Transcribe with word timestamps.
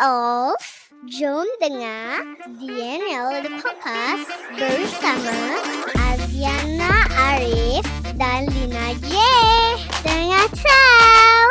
of 0.00 0.56
Jom 1.12 1.44
dengar 1.60 2.24
DNL 2.56 3.44
The 3.44 3.52
Podcast 3.60 4.32
bersama 4.56 5.36
Aziana 5.92 7.04
Arif 7.12 7.84
dan 8.16 8.48
Lina 8.48 8.96
J. 9.04 9.12
Dengar 10.00 10.48
tahu. 10.56 11.44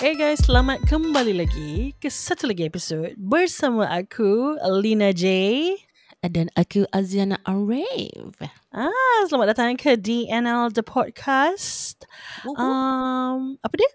Hey 0.00 0.16
guys, 0.16 0.40
selamat 0.48 0.88
kembali 0.88 1.36
lagi 1.36 1.92
ke 2.00 2.08
satu 2.08 2.48
lagi 2.48 2.64
episod 2.64 3.12
bersama 3.20 3.84
aku, 3.84 4.56
Lina 4.80 5.12
J. 5.12 5.76
Dan 6.24 6.48
aku 6.56 6.88
Aziana 6.96 7.36
Arif. 7.44 8.40
Ah, 8.72 9.20
selamat 9.28 9.52
datang 9.52 9.76
ke 9.76 10.00
DNL 10.00 10.72
The 10.72 10.80
Podcast. 10.80 12.08
Whoop, 12.48 12.56
whoop. 12.56 12.72
Um, 12.72 13.40
apa 13.60 13.74
dia? 13.76 13.90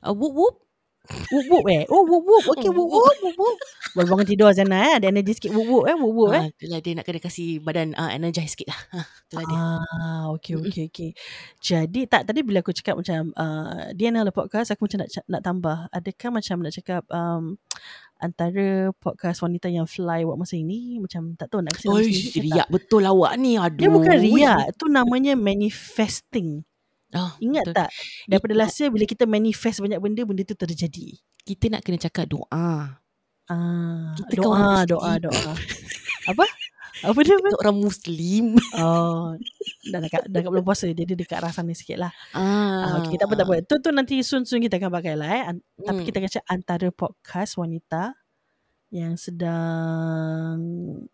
Uh, 0.00 0.16
whoop 0.16 0.32
whoop. 0.32 0.67
Whoop 1.08 1.46
whoop 1.48 1.66
eh. 1.72 1.82
Oh, 1.88 2.04
whoop 2.04 2.24
whoop. 2.24 2.44
Okay, 2.56 2.68
whoop 2.68 2.88
whoop, 2.92 3.16
whoop 3.24 3.36
whoop. 3.40 3.56
Baru 3.96 4.06
bangun 4.12 4.26
tidur 4.28 4.52
Zana 4.52 4.76
eh. 4.76 4.92
Ada 5.00 5.08
energy 5.08 5.32
sikit 5.32 5.56
whoop 5.56 5.64
whoop 5.64 5.84
eh. 5.88 5.96
Whoop 5.96 6.12
whoop 6.12 6.30
eh. 6.36 6.42
Ah, 6.44 6.46
itulah 6.52 6.80
dia 6.84 6.92
nak 6.92 7.04
kena 7.08 7.20
kasih 7.24 7.48
badan 7.64 7.96
uh, 7.96 8.10
energize 8.12 8.52
sikit 8.52 8.68
lah. 8.68 8.80
Ha, 8.92 8.98
itulah 9.24 9.44
dia. 9.48 9.58
Ah, 9.58 10.24
okay, 10.36 10.54
okay, 10.60 10.84
okay. 10.92 11.10
Jadi, 11.64 12.04
tak, 12.04 12.28
tadi 12.28 12.44
bila 12.44 12.60
aku 12.60 12.76
cakap 12.76 13.00
macam 13.00 13.32
uh, 13.40 13.88
DNL 13.96 14.28
The 14.28 14.34
Podcast, 14.36 14.68
aku 14.76 14.84
macam 14.84 14.98
nak, 15.04 15.08
nak 15.24 15.42
tambah. 15.42 15.76
Adakah 15.88 16.28
macam 16.28 16.56
nak 16.60 16.72
cakap 16.76 17.02
um, 17.08 17.56
antara 18.20 18.90
podcast 18.98 19.40
wanita 19.40 19.72
yang 19.72 19.88
fly 19.88 20.28
buat 20.28 20.36
masa 20.36 20.60
ini, 20.60 21.00
macam 21.00 21.32
tak 21.38 21.48
tahu 21.48 21.64
nak 21.64 21.72
kasi 21.72 21.86
nama 21.88 21.96
Oi, 21.96 22.04
sendiri 22.04 22.28
ke 22.28 22.40
tak? 22.40 22.44
riak 22.44 22.68
betul 22.68 23.02
awak 23.08 23.32
ni. 23.40 23.56
Aduh. 23.56 23.80
Dia 23.80 23.88
bukan 23.88 24.16
riak. 24.20 24.76
Itu 24.76 24.86
namanya 24.92 25.32
manifesting. 25.38 26.68
Ah, 27.10 27.32
Ingat 27.40 27.64
betul. 27.64 27.76
tak? 27.76 27.88
Daripada 28.28 28.52
Itu- 28.52 28.60
last 28.60 28.76
year 28.78 28.90
bila 28.92 29.04
kita 29.08 29.24
manifest 29.24 29.80
banyak 29.80 29.96
benda, 29.96 30.22
benda 30.28 30.42
tu 30.44 30.52
terjadi. 30.54 31.08
Kita 31.40 31.64
nak 31.72 31.80
kena 31.80 31.96
cakap 31.96 32.28
doa. 32.28 33.00
Ah, 33.48 34.12
Kita 34.12 34.44
doa, 34.44 34.84
Muslim. 34.84 34.88
doa, 34.92 35.10
doa. 35.16 35.52
Apa? 36.28 36.44
Apa 36.98 37.18
dia? 37.22 37.38
Kita 37.38 37.56
orang 37.62 37.78
Muslim. 37.78 38.44
Oh, 38.76 39.32
dah 39.88 40.00
dekat, 40.02 40.28
dah 40.28 40.36
dekat 40.42 40.50
bulan 40.52 40.66
puasa. 40.66 40.84
Dia, 40.90 41.06
dekat 41.08 41.38
arah 41.40 41.54
sikit 41.72 41.96
lah. 41.96 42.12
Ah, 42.34 42.42
Ah, 42.84 42.92
okay, 43.00 43.16
tak 43.16 43.30
apa, 43.30 43.34
tak 43.38 43.46
apa. 43.48 43.54
Tu, 43.64 43.74
tu 43.80 43.88
nanti 43.88 44.20
soon-soon 44.20 44.60
kita 44.60 44.76
akan 44.76 44.90
pakai 44.92 45.14
lah 45.16 45.28
eh. 45.30 45.42
An- 45.48 45.64
Tapi 45.78 46.00
Hmm. 46.02 46.06
kita 46.10 46.16
akan 46.20 46.30
cakap 46.30 46.46
antara 46.50 46.88
podcast 46.90 47.56
wanita 47.56 48.12
yang 48.88 49.20
sedang 49.20 50.56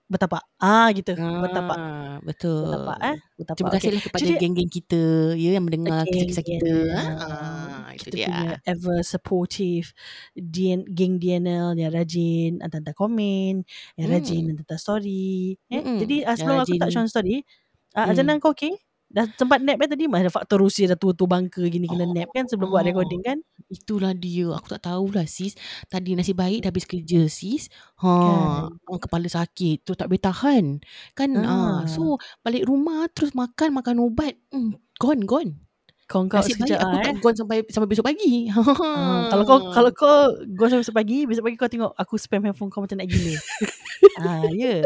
bertapak. 0.07 0.47
Ah, 0.63 0.87
gitu. 0.95 1.11
Bertapak. 1.19 1.75
Ah, 1.75 2.17
betul. 2.23 2.71
Bertapak 2.71 2.99
eh. 3.03 3.17
Bertapak. 3.35 3.57
Terima 3.59 3.69
okay. 3.69 3.79
kasihlah 3.83 4.03
kepada 4.07 4.23
Jadi- 4.23 4.39
geng-geng 4.39 4.71
kita 4.71 5.03
ya 5.35 5.51
yang 5.59 5.65
mendengar 5.67 6.07
Okay, 6.07 6.23
kisah-kisah 6.31 6.45
kita. 6.47 6.71
yeah. 6.87 7.07
Ah, 7.19 7.89
itu 7.93 8.05
kita 8.07 8.17
dia. 8.17 8.27
punya 8.31 8.51
ever 8.63 8.99
supportive 9.03 9.87
DN, 10.35 10.87
geng 10.87 11.19
DNL 11.19 11.75
yang 11.75 11.91
rajin 11.91 12.63
hantar-hantar 12.63 12.95
komen, 12.95 13.67
yang 13.99 14.07
Hmm. 14.07 14.15
rajin 14.19 14.43
hantar 14.55 14.79
story. 14.79 15.59
Eh? 15.67 15.83
Mm-mm. 15.83 15.99
Jadi 15.99 16.17
uh, 16.23 16.31
Yang 16.31 16.39
sebelum 16.39 16.57
aku 16.63 16.75
tak 16.79 16.91
share 16.95 17.11
story, 17.11 17.37
uh, 17.95 18.07
Hmm. 18.07 18.11
Azana 18.15 18.39
kau 18.39 18.55
okay? 18.55 18.75
Dah 19.15 19.31
sempat 19.31 19.63
nap 19.63 19.79
kan 19.79 19.87
tadi? 19.87 20.11
Mana 20.11 20.27
faktor 20.27 20.59
Rusia 20.59 20.91
dah 20.91 20.99
tua-tua 20.99 21.31
bangka 21.31 21.63
gini 21.65 21.87
kena 21.87 22.03
Oh. 22.03 22.11
nap 22.11 22.35
kan 22.35 22.51
sebelum 22.51 22.67
buat 22.69 22.83
Oh. 22.83 22.89
recording 22.91 23.23
kan? 23.23 23.39
Itulah 23.71 24.11
dia. 24.11 24.51
Aku 24.51 24.67
tak 24.69 24.83
tahulah 24.83 25.23
sis. 25.25 25.55
Tadi 25.87 26.19
nasib 26.19 26.35
baik 26.35 26.61
dah 26.61 26.75
habis 26.75 26.83
kerja 26.83 27.31
sis. 27.31 27.71
Ha, 28.03 28.11
Kan. 28.11 28.75
kan. 28.75 28.99
kepala 28.99 29.31
sakit 29.31 29.87
tu 29.87 29.95
tak 29.95 30.11
boleh 30.11 30.19
tahan. 30.19 30.65
Kan 31.15 31.31
Ah. 31.39 31.47
ah. 31.47 31.79
so 31.87 32.19
balik 32.43 32.67
rumah 32.67 33.07
terus 33.09 33.31
makan 33.33 33.71
makan 33.73 34.03
ubat. 34.03 34.35
Hmm, 34.51 34.75
gone 34.99 35.23
gone. 35.23 35.53
Kau 36.05 36.21
kau 36.27 36.43
sekejap 36.43 36.77
aku 36.77 36.91
ah, 36.91 37.01
tak 37.01 37.15
eh. 37.17 37.21
gone 37.23 37.37
sampai 37.39 37.57
sampai 37.65 37.89
besok 37.89 38.05
pagi. 38.05 38.51
Ah, 38.51 39.31
kalau 39.31 39.45
kau 39.47 39.59
kalau 39.71 39.91
kau 39.91 40.17
go 40.53 40.67
sampai 40.67 40.83
besok 40.83 40.99
pagi, 40.99 41.25
besok 41.25 41.47
pagi 41.47 41.57
kau 41.57 41.71
tengok 41.71 41.95
aku 41.95 42.19
spam 42.19 42.45
handphone 42.45 42.69
kau 42.69 42.83
macam 42.83 42.99
nak 42.99 43.09
gila. 43.09 43.33
ah, 44.21 44.45
ya. 44.51 44.85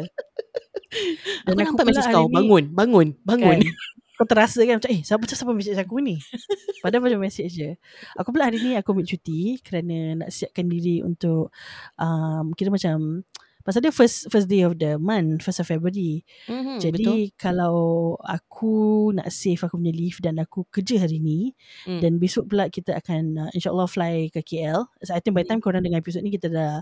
aku 1.42 1.58
nampak 1.58 1.74
pula 1.80 1.90
mesej 1.90 2.04
hari 2.04 2.14
kau 2.14 2.24
ni- 2.24 2.34
bangun 2.34 2.64
bangun 2.70 3.08
bangun. 3.24 3.58
Kan? 3.60 3.74
Kau 4.18 4.26
terasa 4.26 4.58
kan 4.66 4.82
macam 4.82 4.90
eh 4.90 5.06
siapa 5.06 5.22
siapa 5.24 5.54
message 5.54 5.78
aku 5.78 6.02
ni. 6.02 6.18
Padahal 6.82 7.06
macam 7.06 7.22
message 7.22 7.54
je. 7.54 7.70
Aku 8.18 8.34
pula 8.34 8.50
hari 8.50 8.58
ni 8.58 8.74
aku 8.74 8.90
ambil 8.90 9.06
cuti 9.06 9.62
kerana 9.62 10.26
nak 10.26 10.34
siapkan 10.34 10.66
diri 10.66 11.06
untuk 11.06 11.54
um, 11.94 12.50
kira 12.58 12.74
macam 12.74 13.22
pasal 13.62 13.84
dia 13.84 13.92
first 13.92 14.32
first 14.32 14.48
day 14.48 14.64
of 14.64 14.80
the 14.80 14.96
month, 14.96 15.44
first 15.44 15.60
of 15.60 15.68
February. 15.68 16.24
Hmm, 16.48 16.80
Jadi 16.80 17.36
kalau 17.36 18.16
aku 18.24 19.12
nak 19.12 19.28
save 19.28 19.60
aku 19.60 19.76
punya 19.76 19.92
leave 19.92 20.18
dan 20.24 20.40
aku 20.40 20.64
kerja 20.72 21.04
hari 21.04 21.20
ni 21.20 21.52
Hmm. 21.84 22.00
dan 22.00 22.16
besok 22.16 22.48
pula 22.48 22.72
kita 22.72 22.96
akan 22.96 23.38
uh, 23.46 23.50
insyaallah 23.52 23.86
fly 23.86 24.32
ke 24.32 24.40
KL. 24.42 24.88
So 25.04 25.12
I 25.14 25.20
think 25.20 25.36
by 25.36 25.44
the 25.44 25.52
time 25.52 25.60
korang 25.60 25.84
dengar 25.84 26.00
episod 26.00 26.24
ni 26.24 26.32
kita 26.32 26.48
dah 26.50 26.80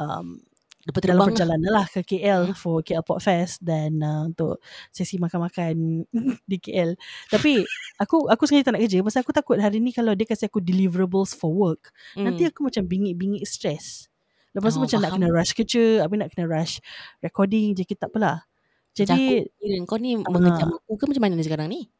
um, 0.00 0.40
Lepas 0.86 1.02
dalam 1.02 1.02
terbang 1.02 1.18
lah. 1.18 1.28
perjalanan 1.34 1.70
lah 1.74 1.86
ke 1.86 2.00
KL 2.00 2.42
for 2.54 2.78
KL 2.78 3.02
Port 3.02 3.18
Fest 3.18 3.58
dan 3.58 3.98
uh, 3.98 4.22
untuk 4.24 4.62
sesi 4.88 5.18
makan-makan 5.18 6.06
di 6.50 6.56
KL. 6.56 6.94
Tapi 7.26 7.66
aku 7.98 8.30
aku 8.30 8.46
sengaja 8.46 8.70
tak 8.70 8.78
nak 8.78 8.86
kerja 8.86 9.02
pasal 9.02 9.20
aku 9.20 9.34
takut 9.34 9.58
hari 9.58 9.82
ni 9.82 9.90
kalau 9.90 10.14
dia 10.14 10.24
kasi 10.24 10.46
aku 10.46 10.62
deliverables 10.62 11.34
for 11.34 11.50
work, 11.50 11.90
Hmm. 12.14 12.30
nanti 12.30 12.46
aku 12.46 12.64
macam 12.64 12.86
bingit-bingit 12.86 13.42
stress. 13.44 14.06
Lepas 14.54 14.72
tu 14.72 14.80
Oh, 14.80 14.86
macam 14.86 14.98
nak 15.02 15.10
faham. 15.10 15.20
kena 15.20 15.34
rush 15.34 15.52
kerja, 15.52 15.84
habis 16.00 16.16
nak 16.16 16.30
kena 16.32 16.46
rush 16.46 16.78
recording 17.20 17.74
je 17.74 17.82
kita 17.82 18.06
tak 18.06 18.10
apalah. 18.10 18.46
Macam 18.94 18.96
Jadi 19.04 19.20
aku 19.20 19.34
kira 19.60 19.76
kau 19.84 19.98
ni 19.98 20.10
Ah. 20.16 20.30
mengecam 20.30 20.68
aku 20.72 20.92
ke 20.96 21.04
macam 21.04 21.22
mana 21.26 21.42
sekarang 21.42 21.68
ni? 21.68 21.90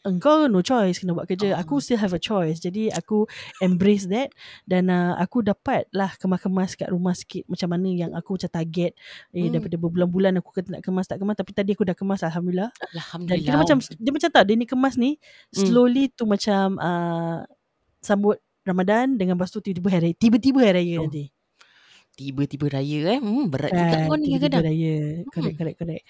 Engkau 0.00 0.48
no 0.48 0.60
choice 0.60 0.96
kena 0.96 1.12
buat 1.12 1.24
kerja. 1.24 1.54
Ah. 1.54 1.60
Aku 1.60 1.76
still 1.78 1.96
have 1.96 2.10
a 2.10 2.18
choice. 2.18 2.56
Jadi 2.56 2.88
aku 2.88 3.28
embrace 3.58 4.08
that 4.08 4.32
dan 4.64 4.88
uh, 4.88 5.12
aku 5.14 5.40
dapat 5.40 5.84
lah 5.90 6.16
kemas-kemas 6.16 6.72
kat 6.74 6.88
rumah 6.88 7.12
sikit 7.12 7.44
macam 7.46 7.68
mana 7.68 7.88
yang 7.88 8.10
aku 8.12 8.40
macam 8.40 8.48
target 8.50 8.92
eh 9.30 9.44
Hmm. 9.44 9.52
daripada 9.52 9.76
berbulan-bulan 9.76 10.40
aku 10.40 10.50
kata 10.50 10.68
nak 10.72 10.82
kemas 10.82 11.04
tak 11.04 11.20
kemas 11.20 11.36
tapi 11.36 11.52
tadi 11.52 11.70
aku 11.72 11.84
dah 11.84 11.92
kemas 11.92 12.20
alhamdulillah. 12.22 12.70
Dan 12.72 12.88
Alhamdulillah. 12.94 13.44
kira 13.44 13.56
macam 13.58 13.76
dia 13.78 14.12
macam 14.12 14.30
tak 14.30 14.42
dia 14.44 14.54
ni 14.56 14.64
kemas 14.64 14.94
ni 14.96 15.10
Hmm. 15.52 15.66
slowly 15.68 16.08
tu 16.10 16.24
macam 16.24 16.80
uh, 16.80 17.44
sambut 18.00 18.36
Ramadan 18.60 19.16
dengan 19.16 19.36
lepas 19.36 19.48
tu 19.48 19.60
tiba-tiba 19.60 19.88
hari 19.90 20.12
raya. 20.12 20.16
Tiba-tiba 20.16 20.58
hari 20.60 20.74
raya 20.80 20.96
Oh. 21.00 21.04
nanti. 21.08 21.28
tiba-tiba 22.10 22.66
raya 22.68 23.16
eh. 23.16 23.18
Hmm, 23.18 23.48
berat 23.48 23.72
juga 23.72 23.80
Kan, 23.96 24.00
kau 24.04 24.16
ni 24.16 24.26
tiba-tiba 24.28 24.44
kadang-kadang. 24.44 24.64
raya. 24.68 24.94
Correct, 25.24 25.32
Hmm. 25.32 25.56
correct, 25.56 25.76
correct. 25.80 26.04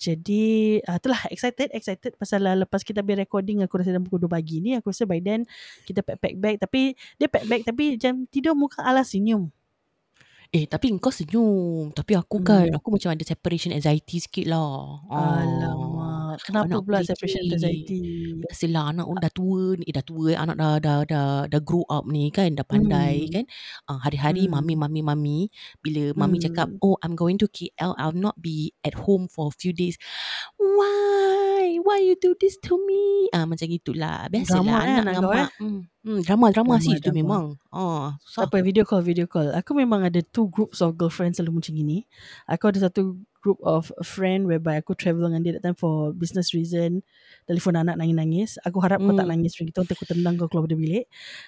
Jadi, 0.00 0.80
uh, 0.88 0.96
itulah 0.96 1.20
excited, 1.28 1.68
excited 1.76 2.16
pasal 2.16 2.40
uh, 2.48 2.56
lepas 2.64 2.80
kita 2.80 3.04
habis 3.04 3.20
recording 3.20 3.60
aku 3.60 3.84
rasa 3.84 3.92
dalam 3.92 4.08
pukul 4.08 4.24
2 4.24 4.32
pagi 4.32 4.64
ni, 4.64 4.72
aku 4.72 4.88
rasa 4.96 5.04
by 5.04 5.20
then 5.20 5.44
kita 5.84 6.00
pack-pack 6.00 6.34
bag. 6.40 6.56
Tapi, 6.56 6.96
dia 7.20 7.28
pack 7.28 7.44
bag 7.44 7.62
tapi 7.68 8.00
macam 8.00 8.24
tidur 8.32 8.56
muka 8.56 8.80
ala 8.80 9.04
senyum. 9.04 9.52
Eh 10.50 10.66
tapi 10.66 10.90
kau 10.98 11.14
senyum 11.14 11.94
Tapi 11.94 12.18
aku 12.18 12.42
Hmm. 12.42 12.46
kan 12.46 12.66
Aku 12.74 12.90
macam 12.90 13.14
ada 13.14 13.22
separation 13.22 13.70
anxiety 13.70 14.18
sikit 14.18 14.50
lah 14.50 14.98
Ah, 15.06 16.29
Alamak. 16.30 16.46
Kenapa 16.46 16.64
anak 16.70 16.80
pula 16.86 16.98
separation 17.02 17.42
anxiety? 17.50 17.98
Biasalah 18.38 18.84
anak 18.94 19.06
dah 19.18 19.32
tua 19.34 19.62
ni 19.74 19.84
Eh 19.84 19.94
dah 19.94 20.04
tua 20.06 20.28
Anak 20.38 20.56
dah 20.56 20.72
dah 20.78 20.98
dah, 21.02 21.30
dah 21.50 21.60
grow 21.62 21.82
up 21.90 22.06
ni 22.06 22.30
kan 22.30 22.54
Dah 22.54 22.62
pandai 22.62 23.26
Hmm. 23.26 23.32
kan 23.34 23.44
uh, 23.90 23.98
Hari-hari 24.00 24.46
Hmm. 24.46 24.54
mami 24.62 24.74
mami 24.78 25.00
mami 25.02 25.38
Bila 25.82 26.14
mami 26.14 26.38
cakap 26.38 26.70
Hmm. 26.70 26.78
Oh 26.86 26.96
I'm 27.02 27.18
going 27.18 27.36
to 27.42 27.50
KL 27.50 27.98
I'll 27.98 28.14
not 28.14 28.38
be 28.38 28.70
at 28.86 28.94
home 28.94 29.26
for 29.26 29.50
a 29.50 29.54
few 29.54 29.74
days 29.74 29.98
Why 30.56 31.78
Why 31.82 31.98
you 32.04 32.14
do 32.16 32.34
this 32.38 32.56
to 32.70 32.78
me 32.78 33.28
ah 33.34 33.44
Macam 33.44 33.66
gitulah 33.66 34.28
Biasalah 34.30 34.62
Drama, 34.62 34.76
eh, 34.86 34.94
anak 35.00 35.04
dengan 35.04 35.22
kau, 35.22 35.32
eh? 35.32 35.36
mak 35.44 35.50
hmm. 35.58 35.80
Hmm, 36.00 36.20
Drama-drama 36.24 36.80
Drama, 36.80 36.84
sih 36.84 36.96
tu 36.96 37.12
drama. 37.12 37.20
memang 37.20 37.44
ah, 37.76 38.16
susah. 38.24 38.48
apa, 38.48 38.64
video 38.64 38.88
call, 38.88 39.04
video 39.04 39.28
call. 39.28 39.52
Aku 39.52 39.76
memang 39.76 40.00
ada 40.00 40.24
two 40.24 40.48
groups 40.48 40.80
of 40.80 40.96
girlfriends 40.96 41.36
selalu 41.36 41.60
macam 41.60 41.76
gini. 41.76 42.08
Aku 42.48 42.72
ada 42.72 42.80
satu 42.88 43.20
group 43.40 43.56
of 43.64 43.88
friend 44.04 44.44
whereby 44.44 44.78
aku 44.78 44.92
travel 44.92 45.26
dengan 45.26 45.40
dia 45.40 45.52
that 45.56 45.64
time 45.64 45.74
for 45.74 46.12
business 46.12 46.52
reason. 46.52 47.00
Telefon 47.48 47.74
anak 47.74 47.96
nangis-nangis. 47.96 48.60
Aku 48.62 48.78
harap 48.84 49.00
kau 49.00 49.16
tak 49.16 49.24
Hmm. 49.26 49.40
nangis 49.40 49.56
macam 49.56 49.66
gitu. 49.72 49.78
Nanti 49.80 49.94
aku 49.96 50.06
tendang 50.06 50.34
kau 50.36 50.46
keluar 50.46 50.68
dari 50.68 50.78
bilik. 50.78 51.04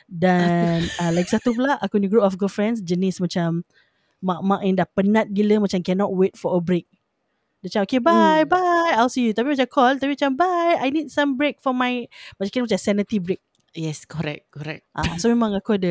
Dan 0.08 0.80
uh, 0.98 1.12
lagi 1.16 1.28
satu 1.28 1.52
pula, 1.52 1.76
aku 1.78 2.00
ni 2.00 2.08
group 2.08 2.24
of 2.24 2.34
girlfriends 2.36 2.80
jenis 2.80 3.20
macam 3.20 3.62
mak-mak 4.24 4.60
yang 4.64 4.74
dah 4.78 4.88
penat 4.88 5.26
gila 5.30 5.62
macam 5.62 5.80
cannot 5.84 6.10
wait 6.10 6.32
for 6.34 6.56
a 6.56 6.60
break. 6.62 6.88
Dia 7.62 7.70
macam, 7.78 7.82
okay 7.86 8.00
bye, 8.02 8.42
Hmm. 8.42 8.50
bye, 8.50 8.92
I'll 8.98 9.12
see 9.12 9.30
you. 9.30 9.34
Tapi 9.36 9.54
macam 9.54 9.68
call, 9.70 9.94
tapi 10.00 10.18
macam 10.18 10.34
bye, 10.34 10.74
I 10.80 10.90
need 10.90 11.14
some 11.14 11.38
break 11.38 11.62
for 11.62 11.70
my, 11.70 12.08
macam 12.38 12.50
kira 12.50 12.62
macam 12.66 12.80
sanity 12.80 13.22
break. 13.22 13.42
Yes 13.72 14.04
correct 14.04 14.52
Correct 14.52 14.84
Ah, 14.92 15.16
so 15.16 15.32
memang 15.32 15.56
aku 15.56 15.80
ada 15.80 15.88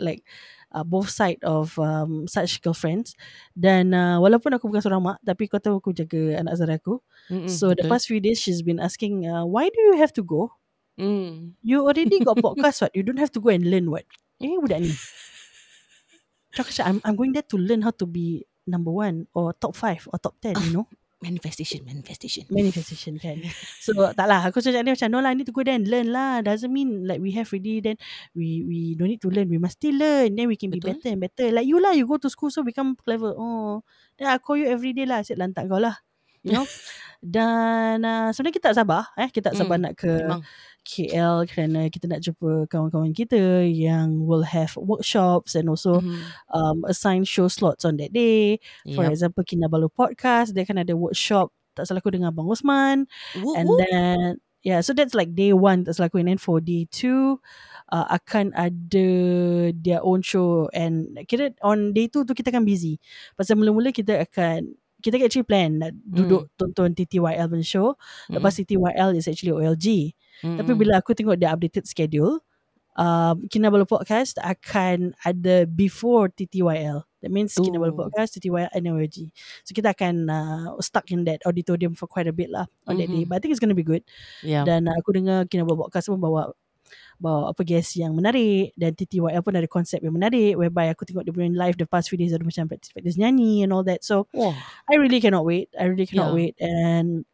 like 0.00 0.24
uh, 0.72 0.84
both 0.84 1.12
side 1.12 1.38
of 1.44 1.76
um, 1.78 2.26
such 2.26 2.60
girlfriends 2.64 3.14
dan 3.52 3.92
uh, 3.92 4.18
walaupun 4.18 4.56
aku 4.56 4.68
bukan 4.68 4.82
seorang 4.82 5.04
mak 5.04 5.18
tapi 5.22 5.46
kau 5.46 5.60
tahu 5.60 5.78
aku 5.78 5.92
jaga 5.92 6.40
anak 6.40 6.56
Zara 6.58 6.76
aku. 6.80 6.98
Mm-mm, 7.30 7.48
so 7.48 7.72
the 7.72 7.84
betul. 7.84 7.90
past 7.92 8.04
few 8.08 8.20
days 8.20 8.40
she's 8.40 8.64
been 8.64 8.80
asking 8.80 9.28
uh, 9.28 9.44
why 9.44 9.68
do 9.68 9.78
you 9.92 9.96
have 10.00 10.12
to 10.12 10.24
go? 10.24 10.50
Hmm. 10.96 11.56
You 11.64 11.84
already 11.84 12.20
got 12.20 12.40
podcast 12.44 12.84
what? 12.84 12.92
You 12.92 13.04
don't 13.04 13.20
have 13.20 13.32
to 13.32 13.40
go 13.40 13.52
and 13.52 13.64
learn 13.64 13.88
what? 13.88 14.04
Eh 14.40 14.56
budak 14.60 14.84
ni. 14.84 14.92
Cakap, 16.56 16.84
I'm, 16.84 17.00
I'm 17.00 17.16
going 17.16 17.32
there 17.32 17.48
to 17.48 17.56
learn 17.56 17.80
how 17.80 17.96
to 17.96 18.04
be 18.04 18.44
number 18.68 18.92
one 18.92 19.24
or 19.32 19.56
top 19.56 19.72
five 19.72 20.04
or 20.12 20.20
top 20.20 20.36
ten, 20.36 20.52
you 20.68 20.72
know? 20.76 20.86
Manifestation, 21.22 21.86
manifestation. 21.86 22.44
manifestation 22.50 23.14
kan. 23.22 23.38
So 23.84 23.94
tak 23.94 24.26
lah 24.26 24.42
aku 24.42 24.58
cakap 24.58 24.82
dia 24.82 24.92
macam 24.98 25.08
no 25.14 25.22
lah 25.22 25.30
need 25.38 25.46
to 25.46 25.54
go 25.54 25.62
there 25.62 25.78
and 25.78 25.86
learn 25.86 26.10
lah. 26.10 26.42
Doesn't 26.42 26.74
mean 26.74 27.06
like 27.06 27.22
we 27.22 27.30
have 27.38 27.46
already 27.46 27.78
then 27.78 27.94
we 28.34 28.66
we 28.66 28.98
don't 28.98 29.06
need 29.06 29.22
to 29.22 29.30
learn. 29.30 29.46
We 29.46 29.62
must 29.62 29.78
still 29.78 29.94
learn. 29.94 30.34
Then 30.34 30.50
we 30.50 30.58
can 30.58 30.74
be 30.74 30.82
Betul. 30.82 30.98
better 30.98 31.08
and 31.14 31.20
better. 31.22 31.46
Like 31.54 31.70
you 31.70 31.78
lah 31.78 31.94
you 31.94 32.10
go 32.10 32.18
to 32.18 32.26
school 32.26 32.50
so 32.50 32.66
become 32.66 32.98
clever. 32.98 33.38
Oh. 33.38 33.86
Then 34.18 34.34
I 34.34 34.42
call 34.42 34.58
you 34.58 34.66
every 34.66 34.90
day 34.90 35.06
lah. 35.06 35.22
Asyik 35.22 35.38
lantak 35.38 35.70
kau 35.70 35.78
lah. 35.78 35.94
You 36.42 36.58
know? 36.58 36.66
Dan 37.22 38.02
uh, 38.02 38.34
sebenarnya 38.34 38.54
kita 38.58 38.66
tak 38.74 38.78
sabar 38.82 39.14
eh. 39.14 39.30
Kita 39.30 39.54
tak 39.54 39.62
sabar 39.62 39.78
Hmm, 39.78 39.86
nak 39.86 39.94
ke 39.94 40.10
Memang. 40.10 40.42
KL 40.82 41.46
kerana 41.46 41.86
kita 41.88 42.10
nak 42.10 42.20
jumpa 42.20 42.66
kawan-kawan 42.66 43.14
kita 43.14 43.62
yang 43.64 44.22
will 44.26 44.42
have 44.42 44.74
workshops 44.74 45.54
and 45.54 45.70
also 45.70 46.02
Mhm. 46.02 46.18
um, 46.50 46.78
assign 46.90 47.22
show 47.22 47.46
slots 47.46 47.86
on 47.86 47.96
that 48.02 48.10
day. 48.10 48.58
For 48.98 49.06
example 49.06 49.46
Kinabalu 49.46 49.86
podcast 49.94 50.52
Dia 50.52 50.66
kan 50.66 50.82
ada 50.82 50.92
workshop 50.98 51.54
Tak 51.72 51.86
salah 51.86 52.02
aku 52.02 52.10
dengan 52.12 52.34
Abang 52.34 52.50
Osman. 52.50 53.06
Woo, 53.38 53.54
And 53.54 53.70
then 53.78 54.42
Yeah 54.62 54.78
so 54.82 54.90
that's 54.94 55.14
like 55.14 55.34
day 55.34 55.50
one 55.54 55.82
Tak 55.86 55.96
salah 55.98 56.10
aku 56.10 56.18
And 56.22 56.30
then 56.30 56.42
for 56.42 56.58
day 56.62 56.86
two 56.90 57.38
uh, 57.90 58.06
Akan 58.10 58.50
ada 58.58 59.08
Their 59.72 60.02
own 60.02 60.20
show. 60.26 60.66
And 60.74 61.14
kira 61.30 61.54
on 61.62 61.94
day 61.94 62.10
two 62.10 62.26
tu 62.26 62.34
Kita 62.34 62.50
akan 62.50 62.66
busy. 62.66 62.98
Pasal 63.38 63.54
mula-mula 63.58 63.94
kita 63.94 64.18
akan 64.22 64.74
Kita 65.02 65.18
kan 65.18 65.26
actually 65.26 65.48
plan 65.48 65.70
Nak 65.82 65.92
duduk 66.06 66.48
tonton 66.54 66.94
TTYL 66.94 67.50
punya 67.50 67.66
show 67.66 67.98
Lepas 68.30 68.56
TTYL 68.62 69.18
is 69.18 69.26
actually 69.26 69.52
OLG 69.52 70.14
Mm-mm. 70.46 70.58
Tapi 70.62 70.72
bila 70.78 71.02
aku 71.02 71.12
tengok 71.12 71.36
the 71.38 71.50
updated 71.50 71.84
schedule 71.90 72.40
um, 72.96 73.48
Kinabalu 73.48 73.88
Podcast 73.88 74.36
akan 74.40 75.16
ada 75.24 75.64
before 75.68 76.28
TTYL. 76.32 77.04
That 77.22 77.30
means 77.30 77.54
Oh. 77.54 77.62
Kinabalu 77.62 77.94
Podcast, 77.94 78.34
TTYL 78.34 78.68
and 78.74 78.84
OLG. 78.90 79.30
So 79.62 79.72
kita 79.72 79.94
akan 79.94 80.26
uh, 80.26 80.74
stuck 80.82 81.08
in 81.14 81.22
that 81.30 81.40
auditorium 81.46 81.94
for 81.94 82.10
quite 82.10 82.26
a 82.26 82.34
bit 82.34 82.50
lah 82.50 82.66
on 82.90 82.98
that 82.98 83.08
day. 83.08 83.22
But 83.22 83.38
I 83.38 83.40
think 83.40 83.54
it's 83.54 83.62
going 83.62 83.72
to 83.72 83.78
be 83.78 83.86
good. 83.86 84.02
Yeah. 84.42 84.66
Dan 84.66 84.90
uh, 84.90 84.94
aku 84.98 85.14
dengar 85.14 85.46
Kinabalu 85.46 85.86
Podcast 85.86 86.10
pun 86.10 86.18
bawa 86.18 86.50
bawa 87.22 87.54
apa 87.54 87.62
guest 87.62 87.94
yang 87.94 88.18
menarik 88.18 88.74
dan 88.74 88.98
TTYL 88.98 89.40
pun 89.46 89.54
ada 89.54 89.70
konsep 89.70 90.02
yang 90.02 90.12
menarik 90.18 90.58
whereby 90.58 90.90
aku 90.90 91.06
tengok 91.06 91.22
dia 91.22 91.30
punya 91.30 91.54
live 91.54 91.78
the 91.78 91.86
past 91.86 92.10
few 92.10 92.18
days 92.18 92.34
ada 92.34 92.42
macam 92.42 92.66
practice-practice 92.66 93.14
nyanyi 93.14 93.62
and 93.62 93.70
all 93.70 93.86
that 93.86 94.02
so 94.02 94.26
Wah. 94.34 94.52
I 94.90 94.98
really 94.98 95.22
cannot 95.22 95.46
wait 95.46 95.70
I 95.78 95.86
really 95.86 96.10
cannot 96.10 96.34
Yeah. 96.34 96.38
wait 96.38 96.54
and 96.58 97.24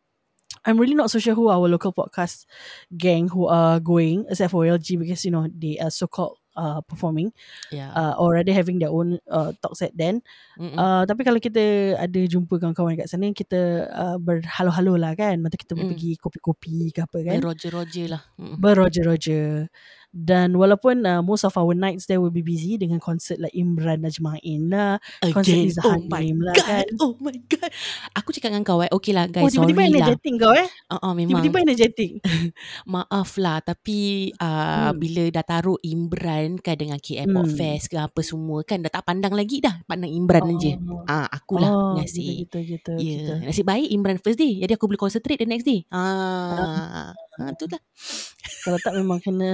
I'm 0.65 0.81
really 0.81 0.97
not 0.97 1.13
so 1.13 1.21
sure 1.21 1.37
who 1.37 1.49
our 1.53 1.69
local 1.69 1.93
podcast 1.93 2.49
gang 2.93 3.29
who 3.29 3.47
are 3.49 3.79
going 3.81 4.25
except 4.29 4.53
for 4.53 4.65
LG 4.65 4.99
because 4.99 5.25
you 5.25 5.31
know 5.31 5.47
they 5.49 5.79
are 5.79 5.93
so 5.93 6.09
called 6.09 6.38
uh, 6.59 6.83
performing 6.83 7.31
Yeah. 7.71 7.95
uh, 7.95 8.19
or 8.19 8.35
rather 8.35 8.51
having 8.51 8.83
their 8.83 8.91
own 8.91 9.23
uh, 9.31 9.55
talk 9.63 9.79
set 9.79 9.95
then 9.95 10.21
Mm-mm. 10.59 10.75
uh, 10.75 11.07
tapi 11.07 11.23
kalau 11.23 11.39
kita 11.39 11.95
ada 11.95 12.21
jumpa 12.27 12.59
kawan-kawan 12.59 12.99
kat 12.99 13.07
sana 13.07 13.31
kita 13.31 13.87
uh, 13.89 14.19
berhalo-halo 14.19 14.99
lah 14.99 15.15
kan 15.15 15.39
mata 15.39 15.55
kita 15.55 15.79
Mm. 15.79 15.95
pergi 15.95 16.11
kopi-kopi 16.19 16.91
ke 16.91 17.07
apa 17.07 17.19
kan 17.23 17.39
Roger-roger 17.39 18.07
lah. 18.11 18.23
Berroger-roger 18.35 19.71
dan 20.19 20.51
walaupun 20.53 21.07
uh, 21.07 21.23
most 21.23 21.47
of 21.47 21.55
our 21.55 21.71
nights 21.73 22.05
there 22.05 22.19
will 22.19 22.35
be 22.35 22.43
busy 22.43 22.75
dengan 22.75 22.99
konsert 22.99 23.39
like 23.39 23.55
Imran 23.55 24.03
Najmain 24.03 24.67
lah 24.67 24.99
konsert. 25.31 25.63
Izzah 25.63 25.87
Oh 25.87 25.95
Hanim 26.11 26.43
lah 26.43 26.55
god. 26.55 26.67
kan 26.67 26.87
Oh 26.99 27.15
my 27.19 27.39
god. 27.47 27.71
Aku 28.13 28.35
cakap 28.35 28.51
dengan 28.51 28.67
kau 28.67 28.83
eh. 28.83 28.91
Okay 28.91 29.15
lah 29.15 29.31
oh 29.31 29.33
guys. 29.33 29.55
tiba-tiba 29.55 29.79
sorry 29.79 29.95
lah. 29.95 30.11
energetic 30.11 30.33
kau 30.37 30.53
eh 30.53 30.67
Uh, 30.89 30.97
uh, 30.99 31.13
memang. 31.13 31.39
tiba-tiba 31.39 31.59
energetic 31.63 32.11
Maaf 32.93 33.39
lah. 33.39 33.63
Tapi 33.63 33.99
uh, 34.37 34.91
Hmm. 34.91 34.97
bila 34.97 35.23
dah 35.29 35.45
taruh 35.45 35.79
Imran 35.81 36.59
kan 36.59 36.75
dengan 36.75 36.99
Pop 36.99 37.45
Hmm. 37.45 37.55
Fest 37.55 37.87
ke 37.89 37.97
apa 37.97 38.21
semua 38.21 38.61
kan. 38.63 38.81
Dah 38.81 38.91
tak 38.91 39.05
pandang 39.05 39.33
lagi 39.33 39.61
dah. 39.61 39.79
Pandang 39.85 40.11
Imran 40.11 40.59
je. 40.59 40.75
Oh. 40.81 41.05
Ah, 41.05 41.29
akulah 41.29 41.71
oh, 41.71 41.93
nasib. 41.95 42.45
gitu 42.45 42.59
gitu 42.61 42.93
Ya, 42.97 43.05
gitu. 43.05 43.33
yeah. 43.37 43.47
nasib 43.47 43.65
baik 43.65 43.87
Imran 43.87 44.19
first 44.19 44.37
day. 44.37 44.59
Jadi 44.59 44.73
aku 44.75 44.89
boleh 44.89 44.99
concentrate 44.99 45.39
the 45.39 45.47
next 45.47 45.63
day. 45.63 45.85
Ah, 45.89 46.57
ah 46.59 47.28
tu 47.55 47.67
lah. 47.67 47.81
Kalau 48.65 48.79
tak 48.79 48.93
memang 48.95 49.19
kena 49.19 49.53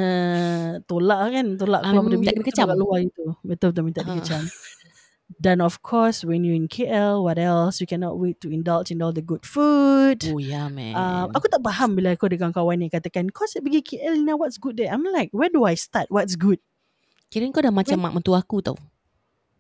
tolak 0.85 1.19
kan, 1.31 1.47
tolak 1.55 1.81
Ah, 1.81 1.93
keluar 1.93 2.03
memang 2.03 2.11
dari 2.11 2.21
minta 2.21 2.33
tu 2.35 2.45
kecam. 2.47 2.67
kat 2.67 2.79
luar 2.79 2.99
itu. 3.01 3.25
Betul 3.43 3.69
betul 3.71 3.85
minta 3.85 4.01
Ah. 4.01 4.09
dikecam. 4.11 4.45
Dan 5.35 5.59
of 5.61 5.81
course 5.81 6.21
when 6.21 6.45
you 6.45 6.53
in 6.53 6.69
KL, 6.69 7.21
what 7.21 7.37
else? 7.37 7.81
You 7.81 7.89
cannot 7.89 8.21
wait 8.21 8.45
to 8.45 8.53
indulge 8.53 8.93
in 8.93 9.01
all 9.01 9.11
the 9.11 9.25
good 9.25 9.45
food. 9.45 10.21
Oh 10.29 10.37
yeah 10.37 10.69
man. 10.69 10.93
Uh, 10.93 11.27
aku 11.33 11.49
tak 11.49 11.65
faham 11.65 11.97
bila 11.97 12.13
aku 12.13 12.29
ada 12.29 12.37
kawan-kawan 12.39 12.77
ni 12.77 12.89
katakan 12.89 13.33
kau 13.33 13.45
asyik 13.45 13.65
pergi 13.65 13.81
KL 13.83 14.21
Lina 14.21 14.37
what's 14.37 14.61
good 14.61 14.77
there 14.77 14.93
I'm 14.93 15.01
like 15.05 15.33
where 15.33 15.49
do 15.49 15.65
I 15.65 15.75
start 15.77 16.13
what's 16.13 16.37
good 16.37 16.61
Kira 17.33 17.49
kau 17.51 17.65
dah 17.65 17.73
macam 17.73 17.97
mak 17.99 18.13
mentua 18.15 18.45
aku 18.45 18.61
tau. 18.61 18.77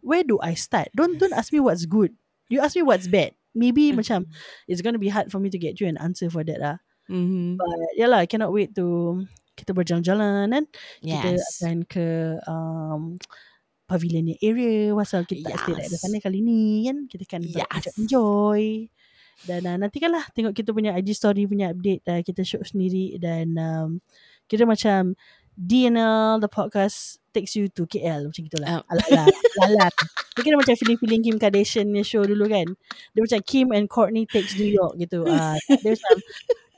where 0.05 0.21
do 0.21 0.37
I 0.44 0.53
start 0.53 0.93
don't 0.93 1.17
don't 1.17 1.32
ask 1.32 1.49
me 1.49 1.65
what's 1.65 1.88
good 1.88 2.12
you 2.53 2.61
ask 2.61 2.76
me 2.76 2.85
what's 2.85 3.09
bad 3.09 3.32
maybe 3.56 3.88
macam 3.91 4.29
it's 4.69 4.85
gonna 4.85 5.00
be 5.00 5.09
hard 5.09 5.32
for 5.32 5.41
me 5.41 5.49
to 5.49 5.56
get 5.56 5.81
you 5.81 5.88
an 5.88 5.97
answer 5.97 6.29
for 6.29 6.44
that 6.44 6.61
lah 6.61 6.76
Mm-hmm. 7.10 7.46
But 7.60 7.78
yeah 7.96 8.08
lah, 8.08 8.24
I 8.24 8.28
cannot 8.28 8.52
wait 8.52 8.72
to 8.76 9.20
kita 9.54 9.70
berjalan-jalan 9.70 10.50
kan. 10.50 10.64
Kita 10.98 11.28
Yes. 11.38 11.62
akan 11.62 11.76
ke 11.86 12.06
um, 12.50 13.14
pavilion 13.86 14.34
area 14.42 14.90
pasal 14.96 15.22
kita 15.28 15.52
tak 15.52 15.58
stay 15.62 15.72
Yes. 15.78 15.82
dekat 15.88 16.00
sana 16.02 16.18
kali 16.18 16.38
ni 16.42 16.88
kan. 16.88 17.06
Kita 17.06 17.22
akan 17.28 17.42
Yes. 17.46 17.68
yes. 17.86 17.94
enjoy. 18.00 18.88
Dan 19.44 19.60
uh, 19.66 19.76
nantikanlah 19.78 20.24
tengok 20.32 20.54
kita 20.54 20.70
punya 20.72 20.94
IG 20.94 21.14
story 21.14 21.44
punya 21.44 21.74
update 21.74 22.02
uh, 22.06 22.22
kita 22.22 22.46
shoot 22.46 22.62
sendiri 22.64 23.18
dan 23.18 23.52
um, 23.58 23.98
kita 24.46 24.64
macam 24.64 25.18
DNL 25.54 26.42
the 26.42 26.50
podcast 26.50 27.22
takes 27.30 27.54
you 27.54 27.70
to 27.70 27.86
KL 27.86 28.26
macam 28.30 28.42
gitulah. 28.42 28.82
Ala-ala. 28.90 29.26
Ala-ala. 29.58 29.86
Dia 30.34 30.42
kira 30.42 30.58
macam 30.58 30.74
feeling-feeling 30.74 31.22
Kim 31.22 31.36
Kardashian 31.38 31.86
punya 31.90 32.02
show 32.06 32.22
dulu 32.26 32.46
kan. 32.50 32.66
Dia 33.14 33.20
macam 33.22 33.40
Kim 33.46 33.70
and 33.70 33.86
Courtney 33.86 34.26
takes 34.26 34.54
New 34.58 34.66
York 34.66 34.98
gitu. 34.98 35.22
Uh, 35.26 35.54
dia 35.82 35.94
macam 35.94 36.14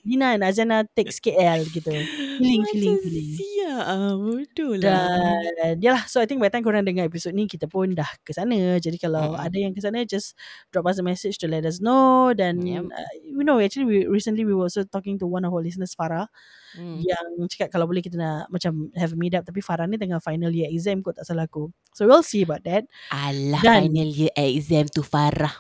Dina 0.07 0.39
and 0.39 0.47
Azana 0.47 0.87
takes 0.87 1.19
KL 1.19 1.67
gitu. 1.67 1.91
Feeling, 2.39 2.63
feeling, 2.71 2.97
feeling. 3.03 3.29
Siap. 3.35 3.83
Ah, 3.83 4.15
betul 4.15 4.79
lah. 4.79 5.43
Dan 5.59 5.83
yalah 5.83 6.07
so 6.07 6.23
I 6.23 6.31
think 6.31 6.39
by 6.39 6.47
time 6.47 6.63
korang 6.63 6.87
dengar 6.87 7.11
episod 7.11 7.35
ni 7.35 7.51
kita 7.51 7.67
pun 7.67 7.91
dah 7.91 8.07
ke 8.23 8.31
sana. 8.31 8.79
Jadi 8.79 9.03
kalau 9.03 9.35
Mm-mm. 9.35 9.43
ada 9.43 9.57
yang 9.59 9.75
ke 9.75 9.83
sana 9.83 10.07
just 10.07 10.39
drop 10.71 10.87
us 10.87 11.03
a 11.03 11.05
message 11.05 11.43
to 11.43 11.51
let 11.51 11.67
us 11.67 11.83
know 11.83 12.31
dan 12.31 12.63
Yep. 12.63 12.87
uh, 12.87 13.13
you 13.27 13.43
know 13.43 13.59
actually 13.59 13.85
we 13.91 13.99
recently 14.07 14.47
we 14.47 14.55
were 14.55 14.71
also 14.71 14.87
talking 14.87 15.19
to 15.19 15.27
one 15.27 15.43
of 15.43 15.51
our 15.51 15.61
listeners 15.61 15.91
Farah 15.93 16.31
Hmm. 16.77 17.01
yang 17.01 17.49
cakap 17.49 17.73
kalau 17.73 17.89
boleh 17.89 18.05
kita 18.05 18.21
nak 18.21 18.53
macam 18.53 18.93
have 19.01 19.09
a 19.09 19.17
meet 19.17 19.33
up 19.33 19.49
tapi 19.49 19.65
Farah 19.65 19.89
ni 19.89 19.97
tengah 19.97 20.21
final 20.21 20.53
year 20.53 20.69
exam 20.69 21.01
kot 21.01 21.17
tak 21.17 21.25
salah 21.25 21.49
aku. 21.49 21.73
So 21.97 22.05
we'll 22.05 22.21
see 22.21 22.45
about 22.45 22.69
that. 22.69 22.85
Alah 23.09 23.65
Dan- 23.65 23.89
final 23.89 24.05
year 24.13 24.29
exam 24.37 24.85
tu 24.93 25.01
Farah. 25.01 25.57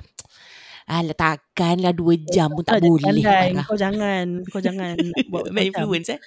Alah 0.86 1.18
takkanlah 1.18 1.90
dua 1.90 2.14
jam 2.30 2.54
pun 2.54 2.62
tak 2.62 2.78
jangan 2.78 2.86
boleh 2.86 3.02
pandai. 3.02 3.50
Farah. 3.50 3.64
Kau 3.66 3.74
jangan 3.74 4.24
kau 4.46 4.62
jangan 4.62 4.94
buat 5.34 5.50
macam. 5.50 5.66
influence 5.66 6.14
eh. 6.14 6.20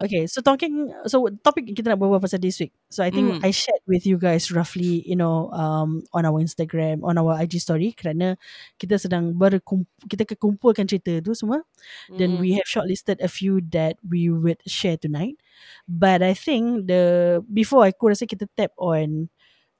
Okay, 0.00 0.24
so 0.24 0.40
talking, 0.40 0.88
so 1.04 1.28
topik 1.44 1.68
kita 1.72 1.92
nak 1.92 2.00
berbual 2.00 2.16
pasal 2.20 2.40
this 2.40 2.56
week. 2.60 2.72
So 2.88 3.04
I 3.04 3.12
think 3.12 3.40
Mm. 3.40 3.44
I 3.44 3.52
shared 3.52 3.80
with 3.84 4.04
you 4.08 4.16
guys 4.16 4.48
roughly, 4.52 5.04
you 5.04 5.16
know, 5.16 5.48
um, 5.52 6.00
on 6.16 6.24
our 6.24 6.40
Instagram, 6.40 7.04
on 7.04 7.16
our 7.20 7.36
IG 7.40 7.60
story 7.60 7.92
kerana 7.92 8.36
kita 8.80 8.96
sedang 8.96 9.36
berkumpul, 9.36 9.88
kita 10.08 10.24
kekumpulkan 10.32 10.88
cerita 10.88 11.20
tu 11.20 11.36
semua. 11.36 11.60
Then 12.08 12.36
Mm. 12.36 12.40
we 12.40 12.56
have 12.56 12.64
shortlisted 12.68 13.20
a 13.20 13.28
few 13.28 13.60
that 13.72 14.00
we 14.00 14.28
would 14.32 14.60
share 14.64 14.96
tonight. 14.96 15.36
But 15.84 16.24
I 16.24 16.32
think 16.32 16.88
the 16.88 17.40
before 17.48 17.84
aku 17.84 18.12
rasa 18.16 18.24
kita 18.24 18.48
tap 18.56 18.72
on, 18.80 19.28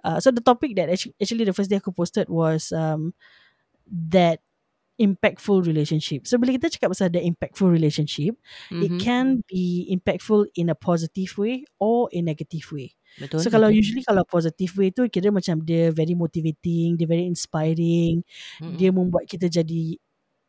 uh, 0.04 0.20
so 0.20 0.28
the 0.28 0.44
topic 0.44 0.76
that 0.76 0.88
actually, 0.92 1.16
actually 1.20 1.44
the 1.49 1.56
first 1.56 1.68
day 1.73 1.80
aku 1.80 1.92
posted 1.92 2.28
was 2.28 2.68
um, 2.73 3.12
that 3.88 4.40
impactful 4.94 5.66
relationship. 5.66 6.22
So 6.22 6.38
bila 6.38 6.54
kita 6.54 6.70
cakap 6.70 6.94
pasal 6.94 7.10
the 7.10 7.18
impactful 7.18 7.66
relationship, 7.66 8.38
it 8.70 8.94
Mhm. 8.94 9.00
can 9.02 9.26
be 9.50 9.90
impactful 9.90 10.46
in 10.54 10.70
a 10.70 10.78
positive 10.78 11.34
way 11.34 11.66
or 11.82 12.06
in 12.14 12.30
negative 12.30 12.70
way. 12.70 12.94
Betul. 13.14 13.42
so 13.42 13.50
kalau 13.50 13.70
usually 13.70 14.02
kalau 14.02 14.26
positive 14.26 14.74
way 14.74 14.90
tu 14.90 15.06
kira 15.06 15.30
macam 15.30 15.62
dia 15.62 15.94
very 15.94 16.18
motivating, 16.18 16.98
dia 16.98 17.06
very 17.06 17.26
inspiring, 17.30 18.26
Mm-mm. 18.58 18.74
dia 18.74 18.90
membuat 18.90 19.30
kita 19.30 19.46
jadi 19.46 19.98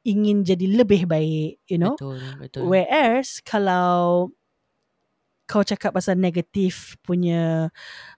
ingin 0.06 0.42
jadi 0.46 0.74
lebih 0.74 1.06
baik, 1.10 1.62
you 1.70 1.78
know. 1.82 1.94
Betul, 1.98 2.18
betul. 2.42 2.66
Whereas 2.70 3.42
kalau 3.46 4.30
kau 5.46 5.62
cakap 5.62 5.94
pasal 5.94 6.18
negative 6.18 6.98
punya 7.06 7.70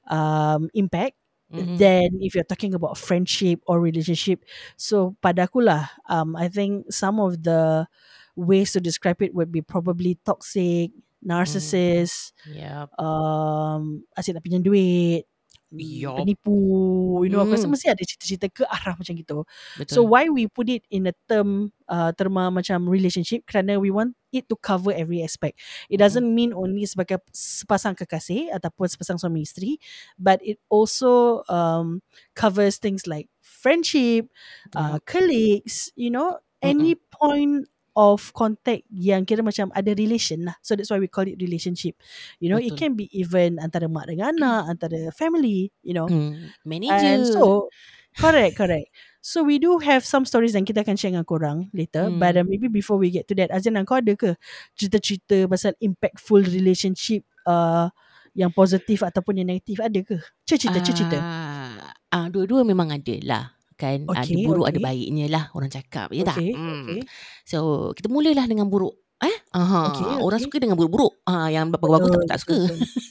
um, 0.07 0.71
impact, 0.71 1.19
Mm-mm. 1.54 1.77
then 1.80 2.20
if 2.20 2.36
you're 2.36 2.44
talking 2.48 2.74
about 2.75 2.98
friendship 3.00 3.62
or 3.68 3.80
relationship, 3.80 4.44
so 4.75 5.16
pada 5.24 5.48
aku 5.48 5.63
lah, 5.63 5.88
um, 6.12 6.36
I 6.36 6.48
think 6.51 6.92
some 6.92 7.20
of 7.24 7.44
the 7.44 7.88
ways 8.36 8.74
to 8.75 8.80
describe 8.84 9.22
it 9.24 9.34
would 9.34 9.51
be 9.51 9.63
probably 9.63 10.20
toxic, 10.27 10.92
narcissist, 11.24 12.36
Yep. 12.46 12.92
um, 13.00 14.04
asyik 14.20 14.36
nak 14.38 14.44
pinjam 14.46 14.62
duit, 14.63 15.25
Yup. 15.72 16.16
penipu, 16.20 17.24
you 17.24 17.32
know, 17.32 17.44
aku 17.44 17.56
rasa 17.60 17.68
Mm. 17.68 17.74
mesti 17.75 17.88
ada 17.92 18.04
cerita-cerita 18.04 18.48
ke 18.51 18.63
arah 18.68 18.96
macam 18.96 19.13
gitu. 19.16 19.44
Betul. 19.75 19.92
So 19.92 20.00
why 20.04 20.27
we 20.32 20.48
put 20.48 20.68
it 20.72 20.84
in 20.92 21.08
a 21.12 21.16
term, 21.27 21.72
uh, 21.92 22.12
terma 22.16 22.48
macam 22.51 22.88
relationship 22.88 23.44
kerana 23.48 23.75
we 23.80 23.92
want 23.92 24.16
it 24.31 24.50
to 24.50 24.55
cover 24.55 24.91
every 24.91 25.24
aspect. 25.24 25.60
It 25.89 25.98
doesn't 25.98 26.27
mean 26.27 26.53
only 26.53 26.86
sebagai 26.86 27.24
sepasang 27.31 27.96
kekasih 27.96 28.51
ataupun 28.51 28.88
sepasang 28.88 29.17
suami 29.19 29.43
isteri, 29.43 29.79
but 30.19 30.39
it 30.43 30.60
also 30.67 31.43
um, 31.48 32.03
covers 32.36 32.77
things 32.77 33.07
like 33.07 33.29
friendship, 33.41 34.27
uh, 34.75 35.00
colleagues, 35.05 35.91
you 35.96 36.12
know, 36.12 36.39
any 36.62 36.96
point 36.96 37.67
of 37.98 38.29
contact 38.38 38.86
yang 38.93 39.25
kira 39.25 39.41
macam 39.41 39.74
ada 39.74 39.98
relation 39.98 40.46
lah. 40.46 40.53
So 40.62 40.77
that's 40.77 40.93
why 40.93 41.01
we 41.01 41.10
call 41.10 41.25
it 41.25 41.41
relationship. 41.41 41.98
You 42.38 42.53
know, 42.53 42.62
it 42.62 42.77
Betul. 42.77 42.77
can 42.77 42.91
be 42.93 43.10
even 43.10 43.57
antara 43.57 43.89
mak 43.89 44.05
dengan 44.05 44.38
anak, 44.38 44.77
antara 44.77 45.10
family, 45.17 45.74
you 45.81 45.98
know. 45.98 46.05
And 46.05 46.53
Manager. 46.62 47.25
so, 47.25 47.74
correct, 48.22 48.53
correct. 48.53 48.93
So 49.21 49.43
we 49.43 49.59
do 49.59 49.77
have 49.83 50.07
some 50.07 50.24
stories 50.24 50.55
yang 50.55 50.63
kita 50.63 50.81
akan 50.88 50.95
share 50.95 51.12
dengan 51.12 51.27
korang 51.27 51.67
later. 51.75 52.07
Hmm. 52.07 52.19
But 52.21 52.39
uh, 52.39 52.45
maybe 52.47 52.71
before 52.71 52.95
we 53.01 53.12
get 53.12 53.27
to 53.27 53.36
that, 53.41 53.51
Azan 53.51 53.75
kau 53.83 54.00
ada 54.00 54.13
ke 54.15 54.38
cerita-cerita 54.79 55.50
pasal 55.51 55.75
impactful 55.83 56.47
relationship 56.47 57.27
uh, 57.43 57.91
yang 58.38 58.53
positif 58.53 59.01
ataupun 59.01 59.41
yang 59.41 59.50
negatif 59.50 59.81
ada 59.81 60.00
ke? 60.00 60.21
Cerita, 60.45 60.77
cerita. 60.79 61.17
Ah, 61.17 61.91
ah, 62.13 62.25
dua-dua 62.29 62.62
memang 62.63 62.93
ada 62.93 63.15
lah 63.25 63.43
kan 63.77 64.09
ada 64.09 64.25
Okay, 64.25 64.41
buruk 64.41 64.65
ada 64.65 64.81
okay. 64.81 64.86
baiknya 64.89 65.25
lah 65.29 65.43
orang 65.53 65.69
cakap 65.69 66.09
ya 66.09 66.25
tak 66.25 66.41
Okay, 66.41 66.57
Hmm. 66.57 66.81
okay. 66.81 67.01
so 67.45 67.89
kita 67.93 68.09
mulalah 68.09 68.50
dengan 68.50 68.65
buruk 68.65 68.97
eh 69.21 69.38
aha 69.53 69.93
Okay, 69.93 70.05
orang 70.17 70.41
okay. 70.41 70.50
suka 70.50 70.57
dengan 70.57 70.75
buruk-buruk 70.81 71.13
ah 71.29 71.45
yang 71.53 71.69
bagus-bagus 71.69 72.09
tak, 72.09 72.25
tak 72.25 72.39
suka. 72.41 72.57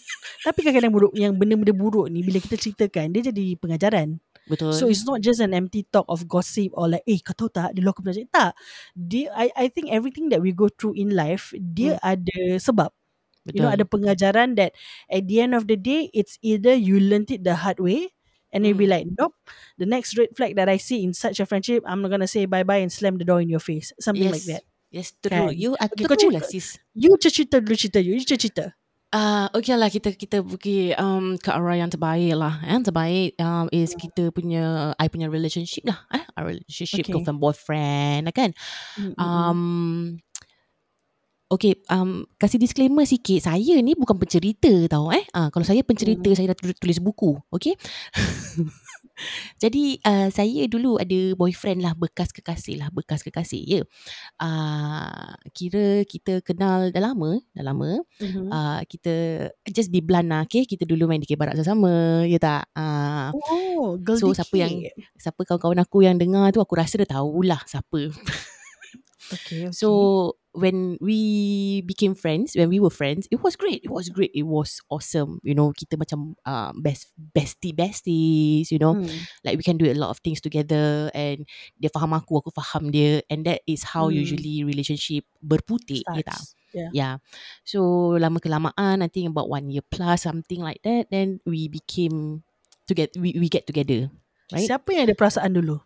Tapi 0.46 0.58
kadang-kadang 0.62 0.94
buruk 0.94 1.12
yang 1.18 1.34
benda-benda 1.34 1.74
buruk 1.74 2.06
ni 2.06 2.22
bila 2.22 2.38
kita 2.38 2.54
ceritakan 2.54 3.10
dia 3.10 3.30
jadi 3.30 3.58
pengajaran. 3.58 4.18
Betul 4.46 4.72
So 4.72 4.88
it's 4.90 5.04
not 5.06 5.22
just 5.22 5.40
an 5.42 5.54
empty 5.54 5.86
talk 5.90 6.06
of 6.08 6.26
gossip 6.28 6.70
or 6.74 6.90
like 6.90 7.04
eh 7.06 7.18
kau 7.22 7.34
tahu 7.34 7.50
tak 7.52 7.74
dulu 7.78 7.90
aku 7.94 8.02
belajar 8.06 8.26
tak. 8.30 8.52
Dia 8.94 9.30
I 9.34 9.50
I 9.54 9.66
think 9.72 9.90
everything 9.94 10.30
that 10.34 10.42
we 10.42 10.50
go 10.54 10.68
through 10.70 10.98
in 10.98 11.14
life 11.14 11.54
dia 11.56 11.98
ada 12.02 12.58
sebab. 12.60 12.90
betul 13.46 13.56
You 13.56 13.64
know 13.64 13.72
ada 13.72 13.86
pengajaran 13.88 14.58
that 14.60 14.74
at 15.08 15.24
the 15.30 15.40
end 15.40 15.56
of 15.56 15.64
the 15.70 15.78
day 15.80 16.12
it's 16.12 16.36
either 16.44 16.74
you 16.76 17.00
learnt 17.00 17.32
it 17.32 17.40
the 17.46 17.56
hard 17.64 17.80
way 17.80 18.12
and 18.52 18.66
you 18.68 18.74
be 18.76 18.84
Hmm. 18.84 18.90
like 18.90 19.06
nope 19.16 19.32
the 19.80 19.86
next 19.88 20.18
red 20.18 20.34
flag 20.36 20.54
that 20.60 20.68
I 20.68 20.76
see 20.76 21.00
in 21.06 21.16
such 21.16 21.40
a 21.40 21.46
friendship 21.48 21.80
I'm 21.88 22.02
not 22.04 22.12
gonna 22.12 22.28
say 22.28 22.44
bye 22.44 22.66
bye 22.66 22.82
and 22.84 22.92
slam 22.92 23.16
the 23.16 23.24
door 23.24 23.40
in 23.40 23.48
your 23.48 23.62
face 23.62 23.94
something 24.02 24.28
yes 24.28 24.34
like 24.34 24.44
that. 24.50 24.66
yes 24.90 25.12
true 25.22 25.50
Kan? 25.50 25.50
you 25.50 25.76
are 25.80 25.90
Okay, 25.92 26.04
true 26.16 26.32
lah 26.34 26.42
sis 26.42 26.78
You 26.96 27.14
cerita 27.20 27.60
dulu 27.62 27.76
cerita 27.78 28.00
you, 28.02 28.16
you 28.18 28.24
cerita. 28.26 28.74
Uh, 29.14 29.46
okay 29.54 29.78
lah 29.78 29.86
kita 29.86 30.12
kita 30.18 30.42
pergi 30.42 30.90
um, 30.98 31.38
ke 31.38 31.48
arah 31.48 31.78
yang 31.78 31.88
terbaik 31.88 32.34
lah. 32.34 32.58
Yang 32.66 32.90
terbaik 32.90 33.38
um, 33.38 33.66
is 33.70 33.94
kita 33.94 34.34
punya 34.34 34.92
I 34.98 35.06
punya 35.06 35.30
relationship 35.30 35.86
lah. 35.86 36.02
Eh, 36.10 36.24
a 36.34 36.40
relationship 36.42 37.06
Okay. 37.06 37.14
girlfriend 37.14 37.38
boyfriend 37.38 38.20
lah 38.26 38.34
kan. 38.34 38.50
Mm, 38.98 39.06
mm, 39.06 39.14
mm. 39.14 39.22
Um, 39.22 39.60
okay, 41.46 41.78
um, 41.86 42.26
kasih 42.36 42.58
disclaimer 42.58 43.06
sikit. 43.06 43.46
Saya 43.46 43.78
ni 43.78 43.94
bukan 43.94 44.18
pencerita 44.18 44.74
tau 44.90 45.14
eh. 45.14 45.22
Ah, 45.30 45.54
kalau 45.54 45.62
saya 45.62 45.86
pencerita, 45.86 46.26
Hmm. 46.26 46.36
saya 46.36 46.46
dah 46.52 46.58
tulis 46.58 46.98
buku. 46.98 47.38
Okay. 47.54 47.78
Jadi 49.62 49.98
uh, 50.02 50.28
saya 50.28 50.64
dulu 50.66 50.96
ada 50.96 51.32
boyfriend 51.32 51.80
lah 51.80 51.92
bekas 51.92 52.30
kekasih 52.30 52.78
lah 52.78 52.88
bekas 52.90 53.20
kekasih 53.20 53.62
ya. 53.62 53.80
Uh, 54.36 55.32
kira 55.50 56.04
kita 56.04 56.40
kenal 56.40 56.90
dah 56.90 57.02
lama 57.02 57.40
dah 57.52 57.64
lama 57.64 58.04
Mhm. 58.20 58.48
uh, 58.48 58.80
kita 58.84 59.14
just 59.66 59.88
be 59.88 60.00
blunt 60.00 60.28
lah 60.28 60.42
okay 60.42 60.62
kita 60.62 60.84
dulu 60.84 61.06
main 61.06 61.18
di 61.18 61.28
barat 61.32 61.56
sama-sama 61.56 62.24
ya 62.24 62.36
tak 62.36 62.68
uh, 62.72 63.32
Oh, 63.32 63.96
girl 63.96 64.16
so, 64.16 64.32
siapa 64.32 64.54
yang- 64.56 64.84
siapa 65.16 65.40
kawan-kawan 65.42 65.80
aku 65.80 66.02
yang 66.02 66.16
dengar 66.16 66.48
tu 66.48 66.60
aku 66.60 66.76
rasa 66.76 66.96
dia 66.96 67.08
tahulah 67.08 67.60
siapa 67.64 68.12
okay, 69.32 69.32
okay. 69.34 69.62
So 69.72 69.88
when 70.56 70.96
we 71.04 71.84
became 71.84 72.16
friends, 72.16 72.56
when 72.56 72.72
we 72.72 72.80
were 72.80 72.90
friends, 72.90 73.28
it 73.28 73.44
was 73.44 73.54
great. 73.54 73.84
It 73.84 73.92
was 73.92 74.08
great. 74.08 74.32
It 74.32 74.48
was 74.48 74.80
awesome. 74.88 75.38
You 75.44 75.52
know, 75.52 75.76
kita 75.76 76.00
macam 76.00 76.32
uh, 76.48 76.72
best 76.80 77.12
bestie 77.36 77.76
besties. 77.76 78.72
You 78.72 78.80
know, 78.80 78.96
Hmm. 78.96 79.12
like 79.44 79.60
we 79.60 79.64
can 79.64 79.76
do 79.76 79.84
a 79.84 79.94
lot 79.94 80.08
of 80.08 80.24
things 80.24 80.40
together. 80.40 81.12
And 81.12 81.44
dia 81.76 81.92
faham 81.92 82.16
aku, 82.16 82.40
aku 82.40 82.50
faham 82.56 82.88
dia. 82.88 83.20
And 83.28 83.44
that 83.44 83.60
is 83.68 83.84
how 83.92 84.08
Hmm. 84.08 84.16
usually 84.16 84.64
relationship 84.64 85.28
berputik. 85.44 86.02
Ya 86.08 86.24
tak? 86.24 86.40
Yeah. 86.72 86.90
Yeah. 86.92 87.14
So 87.68 88.12
lama 88.16 88.40
kelamaan, 88.40 89.04
I 89.04 89.08
think 89.12 89.28
about 89.28 89.52
one 89.52 89.68
year 89.68 89.84
plus 89.84 90.24
something 90.24 90.64
like 90.64 90.80
that. 90.88 91.12
Then 91.12 91.44
we 91.44 91.68
became 91.68 92.42
to 92.88 92.92
get 92.96 93.12
we 93.20 93.36
we 93.36 93.52
get 93.52 93.68
together. 93.68 94.08
Right? 94.48 94.64
Siapa 94.64 94.88
yang 94.96 95.04
ada 95.08 95.16
perasaan 95.16 95.52
dulu? 95.52 95.80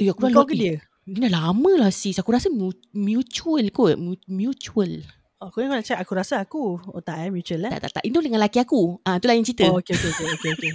Eh, 0.00 0.08
aku 0.08 0.32
Kau 0.32 0.48
ke 0.48 0.56
dia? 0.56 0.80
Dia 1.10 1.26
dah 1.26 1.50
lama 1.50 1.72
lah 1.74 1.90
sis. 1.90 2.22
Aku 2.22 2.30
rasa 2.30 2.46
mu- 2.46 2.70
mutual 2.94 3.66
kot. 3.74 3.98
Mu- 3.98 4.22
Mutual. 4.30 5.02
Aku 5.40 5.64
yang 5.64 5.72
nak 5.72 5.82
cakap 5.82 6.04
aku 6.04 6.12
rasa 6.14 6.34
aku. 6.44 6.76
Oh 6.78 7.00
tak 7.02 7.16
eh 7.26 7.28
mutual 7.32 7.64
eh. 7.66 7.72
Tak, 7.72 7.80
tak, 7.88 7.92
tak. 7.98 8.02
Itu 8.04 8.20
dengan 8.20 8.38
laki 8.38 8.60
aku. 8.60 9.00
Ah, 9.02 9.16
tu 9.18 9.26
lain 9.26 9.42
cerita. 9.42 9.66
Oh 9.66 9.80
okay 9.80 9.96
okay 9.96 10.12
okay 10.12 10.26
okay 10.28 10.50
okay. 10.52 10.70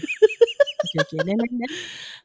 okay 0.82 0.98
okay. 1.06 1.20
Then 1.24 1.38
then 1.38 1.54
then. 1.62 1.72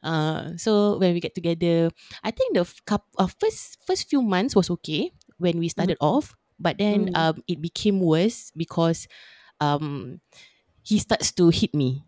Uh, 0.01 0.39
so 0.63 0.97
when 0.97 1.13
we 1.13 1.21
get 1.21 1.37
together, 1.37 1.93
I 2.25 2.33
think 2.33 2.57
the 2.57 2.65
coup- 2.83 3.13
uh, 3.15 3.29
first 3.39 3.77
first 3.85 4.09
few 4.09 4.25
months 4.25 4.57
was 4.57 4.73
okay 4.81 5.13
when 5.37 5.61
we 5.61 5.69
started 5.69 6.01
off, 6.01 6.33
but 6.57 6.81
then 6.81 7.13
Mm. 7.13 7.15
um, 7.15 7.35
it 7.45 7.61
became 7.61 8.01
worse 8.01 8.49
because 8.57 9.05
um, 9.61 10.17
he 10.81 10.97
starts 10.97 11.29
to 11.37 11.53
hit 11.53 11.77
me. 11.77 12.03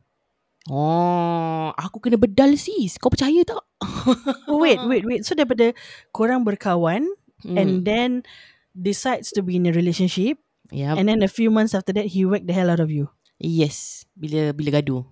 Oh, 0.71 1.75
aku 1.75 1.99
kena 1.99 2.15
bedal 2.15 2.55
sis. 2.55 2.95
Kau 2.95 3.11
percaya 3.11 3.43
tak? 3.43 3.59
Oh, 4.47 4.63
wait 4.63 4.79
wait 4.87 5.03
wait. 5.03 5.21
So 5.27 5.35
daripada 5.35 5.75
korang 6.15 6.47
berkawan 6.47 7.07
Hmm. 7.43 7.59
and 7.59 7.71
then 7.83 8.09
decides 8.71 9.27
to 9.35 9.43
be 9.43 9.59
in 9.59 9.67
a 9.67 9.75
relationship 9.75 10.39
yeah. 10.71 10.95
and 10.95 11.11
then 11.11 11.19
a 11.19 11.27
few 11.27 11.51
months 11.51 11.75
after 11.75 11.91
that 11.91 12.15
he 12.15 12.23
whacked 12.23 12.47
the 12.47 12.55
hell 12.55 12.71
out 12.71 12.79
of 12.79 12.87
you. 12.87 13.11
yes, 13.35 14.07
bila 14.15 14.55
bila 14.55 14.79
gaduh. 14.79 15.03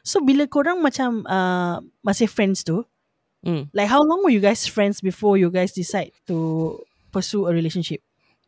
So 0.00 0.24
bila 0.24 0.48
korang 0.48 0.80
macam 0.80 1.28
uh, 1.28 1.84
masih 2.00 2.32
friends 2.32 2.64
tu, 2.64 2.88
Hmm. 3.44 3.68
like 3.76 3.92
how 3.92 4.00
long 4.00 4.24
were 4.24 4.32
you 4.32 4.40
guys 4.40 4.64
friends 4.64 5.04
before 5.04 5.36
you 5.36 5.52
guys 5.52 5.76
decide 5.76 6.16
to 6.24 6.76
pursue 7.12 7.44
a 7.44 7.52
relationship? 7.52 8.00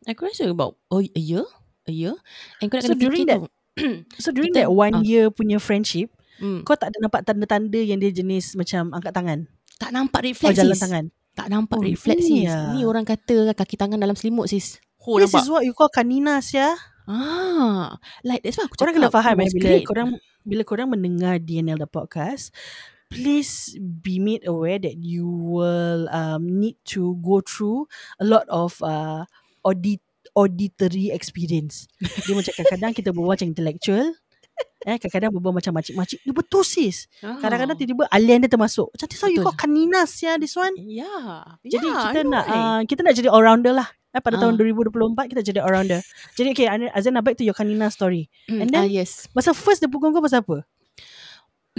Aku 0.09 0.25
rasa 0.25 0.49
about 0.49 0.81
oh, 0.89 1.01
a 1.01 1.21
year, 1.21 1.45
a 1.85 1.93
year. 1.93 2.17
And 2.65 2.73
kau 2.73 2.81
nak 2.81 2.89
So 2.89 2.97
kena 2.97 3.01
during 3.05 3.25
tau. 3.29 3.45
So 4.21 4.33
during 4.33 4.57
Kita- 4.57 4.65
that 4.65 4.73
one 4.73 5.01
ah. 5.01 5.05
year 5.05 5.29
punya 5.29 5.61
friendship, 5.61 6.09
Hmm. 6.43 6.59
kau 6.61 6.75
tak 6.75 6.91
ada 6.91 6.97
nampak 6.99 7.23
tanda-tanda 7.23 7.79
yang 7.79 7.97
dia 7.97 8.11
jenis 8.11 8.53
macam 8.53 8.91
angkat 8.91 9.15
tangan 9.15 9.39
Tak 9.79 9.89
nampak 9.89 10.19
or 10.21 10.35
flag 10.35 10.53
jalan 10.53 10.75
sis. 10.75 10.83
tangan? 10.83 11.05
Tak 11.33 11.47
nampak 11.47 11.79
Oh, 11.79 11.87
flag 11.95 12.19
ni 12.19 12.43
sis. 12.43 12.51
Ni 12.71 12.83
orang 12.83 13.03
kata 13.03 13.55
kaki 13.55 13.73
tangan 13.73 13.97
dalam 13.97 14.13
selimut 14.13 14.45
sis. 14.45 14.77
Oh, 15.01 15.17
This 15.17 15.31
nampak. 15.31 15.41
is 15.41 15.49
what 15.49 15.63
you 15.63 15.71
call 15.71 15.87
kaninas 15.87 16.51
ya. 16.51 16.75
Ah, 17.03 17.97
like 18.21 18.43
that's 18.43 18.55
why 18.55 18.63
aku 18.63 18.75
Korang 18.75 18.95
cakap. 18.95 19.07
kena 19.07 19.11
faham 19.11 19.35
eh 19.39 19.49
bila 19.49 19.59
great. 19.59 19.83
korang 19.83 20.09
bila 20.43 20.61
korang 20.63 20.87
mendengar 20.87 21.35
DNL 21.37 21.75
the 21.75 21.87
podcast, 21.87 22.51
please 23.07 23.75
be 23.79 24.17
made 24.17 24.43
aware 24.43 24.79
that 24.79 24.95
you 24.95 25.25
will 25.25 26.07
um, 26.09 26.47
need 26.47 26.75
to 26.85 27.19
go 27.19 27.39
through 27.39 27.87
a 28.19 28.25
lot 28.25 28.47
of 28.47 28.79
uh, 28.79 29.27
audit 29.61 29.99
auditory 30.33 31.11
experience. 31.11 31.85
Dia 32.23 32.33
macam 32.33 32.53
kadang-kadang 32.53 32.91
kita 32.93 33.09
berbual 33.11 33.35
macam 33.35 33.51
intellectual. 33.51 34.15
Eh, 34.83 34.99
kadang-kadang 34.99 35.31
berbual 35.31 35.55
macam 35.55 35.79
makcik-makcik. 35.79 36.19
Dia 36.27 36.35
betul 36.35 36.59
sis. 36.67 37.07
Ah. 37.23 37.39
Kadang-kadang 37.39 37.79
tiba-tiba 37.79 38.03
alien 38.11 38.43
dia 38.43 38.51
termasuk. 38.51 38.91
Macam 38.91 39.07
this 39.07 39.23
how 39.23 39.31
you 39.31 39.39
call 39.39 39.55
kaninas 39.55 40.11
ya 40.19 40.35
this 40.35 40.59
one. 40.59 40.75
Yeah. 40.75 41.55
Jadi 41.63 41.87
yeah, 41.87 42.03
kita 42.11 42.19
nak 42.27 42.43
right? 42.43 42.59
uh, 42.59 42.81
kita 42.83 42.99
nak 42.99 43.15
jadi 43.15 43.31
all 43.31 43.47
rounder 43.47 43.71
lah. 43.71 43.87
Eh, 44.11 44.19
pada 44.19 44.35
tahun 44.35 44.59
Ah. 44.59 44.83
2024 44.83 45.31
kita 45.31 45.39
jadi 45.39 45.59
all 45.63 45.71
rounder. 45.71 46.03
Jadi 46.35 46.51
okay 46.51 46.67
Azan 46.91 47.15
back 47.23 47.39
to 47.39 47.47
your 47.47 47.55
kanina 47.55 47.87
story. 47.87 48.27
Mm, 48.51 48.59
and 48.59 48.67
then- 48.75 48.83
ah, 48.83 48.89
yes. 48.91 49.31
Masa 49.31 49.55
first 49.55 49.79
dia 49.79 49.87
pukul 49.87 50.11
kau 50.11 50.19
pasal 50.19 50.43
apa? 50.43 50.67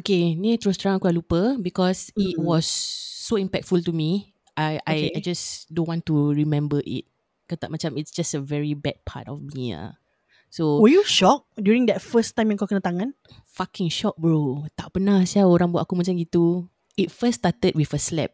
Okay, 0.00 0.33
ni 0.35 0.57
terus 0.57 0.81
terang 0.81 0.97
aku 0.97 1.12
lupa 1.12 1.61
because 1.61 2.09
it 2.16 2.35
Mm. 2.35 2.43
was 2.43 2.64
so 3.21 3.37
impactful 3.37 3.85
to 3.85 3.93
me. 3.93 4.33
I 4.57 4.81
I 4.88 5.12
Okay. 5.12 5.12
I 5.12 5.21
just 5.21 5.69
don't 5.69 5.87
want 5.87 6.09
to 6.09 6.33
remember 6.33 6.81
it. 6.88 7.04
Kata 7.47 7.69
macam 7.69 8.00
it's 8.00 8.11
just 8.11 8.33
a 8.33 8.40
very 8.40 8.73
bad 8.73 8.97
part 9.04 9.28
of 9.28 9.45
me 9.54 9.76
ah. 9.76 10.00
So 10.54 10.78
Were 10.78 10.87
you 10.87 11.02
shocked 11.02 11.50
during 11.58 11.90
that 11.90 11.99
first 11.99 12.38
time 12.38 12.54
yang 12.54 12.62
kau 12.62 12.70
kena 12.70 12.78
tangan? 12.78 13.11
fucking 13.54 13.90
shock 13.90 14.14
bro. 14.18 14.66
Tak 14.78 14.94
pernah 14.94 15.23
saya 15.26 15.50
orang 15.50 15.75
buat 15.75 15.82
aku 15.82 15.99
macam 15.99 16.14
gitu. 16.14 16.70
It 16.94 17.11
first 17.11 17.42
started 17.42 17.75
with 17.75 17.90
a 17.90 17.99
slap. 17.99 18.30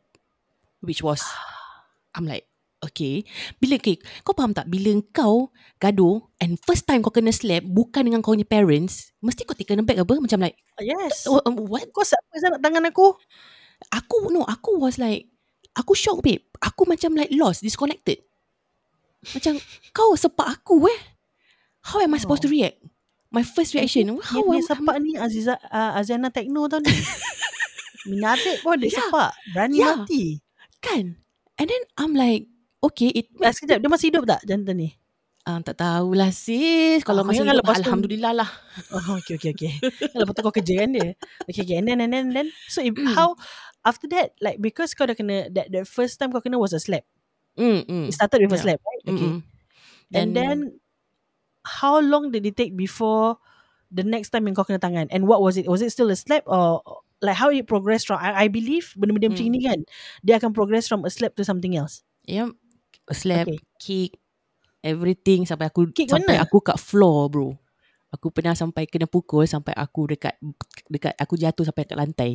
Which 0.85 1.01
was 1.01 1.25
I'm 2.17 2.25
like 2.25 2.49
Okay 2.81 3.29
Bila 3.61 3.77
okay, 3.77 4.01
Kau 4.25 4.33
faham 4.33 4.57
tak 4.57 4.73
Bila 4.73 4.97
kau 5.13 5.53
Gaduh 5.77 6.25
And 6.41 6.57
first 6.65 6.89
time 6.89 7.05
kau 7.05 7.13
kena 7.13 7.29
slap 7.29 7.61
Bukan 7.69 8.09
dengan 8.09 8.25
kau 8.25 8.33
punya 8.33 8.49
parents 8.49 9.13
Mesti 9.21 9.45
kau 9.45 9.53
taken 9.53 9.85
aback 9.85 10.01
apa 10.01 10.17
Macam 10.17 10.41
like 10.41 10.57
Yes. 10.81 11.29
oh, 11.29 11.45
um, 11.45 11.69
What 11.69 11.93
Kau 11.93 12.01
siapa 12.01 12.25
yang 12.41 12.57
nak 12.57 12.65
tangan 12.65 12.89
aku? 12.89 13.13
Aku 13.93 14.33
no 14.33 14.49
Aku 14.49 14.81
was 14.81 14.97
like 14.97 15.29
Aku 15.77 15.93
shock 15.93 16.25
babe 16.25 16.41
Aku 16.65 16.89
macam 16.89 17.13
like 17.13 17.29
lost 17.37 17.61
Disconnected 17.61 18.25
Macam 19.37 19.61
Kau 19.93 20.17
sepak 20.17 20.65
aku 20.65 20.89
eh 20.89 21.20
How 21.81 22.01
am 22.01 22.13
I 22.15 22.19
supposed 22.19 22.43
to 22.45 22.51
react 22.51 22.79
My 23.31 23.43
first 23.43 23.73
reaction 23.73 24.11
How 24.21 24.43
Yang 24.43 24.47
am 24.47 24.53
dia 24.53 24.63
sepak 24.69 24.97
ni 25.01 25.11
Aziza 25.17 25.55
uh, 25.71 25.97
Aziana 25.97 26.29
Tekno 26.29 26.67
tau 26.67 26.83
ni. 26.83 26.91
Minatik 28.11 28.61
pun 28.65 28.81
dia 28.81 28.91
Ya. 28.91 28.99
sepak. 29.05 29.31
Berani 29.53 29.77
Ya. 29.79 29.87
mati. 29.97 30.23
Kan 30.81 31.21
And 31.61 31.67
then 31.69 31.83
I'm 31.97 32.13
like 32.17 32.49
Okay 32.81 33.13
it 33.13 33.29
Ah, 33.39 33.53
sekejap, 33.53 33.85
dia 33.85 33.91
masih 33.93 34.09
hidup 34.09 34.25
tak 34.25 34.41
jantan 34.49 34.77
ni? 34.81 34.89
uh, 35.45 35.61
Tak 35.61 35.77
tahulah 35.77 36.33
sis 36.33 37.05
Kalau 37.05 37.21
Ah, 37.23 37.27
masih 37.29 37.45
hidup 37.45 37.61
lepas 37.61 37.77
tu- 37.77 37.85
Alhamdulillah 37.85 38.33
lah 38.33 38.51
Oh, 38.97 39.21
okay, 39.21 39.37
okay, 39.37 39.53
okay. 39.53 39.73
Lepas 40.17 40.33
tu 40.33 40.41
kau 40.41 40.53
kerja 40.53 40.75
kan 40.81 40.91
dia. 40.91 41.13
Okay, 41.45 41.61
okay. 41.65 41.77
And 41.77 41.87
then, 41.87 42.01
and 42.01 42.13
then, 42.13 42.33
and 42.33 42.35
then. 42.35 42.49
So, 42.67 42.81
if, 42.81 42.97
Hmm. 42.97 43.13
how 43.13 43.37
after 43.85 44.09
that 44.13 44.33
like 44.41 44.61
because 44.61 44.93
kau 44.93 45.05
dah 45.05 45.17
kena 45.17 45.49
that 45.53 45.69
the 45.69 45.85
first 45.85 46.17
time 46.17 46.33
kau 46.33 46.41
kena 46.41 46.57
was 46.57 46.73
a 46.73 46.81
slap. 46.81 47.05
Mm, 47.61 47.85
mm. 47.85 48.05
It 48.09 48.17
started 48.17 48.41
with 48.41 48.53
a 48.53 48.57
Yeah. 48.57 48.65
slap, 48.65 48.81
right? 48.81 49.03
Okay. 49.05 49.31
Mm-mm. 49.37 50.17
And 50.17 50.29
then 50.33 50.80
how 51.65 52.01
long 52.01 52.31
did 52.31 52.45
it 52.45 52.57
take 52.57 52.73
before 52.73 53.37
the 53.91 54.03
next 54.03 54.31
time 54.31 54.47
yang 54.47 54.55
kau 54.55 54.65
kena 54.65 54.79
tangan? 54.79 55.07
And 55.11 55.27
what 55.27 55.41
was 55.41 55.57
it? 55.57 55.67
Was 55.67 55.81
it 55.81 55.91
still 55.91 56.09
a 56.09 56.17
slap 56.17 56.45
or 56.47 56.81
like 57.21 57.37
how 57.37 57.53
it 57.53 57.69
progressed 57.69 58.09
from 58.09 58.17
I, 58.17 58.45
I 58.45 58.47
believe 58.49 58.97
benda-benda 58.97 59.29
macam 59.29 59.45
Hmm. 59.45 59.55
ni 59.55 59.61
kan 59.61 59.79
dia 60.25 60.41
akan 60.41 60.57
progress 60.57 60.89
from 60.89 61.05
a 61.05 61.11
slap 61.13 61.37
to 61.37 61.45
something 61.45 61.77
else. 61.77 62.01
Yeah, 62.25 62.53
slap, 63.13 63.45
Okay. 63.49 63.59
kick, 63.77 64.11
everything 64.81 65.45
sampai 65.45 65.69
aku 65.69 65.93
Kick 65.93 66.09
sampai 66.09 66.41
mana? 66.41 66.47
aku 66.47 66.65
kat 66.65 66.81
floor, 66.81 67.29
bro. 67.29 67.49
Aku 68.11 68.33
pernah 68.33 68.57
sampai 68.57 68.89
kena 68.89 69.07
pukul 69.07 69.47
sampai 69.47 69.71
aku 69.77 70.11
dekat 70.11 70.35
dekat 70.89 71.15
aku 71.15 71.37
jatuh 71.37 71.63
sampai 71.63 71.85
kat 71.87 71.95
lantai. 71.95 72.33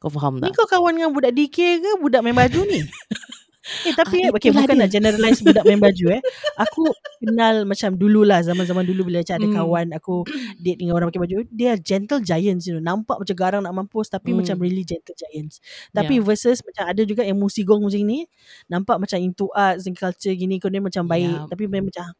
Kau 0.00 0.08
faham 0.10 0.36
Ni 0.36 0.48
tak? 0.48 0.56
kau 0.56 0.66
kawan 0.68 0.96
dengan 0.96 1.12
budak 1.12 1.32
DK 1.32 1.56
ke 1.80 1.90
budak 2.00 2.20
main 2.20 2.34
baju 2.34 2.60
ni? 2.66 2.80
eh 3.88 3.94
tapi 3.96 4.28
Ah, 4.28 4.32
okay, 4.36 4.50
bukan 4.52 4.76
dia. 4.76 4.80
nak 4.84 4.90
generalize 4.92 5.40
budak 5.40 5.64
main 5.64 5.80
baju 5.80 6.06
eh. 6.12 6.20
Aku 6.60 6.84
kenal 7.18 7.64
macam 7.64 7.96
dululah 7.96 8.44
zaman-zaman 8.44 8.84
dulu 8.84 9.08
bila 9.08 9.24
macam 9.24 9.36
ada 9.40 9.48
Hmm. 9.48 9.56
kawan 9.56 9.86
aku 9.96 10.14
date 10.60 10.78
dengan 10.84 10.94
orang 11.00 11.08
pakai 11.08 11.22
baju. 11.24 11.36
Dia 11.48 11.72
gentle 11.80 12.20
giants 12.20 12.68
you 12.68 12.76
know. 12.76 12.84
Nampak 12.84 13.16
macam 13.24 13.36
garang 13.36 13.62
nak 13.64 13.72
mampus 13.72 14.12
tapi 14.12 14.36
Hmm. 14.36 14.44
macam 14.44 14.56
really 14.60 14.84
gentle 14.84 15.16
giants. 15.16 15.64
Tapi 15.90 16.20
versus 16.20 16.60
macam 16.60 16.84
ada 16.88 17.02
juga 17.02 17.24
yang 17.24 17.40
musigong 17.40 17.80
macam 17.84 18.00
ni. 18.04 18.28
Nampak 18.68 18.96
macam 19.00 19.18
into 19.18 19.48
arts 19.52 19.88
and 19.88 19.96
culture 19.96 20.32
gini. 20.32 20.60
Kau 20.60 20.68
dia 20.68 20.84
macam 20.84 21.08
baik. 21.08 21.48
Yup. 21.48 21.48
Tapi 21.48 21.62
memang 21.64 21.88
macam 21.88 22.12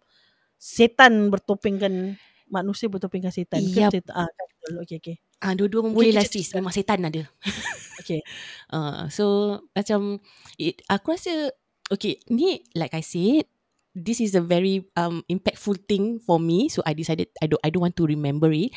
setan 0.56 1.28
bertopengkan 1.28 2.16
manusia 2.48 2.86
bertopengkan 2.88 3.32
setan. 3.34 3.60
Yup. 3.64 3.90
Ke 3.92 4.00
setan? 4.00 4.14
Ah, 4.16 4.28
kan, 4.28 4.46
betul. 4.48 4.53
Okay, 4.64 4.96
okay. 5.00 5.16
Ah, 5.44 5.52
dua-dua 5.52 5.92
Boleh 5.92 6.24
sis. 6.24 6.52
Memang 6.56 6.72
setan 6.72 7.04
ada. 7.04 7.22
Okay. 8.04 8.20
Uh, 8.68 9.08
so 9.08 9.24
macam 9.72 10.20
it, 10.60 10.84
aku 10.92 11.16
rasa 11.16 11.56
okay 11.88 12.20
ni 12.28 12.60
like 12.76 12.92
I 12.92 13.00
said 13.00 13.48
this 13.96 14.20
is 14.20 14.36
a 14.36 14.44
very 14.44 14.84
um 14.92 15.24
impactful 15.24 15.88
thing 15.88 16.20
for 16.20 16.36
me 16.36 16.68
so 16.68 16.84
I 16.84 16.92
decided 16.92 17.32
I 17.40 17.48
don't 17.48 17.62
I 17.64 17.72
don't 17.72 17.80
want 17.80 17.96
to 17.96 18.04
remember 18.04 18.52
it 18.52 18.76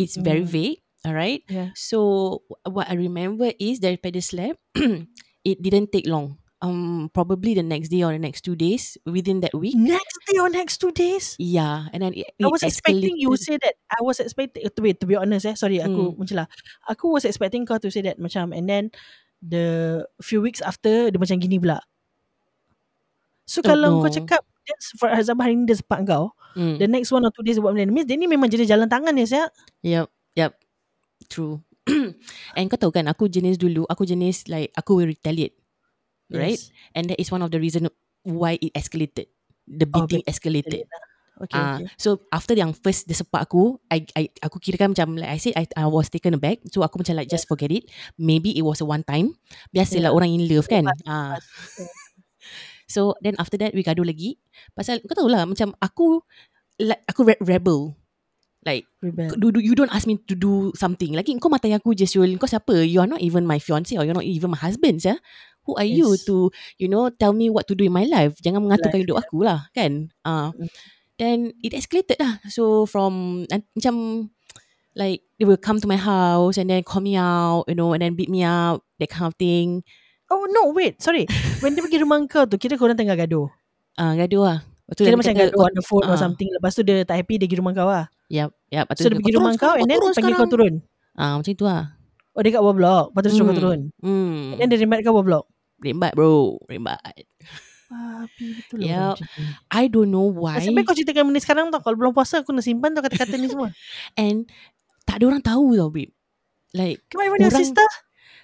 it's 0.00 0.16
very 0.16 0.40
Mm. 0.46 0.48
vague 0.48 0.78
alright 1.04 1.44
Yeah. 1.52 1.76
so 1.76 2.40
what 2.64 2.88
I 2.88 2.96
remember 2.96 3.52
is 3.60 3.82
daripada 3.84 4.24
slap 4.24 4.56
it 5.44 5.58
didn't 5.60 5.92
take 5.92 6.08
long 6.08 6.40
um 6.62 7.10
probably 7.10 7.52
the 7.52 7.66
next 7.66 7.90
day 7.90 8.06
or 8.06 8.14
the 8.14 8.22
next 8.22 8.46
two 8.46 8.54
days 8.54 8.94
within 9.02 9.42
that 9.42 9.50
week 9.50 9.74
Next 9.74 10.14
day 10.30 10.38
or 10.38 10.46
next 10.46 10.78
two 10.78 10.94
days? 10.94 11.34
yeah 11.36 11.90
and 11.90 12.00
then 12.00 12.14
it, 12.14 12.30
I 12.38 12.46
it 12.46 12.48
was 12.48 12.62
expecting 12.62 13.18
you 13.18 13.34
escalated. 13.34 13.42
say 13.42 13.54
that. 13.66 13.74
I 13.90 14.00
was 14.00 14.22
expecting 14.22 14.62
to 14.64 14.80
be 14.80 14.94
to 14.94 15.04
be 15.04 15.18
honest 15.18 15.42
eh. 15.44 15.58
Sorry, 15.58 15.82
aku 15.82 16.14
Hmm. 16.14 16.22
macam 16.22 16.36
lah. 16.40 16.48
Aku 16.86 17.10
was 17.10 17.26
expecting 17.26 17.66
kau 17.66 17.82
to 17.82 17.90
say 17.90 18.00
that 18.06 18.22
macam 18.22 18.54
and 18.54 18.70
then 18.70 18.94
the 19.42 20.06
few 20.22 20.38
weeks 20.38 20.62
after 20.62 21.10
dia 21.10 21.18
macam 21.18 21.42
gini 21.42 21.58
pula. 21.58 21.82
So 23.42 23.60
Oh, 23.60 23.66
kalau 23.66 23.98
kau 24.00 24.08
no. 24.08 24.14
cakap 24.14 24.42
that's 24.62 24.94
for 24.96 25.10
example 25.10 25.42
hari 25.42 25.58
ni 25.58 25.66
dia 25.66 25.82
sepak 25.82 26.06
kau, 26.06 26.30
mm. 26.54 26.78
the 26.78 26.86
next 26.86 27.10
one 27.10 27.26
or 27.26 27.34
two 27.34 27.42
days 27.42 27.58
buat 27.58 27.74
benda 27.74 27.90
ni, 27.90 27.94
means 27.98 28.06
dia 28.06 28.14
ni 28.14 28.30
memang 28.30 28.46
jenis 28.46 28.70
jalan 28.70 28.86
tangan 28.86 29.18
ya 29.18 29.26
saya. 29.26 29.46
Yep, 29.82 30.06
yep. 30.38 30.52
True. 31.26 31.58
And 32.56 32.70
kau 32.70 32.78
tahu 32.78 32.94
kan 32.94 33.10
aku 33.10 33.26
jenis 33.26 33.58
dulu 33.58 33.82
aku 33.90 34.06
jenis 34.06 34.46
like 34.46 34.70
aku 34.78 35.02
will 35.02 35.10
retaliate. 35.10 35.58
Right? 36.30 36.60
And 36.94 37.10
that 37.10 37.18
is 37.18 37.32
one 37.32 37.42
of 37.42 37.50
the 37.50 37.58
reason 37.58 37.88
why 38.22 38.60
it 38.62 38.72
escalated. 38.76 39.26
The 39.66 39.86
Oh, 39.90 40.06
beating 40.06 40.22
escalated. 40.26 40.86
Okay, 41.42 41.58
Ah, 41.58 41.80
okay. 41.80 41.90
so 41.98 42.22
after 42.30 42.54
yang 42.54 42.70
first 42.70 43.08
dia 43.10 43.18
sepak 43.18 43.50
aku, 43.50 43.74
I, 43.90 44.06
I 44.14 44.30
aku 44.38 44.62
kira 44.62 44.78
kan 44.78 44.94
macam 44.94 45.18
like 45.18 45.32
I 45.32 45.40
said 45.42 45.56
I, 45.58 45.66
I 45.74 45.88
was 45.90 46.06
taken 46.06 46.38
aback. 46.38 46.62
So 46.70 46.86
aku 46.86 47.02
macam 47.02 47.18
like 47.18 47.26
just 47.26 47.50
forget 47.50 47.72
it. 47.74 47.90
Maybe 48.14 48.54
it 48.54 48.62
was 48.62 48.78
a 48.78 48.86
one 48.86 49.02
time. 49.02 49.34
Biasalah 49.74 50.12
Yeah. 50.12 50.14
orang 50.14 50.30
in 50.38 50.46
love 50.46 50.70
kan. 50.70 50.86
Ah. 51.08 51.34
yeah. 51.34 51.90
So 52.92 53.16
then 53.24 53.34
after 53.40 53.56
that 53.56 53.72
we 53.72 53.80
gaduh 53.80 54.04
lagi. 54.04 54.36
Pasal 54.76 55.00
kau 55.00 55.16
tahu 55.16 55.32
lah 55.32 55.48
macam 55.48 55.72
aku 55.80 56.20
like 56.76 57.00
aku 57.08 57.24
re- 57.24 57.40
rebel. 57.40 57.96
Like 58.62 58.86
Rebel. 59.02 59.34
do, 59.34 59.50
do, 59.50 59.58
you 59.58 59.74
don't 59.74 59.90
ask 59.90 60.06
me 60.06 60.22
to 60.30 60.38
do 60.38 60.70
something. 60.78 61.18
Lagi 61.18 61.34
kau 61.42 61.50
matai 61.50 61.74
aku 61.74 61.98
je 61.98 62.06
Syul. 62.06 62.38
Kau 62.38 62.46
siapa? 62.46 62.86
You 62.86 63.02
are 63.02 63.10
not 63.10 63.18
even 63.18 63.42
my 63.42 63.58
fiance 63.58 63.98
or 63.98 64.06
you're 64.06 64.14
not 64.14 64.22
even 64.22 64.54
my 64.54 64.60
husband 64.60 65.02
ya. 65.02 65.18
Who 65.64 65.78
are 65.78 65.86
you 65.86 66.18
Yes. 66.18 66.26
to 66.26 66.50
you 66.78 66.90
know 66.90 67.06
tell 67.10 67.30
me 67.30 67.46
what 67.46 67.70
to 67.70 67.74
do 67.78 67.86
in 67.86 67.94
my 67.94 68.02
life? 68.06 68.38
Jangan 68.42 68.66
mengaturkan 68.66 68.98
Life, 68.98 69.04
hidup 69.06 69.18
aku 69.22 69.46
lah 69.46 69.70
kan. 69.74 70.10
Mm. 70.26 70.50
then 71.22 71.38
it 71.62 71.70
escalated 71.70 72.18
lah. 72.18 72.42
So 72.50 72.82
from 72.88 73.44
and, 73.54 73.62
macam 73.78 74.26
like 74.98 75.22
they 75.38 75.46
will 75.46 75.60
come 75.60 75.78
to 75.78 75.86
my 75.86 76.00
house 76.00 76.58
and 76.58 76.66
then 76.66 76.82
call 76.82 76.98
me 76.98 77.14
out, 77.14 77.64
you 77.70 77.78
know, 77.78 77.94
and 77.94 78.02
then 78.02 78.18
beat 78.18 78.28
me 78.28 78.42
up, 78.42 78.82
that 78.98 79.08
kind 79.12 79.30
of 79.30 79.38
thing. 79.38 79.86
Oh 80.32 80.48
no, 80.50 80.72
wait. 80.72 80.98
Sorry. 80.98 81.28
When 81.60 81.76
dia 81.76 81.84
pergi 81.84 82.02
rumah 82.02 82.18
kau 82.26 82.48
tu, 82.48 82.56
kira 82.56 82.74
korang 82.80 82.96
tengah 82.96 83.14
gaduh. 83.14 83.46
Ah, 84.00 84.16
gaduh 84.16 84.42
lah. 84.42 84.58
Lepas 84.88 84.94
tu 84.98 85.02
Kira 85.04 85.14
dia 85.14 85.20
macam 85.20 85.34
gaduh 85.36 85.60
on 85.62 85.72
the 85.76 85.84
phone 85.84 86.06
or 86.08 86.16
ah. 86.16 86.20
something. 86.20 86.48
Lepas 86.48 86.72
tu 86.74 86.82
dia 86.82 87.04
tak 87.04 87.20
happy, 87.20 87.36
dia 87.36 87.46
pergi 87.46 87.60
rumah 87.60 87.72
kau 87.76 87.86
lah. 87.86 88.08
Lepas 88.28 88.94
tu 88.96 89.02
So 89.04 89.08
dia 89.12 89.16
pergi 89.20 89.32
"Kau 89.32 89.38
rumah 89.40 89.52
kau 89.54 89.76
sekarang, 89.76 89.80
and 89.84 89.88
then 89.88 89.98
kau 90.00 90.08
turun 90.08 90.16
panggil 90.16 90.32
kau 90.32 90.48
sekarang." 90.48 90.52
turun. 90.52 90.74
Ah, 91.12 91.32
macam 91.36 91.52
tu 91.52 91.64
lah. 91.68 91.82
Oh 92.32 92.40
dia 92.40 92.50
kat 92.56 92.62
bawah 92.64 92.76
blok. 92.76 93.06
Lepas 93.12 93.20
tu 93.20 93.30
suruh 93.36 93.44
kau 93.44 93.52
Hmm. 93.52 93.60
turun. 93.60 93.80
Hmm. 94.00 94.40
And 94.56 94.58
then 94.58 94.68
dia 94.72 94.78
rembat 94.80 94.98
kau 95.04 95.12
bawah 95.12 95.26
blok. 95.28 95.44
Rembat 95.82 96.14
bro, 96.14 96.62
rembat. 96.64 97.02
Babi 97.86 98.46
betul 98.56 98.78
lah. 98.80 99.12
ni. 99.12 99.44
I 99.68 99.84
don't 99.84 100.08
know 100.08 100.24
why. 100.24 100.56
Nasib 100.56 100.72
baik 100.72 100.86
kau 100.86 100.96
ceritakan 100.96 101.28
benda 101.28 101.40
sekarang 101.40 101.68
tau. 101.68 101.82
Kalau 101.82 101.92
belum 101.94 102.12
puasa 102.12 102.40
aku 102.40 102.48
nak 102.50 102.64
simpan 102.64 102.94
tau 102.94 103.04
kata-kata 103.04 103.36
ni 103.36 103.46
semua. 103.46 103.68
And 104.16 104.48
tak 105.04 105.20
ada 105.20 105.28
orang 105.28 105.42
tahu 105.42 105.76
tau 105.76 105.90
babe. 105.90 106.08
Like 106.72 107.04
your 107.10 107.28
Orang- 107.28 107.52
sister? 107.52 107.84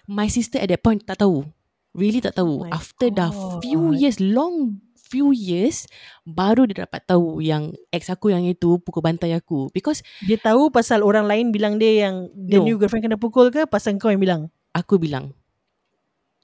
my 0.04 0.26
sister 0.26 0.56
at 0.56 0.68
that 0.68 0.82
point 0.82 1.00
tak 1.00 1.16
tahu. 1.18 1.48
Really 1.94 2.20
tak 2.20 2.36
tahu. 2.36 2.60
Oh 2.60 2.64
my 2.64 2.70
After 2.70 3.08
dah 3.08 3.32
few 3.58 3.88
God. 3.88 3.96
years, 3.96 4.20
long 4.20 4.84
few 5.00 5.32
years, 5.32 5.88
baru 6.22 6.68
dia 6.68 6.84
dapat 6.84 7.00
tahu 7.02 7.40
yang 7.40 7.72
ex 7.88 8.12
aku 8.12 8.28
yang 8.28 8.44
itu 8.44 8.76
pukul 8.78 9.00
bantai 9.00 9.32
aku. 9.32 9.72
Because 9.72 10.04
Dia 10.20 10.36
tahu 10.36 10.68
pasal 10.68 11.00
orang 11.00 11.24
lain 11.24 11.48
bilang 11.48 11.80
dia 11.80 12.04
yang 12.04 12.28
the 12.30 12.60
No. 12.60 12.64
new 12.64 12.76
girlfriend 12.76 13.00
kena 13.02 13.16
pukul 13.16 13.48
ke 13.48 13.64
pasal 13.64 13.96
kau 13.96 14.12
yang 14.12 14.20
bilang? 14.20 14.52
aku 14.70 15.00
bilang. 15.00 15.32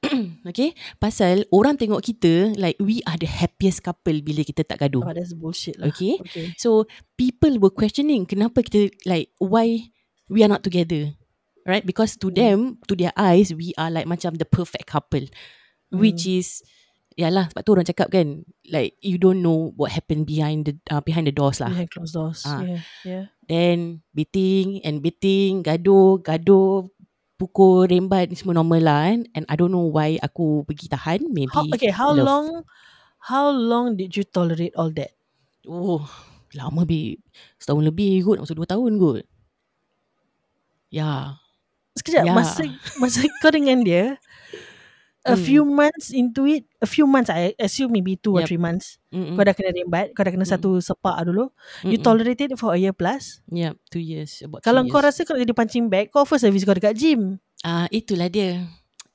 okay? 0.50 0.72
Pasal 0.98 1.44
orang 1.50 1.76
tengok 1.76 2.04
kita 2.04 2.52
like 2.56 2.76
we 2.80 3.00
are 3.08 3.16
the 3.16 3.28
happiest 3.28 3.80
couple 3.80 4.20
bila 4.20 4.44
kita 4.44 4.62
tak 4.64 4.80
gaduh. 4.80 5.02
Oh, 5.04 5.14
that's 5.14 5.32
bullshit 5.32 5.76
lah. 5.80 5.90
Okay? 5.92 6.20
Okay. 6.20 6.52
So 6.60 6.84
people 7.16 7.56
were 7.58 7.72
questioning 7.72 8.24
kenapa 8.28 8.60
kita 8.64 8.92
like 9.04 9.32
why 9.40 9.90
we 10.28 10.44
are 10.44 10.50
not 10.50 10.62
together. 10.64 11.14
Right? 11.64 11.84
Because 11.84 12.20
to 12.20 12.28
Hmm. 12.28 12.36
them, 12.36 12.58
to 12.88 12.92
their 12.92 13.16
eyes, 13.16 13.48
we 13.56 13.72
are 13.80 13.88
like 13.88 14.04
macam 14.04 14.36
the 14.36 14.44
perfect 14.44 14.84
couple. 14.84 15.24
Which 15.88 16.28
Hmm. 16.28 16.38
is 16.44 16.48
Yalah 17.14 17.46
sebab 17.46 17.62
tu 17.62 17.70
orang 17.78 17.86
cakap 17.86 18.10
kan 18.10 18.42
like 18.74 18.98
you 18.98 19.22
don't 19.22 19.38
know 19.38 19.70
what 19.78 19.94
happened 19.94 20.26
behind 20.26 20.66
the 20.66 20.74
uh, 20.90 20.98
behind 20.98 21.30
the 21.30 21.34
doors 21.34 21.62
lah. 21.62 21.70
Behind 21.70 21.86
closed 21.86 22.10
doors. 22.18 22.42
Ah. 22.42 22.58
Yeah. 22.58 22.82
Yeah. 23.06 23.24
Then 23.46 23.78
beating 24.10 24.82
and 24.82 24.98
beating, 24.98 25.62
gaduh, 25.62 26.18
gaduh, 26.26 26.90
pukul, 27.36 27.86
rembat 27.86 28.30
ni 28.30 28.36
semua 28.38 28.54
normal 28.56 28.80
lah 28.82 29.00
kan. 29.10 29.18
And 29.34 29.44
I 29.50 29.54
don't 29.58 29.72
know 29.72 29.86
why 29.88 30.16
aku 30.18 30.64
pergi 30.64 30.86
tahan. 30.90 31.28
Maybe 31.30 31.50
How, 31.50 31.64
okay, 31.70 31.90
how 31.90 32.10
love. 32.14 32.24
long 32.26 32.46
how 33.24 33.48
long 33.50 33.96
did 33.96 34.14
you 34.14 34.22
tolerate 34.22 34.72
all 34.76 34.92
that? 34.94 35.12
Oh, 35.64 36.04
lama 36.52 36.84
babe. 36.84 37.18
Setahun 37.58 37.84
lebih 37.88 38.22
kot, 38.22 38.38
masa 38.42 38.52
dua 38.52 38.68
tahun 38.68 39.00
kot. 39.00 39.24
Ya. 40.92 41.40
Sekejap, 41.94 42.26
Ya. 42.26 42.34
masa 42.34 42.62
masa 42.98 43.22
kau 43.38 43.54
dengan 43.54 43.78
dia 43.86 44.18
a 45.24 45.34
Hmm. 45.34 45.40
few 45.40 45.62
months 45.64 46.12
into 46.12 46.44
it, 46.46 46.64
a 46.84 46.88
few 46.88 47.08
months 47.08 47.32
I 47.32 47.56
assume 47.58 47.92
maybe 47.96 48.16
two 48.20 48.36
or 48.36 48.44
Yep. 48.44 48.48
three 48.48 48.60
months. 48.60 49.00
Mm-mm. 49.12 49.36
Kau 49.36 49.44
dah 49.44 49.56
kena 49.56 49.72
rembat, 49.72 50.12
kau 50.12 50.22
dah 50.24 50.32
kena 50.32 50.44
Mm. 50.46 50.52
satu 50.56 50.78
sepak 50.84 51.16
dulu. 51.24 51.48
You 51.88 51.96
Mm-mm. 51.96 52.04
tolerated 52.04 52.52
it 52.54 52.58
for 52.60 52.76
a 52.76 52.78
year 52.78 52.92
plus. 52.92 53.40
Yeah, 53.48 53.74
two 53.88 54.04
years. 54.04 54.44
About 54.44 54.62
Kalau 54.62 54.84
two 54.84 54.92
kau 54.92 55.00
years. 55.00 55.04
rasa 55.04 55.24
kau 55.24 55.34
nak 55.36 55.42
jadi 55.48 55.54
punching 55.56 55.86
bag, 55.88 56.12
kau 56.12 56.22
offer 56.28 56.36
service 56.36 56.64
kau 56.68 56.76
dekat 56.76 56.94
gym. 56.96 57.40
Ah, 57.64 57.88
itulah 57.88 58.28
dia. 58.28 58.68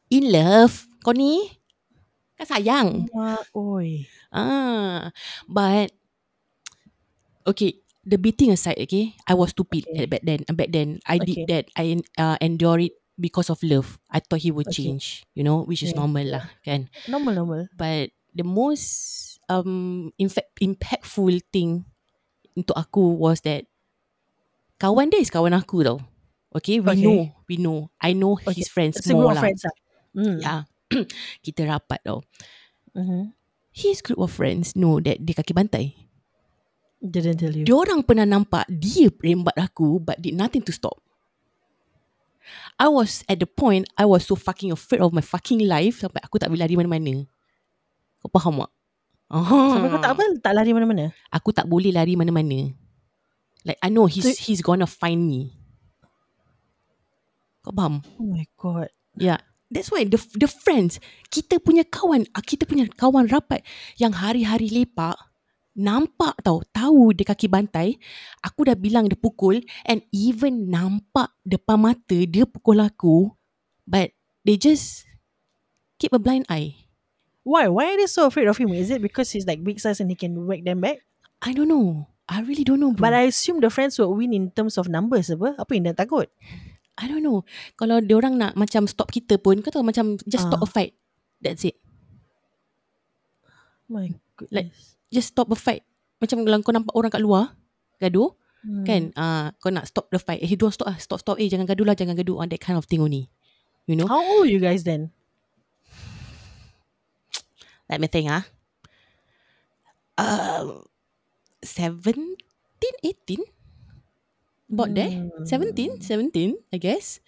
In 0.10 0.34
love. 0.34 0.90
Kau 1.06 1.14
ni 1.14 1.54
kan 2.40 2.48
sayang. 2.48 2.90
Wah, 3.14 3.40
oi. 3.56 4.08
Ah, 4.32 5.12
but 5.48 5.92
okay. 7.48 7.80
The 8.10 8.18
beating 8.18 8.50
aside, 8.50 8.80
okay, 8.82 9.14
I 9.30 9.38
was 9.38 9.52
stupid 9.54 9.86
Okay. 9.86 10.02
at 10.02 10.10
back 10.10 10.24
then. 10.26 10.42
uh, 10.50 10.56
Back 10.56 10.74
then, 10.74 10.98
I 11.06 11.20
Okay. 11.22 11.30
did 11.30 11.40
that. 11.52 11.66
I 11.78 12.00
uh, 12.18 12.42
endure 12.42 12.80
it 12.90 12.98
because 13.20 13.52
of 13.52 13.60
love. 13.62 14.00
I 14.10 14.24
thought 14.24 14.42
he 14.42 14.50
would 14.50 14.72
Okay. 14.72 14.88
change, 14.90 15.28
you 15.36 15.44
know, 15.44 15.62
which 15.68 15.84
is 15.84 15.92
Yeah, 15.92 16.00
normal 16.02 16.26
lah, 16.32 16.46
kan. 16.64 16.88
Normal, 17.06 17.36
normal. 17.36 17.62
But 17.76 18.16
the 18.32 18.48
most 18.48 19.38
um 19.52 20.10
in 20.22 20.30
fact 20.32 20.56
impactful 20.64 21.42
thing 21.52 21.84
untuk 22.56 22.78
aku 22.78 23.18
was 23.18 23.42
that 23.44 23.68
kawan 24.80 25.12
dia 25.12 25.20
is 25.22 25.30
kawan 25.34 25.54
aku 25.54 25.84
tau. 25.84 26.00
Okay, 26.50 26.82
we 26.82 26.90
Okay. 26.90 27.04
know, 27.06 27.20
we 27.46 27.56
know. 27.62 27.94
I 28.02 28.18
know 28.18 28.34
Okay. 28.40 28.58
his 28.58 28.72
friends 28.72 28.98
It's 28.98 29.06
a 29.06 29.14
group 29.14 29.22
more 29.22 29.34
of 29.34 29.38
lah. 29.38 29.44
friends 29.46 29.62
lah. 29.62 29.76
Mm. 30.18 30.38
Yeah, 30.42 30.60
kita 31.46 31.62
rapat 31.70 32.02
tau. 32.02 32.26
Mm-hmm. 32.98 33.24
His 33.70 34.02
group 34.02 34.18
of 34.18 34.34
friends 34.34 34.74
know 34.74 34.98
that 34.98 35.22
dia 35.22 35.38
kaki 35.38 35.54
bantai. 35.54 35.94
Didn't 37.00 37.38
tell 37.40 37.54
you. 37.54 37.64
Dia 37.64 37.76
orang 37.78 38.02
pernah 38.04 38.26
nampak 38.28 38.66
dia 38.68 39.08
rembat 39.14 39.56
aku 39.56 40.02
but 40.02 40.18
did 40.20 40.34
nothing 40.36 40.66
to 40.66 40.74
stop. 40.74 41.00
I 42.80 42.88
was 42.88 43.28
at 43.28 43.44
the 43.44 43.50
point 43.50 43.92
I 44.00 44.08
was 44.08 44.24
so 44.24 44.40
fucking 44.40 44.72
afraid 44.72 45.04
of 45.04 45.12
my 45.12 45.20
fucking 45.20 45.68
life 45.68 46.00
sampai 46.00 46.24
aku 46.24 46.40
tak 46.40 46.48
boleh 46.48 46.64
lari 46.64 46.80
mana-mana. 46.80 47.28
Kau 48.24 48.32
faham 48.32 48.64
tak? 48.64 48.72
Oh. 49.30 49.46
Sampai 49.76 49.94
kau 49.94 50.02
tak 50.02 50.18
apa 50.18 50.24
Tak 50.42 50.58
lari 50.58 50.74
mana-mana 50.74 51.14
Aku 51.30 51.54
tak 51.54 51.70
boleh 51.70 51.94
lari 51.94 52.18
mana-mana. 52.18 52.74
Like 53.68 53.78
I 53.84 53.92
know 53.94 54.08
he's 54.10 54.26
So- 54.26 54.40
he's 54.48 54.64
gonna 54.64 54.88
find 54.90 55.28
me. 55.28 55.54
Kau 57.62 57.76
faham? 57.76 58.02
Oh 58.18 58.26
my 58.26 58.48
god 58.56 58.90
Yeah. 59.20 59.44
That's 59.70 59.94
why 59.94 60.02
the 60.08 60.18
the 60.34 60.50
friends 60.50 60.98
kita 61.30 61.62
punya 61.62 61.86
kawan 61.86 62.26
ah, 62.34 62.42
kita 62.42 62.66
punya 62.66 62.90
kawan 62.90 63.30
rapat 63.30 63.62
yang 64.02 64.18
hari-hari 64.18 64.66
lepak 64.72 65.14
nampak 65.80 66.36
tau 66.44 66.60
tahu 66.76 67.16
dia 67.16 67.24
kaki 67.24 67.48
bantai 67.48 67.96
aku 68.44 68.68
dah 68.68 68.76
bilang 68.76 69.08
dia 69.08 69.16
pukul 69.16 69.64
and 69.88 70.04
even 70.12 70.68
nampak 70.68 71.32
depan 71.48 71.80
mata 71.80 72.20
dia 72.28 72.44
pukul 72.44 72.84
aku 72.84 73.32
but 73.88 74.12
they 74.44 74.60
just 74.60 75.08
keep 75.96 76.12
a 76.12 76.20
blind 76.20 76.48
eye. 76.52 76.76
Why? 77.44 77.72
Why 77.72 77.96
are 77.96 77.98
they 77.98 78.08
so 78.12 78.28
afraid 78.28 78.48
of 78.48 78.60
him? 78.60 78.76
Is 78.76 78.92
it 78.92 79.02
because 79.02 79.32
he's 79.32 79.48
like 79.48 79.64
big 79.64 79.80
size 79.80 80.00
And 80.00 80.12
he 80.12 80.16
can 80.20 80.36
whack 80.46 80.62
them 80.68 80.84
back? 80.84 81.02
I 81.42 81.56
don't 81.56 81.72
know. 81.72 82.08
I 82.30 82.46
really 82.46 82.68
don't 82.68 82.80
know 82.80 82.94
bro. 82.94 83.10
But 83.10 83.14
I 83.18 83.32
assume 83.32 83.60
the 83.64 83.74
friends 83.74 83.98
will 83.98 84.14
win 84.14 84.36
In 84.36 84.52
terms 84.54 84.78
of 84.78 84.92
numbers 84.92 85.34
apa? 85.34 85.58
Apa 85.58 85.72
yang 85.74 85.90
dia 85.90 85.96
takut? 85.98 86.30
I 87.00 87.08
don't 87.08 87.24
know. 87.24 87.48
Kalau 87.80 88.04
dia 88.04 88.20
orang 88.20 88.36
nak 88.36 88.54
macam 88.60 88.84
stop 88.86 89.10
kita 89.10 89.40
pun 89.40 89.64
kau 89.64 89.72
tahu 89.72 89.88
macam 89.88 90.20
just 90.28 90.46
stop 90.46 90.60
Ah. 90.62 90.68
a 90.68 90.70
fight. 90.70 90.94
That's 91.40 91.64
it. 91.64 91.80
My 93.90 94.14
goodness 94.38 94.99
just 95.10 95.34
stop 95.34 95.50
a 95.50 95.58
fight. 95.58 95.86
Macam 96.22 96.44
kalau 96.44 96.60
kau 96.62 96.74
nampak 96.76 96.94
orang 96.96 97.12
kat 97.12 97.24
luar 97.24 97.56
gaduh 98.00 98.34
Hmm. 98.60 98.84
Kan? 98.84 99.04
Uh, 99.16 99.56
Kau 99.64 99.72
nak 99.72 99.88
stop 99.88 100.12
the 100.12 100.20
fight. 100.20 100.44
Eh 100.44 100.52
don't 100.60 100.74
stop 100.76 100.92
lah 100.92 101.00
Stop 101.00 101.24
stop. 101.24 101.38
Eh 101.40 101.48
jangan 101.48 101.64
gaduh 101.64 101.88
lah 101.88 101.96
Jangan 101.96 102.16
gaduh. 102.20 102.44
On 102.44 102.48
that 102.48 102.60
kind 102.60 102.76
of 102.76 102.86
thing 102.88 103.00
only 103.00 103.32
You 103.88 103.96
know? 103.96 104.08
How 104.08 104.20
old 104.20 104.52
you 104.52 104.60
guys 104.60 104.84
then? 104.84 105.16
Let 107.90 108.04
me 108.04 108.12
think 108.12 108.28
ah. 108.30 108.44
Uh, 110.20 110.84
17 111.64 112.36
18 112.76 113.40
About 114.68 114.92
there? 114.92 115.32
Hmm. 115.32 115.48
17 115.48 116.04
17 116.04 116.60
I 116.76 116.78
guess. 116.78 117.24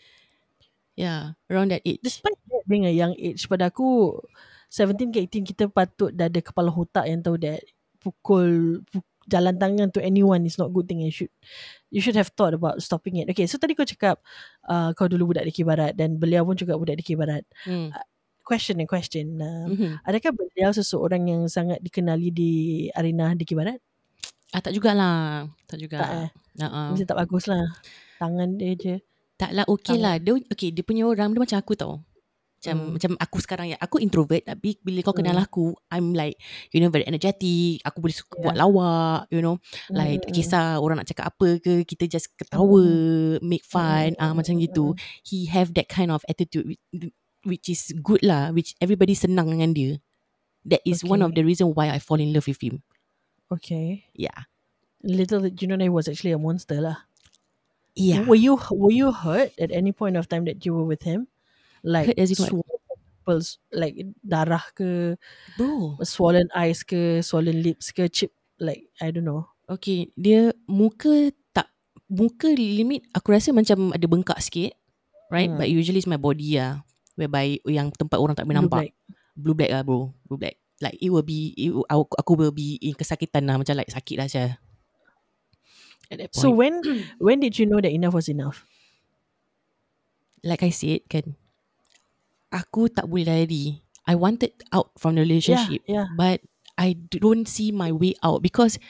Yeah 1.00 1.40
Around 1.48 1.72
that 1.72 1.82
age. 1.88 2.04
Despite 2.04 2.36
that 2.52 2.68
being 2.68 2.84
a 2.84 2.92
young 2.92 3.16
age 3.16 3.48
Pada 3.48 3.72
aku 3.72 4.20
17 4.72 5.12
ke 5.12 5.20
18 5.28 5.52
Kita 5.52 5.64
patut 5.68 6.16
dah 6.16 6.32
ada 6.32 6.40
kepala 6.40 6.72
otak 6.72 7.04
Yang 7.04 7.22
tahu 7.28 7.38
that 7.44 7.62
Pukul 8.00 8.82
pu- 8.88 9.06
Jalan 9.30 9.60
tangan 9.60 9.92
to 9.94 10.00
anyone 10.02 10.48
Is 10.48 10.58
not 10.58 10.72
good 10.72 10.88
thing 10.88 11.04
You 11.04 11.14
should 11.14 11.30
You 11.92 12.00
should 12.00 12.16
have 12.16 12.32
thought 12.34 12.56
about 12.56 12.80
Stopping 12.80 13.22
it. 13.22 13.30
Okay 13.30 13.46
so 13.46 13.60
tadi 13.60 13.76
kau 13.76 13.86
cakap 13.86 14.24
uh, 14.66 14.96
Kau 14.96 15.12
dulu 15.12 15.36
budak 15.36 15.46
Dikir 15.52 15.68
Barat 15.68 15.94
Dan 15.94 16.18
beliau 16.18 16.48
pun 16.48 16.56
juga 16.56 16.80
Budak 16.80 16.98
Dikir 17.04 17.20
Barat 17.20 17.44
hmm. 17.68 17.92
Question 18.42 18.82
and 18.82 18.90
question. 18.90 19.38
Uh, 19.38 19.70
mm-hmm. 19.70 19.92
Adakah 20.02 20.34
beliau 20.34 20.74
seseorang 20.74 21.30
Yang 21.30 21.54
sangat 21.54 21.80
dikenali 21.84 22.34
Di 22.34 22.52
arena 22.96 23.38
Dikir 23.38 23.60
Barat 23.60 23.78
ah, 24.56 24.60
Tak 24.64 24.74
jugalah. 24.74 25.46
Tak 25.68 25.78
juga. 25.78 26.00
Tak 26.02 26.10
eh? 26.16 26.30
Uh-uh. 26.66 26.88
Mesti 26.96 27.06
tak 27.06 27.20
bagus 27.22 27.46
lah 27.46 27.70
Tangan 28.18 28.58
dia 28.58 28.74
je. 28.74 28.96
Tak 29.38 29.54
lah 29.54 29.66
okay 29.70 30.00
Tangan. 30.00 30.04
lah 30.04 30.14
dia, 30.18 30.34
Okay 30.50 30.74
dia 30.74 30.82
punya 30.82 31.06
orang 31.06 31.32
Dia 31.32 31.42
macam 31.46 31.60
aku 31.62 31.78
tau 31.78 32.02
macam 32.62 32.78
Hmm. 32.78 32.94
macam 32.94 33.12
aku 33.18 33.38
sekarang 33.42 33.74
ya 33.74 33.78
aku 33.82 33.98
introvert 33.98 34.46
tapi 34.46 34.78
bila 34.86 35.02
kau 35.02 35.18
kenal 35.18 35.34
Hmm. 35.34 35.50
aku 35.50 35.74
I'm 35.90 36.14
like 36.14 36.38
you 36.70 36.78
know 36.78 36.94
very 36.94 37.10
energetic. 37.10 37.82
Aku 37.82 38.06
boleh 38.06 38.14
suka 38.14 38.38
Yeah. 38.38 38.44
buat 38.46 38.56
lawak 38.62 39.20
you 39.34 39.42
know. 39.42 39.58
Like 39.90 40.22
tak 40.22 40.30
Mm, 40.30 40.38
kisah 40.38 40.66
orang 40.78 41.02
nak 41.02 41.10
cakap 41.10 41.34
apa 41.34 41.58
ke 41.58 41.82
Kita 41.90 42.06
just 42.06 42.30
ketawa 42.38 42.86
Make 43.42 43.66
fun. 43.66 44.14
Mm, 44.14 44.22
ah 44.22 44.38
Macam 44.38 44.62
gitu. 44.62 44.94
He 45.26 45.50
have 45.50 45.74
that 45.74 45.90
kind 45.90 46.14
of 46.14 46.22
attitude 46.30 46.78
which, 47.42 47.66
is 47.66 47.98
good 48.06 48.22
lah 48.22 48.54
Which 48.54 48.78
everybody 48.78 49.18
senang 49.18 49.50
dengan 49.50 49.74
dia. 49.74 49.98
That 50.62 50.86
is 50.86 51.02
one 51.02 51.26
of 51.26 51.34
Okay. 51.34 51.42
the 51.42 51.44
reason 51.50 51.74
Why 51.74 51.90
I 51.90 51.98
fall 51.98 52.22
in 52.22 52.30
love 52.30 52.46
with 52.46 52.62
him. 52.62 52.86
Okay. 53.50 54.06
Yeah. 54.14 54.46
Little 55.02 55.42
did 55.50 55.58
you 55.58 55.66
know 55.66 55.82
that 55.82 55.90
he 55.90 55.90
was 55.90 56.06
actually 56.06 56.38
a 56.38 56.38
monster 56.38 56.78
lah. 56.78 57.10
Yeah. 57.98 58.22
Were 58.30 58.38
you 58.38 58.62
were 58.70 58.94
you 58.94 59.10
hurt 59.10 59.58
at 59.58 59.74
any 59.74 59.90
point 59.90 60.14
of 60.14 60.30
time 60.30 60.46
that 60.46 60.62
you 60.62 60.78
were 60.78 60.86
with 60.86 61.02
him? 61.02 61.26
Like 61.82 62.14
as 62.18 62.30
in 62.30 62.38
swollen 62.38 62.80
pimples, 62.86 63.58
like 63.74 63.98
darah 64.22 64.62
ke, 64.78 65.18
Bro 65.58 65.98
swollen 66.06 66.48
eyes 66.54 66.86
ke, 66.86 67.26
swollen 67.26 67.62
lips 67.66 67.90
ke, 67.90 68.06
chip 68.10 68.34
like 68.62 68.86
I 69.02 69.10
don't 69.10 69.26
know. 69.26 69.50
Okay 69.72 70.12
Dia 70.20 70.52
muka 70.68 71.32
tak 71.56 71.72
Muka 72.12 72.52
limit 72.52 73.08
Aku 73.16 73.32
rasa 73.32 73.56
macam 73.56 73.96
Ada 73.96 74.04
bengkak 74.04 74.36
sikit 74.44 74.76
Right 75.32 75.48
Hmm. 75.48 75.56
But 75.56 75.72
usually 75.72 76.04
it's 76.04 76.12
my 76.12 76.20
body 76.20 76.60
lah 76.60 76.84
Whereby 77.16 77.64
Yang 77.64 77.96
tempat 77.96 78.20
orang 78.20 78.36
tak 78.36 78.44
boleh 78.52 78.60
Blue 78.60 78.68
nampak 78.68 78.80
black. 78.84 78.92
Blue 79.32 79.56
black 79.56 79.72
lah 79.72 79.82
bro 79.88 80.12
Blue 80.28 80.36
black 80.36 80.60
Like 80.84 81.00
it 81.00 81.08
will 81.08 81.24
be 81.24 81.56
it, 81.56 81.72
will- 81.72 81.88
aku, 81.88 82.04
aku 82.20 82.32
will 82.36 82.52
be 82.52 82.76
in 82.84 83.00
kesakitan 83.00 83.48
lah 83.48 83.56
Macam 83.56 83.80
like 83.80 83.88
sakit 83.88 84.20
lah 84.20 84.28
point 84.28 84.60
So 86.36 86.52
when 86.52 86.84
when 87.24 87.40
did 87.40 87.56
you 87.56 87.64
know 87.64 87.80
that 87.80 87.96
enough 87.96 88.12
was 88.12 88.28
enough? 88.28 88.68
like 90.44 90.68
I 90.68 90.74
said 90.74 91.06
kan 91.08 91.38
aku 92.52 92.92
tak 92.92 93.08
boleh 93.08 93.26
lari. 93.26 93.82
I 94.06 94.20
wanted 94.20 94.52
out 94.76 94.92
from 95.00 95.16
the 95.16 95.24
relationship 95.24 95.86
Yeah, 95.88 96.04
yeah. 96.04 96.08
but 96.18 96.44
I 96.76 96.98
don't 97.10 97.46
see 97.46 97.70
my 97.72 97.94
way 97.94 98.18
out 98.26 98.42
because 98.42 98.82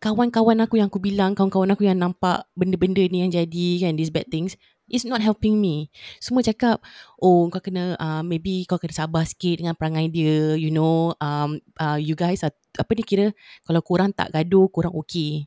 kawan-kawan 0.00 0.64
aku 0.64 0.80
yang 0.80 0.88
aku 0.88 0.98
bilang 0.98 1.36
kawan-kawan 1.36 1.76
aku 1.76 1.84
yang 1.84 2.00
nampak 2.00 2.48
benda-benda 2.56 3.04
ni 3.04 3.20
yang 3.20 3.30
jadi 3.30 3.68
kan 3.84 4.00
these 4.00 4.08
bad 4.08 4.26
things 4.32 4.56
it's 4.90 5.06
not 5.06 5.22
helping 5.22 5.62
me. 5.62 5.86
Semua 6.18 6.42
cakap 6.42 6.82
oh 7.22 7.46
kau 7.46 7.62
kena 7.62 7.94
uh, 8.00 8.22
maybe 8.26 8.66
kau 8.66 8.76
kena 8.76 8.92
sabar 8.92 9.22
sikit 9.22 9.62
dengan 9.62 9.78
perangai 9.78 10.10
dia 10.10 10.58
you 10.58 10.74
know 10.74 11.14
um, 11.22 11.62
uh, 11.78 11.96
you 11.96 12.18
guys 12.18 12.42
are, 12.42 12.52
apa 12.74 12.90
ni 12.98 13.06
kira 13.06 13.30
kalau 13.62 13.80
korang 13.86 14.10
tak 14.10 14.34
gaduh 14.34 14.66
korang 14.68 14.92
okay. 14.92 15.46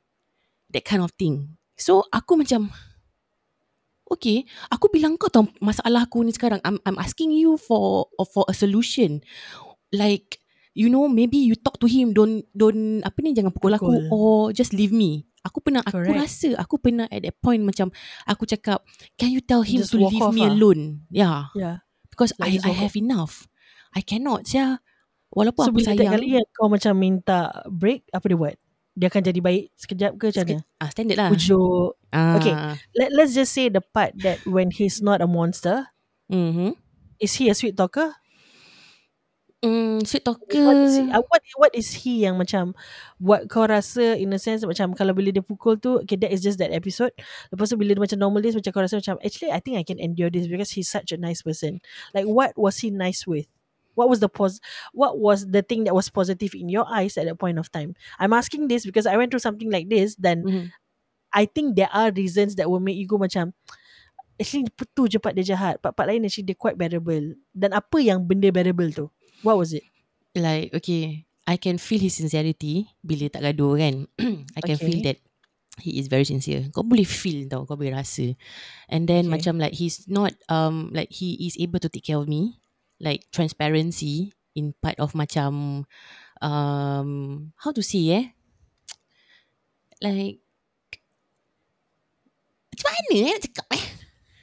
That 0.72 0.88
kind 0.88 1.06
of 1.06 1.14
thing. 1.14 1.60
So 1.78 2.08
aku 2.10 2.40
macam 2.40 2.74
Okay, 4.04 4.44
aku 4.70 4.92
bilang 4.92 5.16
kau 5.16 5.32
tau 5.32 5.48
masalah 5.58 6.06
aku 6.06 6.22
ni 6.22 6.36
sekarang. 6.36 6.60
I'm 6.62 6.78
I'm 6.84 7.00
asking 7.00 7.34
you 7.34 7.56
for 7.56 8.12
for 8.30 8.44
a 8.46 8.54
solution. 8.54 9.24
Like 9.90 10.38
you 10.74 10.90
know 10.90 11.08
maybe 11.08 11.38
you 11.40 11.56
talk 11.56 11.80
to 11.82 11.88
him 11.88 12.12
don't 12.14 12.44
don't 12.54 13.00
apa 13.02 13.18
ni 13.24 13.32
jangan 13.34 13.54
pukul, 13.56 13.74
aku 13.74 13.90
or 14.12 14.52
just 14.52 14.76
leave 14.76 14.92
me. 14.94 15.26
Aku 15.44 15.60
pernah 15.60 15.84
aku 15.84 16.00
Correct. 16.04 16.20
rasa 16.20 16.50
aku 16.56 16.80
pernah 16.80 17.04
at 17.12 17.20
that 17.20 17.36
point 17.40 17.60
macam 17.64 17.92
aku 18.24 18.48
cakap 18.48 18.80
can 19.20 19.28
you 19.32 19.44
tell 19.44 19.60
him 19.60 19.84
Just 19.84 19.92
to 19.92 20.00
leave 20.00 20.20
off 20.24 20.32
me 20.32 20.44
ah. 20.46 20.52
alone. 20.52 21.04
Yeah, 21.12 21.52
Yeah. 21.52 21.84
because 22.08 22.32
Like 22.40 22.64
I 22.64 22.72
I 22.72 22.74
have 22.86 22.96
enough. 22.96 23.48
I 23.92 24.02
cannot 24.04 24.48
sia. 24.48 24.80
Walaupun 25.34 25.64
So 25.66 25.70
aku 25.74 25.78
bila 25.82 25.90
setiap 25.94 26.00
sayang. 26.06 26.14
kali 26.22 26.28
yang 26.38 26.48
kau 26.54 26.68
macam 26.70 26.94
minta 26.94 27.50
break, 27.66 28.06
apa 28.14 28.26
dia 28.30 28.38
buat? 28.38 28.56
Dia 28.94 29.08
akan 29.10 29.22
jadi 29.26 29.40
baik 29.42 29.64
sekejap 29.74 30.12
ke 30.22 30.26
macam 30.30 30.46
mana? 30.46 30.62
ah, 30.78 30.90
standard 30.94 31.18
lah. 31.18 31.30
Pujuk. 31.34 31.92
Ah. 32.14 32.38
Okay. 32.38 32.54
Let, 32.94 33.10
let's 33.12 33.34
just 33.34 33.52
say 33.58 33.68
the 33.74 33.82
part 33.82 34.14
that 34.22 34.46
when 34.46 34.70
he's 34.70 35.02
not 35.02 35.20
a 35.22 35.28
monster, 35.28 35.90
Mhm. 36.30 36.78
is 37.20 37.34
he 37.42 37.50
a 37.50 37.58
sweet 37.58 37.74
talker? 37.76 38.14
Mm, 39.64 40.04
sweet 40.04 40.28
talker. 40.28 40.60
What 40.60 40.76
is, 40.76 40.96
he, 41.00 41.08
uh, 41.08 41.24
what, 41.32 41.42
what 41.56 41.72
is 41.74 41.88
he 42.04 42.28
yang 42.28 42.36
macam 42.36 42.76
buat 43.16 43.48
kau 43.48 43.64
rasa 43.64 44.20
in 44.20 44.36
a 44.36 44.40
sense 44.40 44.68
macam 44.68 44.92
kalau 44.92 45.16
bila 45.16 45.32
dia 45.32 45.40
pukul 45.40 45.80
tu 45.80 46.04
okay 46.04 46.20
that 46.20 46.36
is 46.36 46.44
just 46.44 46.60
that 46.60 46.76
episode 46.76 47.16
lepas 47.48 47.72
tu 47.72 47.80
bila 47.80 47.96
dia 47.96 48.04
macam 48.04 48.20
normal 48.20 48.44
days 48.44 48.60
macam 48.60 48.76
kau 48.76 48.84
rasa 48.84 49.00
macam 49.00 49.16
actually 49.24 49.56
I 49.56 49.64
think 49.64 49.80
I 49.80 49.88
can 49.88 50.04
endure 50.04 50.28
this 50.28 50.52
because 50.52 50.76
he's 50.76 50.92
such 50.92 51.16
a 51.16 51.18
nice 51.18 51.40
person 51.40 51.80
like 52.12 52.28
what 52.28 52.52
was 52.60 52.84
he 52.84 52.92
nice 52.92 53.24
with 53.24 53.48
what 53.96 54.12
was 54.12 54.20
the 54.20 54.28
pos 54.28 54.60
what 54.92 55.16
was 55.24 55.48
the 55.56 55.64
thing 55.64 55.88
that 55.88 55.96
was 55.96 56.12
positive 56.12 56.52
in 56.60 56.68
your 56.68 56.84
eyes 56.92 57.16
at 57.16 57.24
that 57.32 57.40
point 57.40 57.56
of 57.56 57.72
time 57.72 57.96
I'm 58.20 58.36
asking 58.36 58.68
this 58.68 58.84
because 58.84 59.08
I 59.08 59.16
went 59.16 59.32
through 59.32 59.48
something 59.48 59.72
like 59.72 59.88
this 59.88 60.20
then 60.20 60.44
Mhm. 60.44 60.66
I 61.34 61.50
think 61.50 61.76
there 61.76 61.90
are 61.92 62.14
reasons 62.14 62.56
that 62.62 62.70
will 62.70 62.84
make 62.84 62.96
you 62.96 63.10
go 63.10 63.18
macam 63.18 63.52
actually 64.38 64.70
tu 64.94 65.10
je 65.10 65.18
part 65.18 65.34
dia 65.34 65.56
jahat. 65.56 65.82
Part-part 65.82 66.10
lain 66.14 66.26
actually 66.26 66.48
dia 66.48 66.58
quite 66.58 66.78
bearable. 66.78 67.36
Dan 67.54 67.74
apa 67.74 67.98
yang 68.00 68.22
benda 68.24 68.50
bearable 68.54 68.90
tu? 68.94 69.06
What 69.42 69.58
was 69.58 69.74
it? 69.74 69.84
Like 70.34 70.74
okay 70.74 71.26
I 71.46 71.60
can 71.60 71.78
feel 71.78 72.00
his 72.00 72.16
sincerity 72.18 72.88
bila 73.04 73.28
tak 73.30 73.44
gaduh 73.46 73.76
kan? 73.78 73.96
I 74.58 74.62
can 74.64 74.80
Okay. 74.80 74.86
feel 74.86 75.04
that 75.04 75.20
he 75.82 75.98
is 76.00 76.08
very 76.08 76.24
sincere. 76.24 76.70
Kau 76.72 76.86
boleh 76.86 77.06
feel 77.06 77.50
tau 77.50 77.66
kau 77.66 77.76
boleh 77.76 77.94
rasa. 77.98 78.34
And 78.88 79.10
then 79.10 79.28
Okay. 79.28 79.30
macam 79.30 79.58
like 79.60 79.74
he's 79.76 80.06
not 80.08 80.34
um 80.48 80.94
like 80.94 81.10
he 81.12 81.36
is 81.46 81.58
able 81.60 81.82
to 81.82 81.90
take 81.90 82.06
care 82.08 82.18
of 82.22 82.30
me. 82.30 82.62
Like 83.02 83.28
transparency 83.34 84.32
in 84.56 84.72
part 84.80 84.96
of 85.02 85.18
macam 85.18 85.84
um 86.40 87.10
how 87.60 87.72
to 87.76 87.84
say 87.84 88.04
eh? 88.14 88.26
Like 90.04 90.43
macam 92.74 92.90
mana 92.90 93.12
eh 93.16 93.32
nak 93.34 93.44
cakap 93.46 93.68
eh 93.78 93.86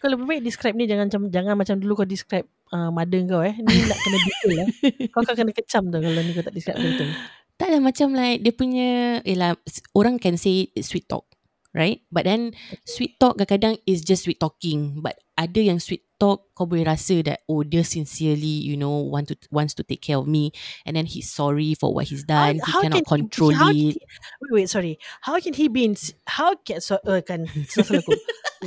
Kau 0.01 0.09
lebih 0.09 0.25
baik 0.25 0.43
describe 0.49 0.77
ni 0.81 0.89
jangan 0.89 1.13
macam 1.13 1.23
jangan 1.29 1.55
macam 1.61 1.77
dulu 1.77 1.93
kau 2.01 2.09
describe 2.09 2.49
uh, 2.73 2.89
mother 2.89 3.21
kau 3.29 3.45
eh. 3.45 3.53
Ni 3.53 3.85
nak 3.85 3.99
kena 4.01 4.17
detail 4.17 4.53
eh. 4.65 4.69
Kau 5.13 5.21
akan 5.21 5.35
kena 5.37 5.53
kecam 5.53 5.93
tau 5.93 6.01
kalau 6.01 6.21
ni 6.25 6.33
kau 6.33 6.41
tak 6.41 6.57
describe 6.57 6.81
betul. 6.81 7.13
Tak 7.61 7.69
lah 7.69 7.81
macam 7.85 8.09
like 8.17 8.41
dia 8.41 8.53
punya 8.57 9.21
Yelah 9.29 9.61
Orang 9.93 10.17
can 10.17 10.41
say 10.41 10.73
sweet 10.81 11.05
talk 11.05 11.30
right? 11.75 12.03
But 12.11 12.25
then 12.25 12.53
sweet 12.87 13.19
talk 13.21 13.39
kadang-kadang 13.39 13.79
is 13.87 14.03
just 14.03 14.25
sweet 14.27 14.41
talking. 14.41 15.01
But 15.03 15.19
ada 15.39 15.61
yang 15.63 15.81
sweet 15.81 16.05
talk 16.21 16.53
kau 16.53 16.69
boleh 16.69 16.85
rasa 16.85 17.25
that 17.25 17.41
oh 17.49 17.65
dia 17.65 17.81
sincerely 17.81 18.61
you 18.61 18.77
know 18.77 19.01
want 19.01 19.25
to 19.25 19.35
wants 19.49 19.73
to 19.73 19.81
take 19.81 20.05
care 20.05 20.21
of 20.21 20.29
me 20.29 20.53
and 20.85 20.93
then 20.93 21.09
he's 21.09 21.33
sorry 21.33 21.73
for 21.73 21.97
what 21.97 22.13
he's 22.13 22.29
done. 22.29 22.61
he 22.61 22.73
cannot 22.85 23.09
control 23.09 23.57
how 23.57 23.73
it. 23.73 23.97
Can, 23.97 24.05
wait, 24.45 24.53
wait, 24.53 24.69
sorry. 24.69 25.01
How 25.25 25.41
can 25.41 25.57
he 25.57 25.73
be 25.73 25.89
in? 25.89 25.97
How 26.29 26.53
can 26.61 26.85
so 26.85 27.01
uh, 27.09 27.25
kan? 27.25 27.49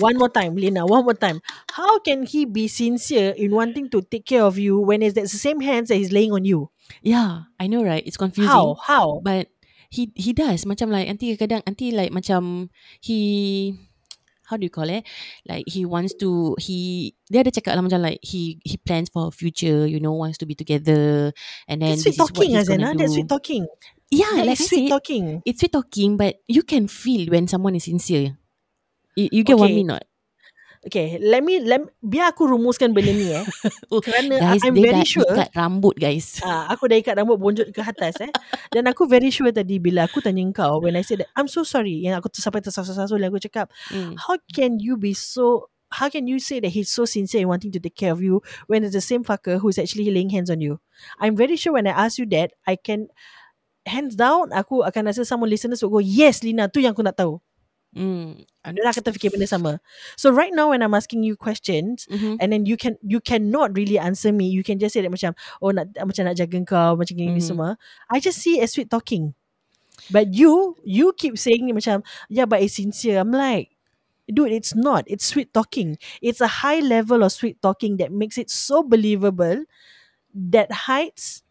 one 0.02 0.18
more 0.18 0.34
time, 0.34 0.58
Lina. 0.58 0.82
One 0.90 1.06
more 1.06 1.14
time. 1.14 1.46
How 1.70 2.02
can 2.02 2.26
he 2.26 2.50
be 2.50 2.66
sincere 2.66 3.38
in 3.38 3.54
wanting 3.54 3.94
to 3.94 4.02
take 4.02 4.26
care 4.26 4.42
of 4.42 4.58
you 4.58 4.82
when 4.82 5.06
it's 5.06 5.14
the 5.14 5.30
same 5.30 5.62
hands 5.62 5.94
that 5.94 6.02
he's 6.02 6.12
laying 6.12 6.34
on 6.34 6.46
you? 6.46 6.74
Yeah, 7.06 7.54
I 7.62 7.70
know, 7.70 7.86
right? 7.86 8.02
It's 8.02 8.18
confusing. 8.18 8.50
How? 8.50 8.82
How? 8.82 9.22
But 9.22 9.53
he 9.94 10.10
he 10.18 10.34
does 10.34 10.66
macam 10.66 10.90
like 10.90 11.06
nanti 11.06 11.38
kadang 11.38 11.62
nanti 11.70 11.94
like 11.94 12.10
macam 12.10 12.74
he 12.98 13.18
how 14.50 14.58
do 14.58 14.66
you 14.66 14.74
call 14.74 14.90
it 14.90 15.06
like 15.46 15.64
he 15.70 15.86
wants 15.86 16.18
to 16.18 16.58
he 16.58 17.14
dia 17.30 17.46
ada 17.46 17.54
cakap 17.54 17.78
lah 17.78 17.86
macam 17.86 18.02
like 18.02 18.18
he 18.26 18.58
he 18.66 18.76
plans 18.82 19.08
for 19.14 19.30
future 19.30 19.86
you 19.86 20.02
know 20.02 20.12
wants 20.18 20.42
to 20.42 20.50
be 20.50 20.58
together 20.58 21.32
and 21.70 21.80
then 21.86 21.96
sweet 22.02 22.18
talking, 22.18 22.52
Azana. 22.58 22.92
That's 22.98 23.14
sweet 23.14 23.30
talking. 23.30 23.64
yeah 24.12 24.42
That 24.42 24.46
like 24.46 24.58
sweet 24.58 24.90
said, 24.90 24.90
talking. 24.90 25.42
it's 25.46 25.62
sweet 25.62 25.72
talking 25.74 26.18
but 26.18 26.42
you 26.50 26.66
can 26.66 26.90
feel 26.90 27.30
when 27.32 27.48
someone 27.48 27.78
is 27.78 27.86
sincere 27.86 28.36
you, 29.16 29.30
you 29.32 29.42
get 29.46 29.58
what 29.58 29.70
I 29.70 29.74
Okay. 29.74 29.78
mean 29.78 29.88
not 29.94 30.04
Okay, 30.84 31.16
let 31.24 31.40
me 31.40 31.64
let 31.64 31.80
biar 32.04 32.36
aku 32.36 32.44
rumuskan 32.44 32.92
benda 32.92 33.16
ni 33.16 33.32
eh. 33.32 33.48
Kerana 34.06 34.36
guys 34.36 34.68
I'm 34.68 34.76
very 34.76 35.00
dah 35.00 35.08
sure 35.08 35.24
ikat 35.32 35.56
rambut 35.56 35.96
guys 35.96 36.44
Ah, 36.44 36.68
aku 36.68 36.92
dah 36.92 37.00
ikat 37.00 37.16
rambut 37.16 37.40
bonjot 37.40 37.72
ke 37.72 37.80
atas 37.80 38.20
eh. 38.20 38.28
Dan 38.68 38.92
aku 38.92 39.08
very 39.08 39.32
sure 39.32 39.48
tadi 39.56 39.80
bila 39.80 40.12
aku 40.12 40.20
tanya 40.20 40.44
kau 40.52 40.84
when 40.84 41.00
I 41.00 41.04
said 41.08 41.24
that 41.24 41.32
I'm 41.40 41.48
so 41.48 41.64
sorry 41.64 42.04
yang 42.04 42.20
aku 42.20 42.28
sampai 42.36 42.60
tersasul-sasul 42.60 43.24
yang 43.24 43.32
aku 43.32 43.40
cakap 43.40 43.72
mm. 43.96 44.20
how 44.28 44.36
can 44.52 44.84
you 44.84 45.00
be 45.00 45.16
so 45.16 45.72
how 45.88 46.12
can 46.12 46.28
you 46.28 46.36
say 46.36 46.60
that 46.60 46.76
he's 46.76 46.92
so 46.92 47.08
sincere 47.08 47.46
in 47.46 47.48
wanting 47.48 47.72
to 47.72 47.80
take 47.80 47.96
care 47.96 48.12
of 48.12 48.20
you 48.20 48.44
when 48.68 48.84
it's 48.84 48.98
the 48.98 49.04
same 49.04 49.24
fucker 49.24 49.64
who's 49.64 49.80
actually 49.80 50.12
laying 50.12 50.36
hands 50.36 50.52
on 50.52 50.60
you? 50.60 50.84
I'm 51.16 51.40
very 51.40 51.56
sure 51.56 51.80
when 51.80 51.88
I 51.88 51.96
ask 51.96 52.20
you 52.20 52.28
that 52.36 52.60
I 52.68 52.76
can 52.76 53.08
hands 53.88 54.20
down 54.20 54.52
aku 54.52 54.84
akan 54.84 55.08
rasa 55.08 55.24
some 55.24 55.48
listeners 55.48 55.80
will 55.80 55.96
go 55.96 56.04
yes 56.04 56.44
Lina 56.44 56.68
tu 56.68 56.84
yang 56.84 56.92
aku 56.92 57.08
nak 57.08 57.16
tahu. 57.16 57.40
Mm. 57.94 58.42
Dia 58.74 58.90
akan 58.90 59.04
terfikir 59.06 59.30
benda 59.30 59.46
sama. 59.46 59.78
So 60.18 60.34
right 60.34 60.50
now 60.50 60.74
when 60.74 60.82
I'm 60.82 60.98
asking 60.98 61.22
you 61.22 61.38
questions 61.38 62.10
Mm-hmm. 62.10 62.42
and 62.42 62.48
then 62.50 62.66
you 62.66 62.74
can 62.74 62.98
you 63.06 63.22
cannot 63.22 63.78
really 63.78 64.02
answer 64.02 64.34
me 64.34 64.50
you 64.50 64.66
can 64.66 64.82
just 64.82 64.98
say 64.98 65.06
that 65.06 65.14
macam 65.14 65.38
oh 65.62 65.70
nak 65.70 65.94
macam 65.94 66.26
nak 66.26 66.34
jaga 66.34 66.58
kau 66.66 66.98
macam 66.98 67.14
gini 67.14 67.38
Mhm. 67.38 67.46
semua 67.46 67.70
I 68.10 68.18
just 68.18 68.42
see 68.42 68.58
as 68.58 68.74
sweet 68.74 68.90
talking 68.90 69.38
but 70.10 70.34
you 70.34 70.74
you 70.82 71.14
keep 71.14 71.38
saying 71.38 71.70
macam 71.70 72.02
yeah 72.34 72.50
but 72.50 72.66
it's 72.66 72.82
sincere 72.82 73.22
I'm 73.22 73.30
like 73.30 73.78
dude 74.26 74.50
it's 74.56 74.74
not 74.74 75.06
it's 75.06 75.28
sweet 75.30 75.54
talking 75.54 76.00
it's 76.24 76.42
a 76.42 76.66
high 76.66 76.82
level 76.82 77.22
of 77.22 77.30
sweet 77.30 77.62
talking 77.62 78.02
that 78.02 78.10
makes 78.10 78.42
it 78.42 78.50
so 78.50 78.82
believable 78.82 79.70
that 80.34 80.90
hides 80.90 81.46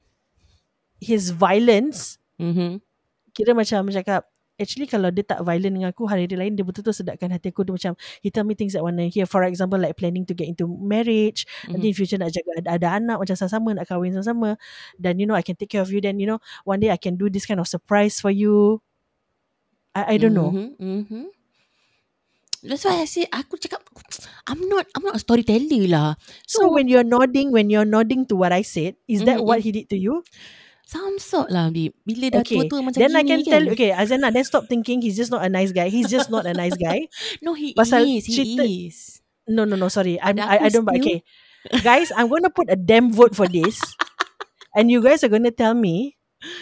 his 0.99 1.31
violence 1.31 2.19
Mm-hmm. 2.43 2.83
kira 3.31 3.55
macam 3.55 3.87
cakap 3.95 4.27
actually 4.63 4.87
kalau 4.87 5.11
dia 5.11 5.27
tak 5.27 5.43
violent 5.43 5.75
dengan 5.75 5.91
aku 5.91 6.07
hari-hari 6.07 6.39
lain 6.39 6.53
dia 6.55 6.63
betul-betul 6.63 6.95
sedapkan 6.95 7.35
hati 7.35 7.51
aku 7.51 7.67
dia 7.67 7.75
macam 7.75 7.93
he 8.23 8.31
tell 8.31 8.47
me 8.47 8.55
things 8.55 8.73
that 8.73 8.81
want 8.81 8.95
to 8.95 9.11
hear 9.11 9.27
for 9.27 9.43
example 9.43 9.77
like 9.77 9.99
planning 9.99 10.23
to 10.23 10.33
get 10.33 10.47
into 10.47 10.65
marriage 10.71 11.43
Mm-hmm. 11.45 11.75
nanti 11.75 11.87
in 11.91 11.97
future 11.99 12.19
nak 12.23 12.31
jaga 12.31 12.51
ada, 12.63 12.71
ada 12.79 12.89
anak 12.97 13.17
macam 13.19 13.35
sama-sama 13.35 13.75
nak 13.75 13.85
kahwin 13.91 14.15
sama-sama 14.15 14.55
dan 14.97 15.19
you 15.19 15.27
know 15.27 15.35
I 15.35 15.43
can 15.43 15.59
take 15.59 15.75
care 15.75 15.83
of 15.83 15.91
you 15.91 15.99
then 15.99 16.23
you 16.23 16.31
know 16.31 16.39
one 16.63 16.79
day 16.79 16.89
I 16.89 16.97
can 16.97 17.19
do 17.19 17.27
this 17.27 17.45
kind 17.45 17.59
of 17.59 17.67
surprise 17.67 18.23
for 18.23 18.31
you 18.31 18.79
I, 19.93 20.15
I 20.15 20.17
don't 20.17 20.33
know 20.33 20.55
Mm-hmm. 20.55 20.79
Mm-hmm. 20.79 21.25
That's 22.63 22.87
why 22.87 23.03
I 23.03 23.11
say 23.11 23.27
aku 23.27 23.59
cakap 23.59 23.83
I'm 24.47 24.63
not 24.71 24.87
I'm 24.95 25.03
not 25.03 25.19
a 25.19 25.23
storyteller 25.23 25.83
lah. 25.91 26.11
so 26.47 26.71
when 26.71 26.87
you're 26.87 27.03
nodding 27.03 27.51
when 27.51 27.67
you're 27.75 27.89
nodding 27.89 28.23
to 28.31 28.39
what 28.39 28.55
I 28.55 28.63
said 28.63 28.95
is 29.11 29.27
that 29.27 29.43
Mhm, 29.43 29.47
what 29.51 29.67
he 29.67 29.75
did 29.75 29.91
to 29.91 29.99
you 29.99 30.23
some 30.93 31.17
sort 31.17 31.49
lah 31.49 31.73
babe. 31.73 31.97
Bila 32.05 32.29
dah 32.29 32.45
okay 32.45 32.61
tua-tua 32.61 32.85
macam 32.85 33.01
then 33.01 33.17
I 33.17 33.25
gini 33.25 33.27
can 33.27 33.41
kan. 33.41 33.49
tell 33.49 33.65
okay 33.73 33.91
Azana 33.97 34.29
then 34.29 34.45
stop 34.45 34.69
thinking 34.69 35.01
he's 35.01 35.17
just 35.17 35.33
not 35.33 35.41
a 35.41 35.49
nice 35.49 35.73
guy 35.73 35.89
he's 35.89 36.13
just 36.13 36.29
not 36.29 36.45
a 36.45 36.53
nice 36.53 36.77
guy 36.77 37.09
No 37.45 37.57
he 37.57 37.73
Pasal 37.73 38.05
is, 38.05 38.29
he 38.29 38.37
cerita- 38.37 38.69
is. 38.69 39.25
No, 39.43 39.67
no, 39.67 39.75
no. 39.75 39.91
Sorry, 39.91 40.23
I'm, 40.23 40.39
I, 40.39 40.57
I 40.59 40.69
don't. 40.71 40.87
Okay, 40.87 41.27
guys, 41.83 42.15
I'm 42.15 42.31
gonna 42.31 42.47
put 42.47 42.71
a 42.71 42.79
damn 42.79 43.11
vote 43.11 43.35
for 43.35 43.51
this, 43.51 43.75
and 44.79 44.87
you 44.87 45.03
guys 45.03 45.27
are 45.27 45.33
gonna 45.35 45.51
tell 45.51 45.75
me 45.75 46.15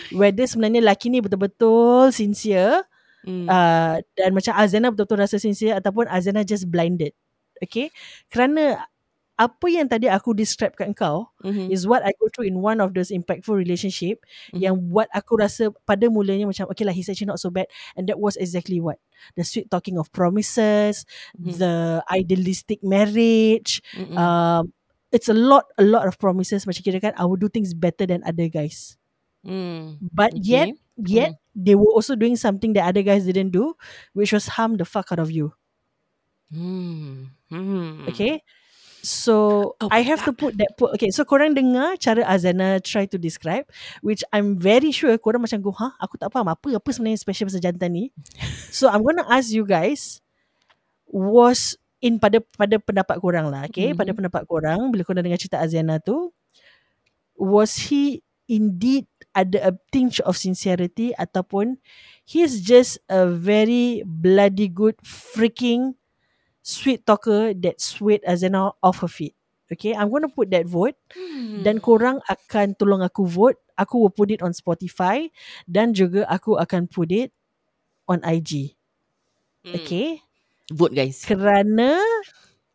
whether 0.09 0.49
sebenarnya 0.49 0.81
laki 0.89 1.13
ni 1.13 1.21
betul-betul 1.21 2.09
sincere, 2.09 2.89
Mm. 3.21 3.45
uh, 3.53 4.01
dan 4.17 4.33
macam 4.33 4.57
Azana 4.57 4.89
betul-betul 4.89 5.21
rasa 5.21 5.37
sincere 5.37 5.77
ataupun 5.77 6.09
Azana 6.09 6.41
just 6.41 6.73
blinded. 6.73 7.13
Okay, 7.61 7.93
kerana 8.33 8.89
apa 9.41 9.67
yang 9.73 9.89
tadi 9.89 10.05
aku 10.05 10.37
describe 10.37 10.77
kat 10.77 10.93
kau 10.93 11.33
mm-hmm. 11.41 11.73
is 11.73 11.89
what 11.89 12.05
I 12.05 12.13
go 12.21 12.29
through 12.29 12.53
in 12.53 12.61
one 12.61 12.77
of 12.85 12.93
those 12.93 13.09
impactful 13.09 13.57
relationship 13.57 14.21
Mhm. 14.53 14.61
yang 14.61 14.75
buat 14.93 15.09
aku 15.17 15.41
rasa 15.41 15.73
pada 15.89 16.13
mulanya 16.13 16.45
macam 16.45 16.69
okay 16.69 16.85
lah 16.85 16.93
he's 16.93 17.09
actually 17.09 17.33
not 17.33 17.41
so 17.41 17.49
bad 17.49 17.65
and 17.97 18.05
that 18.05 18.21
was 18.21 18.37
exactly 18.37 18.85
what 18.85 19.01
the 19.41 19.45
sweet 19.49 19.73
talking 19.73 19.97
of 19.97 20.13
promises 20.13 21.09
Mhm. 21.41 21.57
the 21.57 21.75
idealistic 22.13 22.85
marriage 22.85 23.81
Mm-mm. 23.97 24.13
um, 24.21 24.69
it's 25.09 25.33
a 25.33 25.37
lot 25.37 25.73
a 25.81 25.87
lot 25.89 26.05
of 26.05 26.21
promises 26.21 26.69
macam 26.69 26.85
kira 26.85 27.01
kan 27.01 27.17
I 27.17 27.25
will 27.25 27.41
do 27.41 27.49
things 27.49 27.73
better 27.73 28.05
than 28.05 28.21
other 28.29 28.53
guys 28.53 29.01
mm. 29.41 29.97
but 30.13 30.37
yet 30.37 30.77
Okay. 31.01 31.33
yet 31.33 31.33
they 31.57 31.73
were 31.73 31.89
also 31.97 32.13
doing 32.13 32.37
something 32.37 32.77
that 32.77 32.85
other 32.85 33.01
guys 33.01 33.25
didn't 33.25 33.57
do 33.57 33.73
which 34.13 34.37
was 34.37 34.53
harm 34.61 34.77
the 34.77 34.85
fuck 34.85 35.09
out 35.09 35.23
of 35.23 35.33
you 35.33 35.57
Mm. 36.51 37.31
Mm. 37.49 38.11
okay 38.11 38.43
so 39.01 39.73
Oh 39.81 39.89
I 39.89 40.05
have 40.05 40.25
to 40.29 40.33
put 40.33 40.57
that 40.61 40.77
put 40.77 40.93
okay 40.97 41.09
so 41.09 41.25
korang 41.25 41.57
dengar 41.57 41.97
cara 41.97 42.21
Azana 42.25 42.81
try 42.85 43.09
to 43.09 43.17
describe 43.17 43.65
which 44.05 44.21
I'm 44.33 44.61
very 44.61 44.93
sure 44.93 45.17
korang 45.17 45.41
macam 45.45 45.61
go 45.65 45.73
huh? 45.73 45.93
Aku 46.01 46.21
tak 46.21 46.33
faham. 46.33 46.53
Apa 46.53 46.77
apa 46.77 46.89
sebenarnya 46.93 47.21
special 47.21 47.49
pasal 47.49 47.65
jantan 47.65 47.91
ni? 47.93 48.05
So 48.77 48.87
I'm 48.93 49.03
gonna 49.03 49.27
ask 49.27 49.51
you 49.51 49.65
guys 49.65 50.21
was 51.11 51.75
in 52.01 52.17
pada 52.17 52.41
pada 52.57 52.81
pendapat 52.81 53.17
korang 53.21 53.53
lah 53.53 53.69
okay? 53.69 53.93
Mhm. 53.93 53.99
pada 53.99 54.11
pendapat 54.17 54.43
korang 54.49 54.89
bila 54.93 55.05
korang 55.05 55.25
dengar 55.25 55.41
cerita 55.41 55.61
Azana 55.61 56.01
tu 56.01 56.33
was 57.37 57.89
he 57.89 58.25
indeed 58.51 59.07
ada 59.37 59.71
a 59.71 59.73
tinge 59.95 60.19
of 60.27 60.35
sincerity 60.35 61.15
ataupun 61.15 61.79
he's 62.27 62.59
just 62.59 62.99
a 63.07 63.31
very 63.31 64.03
bloody 64.03 64.67
good 64.67 64.99
freaking 65.07 65.95
sweet 66.63 67.05
talker 67.07 67.53
that 67.55 67.81
swayed 67.81 68.21
Azana 68.25 68.73
off 68.83 69.01
her 69.01 69.09
feet. 69.11 69.35
Okay, 69.71 69.95
I'm 69.95 70.11
going 70.11 70.27
to 70.27 70.33
put 70.33 70.51
that 70.51 70.67
vote 70.67 70.99
Hmm. 71.15 71.63
dan 71.63 71.79
korang 71.79 72.19
akan 72.27 72.75
tolong 72.75 73.07
aku 73.07 73.23
vote. 73.23 73.59
Aku 73.79 74.03
will 74.03 74.13
put 74.13 74.29
it 74.35 74.43
on 74.43 74.51
Spotify 74.51 75.31
dan 75.65 75.95
juga 75.95 76.27
aku 76.27 76.59
akan 76.59 76.91
put 76.91 77.09
it 77.15 77.31
on 78.11 78.19
IG. 78.27 78.75
Mm. 79.63 79.75
Okay, 79.79 80.09
Vote 80.75 80.91
guys. 80.93 81.23
kerana 81.23 81.97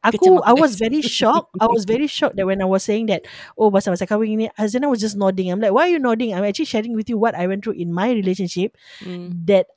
aku 0.05 0.17
Kecam 0.21 0.39
aku, 0.39 0.47
I 0.47 0.53
was 0.55 0.77
guys. 0.77 0.81
very 0.87 1.01
shocked. 1.03 1.51
I 1.59 1.67
was 1.67 1.83
very 1.83 2.07
shocked 2.07 2.37
that 2.39 2.45
when 2.47 2.61
I 2.61 2.67
was 2.69 2.85
saying 2.85 3.09
that 3.09 3.25
oh 3.59 3.67
pasal-pasal 3.73 4.05
kahwin 4.07 4.37
ni 4.37 4.47
Azana 4.55 4.87
was 4.87 5.01
just 5.03 5.17
nodding. 5.19 5.49
I'm 5.51 5.59
like 5.59 5.73
why 5.75 5.89
are 5.89 5.93
you 5.93 6.01
nodding? 6.01 6.31
I'm 6.31 6.45
actually 6.47 6.69
sharing 6.69 6.93
with 6.95 7.09
you 7.11 7.17
what 7.19 7.35
I 7.35 7.45
went 7.49 7.65
through 7.67 7.75
in 7.77 7.91
my 7.91 8.09
relationship 8.13 8.77
Mm. 9.03 9.45
that 9.49 9.67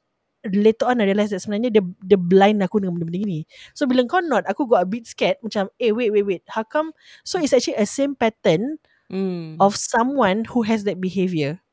later 0.46 0.86
on 0.86 1.02
I 1.02 1.10
realised 1.10 1.34
that 1.34 1.42
sebenarnya 1.42 1.74
dia, 1.74 1.82
dia 2.04 2.18
blind 2.18 2.62
aku 2.62 2.78
dengan 2.78 2.94
benda-benda 2.94 3.18
gini. 3.18 3.40
So 3.74 3.86
bila 3.90 4.06
kau 4.06 4.22
nod, 4.22 4.46
aku 4.46 4.66
got 4.70 4.84
a 4.84 4.88
bit 4.88 5.06
scared. 5.08 5.38
Macam, 5.42 5.70
eh 5.82 5.90
wait, 5.90 6.14
wait, 6.14 6.24
wait. 6.26 6.42
How 6.46 6.62
come? 6.62 6.94
So 7.26 7.42
it's 7.42 7.52
actually 7.54 7.78
a 7.78 7.86
same 7.86 8.14
pattern 8.14 8.78
Mm. 9.08 9.56
of 9.56 9.72
someone 9.72 10.44
who 10.52 10.68
has 10.68 10.84
that 10.84 11.00
behaviour. 11.00 11.64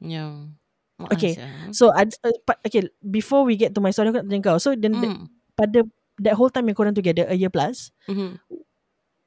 Yeah. 0.00 0.56
Okay. 1.12 1.36
Maaf, 1.36 1.44
ah. 1.44 1.68
So, 1.76 1.92
ad, 1.92 2.16
uh, 2.24 2.32
okay, 2.64 2.88
before 3.04 3.44
we 3.44 3.60
get 3.60 3.76
to 3.76 3.80
my 3.84 3.92
story, 3.92 4.08
aku 4.08 4.24
nak 4.24 4.32
tanya 4.32 4.40
kau. 4.40 4.56
So 4.56 4.72
then 4.72 4.96
the- 4.96 5.12
Mm. 5.12 5.28
pada 5.52 5.84
that 6.24 6.34
whole 6.40 6.48
time 6.48 6.64
yang 6.64 6.80
korang 6.80 6.96
together, 6.96 7.28
a 7.28 7.36
year 7.36 7.52
plus, 7.52 7.92
Mhm. 8.08 8.40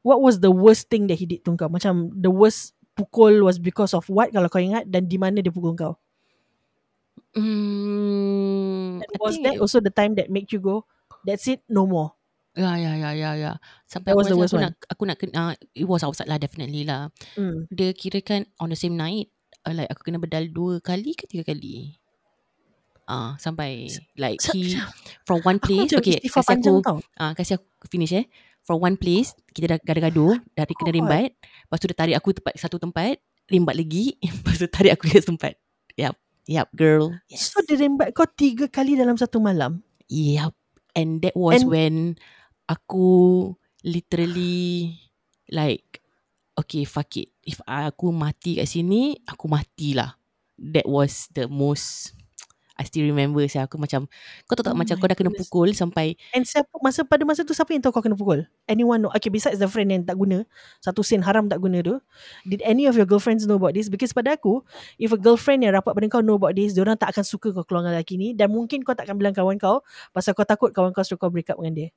what 0.01 0.25
was 0.25 0.41
the 0.41 0.49
worst 0.49 0.89
thing 0.89 1.05
that 1.05 1.21
he 1.21 1.29
did 1.29 1.45
to 1.45 1.53
kau? 1.53 1.69
Macam 1.69 2.09
the 2.17 2.33
worst 2.33 2.73
pukul 2.97 3.45
was 3.45 3.61
because 3.61 3.93
of 3.93 4.09
what 4.09 4.33
kalau 4.33 4.49
kau 4.49 4.59
ingat 4.59 4.89
dan 4.89 5.05
di 5.05 5.21
mana 5.21 5.39
dia 5.39 5.53
pukul 5.53 5.77
kau? 5.77 5.95
Mm, 7.33 8.99
And 9.01 9.09
I 9.11 9.17
was 9.19 9.35
that 9.41 9.55
it- 9.55 9.61
also 9.61 9.79
the 9.79 9.93
time 9.93 10.15
that 10.19 10.27
make 10.27 10.51
you 10.51 10.59
go, 10.59 10.83
that's 11.23 11.47
it, 11.47 11.63
no 11.67 11.85
more? 11.85 12.15
Ya 12.51 12.75
ya 12.75 12.91
ya 12.99 13.15
ya 13.15 13.31
ya. 13.39 13.51
Sampai 13.87 14.11
That 14.11 14.19
aku 14.19 14.19
was 14.19 14.27
the 14.27 14.35
worst 14.35 14.51
aku 14.51 14.59
one. 14.59 14.63
nak 14.67 14.73
aku 14.91 15.03
nak 15.07 15.17
kena 15.17 15.31
uh, 15.39 15.51
it 15.71 15.87
was 15.87 16.03
outside 16.03 16.27
lah 16.27 16.35
definitely 16.35 16.83
lah. 16.83 17.07
Hmm. 17.39 17.63
Dia 17.71 17.95
kira 17.95 18.19
kan 18.19 18.43
on 18.59 18.67
the 18.67 18.75
same 18.75 18.99
night 18.99 19.31
uh, 19.63 19.71
like 19.71 19.87
aku 19.87 20.11
kena 20.11 20.19
bedal 20.19 20.43
dua 20.51 20.83
kali 20.83 21.15
ke 21.15 21.31
tiga 21.31 21.47
kali. 21.47 21.95
Ah 23.07 23.15
uh, 23.15 23.29
sampai 23.39 23.87
like 24.19 24.43
he 24.51 24.75
from 25.23 25.39
one 25.47 25.63
Aku 25.63 25.71
place 25.71 25.95
macam 25.95 26.03
okay 26.03 26.19
kasih 26.19 26.55
aku 26.59 26.73
ah 27.15 27.23
uh, 27.23 27.31
kasih 27.31 27.55
aku 27.55 27.87
finish 27.87 28.11
eh. 28.11 28.27
From 28.67 28.83
one 28.83 28.99
place 28.99 29.31
kita 29.55 29.71
dah 29.71 29.79
gaduh-gaduh 29.79 30.35
dari 30.51 30.73
kena 30.75 30.91
God. 30.91 30.97
rimbat. 30.99 31.29
Lepas 31.39 31.77
tu 31.79 31.87
dia 31.87 31.95
tarik 31.97 32.15
aku 32.19 32.35
tempat 32.35 32.53
satu 32.59 32.77
tempat, 32.77 33.15
rimbat 33.47 33.79
lagi, 33.79 34.19
lepas 34.43 34.59
tu 34.59 34.67
tarik 34.67 34.99
aku 34.99 35.07
ke 35.07 35.23
tempat. 35.23 35.55
Yap. 35.95 36.19
Yap 36.49 36.69
girl. 36.73 37.13
Yes. 37.29 37.53
So 37.53 37.61
dia 37.63 37.77
rembat 37.77 38.13
kau 38.17 38.25
tiga 38.25 38.65
kali 38.67 38.97
dalam 38.97 39.15
satu 39.15 39.37
malam. 39.37 39.85
Yap. 40.09 40.53
And 40.97 41.23
that 41.23 41.37
was 41.37 41.63
And- 41.63 41.69
when 41.71 41.95
aku 42.67 43.07
literally 43.85 44.97
like 45.49 46.01
okay 46.57 46.83
fuck 46.83 47.15
it. 47.17 47.31
If 47.41 47.61
aku 47.65 48.13
mati 48.13 48.59
kat 48.61 48.69
sini, 48.69 49.17
aku 49.25 49.49
matilah. 49.49 50.17
That 50.61 50.85
was 50.85 51.25
the 51.33 51.49
most 51.49 52.13
I 52.81 52.89
still 52.89 53.05
remember 53.05 53.45
saya 53.45 53.69
aku 53.69 53.77
macam 53.77 54.09
kau 54.49 54.57
tahu 54.57 54.65
tak 54.65 54.73
Oh 54.73 54.79
macam 54.81 54.97
kau 54.97 55.05
dah 55.05 55.13
kena 55.13 55.29
goodness. 55.29 55.45
pukul 55.45 55.69
sampai 55.77 56.17
And 56.33 56.49
siapa, 56.49 56.73
masa 56.81 57.05
pada 57.05 57.21
masa 57.21 57.45
tu 57.45 57.53
siapa 57.53 57.69
yang 57.71 57.85
tahu 57.85 57.93
kau 57.93 58.01
kena 58.01 58.17
pukul? 58.17 58.49
Anyone 58.65 59.05
know? 59.05 59.13
Okay, 59.13 59.29
besides 59.29 59.61
the 59.61 59.69
friend 59.69 59.93
yang 59.93 60.01
tak 60.01 60.17
guna, 60.17 60.41
satu 60.81 61.05
sen 61.05 61.21
haram 61.21 61.45
tak 61.45 61.61
guna 61.61 61.85
tu, 61.85 62.01
did 62.43 62.65
any 62.65 62.89
of 62.89 62.97
your 62.97 63.05
girlfriends 63.05 63.45
know 63.45 63.61
about 63.61 63.77
this? 63.77 63.85
Because 63.85 64.09
pada 64.11 64.33
aku, 64.33 64.65
if 64.97 65.13
a 65.13 65.19
girlfriend 65.21 65.61
yang 65.61 65.77
rapat 65.77 65.93
pada 65.93 66.09
kau 66.09 66.25
know 66.25 66.41
about 66.41 66.57
this, 66.57 66.73
diorang 66.73 66.97
tak 66.97 67.13
akan 67.13 67.21
suka 67.21 67.53
kau 67.53 67.61
keluar 67.61 67.85
dengan 67.85 68.01
lelaki 68.01 68.17
ni 68.17 68.33
dan 68.33 68.49
mungkin 68.49 68.81
kau 68.81 68.97
tak 68.97 69.05
akan 69.05 69.21
bilang 69.21 69.35
kawan 69.37 69.61
kau 69.61 69.85
pasal 70.09 70.33
kau 70.33 70.47
takut 70.47 70.73
kawan 70.73 70.89
kau 70.89 71.05
suruh 71.05 71.21
kau 71.21 71.29
break 71.29 71.53
up 71.53 71.61
dengan 71.61 71.75
dia. 71.77 71.89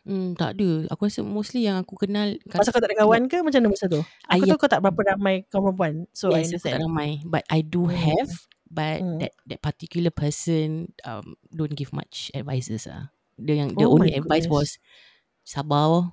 hmm, 0.00 0.32
tak 0.36 0.56
ada. 0.56 0.88
Aku 0.92 1.08
rasa 1.08 1.20
mostly 1.20 1.68
yang 1.68 1.76
aku 1.76 1.96
kenal 1.96 2.36
Pasal 2.48 2.72
kau 2.72 2.80
tak 2.80 2.88
ada 2.88 3.04
kawan 3.04 3.28
ke 3.28 3.40
macam 3.40 3.60
mana 3.60 3.72
masa 3.72 3.84
tu? 3.84 4.00
Aku 4.28 4.44
Ayah- 4.44 4.56
tahu 4.56 4.60
kau 4.60 4.70
tak 4.70 4.80
berapa 4.80 5.00
ramai 5.16 5.44
kawan 5.48 5.72
perempuan. 5.72 5.94
So 6.12 6.32
I 6.32 6.40
yes, 6.40 6.52
aku 6.56 6.68
tak 6.68 6.76
understand. 6.76 6.80
ramai. 6.88 7.10
But 7.24 7.44
I 7.48 7.60
do 7.60 7.84
Hmm. 7.84 7.96
have 7.96 8.30
but 8.70 9.02
Hmm. 9.02 9.18
that 9.18 9.34
that 9.46 9.62
particular 9.62 10.10
person 10.10 10.94
um 11.04 11.36
don't 11.54 11.74
give 11.76 11.92
much 11.92 12.30
advices 12.34 12.86
ah. 12.90 13.10
The 13.40 13.56
yang 13.56 13.70
the 13.78 13.84
Oh 13.84 13.90
only 13.90 14.12
advice 14.14 14.46
goodness. 14.46 14.50
was 14.50 14.78
sabar 15.46 16.12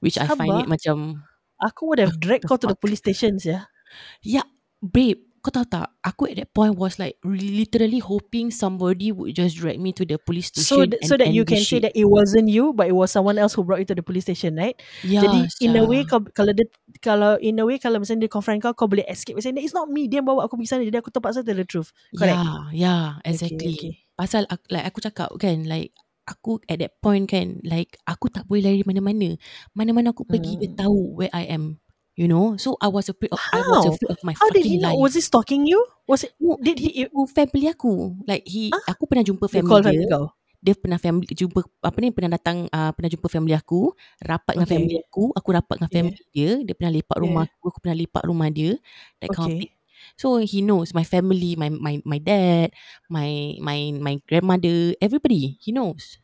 which 0.00 0.18
I 0.18 0.28
find 0.30 0.54
Sabar? 0.54 0.60
it 0.60 0.68
macam 0.70 1.26
Aku 1.60 1.86
would 1.88 1.98
have 2.00 2.20
dragged 2.20 2.46
kau 2.46 2.56
to 2.60 2.66
the 2.68 2.76
police 2.76 3.00
station 3.00 3.36
ya. 3.42 3.66
yeah 4.22 4.46
babe 4.82 5.25
kau 5.46 5.54
tahu 5.54 5.66
tak 5.70 5.86
aku 6.02 6.26
at 6.26 6.42
that 6.42 6.50
point 6.50 6.74
was 6.74 6.98
like 6.98 7.14
literally 7.22 8.02
hoping 8.02 8.50
somebody 8.50 9.14
would 9.14 9.30
just 9.30 9.54
drag 9.54 9.78
me 9.78 9.94
to 9.94 10.02
the 10.02 10.18
police 10.18 10.50
So 10.50 10.82
station 10.82 10.90
th- 10.90 11.06
so 11.06 11.14
that 11.14 11.30
you 11.30 11.46
can 11.46 11.62
say 11.62 11.78
that 11.86 11.94
it 11.94 12.10
wasn't 12.10 12.50
you 12.50 12.74
but 12.74 12.90
it 12.90 12.96
was 12.98 13.14
someone 13.14 13.38
else 13.38 13.54
who 13.54 13.62
brought 13.62 13.78
you 13.78 13.88
to 13.88 13.94
the 13.94 14.02
police 14.02 14.26
station, 14.26 14.58
right? 14.58 14.74
yeah, 15.06 15.22
Jadi 15.22 15.38
in 15.62 15.78
a 15.78 15.84
way 15.86 16.02
kau 16.02 16.18
kalau 16.34 16.50
dia 16.50 16.66
kalau 16.98 17.38
in 17.38 17.62
a 17.62 17.64
way 17.64 17.78
kalau 17.78 18.02
misalnya 18.02 18.26
dia 18.26 18.32
confront 18.34 18.58
kau 18.58 18.74
kau 18.74 18.90
boleh 18.90 19.06
escape 19.06 19.38
saying 19.38 19.54
it's 19.62 19.76
not 19.76 19.86
me 19.86 20.10
dia 20.10 20.18
bawa 20.24 20.50
aku 20.50 20.58
pergi 20.58 20.70
sana 20.74 20.82
jadi 20.82 20.98
aku 20.98 21.14
terpaksa 21.14 21.46
tell 21.46 21.54
the 21.54 21.62
truth. 21.68 21.94
Correct. 22.18 22.42
yeah 22.42 22.72
yeah 22.74 23.04
exactly 23.22 23.76
okay. 23.78 23.92
pasal 24.18 24.48
aku, 24.50 24.64
like 24.72 24.86
aku 24.88 24.98
cakap 25.04 25.30
kan 25.38 25.62
like 25.68 25.92
aku 26.26 26.58
at 26.66 26.82
that 26.82 26.98
point 26.98 27.30
kan 27.30 27.62
like 27.62 27.94
aku 28.08 28.26
tak 28.32 28.42
boleh 28.50 28.66
lari 28.74 28.82
mana-mana 28.82 29.38
mana-mana 29.78 30.10
aku 30.10 30.26
pergi 30.26 30.58
dia 30.58 30.66
Hmm. 30.66 30.74
tahu 30.74 31.14
where 31.14 31.30
I 31.30 31.46
am 31.46 31.78
you 32.16 32.26
know 32.28 32.56
so 32.56 32.76
I 32.80 32.88
was 32.88 33.08
afraid 33.08 33.32
of 33.32 33.44
I 33.52 33.60
was 33.62 33.84
How? 33.84 33.88
afraid 33.88 34.10
of 34.10 34.20
my 34.24 34.34
How 34.34 34.50
did 34.50 34.64
he 34.66 34.76
fucking 34.76 34.80
know? 34.80 34.94
life 34.96 35.00
Was 35.00 35.14
he 35.14 35.20
stalking 35.20 35.66
you? 35.66 35.84
Was 36.06 36.24
it 36.24 36.34
No, 36.36 36.60
did 36.60 36.76
he 36.76 37.08
tahu 37.08 37.24
family 37.32 37.66
aku 37.72 38.12
like 38.28 38.44
he 38.44 38.76
Ah? 38.76 38.82
aku 38.84 39.08
pernah 39.08 39.24
jumpa 39.24 39.48
you 39.52 39.62
family 39.62 39.64
call 39.64 39.82
dia 39.82 40.04
kau? 40.10 40.30
dia 40.60 40.74
pernah 40.76 41.00
family 41.00 41.24
jumpa 41.32 41.64
apa 41.80 41.96
ni 42.04 42.12
pernah 42.12 42.36
datang 42.36 42.68
uh, 42.68 42.92
pernah 42.92 43.08
jumpa 43.08 43.28
family 43.32 43.56
aku 43.56 43.96
rapat 44.20 44.60
dengan 44.60 44.68
Okay. 44.68 44.76
family 44.76 44.96
aku 45.00 45.32
aku 45.32 45.48
rapat 45.56 45.76
dengan 45.80 45.90
Yeah. 45.90 46.10
family 46.12 46.22
dia 46.36 46.50
dia 46.60 46.74
pernah 46.76 46.92
lepak 46.92 47.16
rumah 47.24 47.42
Yeah. 47.42 47.48
aku 47.48 47.72
aku 47.72 47.78
pernah 47.80 47.96
lepak 47.96 48.22
rumah 48.28 48.48
dia 48.52 48.76
that 49.24 49.32
kind 49.32 49.48
of 49.48 49.54
Okay. 49.54 49.56
thing 49.56 49.72
so 50.20 50.36
he 50.44 50.60
knows 50.60 50.92
my 50.92 51.04
family 51.08 51.56
my 51.56 51.72
my 51.72 52.04
my 52.04 52.20
dad 52.20 52.68
my 53.08 53.56
my 53.64 53.96
my 53.96 54.20
grandmother 54.28 54.92
everybody 55.00 55.56
he 55.56 55.72
knows 55.72 56.20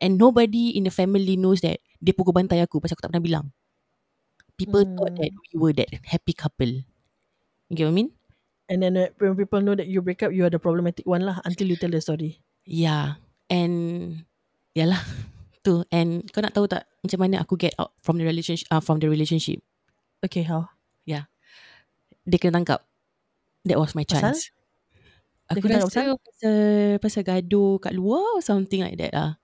and 0.00 0.16
nobody 0.16 0.72
in 0.72 0.88
the 0.88 0.92
family 0.94 1.36
knows 1.36 1.60
that 1.60 1.84
dia 2.00 2.16
pukul 2.16 2.32
bantai 2.32 2.64
aku 2.64 2.80
pasal 2.80 2.96
aku 2.96 3.04
tak 3.04 3.12
pernah 3.12 3.24
bilang 3.24 3.46
people 4.60 4.84
thought 4.84 5.16
that 5.16 5.32
we 5.50 5.54
were 5.56 5.72
that 5.72 5.88
happy 6.04 6.36
couple 6.36 6.84
you 7.68 7.74
get 7.74 7.88
what 7.88 7.96
I 7.96 8.00
mean 8.04 8.10
And 8.70 8.86
then 8.86 8.94
uh, 8.94 9.10
when 9.18 9.34
people 9.34 9.58
know 9.58 9.74
that 9.74 9.90
you 9.90 9.98
break 9.98 10.22
up, 10.22 10.30
you 10.30 10.46
are 10.46 10.52
the 10.54 10.62
problematic 10.62 11.02
one 11.02 11.26
lah 11.26 11.42
until 11.42 11.66
you 11.66 11.74
tell 11.74 11.90
the 11.90 11.98
story. 11.98 12.38
Yeah. 12.62 13.18
And 13.50 14.22
yalah 14.78 15.02
tu 15.66 15.82
and 15.90 16.22
kau 16.30 16.38
nak 16.38 16.54
tahu 16.54 16.70
tak 16.70 16.86
macam 17.02 17.18
mana 17.18 17.42
aku 17.42 17.58
get 17.58 17.74
out 17.82 17.90
from 17.98 18.22
the 18.22 18.22
relationship 18.22 18.70
uh, 18.70 18.78
from 18.78 19.02
the 19.02 19.10
relationship. 19.10 19.58
Okay, 20.22 20.46
how? 20.46 20.70
Dia 22.30 22.38
kena 22.38 22.60
tangkap. 22.60 22.80
That 23.66 23.82
was 23.82 23.98
my 23.98 24.04
Pasal? 24.04 24.32
chance. 24.32 24.54
Dia 25.50 25.58
Aku 25.58 25.66
rasa 25.66 26.14
pasal 26.14 26.56
pasal 27.02 27.22
gaduh 27.26 27.82
kat 27.82 27.90
luar 27.90 28.38
or 28.38 28.42
something 28.44 28.86
like 28.86 28.94
that 29.02 29.10
lah. 29.10 29.39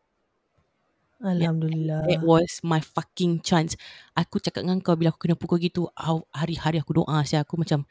Alhamdulillah. 1.24 2.04
That 2.06 2.20
was 2.22 2.60
my 2.62 2.78
fucking 2.78 3.40
chance. 3.42 3.74
Aku 4.14 4.38
cakap 4.38 4.62
dengan 4.62 4.78
kau 4.84 4.94
bila 4.94 5.10
aku 5.10 5.26
kena 5.26 5.34
pukul 5.38 5.58
gitu, 5.64 5.88
aw- 5.96 6.28
hari-hari 6.30 6.78
aku 6.78 6.92
doa 7.02 7.24
sia 7.26 7.42
aku 7.42 7.56
macam 7.58 7.88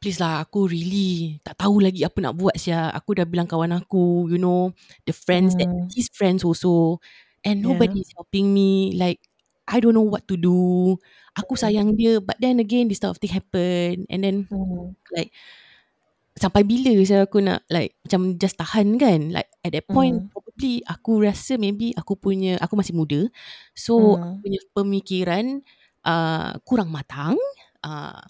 please 0.00 0.16
lah 0.16 0.40
aku 0.40 0.64
really 0.72 1.36
tak 1.44 1.60
tahu 1.60 1.76
lagi 1.84 2.00
apa 2.08 2.18
nak 2.24 2.34
buat 2.40 2.56
sia. 2.56 2.88
Aku 2.96 3.12
dah 3.18 3.28
bilang 3.28 3.44
kawan 3.50 3.72
aku, 3.76 4.30
you 4.32 4.40
know, 4.40 4.72
the 5.04 5.12
friends 5.12 5.52
that 5.60 5.68
Hmm. 5.68 5.90
his 5.92 6.08
friends 6.14 6.40
also 6.46 7.00
and 7.44 7.60
Yeah. 7.60 7.66
nobody 7.66 8.00
is 8.00 8.10
helping 8.16 8.52
me 8.56 8.96
like 8.96 9.20
I 9.68 9.78
don't 9.82 9.92
know 9.96 10.06
what 10.06 10.24
to 10.32 10.36
do. 10.40 10.96
Aku 11.36 11.54
Hmm. 11.58 11.60
sayang 11.60 12.00
dia 12.00 12.18
but 12.24 12.40
then 12.40 12.58
again 12.64 12.88
this 12.88 12.98
type 13.02 13.12
of 13.12 13.20
thing 13.20 13.32
happen 13.36 14.08
and 14.08 14.20
then 14.24 14.36
Hmm. 14.50 14.94
like 15.12 15.30
sampai 16.38 16.62
bila 16.64 16.94
saya 17.04 17.26
aku 17.28 17.42
nak 17.42 17.66
like 17.68 17.98
macam 18.06 18.38
just 18.40 18.56
tahan 18.56 18.96
kan 18.96 19.28
like 19.34 19.50
at 19.66 19.74
that 19.76 19.84
point 19.90 20.22
Hmm. 20.22 20.30
Probably 20.60 20.84
aku 20.84 21.24
rasa 21.24 21.56
maybe 21.56 21.96
aku 21.96 22.20
punya 22.20 22.60
aku 22.60 22.76
masih 22.76 22.92
muda 22.92 23.24
so 23.72 24.12
Hmm. 24.12 24.20
aku 24.20 24.36
punya 24.44 24.60
pemikiran 24.76 25.44
uh, 26.04 26.52
kurang 26.68 26.92
matang 26.92 27.40
uh, 27.80 28.20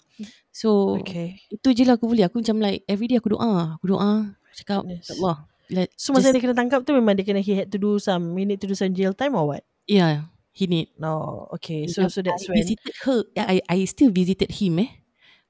so 0.55 0.95
Okay. 1.03 1.43
itu 1.51 1.67
je 1.75 1.83
lah 1.83 1.99
aku 1.99 2.07
boleh 2.07 2.23
aku 2.23 2.39
macam 2.39 2.63
like 2.63 2.87
everyday 2.87 3.19
aku 3.19 3.35
doa 3.35 3.75
aku 3.75 3.91
doa 3.91 4.31
cakap 4.55 4.87
Yes. 4.87 5.11
Allah 5.11 5.43
let 5.67 5.91
So 5.99 6.15
masa 6.15 6.31
just, 6.31 6.39
dia 6.39 6.43
kena 6.47 6.55
tangkap 6.55 6.87
tu 6.87 6.95
memang 6.95 7.19
dia 7.19 7.27
kena 7.27 7.43
he 7.43 7.51
had 7.51 7.67
to 7.71 7.79
do 7.79 7.99
some 7.99 8.31
he 8.39 8.47
need 8.47 8.63
to 8.63 8.67
do 8.71 8.75
some 8.79 8.95
jail 8.95 9.11
time 9.11 9.35
or 9.35 9.43
what? 9.51 9.63
yeah 9.91 10.31
he 10.55 10.67
need 10.71 10.87
No, 10.95 11.47
okay. 11.55 11.87
So 11.91 12.07
so 12.07 12.23
that's 12.23 12.47
I 12.47 12.51
when 12.51 12.59
visited 12.63 12.95
her 13.03 13.23
I 13.35 13.59
I 13.67 13.77
still 13.87 14.11
visited 14.15 14.51
him 14.55 14.79
eh 14.79 14.91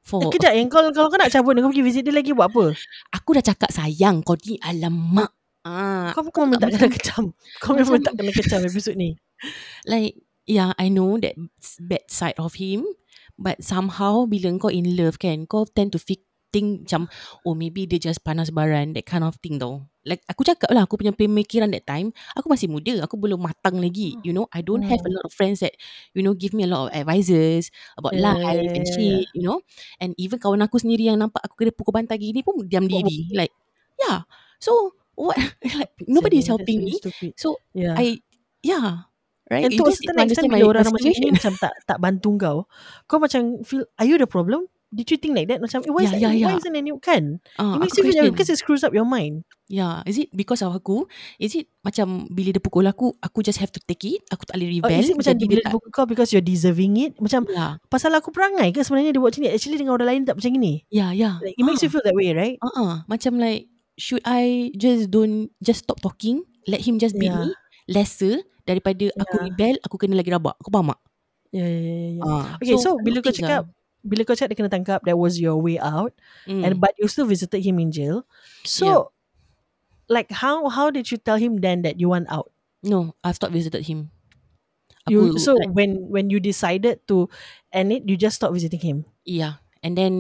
for 0.02 0.26
Eh, 0.26 0.30
kejap 0.34 0.54
yang 0.58 0.70
kalau, 0.70 0.89
kalau 0.89 1.10
kau 1.13 1.17
nak 1.22 1.30
cabut 1.30 1.54
kau 1.62 1.70
pergi 1.70 1.86
visit 1.86 2.02
dia 2.06 2.13
lagi 2.13 2.34
buat 2.34 2.50
apa? 2.50 2.74
aku 3.13 3.30
dah 3.38 3.46
cakap 3.46 3.70
sayang 3.70 4.22
kau 4.26 4.38
ni 4.46 4.58
alamak 4.62 5.34
ah 5.67 6.12
Kau 6.15 6.26
kau 6.34 6.43
memang 6.45 6.60
tak 6.60 6.69
macam- 6.74 6.82
kena 6.82 6.89
kecam. 6.91 7.24
Kau 7.62 7.74
memang 7.78 8.00
tak 8.02 8.13
kena 8.17 8.32
kecam 8.34 8.62
episod 8.65 8.95
ni. 8.97 9.17
like 9.86 10.21
yeah 10.45 10.74
I 10.78 10.89
know 10.93 11.17
that 11.17 11.34
bad 11.82 12.06
side 12.10 12.38
of 12.38 12.58
him 12.62 12.86
but 13.41 13.62
somehow 13.65 14.30
bila 14.30 14.54
kau 14.62 14.69
in 14.69 14.93
love 14.93 15.17
kan 15.17 15.50
kau 15.50 15.65
tend 15.65 15.93
to 15.93 16.00
think, 16.02 16.21
think 16.54 16.86
macam 16.86 17.10
oh 17.41 17.58
maybe 17.58 17.89
dia 17.89 17.97
just 17.97 18.21
panas 18.21 18.54
baran 18.54 18.93
that 18.93 19.08
kind 19.08 19.26
of 19.26 19.38
thing 19.41 19.58
tau. 19.58 19.88
Like 20.06 20.21
aku 20.30 20.41
cakap 20.45 20.69
lah 20.74 20.86
aku 20.86 20.97
punya 20.97 21.13
pemikiran 21.13 21.69
that 21.74 21.86
time 21.86 22.10
aku 22.34 22.50
masih 22.50 22.69
muda 22.69 23.02
aku 23.06 23.17
belum 23.17 23.41
matang 23.41 23.78
lagi 23.82 24.17
you 24.21 24.34
know? 24.34 24.45
I 24.54 24.62
don't 24.62 24.82
have 24.86 25.02
a 25.02 25.10
Hmm. 25.10 25.13
lot 25.13 25.26
of 25.26 25.34
friends 25.34 25.62
that 25.62 25.74
you 26.13 26.21
know 26.21 26.34
give 26.34 26.54
me 26.54 26.65
a 26.65 26.69
lot 26.69 26.89
of 26.89 26.93
advices 26.93 27.69
about 27.97 28.13
Yeah, 28.13 28.34
life 28.34 28.62
yeah, 28.62 28.74
and 28.78 28.86
yeah, 28.86 28.93
shit 28.93 29.26
you 29.34 29.41
know? 29.41 29.62
And 29.97 30.13
even 30.21 30.38
kawan 30.38 30.62
aku 30.62 30.82
sendiri 30.82 31.10
yang 31.10 31.21
nampak 31.21 31.41
aku 31.45 31.54
kena 31.65 31.74
pukul 31.74 31.93
bantai 31.97 32.17
gini 32.21 32.41
pun 32.41 32.62
diam 32.65 32.86
diri 32.86 33.30
like 33.34 33.54
yeah. 33.97 34.26
So 34.62 34.93
what 35.15 35.38
like 35.80 35.93
nobody 36.08 36.39
is 36.39 36.47
helping 36.47 36.84
me 36.86 36.97
Stupid. 36.97 37.34
so 37.38 37.58
Yeah. 37.76 37.95
I 37.97 38.19
yeah 38.62 39.10
right 39.52 39.67
And 39.67 39.74
You 39.76 39.84
to 39.84 39.91
a 39.91 39.95
certain 39.95 40.28
extent 40.32 40.47
bila 40.47 40.71
orang 40.71 40.88
macam 40.88 41.12
ni 41.12 41.30
macam 41.32 41.54
tak 41.60 41.74
tak 41.84 41.97
bantu 42.00 42.39
kau, 42.39 42.58
kau 43.12 43.19
macam 43.19 43.63
feel 43.67 43.84
are 44.00 44.08
you 44.08 44.15
the 44.15 44.28
problem? 44.30 44.67
Did 44.91 45.08
you 45.08 45.15
think 45.15 45.39
like 45.39 45.47
that? 45.47 45.63
Macam 45.63 45.88
eh, 45.88 45.91
why, 45.91 46.04
Yeah, 46.04 46.19
is, 46.19 46.19
yeah, 46.19 46.32
why 46.36 46.52
yeah. 46.52 46.60
isn't 46.60 46.76
any 46.76 46.91
kan? 47.00 47.39
Ah, 47.56 47.80
It 47.80 47.88
makes 47.88 47.95
you 47.95 48.04
feel 48.12 48.28
because 48.28 48.52
it 48.52 48.60
screws 48.60 48.84
up 48.84 48.91
your 48.91 49.08
mind. 49.08 49.47
Yeah, 49.71 50.04
is 50.04 50.19
it 50.19 50.36
because 50.36 50.60
of 50.60 50.76
aku? 50.76 51.08
Is 51.39 51.56
it 51.56 51.71
macam 51.80 52.28
bila 52.28 52.52
dia 52.52 52.60
pukul 52.60 52.84
aku, 52.84 53.15
aku 53.24 53.39
just 53.39 53.63
have 53.63 53.71
to 53.71 53.80
take 53.88 54.04
it? 54.04 54.19
Aku 54.28 54.43
tak 54.43 54.60
boleh 54.60 54.84
rebel? 54.84 55.00
is 55.00 55.08
it 55.08 55.15
macam 55.15 55.39
dia 55.39 55.47
dia 55.47 55.63
bila 55.63 55.80
buku 55.80 55.88
kau 55.95 56.04
because 56.04 56.36
you're 56.36 56.43
deserving 56.43 57.00
it? 57.00 57.15
Macam 57.24 57.47
yeah, 57.47 57.80
pasal 57.88 58.12
aku 58.12 58.36
perangai 58.36 58.76
ke 58.76 58.84
sebenarnya 58.84 59.15
dia 59.15 59.24
buat 59.24 59.32
macam 59.32 59.47
ni? 59.47 59.50
Actually 59.56 59.80
dengan 59.80 59.95
orang 59.95 60.08
lain 60.12 60.21
tak 60.28 60.36
macam 60.36 60.52
ni. 60.60 60.84
yeah, 60.91 61.15
yeah. 61.15 61.39
Like, 61.39 61.56
it 61.56 61.63
makes 61.63 61.80
you 61.80 61.88
feel 61.88 62.04
that 62.04 62.12
way, 62.12 62.36
right? 62.36 62.60
Ah, 62.60 62.67
uh-uh. 62.67 62.95
macam 63.08 63.39
like, 63.39 63.71
should 64.02 64.26
I 64.26 64.74
just 64.74 65.14
don't, 65.14 65.54
just 65.62 65.86
stop 65.86 66.02
talking? 66.02 66.42
Let 66.66 66.82
him 66.82 66.98
just 66.98 67.14
beat 67.22 67.30
Yeah. 67.30 67.46
me? 67.46 67.54
Lesser 67.86 68.42
daripada 68.66 69.14
aku 69.22 69.38
Yeah. 69.38 69.46
rebel, 69.46 69.76
aku 69.86 69.96
kena 70.02 70.18
lagi 70.18 70.34
rabak. 70.34 70.58
Kau 70.66 70.74
faham 70.74 70.90
tak? 70.98 71.00
Yeah, 71.52 71.68
yeah, 71.68 71.84
yeah, 71.84 72.12
yeah. 72.16 72.24
Ah, 72.24 72.46
Okay, 72.64 72.78
so, 72.80 72.96
I 72.96 73.04
bila 73.04 73.20
kau 73.20 73.34
cakap 73.36 73.68
bila 74.02 74.22
kau 74.26 74.34
cakap 74.34 74.50
dia 74.56 74.58
kena 74.64 74.72
tangkap, 74.72 75.04
that 75.06 75.18
was 75.20 75.38
your 75.38 75.60
way 75.62 75.78
out. 75.78 76.16
lah. 76.48 76.54
Mm. 76.54 76.64
and 76.66 76.74
but 76.82 76.94
you 76.98 77.06
still 77.12 77.28
visited 77.30 77.62
him 77.62 77.78
in 77.78 77.92
jail. 77.94 78.26
So, 78.66 78.86
Yeah. 78.88 79.02
like 80.10 80.30
how 80.32 80.69
how 80.69 80.90
did 80.92 81.10
you 81.12 81.17
tell 81.17 81.38
him 81.38 81.62
then 81.62 81.82
that 81.84 82.00
you 82.00 82.10
want 82.10 82.28
out? 82.30 82.52
no, 82.84 83.13
I've 83.23 83.36
stopped 83.38 83.54
visited 83.54 83.86
him. 83.86 84.10
You 85.06 85.34
Aku, 85.34 85.38
so 85.42 85.58
like, 85.58 85.73
when 85.73 86.10
when 86.13 86.30
you 86.30 86.38
decided 86.40 87.02
to 87.10 87.25
end 87.73 87.90
it, 87.94 88.06
you 88.06 88.17
just 88.17 88.38
stop 88.38 88.54
visiting 88.54 88.82
him. 88.82 88.98
yeah. 89.25 89.61
And 89.82 89.98
then 89.98 90.13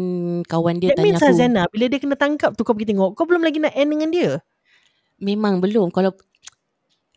kawan 0.49 0.81
dia 0.81 0.91
that 0.91 1.01
tanya 1.01 1.13
means 1.13 1.21
aku, 1.21 1.37
Azana, 1.37 1.63
bila 1.69 1.85
dia 1.85 2.01
kena 2.01 2.17
tangkap 2.17 2.57
tu 2.57 2.65
kau 2.65 2.73
pergi 2.73 2.97
tengok, 2.97 3.13
kau 3.13 3.29
belum 3.29 3.45
lagi 3.45 3.61
nak 3.61 3.77
end 3.77 3.89
dengan 3.93 4.09
dia. 4.09 4.31
memang 5.21 5.61
belum. 5.61 5.93
Kalau, 5.93 6.17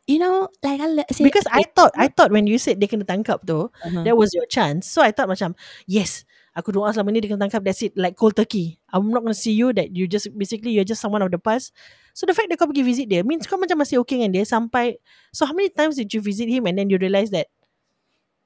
you 0.05 0.21
know, 0.21 0.53
like 0.61 0.77
I 0.77 1.09
say, 1.09 1.25
Because 1.25 1.49
I 1.49 1.65
thought 1.65 1.97
I 1.97 2.13
thought 2.13 2.29
when 2.29 2.45
you 2.45 2.61
said 2.61 2.77
dia 2.77 2.87
kena 2.87 3.09
tangkap 3.09 3.49
tu, 3.49 3.73
uh-huh. 3.73 4.05
that 4.05 4.13
was 4.13 4.37
your 4.37 4.45
chance. 4.45 4.85
So 4.85 5.01
I 5.01 5.11
thought 5.11 5.33
macam 5.33 5.57
yes, 5.89 6.29
Aku 6.55 6.71
doa 6.71 6.95
selama 6.95 7.11
ni 7.11 7.19
dia 7.19 7.35
kena 7.35 7.51
tangkap 7.51 7.67
That's 7.67 7.83
it 7.83 7.99
Like 7.99 8.15
cold 8.15 8.39
turkey 8.39 8.79
I'm 8.95 9.11
not 9.11 9.27
gonna 9.27 9.35
see 9.35 9.59
you 9.59 9.75
That 9.75 9.91
you 9.91 10.07
just 10.07 10.31
Basically 10.39 10.71
you're 10.71 10.87
just 10.87 11.03
someone 11.03 11.19
of 11.19 11.35
the 11.35 11.43
past 11.43 11.75
So 12.15 12.31
the 12.31 12.35
fact 12.35 12.47
that 12.47 12.63
kau 12.63 12.71
pergi 12.71 12.87
visit 12.87 13.11
dia 13.11 13.27
Means 13.27 13.51
kau 13.51 13.59
macam 13.59 13.83
masih 13.83 13.99
okay 14.07 14.23
dengan 14.23 14.39
dia 14.39 14.47
Sampai 14.47 15.03
So 15.35 15.51
how 15.51 15.55
many 15.55 15.75
times 15.75 15.99
did 15.99 16.15
you 16.15 16.23
visit 16.23 16.47
him 16.47 16.71
And 16.71 16.79
then 16.79 16.95
you 16.95 16.99
realise 17.03 17.35
that 17.35 17.51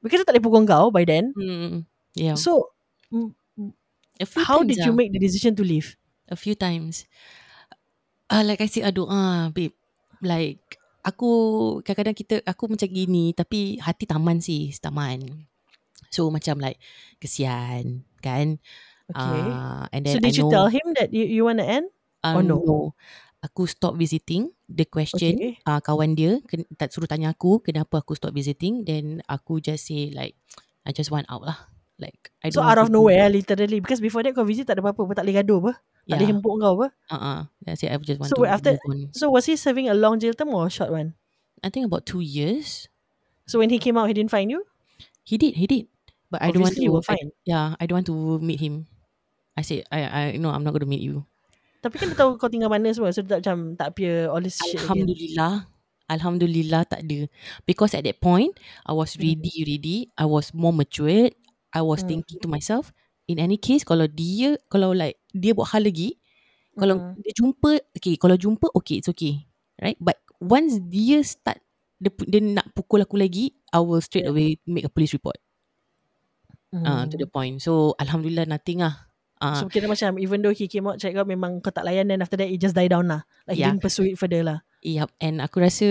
Because 0.01 0.25
dia 0.25 0.27
tak 0.27 0.41
boleh 0.41 0.45
pukul 0.49 0.65
kau 0.65 0.89
By 0.89 1.05
then 1.05 1.37
Hmm. 1.37 1.85
Yeah. 2.17 2.41
So 2.41 2.73
a 4.21 4.27
few 4.27 4.45
How 4.45 4.61
times 4.63 4.77
did 4.77 4.85
you 4.85 4.93
ah. 4.93 4.99
make 4.99 5.13
the 5.13 5.19
decision 5.23 5.55
to 5.57 5.65
leave 5.65 5.97
a 6.29 6.37
few 6.37 6.55
times. 6.55 7.09
Uh, 8.29 8.45
like 8.45 8.61
I 8.61 8.69
said, 8.69 8.85
ah, 9.09 9.49
babe. 9.53 9.73
Like, 10.21 10.61
aku, 11.07 11.31
kadang-kadang 11.81 12.17
kita, 12.17 12.35
aku 12.45 12.69
macam 12.69 12.89
gini, 12.91 13.33
tapi 13.33 13.81
hati 13.81 14.05
taman 14.05 14.43
sih, 14.43 14.75
taman. 14.77 15.49
So, 16.13 16.29
macam 16.29 16.61
like, 16.61 16.77
kesian, 17.21 18.05
kan? 18.21 18.61
Okay 19.09 19.49
Ah, 19.57 19.89
and 19.89 20.05
then 20.05 20.15
So 20.15 20.21
did 20.21 20.29
I 20.29 20.37
you 20.37 20.45
know, 20.45 20.53
tell 20.53 20.69
him 20.69 20.85
That 21.01 21.17
you, 21.17 21.25
you 21.25 21.43
want 21.49 21.65
to 21.65 21.67
end 21.67 21.89
ah, 22.21 22.37
or 22.37 22.45
no? 22.45 22.61
no? 22.61 22.93
Aku 23.41 23.65
stop 23.65 23.97
visiting. 23.97 24.53
The 24.69 24.85
question, 24.85 25.41
Okay. 25.41 25.57
ah, 25.65 25.81
kawan 25.81 26.13
dia, 26.13 26.45
ken, 26.45 26.69
tak 26.77 26.93
suruh 26.93 27.09
tanya 27.09 27.33
aku, 27.33 27.65
kenapa 27.65 28.05
aku 28.05 28.13
stop 28.13 28.37
visiting. 28.37 28.85
Then, 28.85 29.25
aku 29.25 29.65
just 29.65 29.89
say 29.89 30.13
like, 30.13 30.37
I 30.85 30.93
just 30.93 31.09
want 31.09 31.25
out 31.33 31.41
lah. 31.41 31.59
Like, 31.99 32.31
I 32.47 32.55
So 32.55 32.63
out 32.63 32.79
of 32.79 32.95
nowhere 32.95 33.27
Literally 33.27 33.83
Because 33.83 33.99
before 33.99 34.23
that 34.23 34.31
kau 34.31 34.47
visit 34.47 34.71
Tak 34.71 34.79
ada 34.79 34.87
apa-apa 34.87 35.19
Tak 35.19 35.27
boleh 35.27 35.37
gaduh 35.43 35.59
apa 35.67 35.73
Tak 36.07 36.15
boleh 36.15 36.29
hempuk 36.31 36.55
kau 36.63 36.73
apa 36.79 36.87
Uh-uh. 37.11 37.41
That's 37.67 37.83
it. 37.83 37.91
I 37.91 37.99
just 37.99 38.23
want 38.23 38.31
So 38.31 38.39
to 38.39 38.47
wait, 38.47 38.55
after-. 38.55 38.79
So 39.19 39.35
was 39.35 39.51
he 39.51 39.59
serving 39.59 39.91
a 39.91 39.99
long 39.99 40.23
jail 40.23 40.31
term 40.31 40.55
Or 40.55 40.67
a 40.67 40.73
short 40.73 40.95
one 40.95 41.19
I 41.59 41.75
think 41.75 41.91
about 41.91 42.07
two 42.07 42.23
years. 42.23 42.87
So 43.51 43.59
when 43.59 43.75
he 43.75 43.83
came 43.83 43.99
out 43.99 44.07
He 44.07 44.15
didn't 44.15 44.31
find 44.31 44.47
you 44.47 44.63
He 45.27 45.35
did, 45.37 45.59
he 45.59 45.67
did. 45.67 45.91
But 46.31 46.39
I 46.41 46.55
don't 46.55 46.63
want 46.63 46.79
Obviously 46.79 46.87
to. 46.87 46.87
you 46.87 46.93
were 46.95 47.03
I- 47.03 47.11
fine 47.19 47.29
yeah, 47.43 47.75
I 47.77 47.85
don't 47.91 47.99
want 48.05 48.09
to 48.15 48.39
meet 48.39 48.63
him. 48.63 48.87
I 49.59 49.67
said, 49.67 49.83
I, 49.91 49.99
I, 50.07 50.23
no, 50.39 50.55
I'm 50.55 50.63
not 50.63 50.71
going 50.71 50.87
to 50.87 50.91
meet 50.91 51.03
you. 51.03 51.27
Tapi 51.83 51.99
kan 51.99 52.11
dia 52.11 52.19
tahu 52.19 52.39
kau 52.39 52.47
tinggal 52.47 52.71
mana 52.71 52.95
semua 52.95 53.11
So 53.11 53.27
dia 53.27 53.39
tak 53.39 53.43
macam 53.43 53.75
Tak 53.75 53.87
appear 53.91 54.31
all 54.31 54.39
this 54.39 54.55
shit 54.55 54.79
again 54.79 54.87
Alhamdulillah. 54.87 55.55
Alhamdulillah 56.09 56.83
tak 56.89 57.05
ada. 57.05 57.29
Because 57.69 57.93
at 57.93 58.03
that 58.07 58.17
point, 58.23 58.57
I 58.87 58.97
was 58.97 59.13
Hmm. 59.15 59.29
ready, 59.29 59.55
ready. 59.67 59.99
I 60.17 60.25
was 60.25 60.57
more 60.57 60.73
matured. 60.73 61.37
I 61.73 61.83
was 61.85 62.01
Hmm. 62.01 62.09
thinking 62.09 62.39
to 62.41 62.49
myself, 62.49 62.91
in 63.29 63.37
any 63.39 63.57
case, 63.61 63.85
kalau 63.85 64.09
dia, 64.09 64.57
kalau 64.73 64.93
like, 64.97 65.21
dia 65.37 65.53
buat 65.53 65.73
hal 65.77 65.85
lagi, 65.85 66.17
kalau 66.79 67.01
Hmm. 67.01 67.15
dia 67.19 67.33
jumpa, 67.37 67.81
okay, 67.97 68.15
kalau 68.17 68.37
jumpa, 68.39 68.71
okay, 68.73 69.01
it's 69.03 69.11
okay. 69.11 69.45
Right? 69.79 69.99
But 70.01 70.19
once 70.41 70.81
dia 70.81 71.21
start, 71.23 71.61
dia, 72.01 72.11
dia 72.25 72.41
nak 72.41 72.73
pukul 72.73 73.03
aku 73.05 73.19
lagi, 73.21 73.53
I 73.75 73.83
will 73.83 74.01
straight 74.01 74.27
away 74.27 74.59
make 74.65 74.87
a 74.87 74.93
police 74.93 75.13
report. 75.13 75.37
Uh, 76.85 77.05
Hmm. 77.05 77.11
to 77.11 77.17
the 77.19 77.27
point. 77.27 77.61
So, 77.61 77.99
Alhamdulillah, 77.99 78.47
nothing 78.47 78.81
lah. 78.85 79.09
Uh, 79.41 79.65
So 79.65 79.71
kira 79.71 79.87
macam 79.87 80.19
Even 80.19 80.43
though 80.43 80.51
he 80.51 80.67
came 80.67 80.91
out 80.91 80.99
Check 80.99 81.15
kau 81.15 81.23
memang 81.23 81.63
kau 81.63 81.71
tak 81.71 81.87
layan 81.87 82.11
Then 82.11 82.19
after 82.27 82.35
that 82.35 82.51
It 82.51 82.59
just 82.59 82.75
die 82.75 82.91
down 82.91 83.07
lah 83.07 83.23
Like 83.47 83.55
he 83.55 83.63
Yeah. 83.63 83.71
didn't 83.71 83.87
pursue 83.87 84.11
it 84.11 84.19
further 84.19 84.43
lah 84.43 84.67
Yep, 84.83 85.11
and 85.19 85.43
aku 85.43 85.59
rasa 85.59 85.89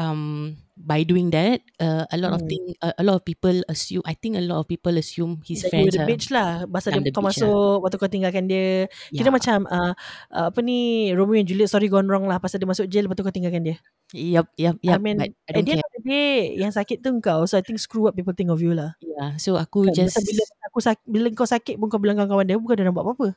um 0.00 0.56
by 0.76 1.08
doing 1.08 1.32
that, 1.32 1.64
uh, 1.80 2.04
a 2.12 2.20
lot 2.20 2.36
of 2.36 2.44
Hmm. 2.44 2.52
thing, 2.52 2.64
uh, 2.84 2.92
a 3.00 3.02
lot 3.02 3.16
of 3.16 3.24
people 3.24 3.64
assume. 3.66 4.04
I 4.04 4.12
think 4.12 4.36
a 4.36 4.44
lot 4.44 4.60
of 4.60 4.68
people 4.68 4.92
assume 5.00 5.40
his 5.40 5.64
you 5.64 5.64
were 5.64 5.70
friends 5.72 5.96
the 5.96 6.04
are. 6.04 6.08
bitch 6.08 6.28
lah 6.28 6.68
Pasal 6.68 7.00
dia 7.00 7.08
the 7.08 7.12
kau 7.16 7.24
masuk 7.24 7.80
Waktu 7.80 7.96
kau 7.96 8.10
tinggalkan 8.12 8.44
dia 8.44 8.84
Kira 9.08 9.32
Yeah. 9.32 9.34
macam 9.34 9.58
uh, 9.72 9.92
uh, 10.36 10.46
Apa 10.52 10.60
ni 10.60 11.10
Romeo 11.16 11.40
and 11.40 11.48
Juliet 11.48 11.72
Sorry 11.72 11.88
gone 11.88 12.04
wrong 12.04 12.28
lah 12.28 12.36
Pasal 12.36 12.60
dia 12.60 12.68
masuk 12.68 12.84
jail 12.92 13.08
Lepas 13.08 13.16
tu 13.16 13.24
kau 13.24 13.32
tinggalkan 13.32 13.64
dia 13.64 13.76
Yep, 14.12 14.46
yep, 14.60 14.76
yep. 14.84 14.96
I 14.96 15.02
mean 15.02 15.16
but 15.16 15.32
At 15.48 15.56
I 15.56 15.64
don't 15.64 15.66
the 15.66 15.72
end 15.80 15.82
of 15.82 15.92
the 15.96 16.02
day 16.04 16.32
Yang 16.60 16.72
sakit 16.76 16.96
tu 17.00 17.10
kau 17.24 17.40
So 17.48 17.56
I 17.56 17.64
think 17.64 17.80
screw 17.80 18.04
what 18.04 18.12
people 18.12 18.36
think 18.36 18.52
of 18.52 18.60
you 18.60 18.76
lah 18.76 18.94
Yeah, 19.00 19.40
so 19.40 19.56
aku 19.56 19.88
Kan? 19.88 19.96
just 19.96 20.20
bila 20.20 20.44
aku 20.68 20.78
sakit, 20.84 21.06
bila 21.08 21.26
kau 21.32 21.48
sakit 21.48 21.74
pun 21.80 21.88
kau 21.88 21.96
bilang 21.96 22.20
kawan 22.20 22.44
dia 22.44 22.60
bukan 22.60 22.76
dia 22.76 22.84
nak 22.84 22.94
buat 23.00 23.08
apa-apa. 23.08 23.28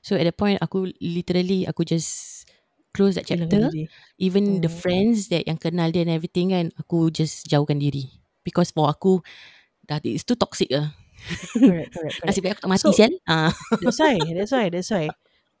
so 0.00 0.16
at 0.16 0.24
that 0.24 0.38
point 0.38 0.56
aku 0.62 0.88
literally 1.02 1.66
aku 1.68 1.84
just 1.84 2.46
close 2.92 3.16
that 3.16 3.24
chapter. 3.24 3.72
Even 4.16 4.60
the 4.60 4.68
Hmm. 4.68 4.78
friends 4.78 5.28
that 5.28 5.44
yang 5.44 5.56
kenal 5.56 5.88
dia 5.88 6.04
and 6.04 6.12
everything 6.12 6.52
kan, 6.52 6.70
aku 6.76 7.08
just 7.08 7.48
jauhkan 7.48 7.80
diri. 7.80 8.08
Because 8.42 8.70
for 8.70 8.86
aku 8.86 9.20
dah 9.82 9.98
it's 10.02 10.22
too 10.22 10.36
toxic 10.36 10.70
ah. 10.72 10.92
Correct, 11.54 11.90
correct, 11.90 11.90
correct. 11.96 12.26
Nasib 12.26 12.42
baik 12.42 12.52
aku 12.58 12.62
tak 12.66 12.70
mati 12.70 12.82
So- 12.82 12.94
sial. 12.94 13.12
Ah. 13.24 13.50
That's 13.80 13.98
why, 13.98 14.16
that's 14.34 14.52
why, 14.52 14.66
that's 14.68 14.90
why. 14.90 15.06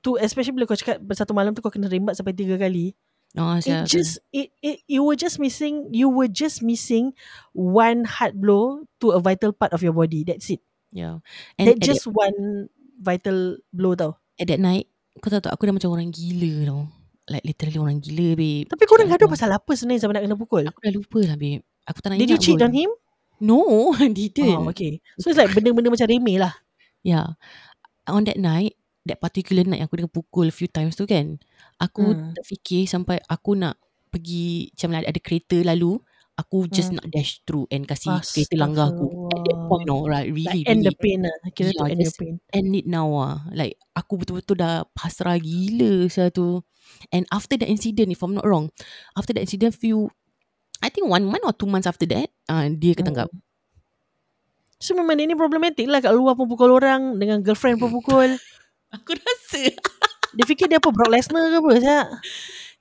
Tu 0.02 0.18
especially 0.18 0.54
bila 0.58 0.66
kau 0.66 0.74
cakap 0.74 0.98
satu 1.14 1.30
malam 1.30 1.54
tu 1.54 1.62
kau 1.62 1.70
kena 1.70 1.86
rembat 1.86 2.18
sampai 2.18 2.34
tiga 2.34 2.58
kali. 2.58 2.94
Oh, 3.32 3.56
It 3.56 3.64
sial. 3.64 3.86
just 3.88 4.20
it, 4.34 4.52
it 4.60 4.82
you 4.90 5.00
were 5.00 5.16
just 5.16 5.38
missing 5.38 5.88
you 5.94 6.10
were 6.10 6.28
just 6.28 6.60
missing 6.60 7.16
one 7.54 8.04
hard 8.04 8.36
blow 8.36 8.84
to 9.00 9.14
a 9.14 9.20
vital 9.22 9.54
part 9.54 9.72
of 9.72 9.80
your 9.80 9.94
body. 9.94 10.20
That's 10.26 10.50
it. 10.50 10.60
yeah. 10.92 11.22
That 11.56 11.56
And 11.56 11.66
at 11.72 11.78
just 11.80 12.04
one 12.04 12.68
vital 13.00 13.56
blow 13.72 13.94
tau. 13.96 14.20
at 14.36 14.50
that 14.50 14.60
night 14.60 14.90
kau 15.22 15.30
tahu 15.30 15.40
tak 15.40 15.52
aku 15.54 15.64
dah 15.64 15.74
macam 15.76 15.92
orang 15.94 16.10
gila 16.10 16.52
tau 16.66 16.80
like 17.28 17.44
literally 17.44 17.78
orang 17.78 17.98
gila 17.98 18.34
babe 18.34 18.66
Tapi 18.66 18.82
kau 18.84 18.94
orang 18.96 19.06
Cakap 19.06 19.20
gaduh 19.22 19.30
pasal 19.30 19.50
apa 19.50 19.70
sebenarnya 19.72 20.00
sampai 20.02 20.14
nak 20.18 20.24
kena 20.26 20.36
pukul? 20.36 20.64
aku 20.66 20.78
dah 20.80 20.92
lupa 20.92 21.20
lah 21.22 21.36
babe 21.36 21.62
aku 21.84 21.98
tak 21.98 22.08
nak 22.10 22.18
Did 22.18 22.28
you 22.28 22.34
ingat 22.34 22.42
cheat 22.42 22.56
pun. 22.56 22.66
on 22.66 22.72
him? 22.72 22.90
no 23.38 23.58
didn't 24.16 24.58
Oh, 24.58 24.68
okay. 24.68 24.98
So 25.18 25.28
it's 25.28 25.38
like 25.38 25.50
benda-benda 25.50 25.88
macam 25.88 26.06
remeh 26.06 26.38
lah. 26.38 26.54
yeah 27.02 27.34
on 28.06 28.22
that 28.24 28.38
night 28.38 28.74
that 29.02 29.18
particular 29.18 29.62
night 29.62 29.78
yang 29.78 29.86
aku 29.86 29.98
dengan 29.98 30.10
pukul 30.10 30.46
a 30.46 30.54
few 30.54 30.66
times 30.66 30.94
tu 30.94 31.06
kan 31.06 31.38
aku 31.76 32.14
Hmm. 32.14 32.30
terfikir 32.32 32.86
sampai 32.86 33.18
aku 33.24 33.54
nak 33.54 33.74
pergi 34.08 34.70
macam 34.70 34.90
ada, 35.00 35.18
kereta 35.18 35.58
lalu 35.62 35.98
aku 36.32 36.66
just 36.66 36.90
Hmm. 36.90 36.98
nak 36.98 37.06
dash 37.08 37.42
through 37.42 37.66
and 37.68 37.84
kasih 37.84 38.14
kereta 38.20 38.54
langgar 38.56 38.90
aku 38.90 39.06
at 39.28 39.40
that 39.42 39.58
point 39.72 39.88
no 39.88 40.04
right 40.04 40.28
really 40.28 40.62
Like 40.62 40.68
end 40.68 40.84
the 40.84 40.92
really 40.92 41.00
pain 41.00 41.18
lah. 41.24 41.36
Kira 41.50 41.72
tu 41.72 41.80
Yeah, 41.80 41.88
end 41.88 42.00
your 42.00 42.12
just- 42.12 42.20
pain. 42.20 42.34
end 42.52 42.68
it 42.76 42.84
now 42.84 43.08
ah. 43.16 43.40
Like 43.48 43.80
aku 43.96 44.20
betul-betul 44.20 44.60
dah 44.60 44.84
pasrah 44.92 45.40
gila 45.40 46.06
satu. 46.12 46.60
And 47.08 47.24
after 47.32 47.56
that 47.56 47.72
incident, 47.72 48.12
if 48.12 48.20
I'm 48.20 48.36
not 48.36 48.44
wrong, 48.44 48.68
after 49.16 49.32
that 49.32 49.48
incident, 49.48 49.72
few, 49.72 50.12
I 50.84 50.92
think 50.92 51.08
one 51.08 51.24
month 51.24 51.46
or 51.46 51.54
two 51.56 51.64
months 51.64 51.88
after 51.88 52.04
that, 52.12 52.28
uh, 52.52 52.68
dia 52.68 52.92
ketangkap. 52.92 53.32
So 54.76 54.98
memang 54.98 55.14
dia 55.14 55.30
ni 55.30 55.38
problematik 55.38 55.86
lah 55.86 56.02
kat 56.02 56.10
luar 56.10 56.34
pun 56.34 56.50
pukul 56.50 56.74
orang 56.74 57.16
dengan 57.16 57.38
girlfriend 57.40 57.78
pun 57.78 57.94
pukul. 57.94 58.34
Aku 58.94 59.14
rasa. 59.14 59.72
Dia 60.34 60.44
fikir 60.44 60.66
dia 60.68 60.76
apa 60.76 60.90
Brock 60.90 61.08
Lesnar 61.08 61.48
ke 61.48 61.56
apa 61.60 61.70
Syak? 61.80 62.06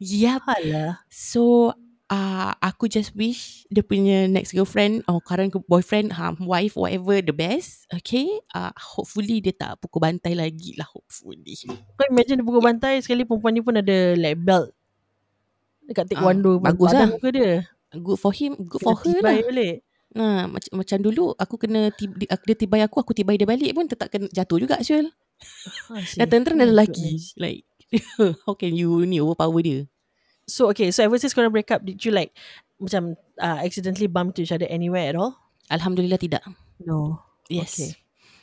Yep. 0.01 0.41
Alah. 0.49 0.97
So, 1.13 1.69
uh, 2.11 2.51
aku 2.59 2.91
just 2.91 3.15
wish 3.15 3.63
dia 3.71 3.81
punya 3.81 4.27
next 4.27 4.51
girlfriend 4.51 5.01
or 5.07 5.23
current 5.23 5.55
boyfriend, 5.65 6.11
um, 6.11 6.35
wife, 6.43 6.75
whatever, 6.75 7.23
the 7.23 7.31
best. 7.31 7.87
Okay. 7.89 8.27
Uh, 8.51 8.75
hopefully 8.75 9.39
dia 9.39 9.55
tak 9.55 9.79
pukul 9.79 10.03
bantai 10.03 10.35
lagi 10.35 10.75
lah. 10.75 10.85
Hopefully. 10.91 11.55
Kau 11.95 12.05
imagine 12.11 12.43
dia 12.43 12.45
pukul 12.45 12.61
bantai 12.61 12.99
sekali 12.99 13.23
perempuan 13.23 13.55
ni 13.55 13.63
pun 13.63 13.79
ada 13.79 13.97
like 14.19 14.37
belt. 14.43 14.75
Dekat 15.87 16.11
taekwondo 16.11 16.59
pun. 16.59 16.67
bagus 16.67 16.91
Badan 16.91 16.99
lah. 16.99 17.09
muka 17.15 17.29
dia. 17.31 17.53
Good 17.91 18.19
for 18.19 18.31
him. 18.35 18.51
Good 18.59 18.83
Kena 18.83 18.87
for 18.91 18.95
her 19.07 19.19
lah. 19.23 19.35
balik. 19.47 19.77
Nah, 20.11 20.43
macam 20.51 20.71
macam 20.75 20.97
dulu 20.99 21.31
aku 21.39 21.55
kena 21.55 21.87
tib, 21.95 22.11
dia, 22.19 22.35
tibai 22.35 22.83
aku, 22.83 22.99
aku 22.99 23.15
tibai 23.15 23.39
dia 23.39 23.47
balik 23.47 23.71
pun 23.71 23.87
tetap 23.87 24.11
kena 24.11 24.27
jatuh 24.27 24.59
juga 24.59 24.75
Syul. 24.83 25.07
Ah. 25.89 26.03
Dah 26.21 26.27
dah 26.27 26.53
Oh, 26.53 26.67
lelaki. 26.69 27.17
Like 27.39 27.63
how 28.45 28.53
can 28.55 28.75
you 28.75 29.07
ni 29.07 29.23
overpower 29.23 29.63
dia? 29.63 29.87
So 30.51 30.67
okay, 30.75 30.91
so 30.91 31.07
ever 31.07 31.15
since 31.15 31.31
korang 31.31 31.55
break 31.55 31.71
up, 31.71 31.79
did 31.87 32.03
you 32.03 32.11
like 32.11 32.35
macam 32.75 33.15
uh, 33.39 33.63
accidentally 33.63 34.11
bump 34.11 34.35
to 34.35 34.43
each 34.43 34.51
other 34.51 34.67
anywhere 34.67 35.07
at 35.07 35.15
all? 35.15 35.39
Alhamdulillah 35.71 36.19
tidak. 36.19 36.43
No. 36.83 37.23
Yes. 37.47 37.79
Okay. 37.79 37.95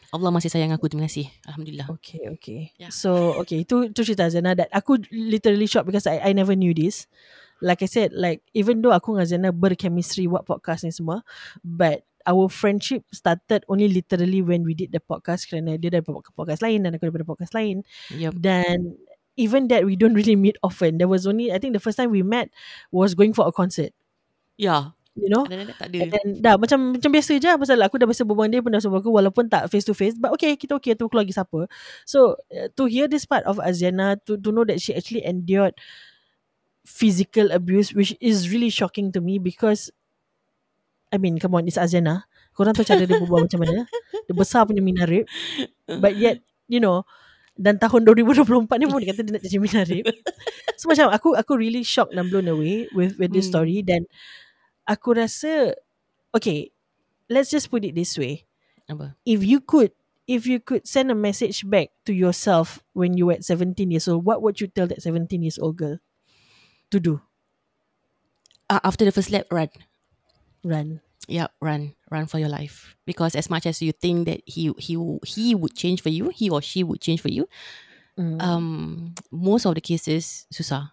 Allah 0.09 0.33
masih 0.33 0.49
sayang 0.49 0.73
aku, 0.73 0.89
terima 0.89 1.05
kasih. 1.05 1.29
Alhamdulillah. 1.45 1.93
Okay, 2.01 2.33
okay. 2.33 2.73
Yeah. 2.81 2.89
So, 2.89 3.37
okay, 3.45 3.69
tu 3.69 3.93
tu 3.93 4.01
cerita 4.01 4.25
Zena 4.33 4.57
that 4.57 4.73
aku 4.73 4.97
literally 5.13 5.69
shocked 5.69 5.85
because 5.85 6.09
I 6.09 6.33
I 6.33 6.33
never 6.33 6.57
knew 6.57 6.73
this. 6.73 7.05
Like 7.61 7.85
I 7.85 7.91
said, 7.91 8.17
like 8.17 8.41
even 8.57 8.81
though 8.81 8.97
aku 8.97 9.13
dengan 9.13 9.29
Zena 9.29 9.51
berchemistry 9.53 10.25
buat 10.25 10.49
podcast 10.49 10.89
ni 10.89 10.97
semua, 10.97 11.21
but 11.61 12.09
our 12.25 12.49
friendship 12.49 13.05
started 13.13 13.69
only 13.69 13.89
literally 13.89 14.41
when 14.41 14.65
we 14.65 14.73
did 14.73 14.93
the 14.97 15.01
podcast 15.01 15.49
kerana 15.49 15.77
dia 15.77 15.93
daripada 15.93 16.25
podcast 16.33 16.65
lain 16.65 16.85
dan 16.85 16.97
aku 16.97 17.09
daripada 17.09 17.29
podcast 17.29 17.53
lain. 17.53 17.85
Yup. 18.17 18.33
Dan 18.37 18.97
even 19.39 19.71
that 19.71 19.87
we 19.87 19.95
don't 19.95 20.19
really 20.19 20.35
meet 20.35 20.59
often. 20.67 20.99
There 20.99 21.09
was 21.09 21.25
only 21.25 21.55
I 21.55 21.63
think 21.63 21.73
the 21.73 21.81
first 21.81 21.97
time 21.97 22.11
we 22.11 22.27
met 22.27 22.51
was 22.91 23.15
going 23.15 23.33
for 23.33 23.47
a 23.47 23.55
concert. 23.55 23.95
Ya. 24.59 24.99
You 25.15 25.31
know? 25.31 25.47
Tak 25.47 25.55
And 25.55 25.71
ada. 25.83 25.99
then 26.15 26.27
dah 26.43 26.55
macam 26.59 26.99
macam 26.99 27.11
biasa 27.11 27.39
je 27.39 27.47
lah, 27.47 27.59
pasal 27.59 27.79
aku 27.83 27.99
dah 27.99 28.07
biasa 28.07 28.23
berbual 28.27 28.51
dengan 28.51 28.59
dia 28.59 28.65
pun 28.67 28.71
dah 28.75 28.83
sebab 28.83 28.99
aku 29.03 29.11
walaupun 29.11 29.47
tak 29.51 29.67
face 29.71 29.87
to 29.87 29.95
face 29.95 30.15
but 30.15 30.31
okay 30.35 30.55
kita 30.55 30.79
okay 30.79 30.95
tu 30.95 31.11
keluar 31.11 31.27
lagi 31.27 31.35
siapa 31.35 31.67
so 32.07 32.39
uh, 32.55 32.71
to 32.79 32.87
hear 32.87 33.11
this 33.11 33.27
part 33.27 33.43
of 33.47 33.59
Aziana 33.59 34.15
to 34.27 34.39
to 34.39 34.55
know 34.55 34.63
that 34.63 34.79
she 34.79 34.95
actually 34.95 35.27
endured 35.27 35.75
physical 36.87 37.51
abuse 37.51 37.91
which 37.91 38.15
is 38.23 38.47
really 38.47 38.71
shocking 38.71 39.11
to 39.11 39.19
me 39.19 39.43
because 39.43 39.91
I 41.11 41.19
mean 41.19 41.43
come 41.43 41.59
on 41.59 41.67
it's 41.67 41.83
Aziana 41.83 42.31
korang 42.55 42.79
tahu 42.79 42.87
cara 42.87 43.03
dia 43.03 43.19
berbual 43.19 43.51
macam 43.51 43.59
mana 43.67 43.91
dia 44.31 44.35
besar 44.39 44.71
punya 44.71 44.83
minarip 44.87 45.27
but 45.99 46.15
yet 46.15 46.39
you 46.71 46.79
know 46.79 47.03
dan 47.59 47.77
tahun 47.83 48.07
2024 48.07 48.79
ni 48.79 48.87
pun 48.87 49.03
dia 49.03 49.11
kata 49.13 49.23
dia 49.27 49.33
nak 49.35 49.43
jadi 49.45 49.59
minarip 49.59 50.05
so 50.81 50.87
macam 50.87 51.11
aku 51.11 51.35
aku 51.35 51.53
really 51.59 51.83
shocked 51.83 52.15
and 52.15 52.31
blown 52.31 52.47
away 52.47 52.87
with 52.95 53.19
with 53.19 53.35
this 53.35 53.51
Hmm. 53.51 53.59
story 53.59 53.83
dan 53.83 54.07
aku 54.89 55.15
rasa 55.19 55.75
okay 56.35 56.71
let's 57.31 57.51
just 57.53 57.69
put 57.73 57.85
it 57.85 57.95
this 57.99 58.17
way 58.17 58.47
Apa? 58.89 59.17
if 59.29 59.43
you 59.45 59.61
could 59.61 59.93
if 60.29 60.47
you 60.47 60.61
could 60.61 60.85
send 60.87 61.11
a 61.11 61.17
message 61.19 61.65
back 61.69 61.91
to 62.05 62.13
yourself 62.13 62.81
when 62.95 63.17
you 63.17 63.27
were 63.27 63.37
at 63.37 63.45
17 63.45 63.89
years 63.89 64.05
old, 64.07 64.25
what 64.29 64.45
would 64.45 64.61
you 64.61 64.69
tell 64.69 64.85
that 64.87 65.01
17 65.01 65.41
years 65.41 65.57
old 65.59 65.81
girl 65.81 65.97
to 66.93 67.01
do? 67.01 67.21
Uh, 68.71 68.81
after 68.85 69.05
the 69.05 69.13
first 69.13 69.31
lap, 69.31 69.47
run. 69.51 69.69
Run. 70.65 71.01
Yep, 71.29 71.61
run, 71.61 71.93
run 72.09 72.25
for 72.25 72.41
your 72.41 72.49
life. 72.49 72.97
Because 73.05 73.37
as 73.37 73.53
much 73.53 73.69
as 73.69 73.85
you 73.85 73.93
think 73.93 74.25
that 74.25 74.41
he 74.49 74.73
he 74.81 74.97
he 75.29 75.53
would 75.53 75.77
change 75.77 76.01
for 76.01 76.09
you, 76.09 76.33
he 76.33 76.49
or 76.49 76.65
she 76.65 76.81
would 76.81 77.05
change 77.05 77.21
for 77.21 77.29
you, 77.29 77.45
Mm. 78.19 78.43
um, 78.43 78.67
most 79.31 79.63
of 79.63 79.79
the 79.79 79.85
cases 79.85 80.51
susah. 80.51 80.91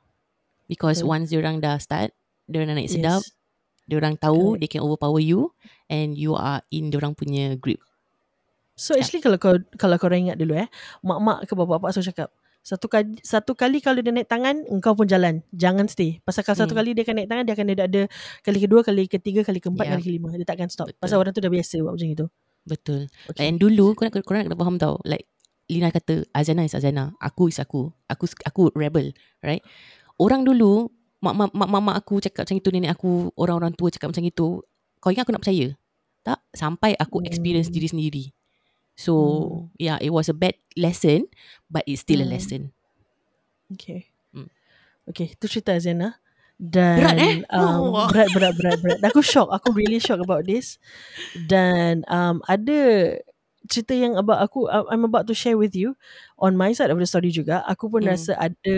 Because 0.70 1.02
Betul. 1.02 1.10
once 1.10 1.28
diorang 1.34 1.58
dah 1.58 1.82
start, 1.82 2.14
diorang 2.46 2.70
dah 2.70 2.78
naik 2.78 2.94
sedap, 2.94 3.26
yes. 3.26 3.34
diorang 3.90 4.14
tahu 4.22 4.54
Correct. 4.54 4.62
they 4.62 4.70
can 4.70 4.86
overpower 4.86 5.18
you 5.18 5.50
and 5.90 6.14
you 6.14 6.38
are 6.38 6.62
in 6.70 6.94
diorang 6.94 7.18
punya 7.18 7.58
grip. 7.58 7.82
So 8.78 8.94
actually 8.94 9.26
kalau 9.26 9.42
kau 9.42 9.58
kalau 9.80 9.98
kau 9.98 10.12
ingat 10.14 10.38
dulu 10.38 10.54
eh, 10.54 10.70
mak-mak 11.02 11.50
ke 11.50 11.58
bapak-bapak 11.58 11.98
selalu 11.98 12.10
cakap, 12.14 12.30
satu 12.66 12.90
kali 12.90 13.22
satu 13.22 13.54
kali 13.54 13.78
kalau 13.78 14.02
dia 14.02 14.10
naik 14.10 14.26
tangan, 14.26 14.66
engkau 14.74 14.98
pun 14.98 15.06
jalan. 15.06 15.46
Jangan 15.54 15.86
stay. 15.86 16.18
Pasal 16.26 16.42
kalau 16.42 16.66
satu 16.66 16.74
Hmm. 16.74 16.82
kali 16.82 16.90
dia 16.98 17.06
akan 17.06 17.16
naik 17.22 17.30
tangan, 17.30 17.44
dia 17.46 17.54
akan 17.54 17.66
ada, 17.70 17.84
ada 17.86 18.02
kali 18.42 18.58
kedua, 18.58 18.82
kali 18.82 19.06
ketiga, 19.06 19.46
kali 19.46 19.62
keempat, 19.62 19.86
Yeah. 19.86 19.94
kali 20.02 20.04
kelima. 20.10 20.34
Dia 20.34 20.50
takkan 20.50 20.74
stop. 20.74 20.90
Betul. 20.90 20.98
Pasal 20.98 21.22
orang 21.22 21.32
tu 21.38 21.46
dah 21.46 21.52
biasa 21.54 21.76
buat 21.86 21.94
macam 21.94 22.10
itu. 22.10 22.26
Betul. 22.66 23.02
Okay. 23.30 23.46
And 23.46 23.62
dulu 23.62 23.94
korang, 23.94 24.10
korang 24.26 24.50
kena 24.50 24.58
faham 24.58 24.82
tau 24.82 24.98
Like 25.06 25.30
Lina 25.70 25.94
kata 25.94 26.26
Azana 26.34 26.66
is 26.66 26.74
Azana 26.74 27.14
Aku 27.22 27.46
is 27.46 27.62
aku 27.62 27.94
Aku 28.10 28.26
aku 28.42 28.74
rebel 28.74 29.14
Right 29.46 29.62
Orang 30.18 30.42
dulu 30.50 30.90
Mak-mak 31.22 31.54
mak 31.54 31.94
aku 31.94 32.18
cakap 32.26 32.50
macam 32.50 32.58
itu 32.58 32.70
Nenek 32.74 32.98
aku 32.98 33.30
Orang-orang 33.38 33.78
tua 33.78 33.94
cakap 33.94 34.10
macam 34.10 34.26
itu 34.26 34.66
Kau 34.98 35.10
ingat 35.14 35.30
aku 35.30 35.38
nak 35.38 35.46
percaya 35.46 35.78
Tak 36.26 36.42
Sampai 36.58 36.98
aku 36.98 37.22
experience 37.22 37.70
Hmm. 37.70 37.78
diri 37.78 37.86
sendiri 37.86 38.24
So 38.98 39.14
Hmm. 39.18 39.68
Yeah 39.80 40.00
it 40.02 40.12
was 40.12 40.30
a 40.32 40.36
bad 40.38 40.56
lesson 40.80 41.28
But 41.72 41.84
it's 41.88 42.02
still 42.04 42.22
a 42.24 42.28
Hmm. 42.28 42.30
lesson 42.30 42.72
Okay. 43.74 44.08
Hmm. 44.34 44.50
Okay, 45.10 45.34
itu 45.38 45.46
cerita 45.50 45.74
Azana. 45.78 46.18
Dan 46.58 47.04
Berat, 47.04 47.18
eh? 47.20 47.38
um, 47.52 47.92
Oh. 48.08 48.10
berat 48.10 48.30
berat 48.32 48.54
berat 48.56 48.78
berat. 48.80 49.00
Aku 49.12 49.20
shock, 49.22 49.52
aku 49.52 49.76
really 49.76 50.00
shock 50.00 50.22
about 50.24 50.48
this. 50.48 50.80
Dan 51.36 52.06
um, 52.08 52.40
ada 52.48 53.20
cerita 53.68 53.94
yang 53.98 54.16
about 54.16 54.40
aku 54.46 54.70
uh, 54.72 54.86
I'm 54.94 55.04
about 55.04 55.28
to 55.28 55.36
share 55.36 55.58
with 55.60 55.76
you 55.76 55.98
on 56.40 56.56
my 56.56 56.72
side 56.72 56.92
of 56.94 57.00
the 57.02 57.08
story 57.10 57.32
juga. 57.34 57.62
Aku 57.68 57.92
pun 57.92 58.02
Hmm. 58.02 58.08
rasa 58.08 58.38
ada 58.40 58.78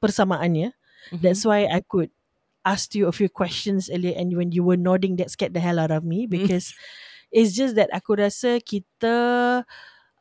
persamaannya. 0.00 0.72
Mhm. 1.12 1.20
That's 1.22 1.44
why 1.44 1.68
I 1.68 1.82
could 1.84 2.10
ask 2.64 2.94
you 2.96 3.08
a 3.08 3.14
few 3.16 3.28
questions 3.32 3.88
earlier 3.88 4.14
and 4.16 4.36
when 4.36 4.52
you 4.52 4.62
were 4.64 4.76
nodding 4.80 5.16
that 5.20 5.32
scared 5.32 5.54
the 5.56 5.64
hell 5.64 5.80
out 5.80 5.90
of 5.92 6.04
me 6.04 6.28
because 6.28 6.72
it's 7.30 7.54
just 7.54 7.74
that 7.78 7.90
aku 7.94 8.18
rasa 8.18 8.58
kita 8.62 9.16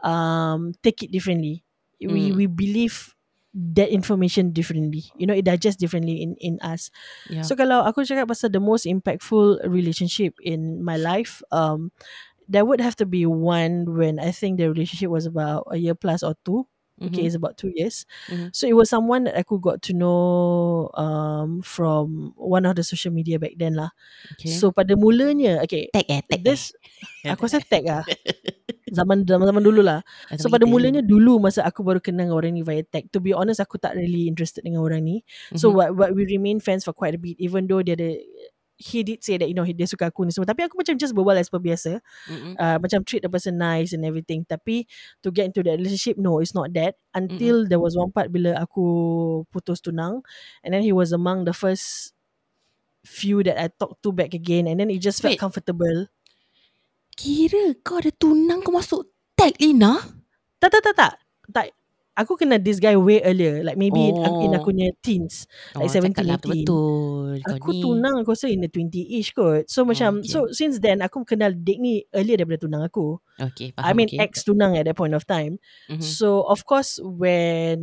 um 0.04 0.74
take 0.82 1.04
it 1.04 1.12
differently. 1.12 1.66
We 2.00 2.32
Mm. 2.32 2.36
we 2.40 2.46
believe 2.48 3.12
that 3.52 3.90
information 3.92 4.54
differently. 4.56 5.10
You 5.18 5.28
know, 5.28 5.36
it 5.36 5.44
digests 5.44 5.82
differently 5.82 6.22
in 6.24 6.38
in 6.40 6.62
us. 6.64 6.88
yeah. 7.28 7.44
So 7.44 7.58
kalau 7.60 7.84
aku 7.84 8.06
cakap 8.08 8.30
pasal 8.32 8.54
the 8.54 8.62
most 8.64 8.86
impactful 8.88 9.60
relationship 9.68 10.38
in 10.40 10.80
my 10.86 10.96
life, 10.96 11.42
um, 11.52 11.92
there 12.48 12.64
would 12.64 12.80
have 12.80 12.96
to 13.04 13.06
be 13.10 13.26
one 13.28 13.98
when 14.00 14.22
I 14.22 14.32
think 14.32 14.62
the 14.62 14.70
relationship 14.72 15.10
was 15.12 15.26
about 15.28 15.68
a 15.74 15.78
year 15.82 15.98
plus 15.98 16.24
or 16.24 16.38
two. 16.48 16.70
Okay, 17.00 17.24
Mhm. 17.24 17.28
it's 17.32 17.40
about 17.40 17.56
two 17.56 17.72
years. 17.72 18.04
Mhm. 18.28 18.52
So 18.52 18.68
it 18.68 18.76
was 18.76 18.92
someone 18.92 19.24
that 19.26 19.40
aku 19.40 19.56
got 19.58 19.80
to 19.88 19.96
know 19.96 20.20
um 21.00 21.64
from 21.64 22.36
one 22.36 22.68
of 22.68 22.76
the 22.76 22.84
social 22.84 23.16
media 23.16 23.40
back 23.40 23.56
then 23.56 23.80
lah. 23.80 23.96
okay. 24.36 24.52
So 24.52 24.76
pada 24.76 25.00
mulanya, 25.00 25.64
okay, 25.64 25.88
Tag 25.96 26.06
eh 26.12 26.20
Tag 26.28 26.44
this 26.44 26.76
eh. 27.24 27.32
aku 27.32 27.48
rasa 27.48 27.64
tag 27.64 27.88
lah. 27.88 28.04
Zaman 28.90 29.22
zaman 29.24 29.46
zaman 29.48 29.62
dulu 29.64 29.86
lah. 29.86 30.02
So 30.42 30.50
pada 30.50 30.66
kita. 30.66 30.74
mulanya 30.74 31.02
dulu 31.06 31.38
masa 31.38 31.62
aku 31.62 31.86
baru 31.86 32.02
kenal 32.02 32.34
orang 32.34 32.58
ni 32.58 32.66
via 32.66 32.82
tag. 32.82 33.08
To 33.14 33.22
be 33.22 33.32
honest 33.38 33.62
aku 33.62 33.78
tak 33.78 33.94
really 33.94 34.26
interested 34.26 34.66
dengan 34.66 34.82
orang 34.82 35.06
ni. 35.06 35.22
So 35.54 35.70
Mhm. 35.70 35.76
what 35.78 35.90
what 35.96 36.10
we 36.18 36.26
remain 36.26 36.58
friends 36.58 36.84
for 36.84 36.92
quite 36.92 37.14
a 37.16 37.22
bit 37.22 37.38
even 37.38 37.70
though 37.70 37.86
dia 37.86 37.94
ada 37.94 38.18
he 38.80 39.04
did 39.04 39.20
say 39.20 39.36
that 39.36 39.52
you 39.52 39.54
know 39.54 39.68
he 39.68 39.76
dia 39.76 39.84
suka 39.84 40.08
aku 40.08 40.24
ni 40.24 40.32
semua. 40.32 40.48
Tapi 40.48 40.64
aku 40.64 40.80
macam 40.80 40.96
just 40.96 41.12
berbual 41.12 41.36
as 41.36 41.52
per 41.52 41.60
biasa. 41.60 42.00
Mhm. 42.32 42.56
uh, 42.56 42.78
macam 42.80 43.04
treat 43.04 43.20
the 43.20 43.28
person 43.28 43.60
nice 43.60 43.92
and 43.92 44.08
everything. 44.08 44.48
Tapi 44.48 44.88
to 45.20 45.30
get 45.36 45.52
into 45.52 45.60
that 45.68 45.76
relationship 45.76 46.16
no 46.16 46.40
it's 46.40 46.56
not 46.56 46.72
that. 46.72 46.96
Until 47.12 47.68
there 47.68 47.84
was 47.84 48.00
one 48.00 48.16
part 48.16 48.32
bila 48.32 48.56
aku 48.56 49.44
putus 49.52 49.84
tunang. 49.84 50.24
And 50.64 50.72
then 50.72 50.80
he 50.80 50.96
was 50.96 51.12
among 51.12 51.44
the 51.44 51.52
first 51.52 52.16
few 53.04 53.44
that 53.44 53.60
I 53.60 53.68
talked 53.68 54.00
to 54.08 54.16
back 54.16 54.32
again. 54.32 54.72
And 54.72 54.80
then 54.80 54.88
it 54.88 55.04
just 55.04 55.20
felt 55.20 55.36
Wait. 55.36 55.44
comfortable. 55.44 56.08
Kira 57.20 57.76
kau 57.84 58.00
ada 58.00 58.16
tunang 58.16 58.64
kau 58.64 58.72
masuk 58.72 59.12
tag 59.36 59.60
Lina? 59.60 60.00
tak 60.60 60.72
tak 60.72 60.82
tak 60.88 60.96
tak. 60.96 61.14
Tak 61.52 61.68
aku 62.20 62.36
kenal 62.36 62.60
this 62.60 62.84
guy 62.84 63.00
way 63.00 63.24
earlier 63.24 63.64
like 63.64 63.80
maybe 63.80 64.12
Oh. 64.12 64.44
in 64.44 64.52
aku 64.52 64.76
punya 64.76 64.92
teens 65.00 65.48
Like 65.72 65.88
17, 65.88 66.12
cakap 66.12 66.26
lah 66.28 66.38
18. 66.44 66.52
betul. 66.52 67.32
Aku 67.48 67.70
ni. 67.72 67.80
tunang 67.80 68.16
aku 68.20 68.36
rasa 68.36 68.52
in 68.52 68.60
the 68.60 68.68
20-ish 68.68 69.32
kot. 69.32 69.64
So 69.72 69.88
macam 69.88 70.20
okay. 70.20 70.28
so 70.28 70.52
since 70.52 70.84
then 70.84 71.00
aku 71.00 71.24
kenal 71.24 71.56
Dick 71.56 71.80
ni 71.80 72.04
earlier 72.12 72.36
daripada 72.44 72.68
tunang 72.68 72.84
aku. 72.84 73.16
Okay, 73.40 73.72
faham. 73.72 73.88
I 73.88 73.92
mean 73.96 74.12
okay. 74.12 74.20
ex 74.20 74.44
tunang 74.44 74.76
at 74.76 74.84
that 74.84 75.00
point 75.00 75.16
of 75.16 75.24
time. 75.24 75.64
Mhm. 75.88 76.04
So 76.04 76.44
of 76.44 76.68
course 76.68 77.00
when 77.00 77.80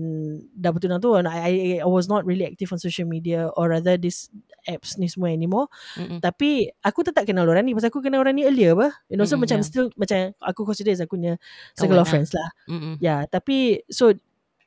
dah 0.52 0.70
bertunang 0.76 1.00
tu 1.00 1.16
I, 1.16 1.24
I 1.24 1.52
I 1.80 1.88
was 1.88 2.10
not 2.10 2.28
really 2.28 2.44
active 2.44 2.68
on 2.74 2.78
social 2.82 3.08
media 3.08 3.48
or 3.56 3.72
rather 3.72 3.96
this 3.96 4.28
apps 4.68 4.98
ni 5.00 5.08
semua 5.08 5.32
anymore. 5.32 5.70
Mm-mm. 5.96 6.18
Tapi 6.20 6.68
aku 6.84 7.06
tetap 7.06 7.24
kenal 7.24 7.46
orang 7.48 7.64
ni 7.64 7.72
pasal 7.72 7.88
aku 7.88 8.02
kenal 8.04 8.20
orang 8.20 8.36
ni 8.36 8.44
earlier 8.44 8.74
apa. 8.76 8.92
You 9.08 9.16
know 9.16 9.24
so 9.24 9.38
Mm-mm, 9.38 9.46
macam 9.48 9.58
yeah. 9.62 9.66
still 9.66 9.86
macam 9.96 10.34
aku 10.42 10.60
consider 10.66 10.92
as 10.92 11.00
aku 11.00 11.16
punya 11.16 11.38
circle 11.78 12.02
of 12.02 12.10
friends 12.10 12.34
lah. 12.34 12.50
Mm-mm. 12.68 12.98
Yeah, 13.00 13.24
tapi 13.30 13.86
so 13.88 14.12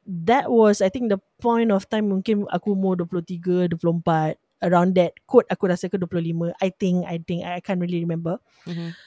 that 0.10 0.49
was 0.49 0.82
I 0.82 0.89
think 0.89 1.14
the 1.14 1.22
point 1.38 1.70
of 1.70 1.86
time 1.86 2.10
mungkin 2.10 2.49
aku 2.49 2.74
umur 2.74 2.97
23, 2.97 3.70
24 3.78 4.34
around 4.66 4.97
that 4.97 5.14
quote 5.30 5.45
aku 5.53 5.70
rasa 5.70 5.86
ke 5.86 6.01
25 6.01 6.49
I 6.57 6.70
think 6.74 7.05
I 7.05 7.22
think 7.22 7.45
I 7.45 7.62
can't 7.62 7.78
really 7.80 8.01
remember 8.01 8.41
Mhm. 8.66 8.97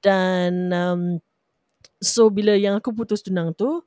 dan 0.00 0.70
um, 0.70 1.02
so 1.98 2.30
bila 2.30 2.54
yang 2.54 2.78
aku 2.78 2.94
putus 2.94 3.20
tunang 3.22 3.52
tu 3.58 3.82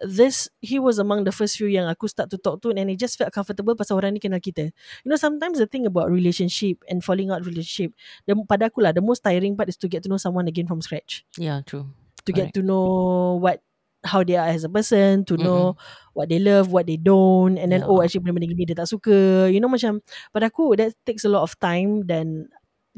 this 0.00 0.48
he 0.64 0.80
was 0.80 0.96
among 0.96 1.28
the 1.28 1.32
first 1.32 1.60
few 1.60 1.68
yang 1.68 1.84
aku 1.84 2.08
start 2.08 2.32
to 2.32 2.40
talk 2.40 2.56
to 2.64 2.72
and 2.72 2.88
it 2.88 2.96
just 2.96 3.20
felt 3.20 3.28
comfortable 3.36 3.76
pasal 3.76 4.00
orang 4.00 4.16
ni 4.16 4.20
kenal 4.20 4.40
kita 4.40 4.72
you 5.04 5.08
know 5.12 5.20
sometimes 5.20 5.60
the 5.60 5.68
thing 5.68 5.84
about 5.84 6.08
relationship 6.08 6.80
and 6.88 7.04
falling 7.04 7.28
out 7.28 7.44
relationship 7.44 7.92
the, 8.24 8.32
pada 8.48 8.72
aku 8.72 8.80
lah 8.80 8.96
the 8.96 9.04
most 9.04 9.20
tiring 9.20 9.52
part 9.52 9.68
is 9.68 9.76
to 9.76 9.84
get 9.92 10.00
to 10.00 10.08
know 10.08 10.16
someone 10.16 10.48
again 10.48 10.64
from 10.64 10.80
scratch 10.80 11.22
Yeah, 11.36 11.60
true. 11.68 11.92
to 12.24 12.32
Correct. 12.32 12.52
get 12.52 12.56
to 12.56 12.64
know 12.64 13.36
what 13.36 13.60
how 14.04 14.24
they 14.24 14.36
are 14.36 14.48
as 14.48 14.64
a 14.64 14.72
person 14.72 15.24
to 15.28 15.36
know 15.36 15.76
what 16.16 16.32
they 16.32 16.40
love 16.40 16.72
what 16.72 16.88
they 16.88 16.96
don't 16.96 17.60
and 17.60 17.68
then 17.72 17.84
Yeah. 17.84 17.90
oh 17.92 18.00
actually 18.00 18.24
benda-benda 18.24 18.48
gini 18.48 18.64
dia 18.64 18.76
tak 18.80 18.88
suka 18.88 19.48
you 19.52 19.60
know 19.60 19.68
macam 19.68 20.00
pada 20.32 20.48
aku 20.48 20.72
that 20.80 20.96
takes 21.04 21.24
a 21.24 21.30
lot 21.32 21.44
of 21.44 21.52
time 21.60 22.04
dan 22.08 22.48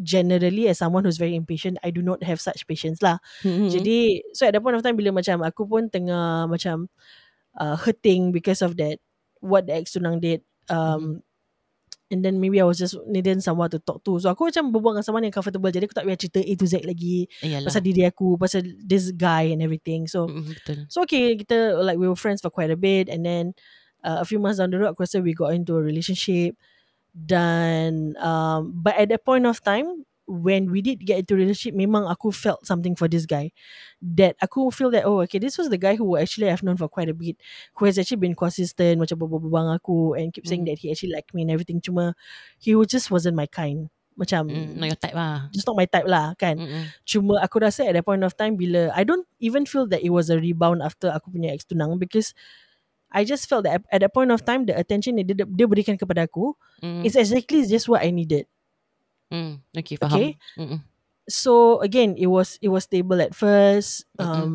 generally 0.00 0.70
as 0.70 0.78
someone 0.80 1.04
who's 1.04 1.18
very 1.20 1.34
impatient 1.36 1.76
I 1.84 1.90
do 1.92 2.00
not 2.00 2.22
have 2.24 2.40
such 2.40 2.64
patience 2.70 3.02
lah 3.02 3.18
Mhm. 3.44 3.68
jadi 3.68 3.98
so 4.32 4.46
at 4.46 4.54
that 4.56 4.62
point 4.62 4.78
of 4.78 4.82
time 4.86 4.96
bila 4.96 5.10
macam 5.12 5.42
aku 5.42 5.66
pun 5.66 5.90
tengah 5.90 6.46
macam 6.48 6.86
uh, 7.58 7.76
hurting 7.76 8.30
because 8.32 8.62
of 8.62 8.78
that 8.80 9.02
what 9.42 9.66
the 9.68 9.74
ex 9.76 9.92
tunang 9.98 10.22
did 10.22 10.40
um 10.70 11.20
and 12.12 12.20
then 12.20 12.36
maybe 12.38 12.60
I 12.60 12.68
was 12.68 12.76
just 12.76 12.94
needing 13.08 13.40
someone 13.40 13.72
to 13.72 13.80
talk 13.80 14.04
to. 14.04 14.20
So 14.20 14.28
aku 14.28 14.52
macam 14.52 14.68
berbual 14.68 15.00
dengan 15.00 15.06
someone 15.08 15.24
yang 15.24 15.32
comfortable. 15.32 15.72
Jadi 15.72 15.88
aku 15.88 15.96
tak 15.96 16.04
payah 16.04 16.20
cerita 16.20 16.40
A 16.44 16.52
to 16.54 16.66
Z 16.68 16.84
lagi 16.84 17.24
Iyalah. 17.40 17.72
pasal 17.72 17.80
diri 17.80 18.04
aku 18.04 18.36
pasal 18.36 18.60
this 18.84 19.08
guy 19.16 19.48
and 19.50 19.64
everything. 19.64 20.04
So 20.04 20.28
Mm, 20.28 20.52
betul. 20.52 20.78
so 20.92 21.02
okay 21.08 21.34
kita 21.40 21.80
like 21.80 21.96
we 21.96 22.04
were 22.06 22.14
friends 22.20 22.44
for 22.44 22.52
quite 22.52 22.68
a 22.68 22.76
bit. 22.76 23.08
And 23.08 23.24
then 23.24 23.56
uh, 24.04 24.20
a 24.20 24.26
few 24.28 24.36
months 24.38 24.60
down 24.60 24.70
the 24.70 24.78
road 24.78 24.92
aku 24.92 25.08
rasa 25.08 25.24
we 25.24 25.32
got 25.32 25.56
into 25.56 25.74
a 25.74 25.82
relationship. 25.82 26.54
Dan 27.12 28.16
um, 28.20 28.72
but 28.72 28.96
at 28.96 29.08
that 29.12 29.24
point 29.24 29.44
of 29.44 29.60
time 29.60 30.04
when 30.32 30.72
we 30.72 30.80
did 30.80 31.04
get 31.04 31.20
into 31.20 31.36
relationship 31.36 31.76
memang 31.76 32.08
aku 32.08 32.32
felt 32.32 32.64
something 32.64 32.96
for 32.96 33.04
this 33.04 33.28
guy 33.28 33.52
that 34.00 34.32
aku 34.40 34.72
feel 34.72 34.88
that 34.88 35.04
oh 35.04 35.20
okay 35.20 35.36
this 35.36 35.60
was 35.60 35.68
the 35.68 35.76
guy 35.76 35.92
who 35.92 36.16
actually 36.16 36.48
I've 36.48 36.64
known 36.64 36.80
for 36.80 36.88
quite 36.88 37.12
a 37.12 37.16
bit 37.16 37.36
who 37.76 37.84
has 37.84 38.00
actually 38.00 38.24
been 38.24 38.32
consistent 38.32 38.96
macam 38.96 39.20
berbual 39.20 39.44
dengan 39.44 39.76
aku 39.76 40.16
and 40.16 40.32
keep 40.32 40.48
saying 40.48 40.64
Mm. 40.64 40.72
that 40.72 40.80
he 40.80 40.88
actually 40.88 41.12
like 41.12 41.28
me 41.36 41.44
and 41.44 41.52
everything 41.52 41.84
cuma 41.84 42.16
he 42.56 42.72
just 42.88 43.12
wasn't 43.12 43.36
my 43.36 43.44
kind 43.44 43.92
macam 44.16 44.44
Mm, 44.48 44.76
not 44.76 44.88
your 44.92 45.00
type 45.00 45.16
lah. 45.16 45.48
just 45.52 45.64
not 45.68 45.76
my 45.76 45.88
type 45.88 46.04
lah 46.08 46.32
kan 46.36 46.56
Mm-mm. 46.60 46.84
Cuma 47.04 47.40
aku 47.40 47.60
rasa 47.64 47.84
at 47.88 47.96
that 47.96 48.04
point 48.04 48.20
of 48.24 48.32
time 48.36 48.56
bila 48.56 48.88
I 48.96 49.04
don't 49.04 49.24
even 49.40 49.64
feel 49.68 49.84
that 49.92 50.00
it 50.04 50.12
was 50.12 50.28
a 50.32 50.36
rebound 50.40 50.80
after 50.84 51.08
aku 51.12 51.32
punya 51.32 51.52
ex 51.52 51.64
tunang 51.64 51.96
because 52.00 52.32
I 53.12 53.24
just 53.28 53.44
felt 53.48 53.64
that 53.68 53.84
at 53.92 54.00
that 54.04 54.12
point 54.12 54.32
of 54.32 54.40
time 54.44 54.64
the 54.68 54.72
attention 54.76 55.16
dia, 55.20 55.44
dia 55.44 55.66
berikan 55.68 55.96
kepada 56.00 56.24
aku 56.28 56.52
Mm. 56.84 57.06
is 57.06 57.14
exactly 57.16 57.62
just 57.64 57.86
what 57.88 58.02
I 58.04 58.10
needed. 58.12 58.50
Mm. 59.32 59.54
Okay, 59.72 59.96
faham. 59.96 60.12
Okay. 60.20 60.30
Mm-mm. 60.60 60.80
So 61.24 61.80
again, 61.80 62.20
it 62.20 62.28
was 62.28 62.60
it 62.60 62.68
was 62.68 62.84
stable 62.84 63.16
at 63.18 63.32
first. 63.32 64.04
Mm-mm. 64.20 64.28
Um, 64.28 64.54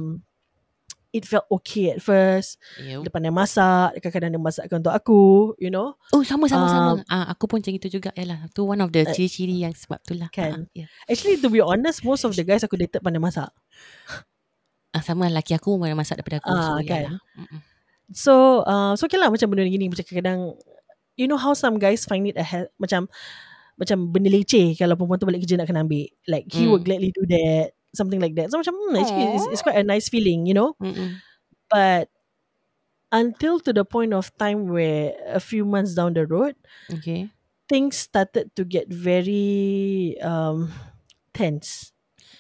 it 1.15 1.23
felt 1.25 1.47
okay 1.49 1.95
at 1.95 2.03
first. 2.03 2.61
Yeah. 2.78 3.01
Dia 3.01 3.09
pandai 3.09 3.34
masak. 3.34 3.97
Kadang-kadang 3.97 4.38
dia 4.38 4.41
masakkan 4.43 4.78
untuk 4.84 4.93
aku. 4.93 5.21
You 5.57 5.73
know. 5.73 5.97
Oh, 6.13 6.21
sama 6.21 6.45
sama 6.45 6.67
sama. 6.69 6.91
Um, 6.93 7.01
Ah, 7.09 7.34
aku 7.34 7.49
pun 7.49 7.57
macam 7.63 7.73
itu 7.73 7.89
juga. 7.89 8.13
Yalah, 8.13 8.45
tu 8.53 8.67
one 8.67 8.78
of 8.84 8.93
the 8.93 9.07
Uh, 9.07 9.15
ciri-ciri 9.15 9.65
yang 9.65 9.73
sebab 9.73 9.97
tu 10.05 10.13
lah. 10.13 10.30
kan. 10.30 10.69
Ah, 10.69 10.78
yeah. 10.78 10.91
Actually 11.09 11.41
to 11.41 11.49
be 11.49 11.63
honest, 11.63 12.05
most 12.05 12.21
of 12.21 12.36
the 12.38 12.43
guys 12.45 12.61
aku 12.61 12.78
dated 12.78 13.01
pandai 13.01 13.23
masak. 13.23 13.49
Ah, 14.93 15.01
sama 15.01 15.32
laki 15.32 15.55
aku 15.57 15.73
yang 15.88 15.97
masak 15.97 16.21
daripada 16.21 16.43
aku. 16.43 16.51
so, 16.51 16.61
Ah, 16.75 16.80
ya 16.84 16.89
kan? 16.89 17.03
Mm-mm. 17.39 17.59
So 18.11 18.34
uh, 18.63 18.93
so 18.95 19.07
okay 19.07 19.19
lah 19.19 19.28
macam 19.28 19.51
benda 19.51 19.67
gini 19.67 19.91
macam 19.91 20.03
kadang 20.07 20.55
you 21.19 21.28
know 21.28 21.36
how 21.36 21.51
some 21.51 21.75
guys 21.75 22.07
find 22.07 22.23
it 22.23 22.39
a 22.39 22.45
hell, 22.45 22.67
macam 22.80 23.11
macam 23.78 24.09
benda 24.09 24.30
leceh 24.34 24.73
kalau 24.75 24.97
perempuan 24.97 25.19
tu 25.21 25.28
balik 25.30 25.41
kerja 25.45 25.55
nak 25.61 25.69
kena 25.69 25.86
ambil. 25.86 26.09
Like 26.25 26.49
he 26.49 26.65
Hmm. 26.65 26.73
would 26.73 26.84
gladly 26.84 27.13
do 27.13 27.23
that, 27.30 27.78
something 27.93 28.17
like 28.19 28.34
that. 28.36 28.49
So 28.49 28.57
macam 28.57 28.73
hmm, 28.73 28.97
actually 28.97 29.38
it's, 29.38 29.45
it's 29.53 29.63
quite 29.65 29.78
a 29.78 29.86
nice 29.86 30.09
feeling, 30.09 30.49
you 30.49 30.57
know. 30.57 30.73
Mm-mm. 30.82 31.21
But 31.69 32.09
until 33.11 33.59
to 33.63 33.71
the 33.71 33.86
point 33.86 34.13
of 34.13 34.34
time 34.38 34.67
where 34.67 35.13
a 35.28 35.39
few 35.39 35.63
months 35.65 35.93
down 35.95 36.13
the 36.13 36.25
road, 36.28 36.55
Okay. 36.91 37.30
things 37.69 37.97
started 37.97 38.51
to 38.55 38.63
get 38.65 38.89
very 38.91 40.15
um 40.23 40.71
tense. 41.34 41.91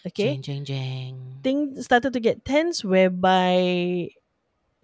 Okay. 0.07 0.39
Jeng, 0.39 0.43
jeng, 0.43 0.63
jeng. 0.65 1.15
Things 1.43 1.83
started 1.85 2.11
to 2.15 2.19
get 2.23 2.43
tense 2.47 2.83
whereby 2.83 4.07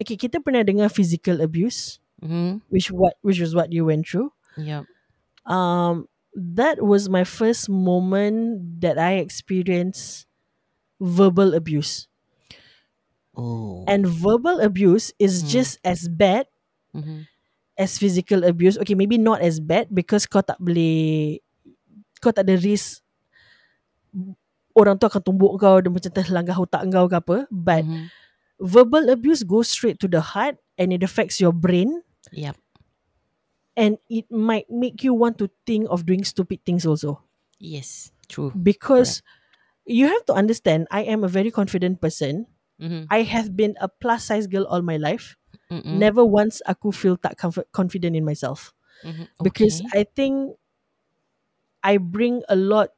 okay, 0.00 0.16
kita 0.16 0.38
pernah 0.44 0.62
dengar 0.64 0.92
physical 0.92 1.40
abuse, 1.40 1.98
Mm-hmm. 2.24 2.64
which 2.72 2.88
what 2.88 3.16
which 3.20 3.40
was 3.40 3.52
what 3.52 3.68
you 3.72 3.84
went 3.84 4.04
through. 4.08 4.32
Yep. 4.56 4.84
Um 5.44 6.08
that 6.34 6.82
was 6.82 7.08
my 7.08 7.22
first 7.22 7.70
moment 7.70 8.80
that 8.82 8.98
I 8.98 9.22
experienced 9.22 10.26
verbal 11.00 11.54
abuse. 11.54 12.06
Oh. 13.34 13.82
And 13.86 14.06
verbal 14.06 14.60
abuse 14.60 15.10
is 15.18 15.42
Hmm. 15.42 15.48
just 15.48 15.72
as 15.82 16.06
bad 16.06 16.46
mm-hmm. 16.94 17.26
as 17.78 17.98
physical 17.98 18.46
abuse. 18.46 18.78
Okay, 18.78 18.94
maybe 18.94 19.18
not 19.18 19.42
as 19.42 19.58
bad 19.58 19.90
because 19.90 20.26
kau 20.26 20.42
tak 20.42 20.58
boleh 20.62 21.38
kau 22.22 22.30
tak 22.30 22.46
ada 22.46 22.56
risk 22.58 23.02
orang 24.74 24.98
tu 24.98 25.06
akan 25.06 25.22
tumbuk 25.22 25.58
kau 25.58 25.82
dan 25.82 25.90
macam 25.90 26.10
terlanggar 26.14 26.54
otak 26.58 26.86
kau 26.90 27.06
ke 27.10 27.16
apa. 27.18 27.38
But 27.50 27.82
mm-hmm. 27.82 28.06
verbal 28.62 29.10
abuse 29.10 29.42
goes 29.42 29.66
straight 29.66 29.98
to 29.98 30.06
the 30.06 30.22
heart 30.22 30.58
and 30.78 30.94
it 30.94 31.02
affects 31.02 31.42
your 31.42 31.54
brain 31.54 32.02
Yep. 32.32 32.56
And 33.76 33.98
it 34.10 34.30
might 34.30 34.70
make 34.70 35.02
you 35.04 35.14
want 35.14 35.38
to 35.38 35.50
think 35.66 35.86
of 35.90 36.06
doing 36.06 36.24
stupid 36.24 36.64
things 36.64 36.86
also. 36.86 37.22
Yes. 37.58 38.12
True. 38.28 38.52
Because 38.54 39.22
you 39.84 40.08
have 40.08 40.24
to 40.26 40.34
understand, 40.34 40.88
I 40.90 41.02
am 41.04 41.24
a 41.24 41.28
very 41.28 41.50
confident 41.50 42.00
person. 42.00 42.46
Mm-hmm. 42.80 43.06
I 43.10 43.22
have 43.22 43.56
been 43.56 43.76
a 43.80 43.88
plus 43.88 44.24
size 44.26 44.46
girl 44.46 44.64
all 44.66 44.82
my 44.82 44.96
life. 44.96 45.36
Mm-mm. 45.70 45.98
Never 45.98 46.24
once 46.24 46.60
aku 46.66 46.92
feel 46.92 47.16
tak 47.16 47.38
comfort, 47.38 47.70
confident 47.72 48.16
in 48.16 48.24
myself. 48.24 48.74
Mhm. 49.04 49.28
Because. 49.42 49.82
I 49.94 50.04
think 50.04 50.56
I 51.84 51.98
bring 52.00 52.42
a 52.48 52.56
lot 52.56 52.96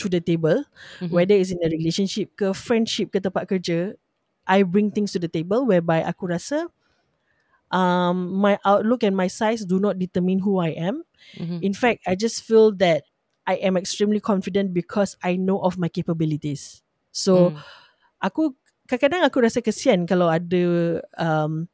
to 0.00 0.08
the 0.08 0.20
table, 0.20 0.64
Mhm. 1.00 1.12
whether 1.12 1.36
it's 1.36 1.52
in 1.52 1.60
a 1.60 1.68
relationship 1.68 2.32
ke 2.34 2.50
friendship 2.56 3.12
ke 3.12 3.20
tempat 3.20 3.44
kerja. 3.46 3.94
I 4.48 4.64
bring 4.64 4.90
things 4.90 5.12
to 5.14 5.20
the 5.22 5.28
table 5.30 5.62
whereby 5.68 6.02
aku 6.02 6.26
rasa 6.32 6.66
um, 7.72 8.36
my 8.36 8.60
outlook 8.62 9.02
and 9.02 9.16
my 9.16 9.26
size 9.26 9.64
do 9.64 9.80
not 9.80 9.96
determine 9.98 10.44
who 10.44 10.60
I 10.60 10.76
am. 10.76 11.02
Mhm. 11.40 11.64
In 11.64 11.72
fact, 11.72 12.04
I 12.04 12.14
just 12.14 12.44
feel 12.44 12.70
that 12.84 13.08
I 13.42 13.58
am 13.58 13.74
extremely 13.74 14.20
confident 14.22 14.70
because 14.70 15.16
I 15.18 15.34
know 15.34 15.58
of 15.64 15.74
my 15.74 15.88
capabilities. 15.90 16.84
So, 17.10 17.50
Mm. 17.52 17.58
aku 18.22 18.42
kadang-kadang 18.86 19.24
aku 19.26 19.38
rasa 19.42 19.58
kesian 19.58 20.04
kalau 20.06 20.28
ada 20.30 20.62
um, 21.18 21.66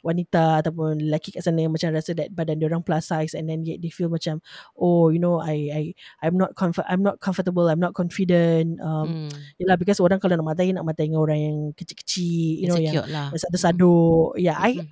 wanita 0.00 0.64
ataupun 0.64 0.96
lelaki 0.96 1.28
kat 1.36 1.44
sana 1.44 1.60
yang 1.60 1.72
macam 1.76 1.92
rasa 1.92 2.16
that 2.16 2.32
badan 2.32 2.56
dia 2.56 2.72
orang 2.72 2.80
plus 2.80 3.04
size 3.12 3.36
and 3.36 3.44
then 3.52 3.60
yet 3.68 3.84
they 3.84 3.92
feel 3.92 4.08
macam 4.08 4.40
oh 4.80 5.12
you 5.12 5.20
know 5.20 5.44
I 5.44 5.68
I 5.68 5.82
I'm 6.24 6.40
not 6.40 6.56
comfort 6.56 6.88
I'm 6.88 7.04
not 7.04 7.20
comfortable 7.20 7.68
I'm 7.68 7.80
not 7.84 7.92
confident 7.92 8.80
um 8.80 9.28
Mm. 9.28 9.32
yalah 9.60 9.76
because 9.76 10.00
orang 10.00 10.16
kalau 10.16 10.40
nak 10.40 10.56
matai 10.56 10.72
nak 10.72 10.88
matai 10.88 11.12
dengan 11.12 11.20
orang 11.20 11.38
yang 11.40 11.56
kecil-kecil 11.76 12.64
you 12.64 12.68
know 12.72 12.80
yang 12.80 13.04
lah. 13.12 13.28
sadu-sadu 13.36 14.32
yeah 14.40 14.56
I 14.56 14.80
Mm-mm. 14.80 14.88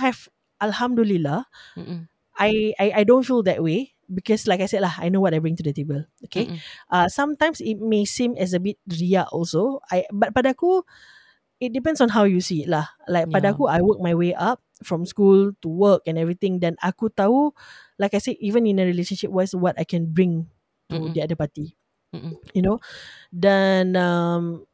Have 0.00 0.28
alhamdulillah 0.60 1.46
Mm-mm. 1.76 2.08
I, 2.38 2.74
I 2.78 3.02
I 3.02 3.04
don't 3.04 3.26
feel 3.26 3.42
that 3.44 3.62
way 3.62 3.94
because 4.08 4.46
like 4.46 4.62
I 4.62 4.66
said 4.70 4.82
lah 4.82 4.94
I 4.98 5.10
know 5.10 5.20
what 5.20 5.34
I 5.34 5.42
bring 5.42 5.56
to 5.58 5.66
the 5.66 5.74
table 5.74 6.06
okay 6.30 6.46
Mm-mm. 6.46 6.60
uh, 6.90 7.08
sometimes 7.10 7.60
it 7.60 7.78
may 7.82 8.06
seem 8.06 8.34
as 8.38 8.54
a 8.54 8.60
bit 8.62 8.78
ria 8.88 9.26
also 9.34 9.82
I 9.90 10.06
but 10.14 10.32
pada 10.32 10.54
aku 10.54 10.86
it 11.58 11.74
depends 11.74 11.98
on 12.00 12.14
how 12.14 12.22
you 12.22 12.38
see 12.40 12.62
it 12.64 12.70
lah 12.70 12.86
like 13.10 13.26
Yeah. 13.28 13.50
aku 13.50 13.66
I 13.66 13.82
work 13.82 13.98
my 13.98 14.14
way 14.14 14.32
up 14.34 14.62
from 14.86 15.02
school 15.02 15.50
to 15.60 15.68
work 15.68 16.06
and 16.06 16.14
everything 16.14 16.62
dan 16.62 16.78
aku 16.78 17.10
tahu 17.10 17.50
like 17.98 18.14
I 18.14 18.22
said 18.22 18.38
even 18.38 18.66
in 18.66 18.78
a 18.78 18.86
relationship 18.86 19.34
wise 19.34 19.54
what 19.58 19.74
I 19.74 19.82
can 19.84 20.06
bring 20.14 20.46
to 20.94 21.10
Mm-mm. 21.10 21.12
the 21.12 21.26
other 21.26 21.34
party 21.36 21.74
Mm-mm. 22.14 22.38
you 22.54 22.62
know 22.62 22.78
dan 23.34 23.98
um, 23.98 24.67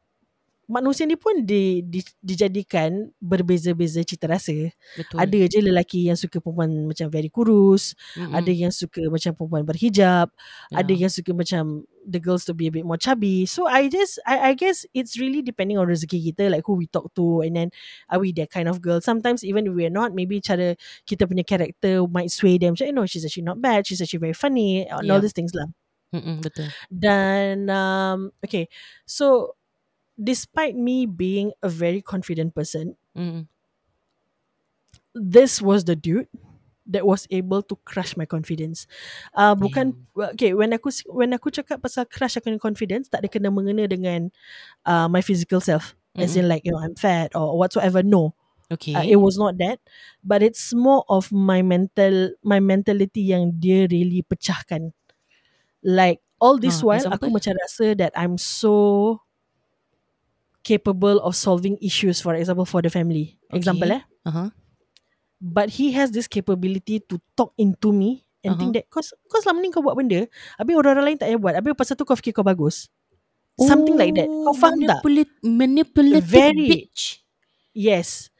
manusia 0.65 1.05
ni 1.05 1.13
pun 1.13 1.45
di, 1.45 1.85
di, 1.85 2.01
dijadikan 2.19 3.13
berbeza-beza 3.21 4.01
cita 4.01 4.25
rasa 4.25 4.53
Betul. 4.97 5.17
ada 5.21 5.37
je 5.45 5.59
lelaki 5.61 6.09
yang 6.09 6.17
suka 6.17 6.41
perempuan 6.41 6.89
macam 6.89 7.05
very 7.09 7.29
kurus 7.29 7.93
Mm-mm. 8.17 8.33
ada 8.33 8.49
yang 8.49 8.73
suka 8.73 9.05
macam 9.07 9.31
perempuan 9.37 9.63
berhijab 9.63 10.27
Yeah. 10.73 10.81
ada 10.81 10.93
yang 10.97 11.11
suka 11.13 11.29
macam 11.37 11.85
the 12.05 12.17
girls 12.17 12.41
to 12.45 12.53
be 12.53 12.65
a 12.65 12.73
bit 12.73 12.85
more 12.85 12.97
chubby 12.97 13.45
so 13.45 13.69
I 13.69 13.85
just 13.89 14.17
I, 14.25 14.49
I 14.49 14.51
guess 14.57 14.85
it's 14.97 15.17
really 15.21 15.45
depending 15.45 15.77
on 15.77 15.85
rezeki 15.85 16.33
kita 16.33 16.49
like 16.49 16.65
who 16.65 16.73
we 16.77 16.89
talk 16.89 17.13
to 17.17 17.45
and 17.45 17.53
then 17.53 17.69
are 18.09 18.17
we 18.17 18.33
that 18.41 18.49
kind 18.49 18.65
of 18.65 18.81
girl 18.81 18.97
sometimes 19.01 19.45
even 19.45 19.69
if 19.69 19.73
we're 19.77 19.93
not 19.93 20.13
maybe 20.17 20.41
cara 20.41 20.73
kita 21.05 21.25
punya 21.29 21.45
character 21.45 22.01
might 22.09 22.33
sway 22.33 22.57
them 22.57 22.73
macam 22.73 22.89
you 22.89 22.95
know 22.97 23.05
she's 23.05 23.21
actually 23.25 23.45
not 23.45 23.61
bad 23.61 23.85
she's 23.85 24.01
actually 24.01 24.21
very 24.21 24.37
funny 24.37 24.85
and 24.89 25.05
all 25.09 25.17
Yeah. 25.17 25.21
these 25.21 25.33
things 25.37 25.53
lah 25.53 25.69
Mm-mm. 26.13 26.41
Betul. 26.41 26.69
dan 26.89 27.67
um, 27.69 28.31
okay 28.41 28.69
so 29.05 29.53
despite 30.19 30.75
me 30.75 31.05
being 31.05 31.51
a 31.63 31.69
very 31.69 32.01
confident 32.01 32.55
person 32.55 32.95
Mm-mm. 33.15 33.47
this 35.13 35.61
was 35.61 35.85
the 35.85 35.95
dude 35.95 36.27
that 36.85 37.05
was 37.05 37.25
able 37.31 37.63
to 37.63 37.75
crush 37.85 38.15
my 38.15 38.25
confidence. 38.25 38.85
Uh, 39.33 39.55
bukan 39.57 39.97
okay 40.13 40.53
when 40.53 40.69
aku 40.73 40.93
when 41.09 41.33
aku 41.33 41.49
cakap 41.49 41.81
pasal 41.81 42.05
crush 42.05 42.37
akan 42.37 42.61
confidence 42.61 43.09
tak 43.09 43.25
ada 43.25 43.29
kena 43.31 43.49
mengena 43.49 43.89
dengan 43.89 44.29
uh, 44.85 45.07
my 45.09 45.21
physical 45.21 45.61
self. 45.61 45.95
As 46.17 46.35
in 46.35 46.49
like 46.49 46.65
you 46.65 46.73
know 46.73 46.81
I'm 46.81 46.95
fat 46.97 47.33
or 47.37 47.57
whatsoever. 47.57 48.03
No, 48.03 48.33
Okay. 48.71 48.93
uh, 48.93 49.05
it 49.05 49.17
was 49.21 49.37
not 49.37 49.57
that. 49.59 49.79
But 50.23 50.43
it's 50.43 50.73
more 50.73 51.05
of 51.09 51.31
my 51.31 51.61
mental 51.63 52.33
my 52.43 52.59
mentality 52.59 53.31
yang 53.33 53.57
dia 53.61 53.87
really 53.91 54.23
pecahkan. 54.25 54.93
Like 55.85 56.21
all 56.41 56.57
this 56.59 56.81
Ah, 56.81 56.85
while 56.85 57.05
aku 57.11 57.29
example? 57.29 57.31
macam 57.31 57.55
rasa 57.59 57.95
that 57.97 58.13
I'm 58.17 58.37
so 58.37 59.19
capable 60.65 61.21
of 61.21 61.37
solving 61.37 61.77
issues 61.77 62.17
for 62.19 62.33
example 62.33 62.65
for 62.65 62.81
the 62.81 62.89
family. 62.89 63.37
Example 63.53 63.85
Okay. 63.87 64.01
eh 64.01 64.03
Uh-huh. 64.25 64.49
but 65.37 65.69
he 65.69 65.93
has 65.93 66.09
this 66.09 66.25
capability 66.25 66.97
to 67.05 67.21
talk 67.37 67.53
into 67.55 67.93
me 67.93 68.25
and 68.41 68.57
uh-huh. 68.57 68.59
think 68.59 68.71
that 68.73 68.89
kau, 68.89 69.05
kau 69.29 69.37
selama 69.37 69.61
ni 69.61 69.69
kau 69.69 69.85
buat 69.85 69.93
benda 69.93 70.25
habis 70.57 70.73
orang-orang 70.73 71.13
lain 71.13 71.17
tak 71.21 71.29
payah 71.29 71.37
buat 71.37 71.53
habis 71.53 71.77
pasal 71.77 71.93
tu 71.93 72.01
kau 72.01 72.17
fikir 72.17 72.33
kau 72.33 72.41
bagus 72.41 72.89
something 73.61 73.93
like 73.93 74.17
that 74.17 74.25
kau 74.25 74.57
faham 74.57 74.81
tak 74.81 74.97
Manipulate, 75.05 75.33
manipulative 75.45 76.25
Very. 76.25 76.67
bitch. 76.89 77.21
yes 77.77 78.33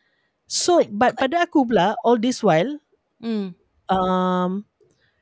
so 0.49 0.81
but 0.89 1.13
pada 1.13 1.45
aku 1.45 1.69
pula 1.69 1.93
all 2.01 2.17
this 2.17 2.41
while 2.41 2.81
Mm. 3.21 3.53
um, 3.87 4.51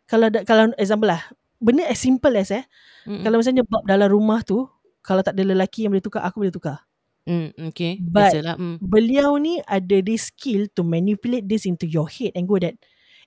kalau 0.07 0.27
da, 0.31 0.41
kalau 0.47 0.71
example 0.79 1.07
lah 1.11 1.21
benda 1.59 1.83
as 1.87 1.99
simple 1.99 2.33
as 2.35 2.49
eh 2.51 2.63
Mm-mm. 3.03 3.21
kalau 3.21 3.39
misalnya 3.39 3.67
bab 3.67 3.83
dalam 3.83 4.07
rumah 4.07 4.41
tu 4.43 4.63
kalau 5.03 5.19
tak 5.19 5.35
ada 5.35 5.43
lelaki 5.51 5.83
yang 5.83 5.91
boleh 5.91 6.03
tukar 6.03 6.23
aku 6.23 6.39
boleh 6.43 6.51
tukar 6.51 6.83
Mm, 7.23 7.55
okay. 7.71 8.03
But- 8.03 8.35
Biasalah. 8.35 8.55
Mm. 8.59 8.77
beliau 8.83 9.39
ni 9.39 9.63
ada 9.63 9.97
this 10.03 10.27
skill 10.27 10.67
to 10.75 10.83
manipulate 10.83 11.47
this 11.47 11.63
into 11.63 11.87
your 11.87 12.11
head 12.11 12.35
and 12.35 12.43
go 12.43 12.59
that 12.59 12.75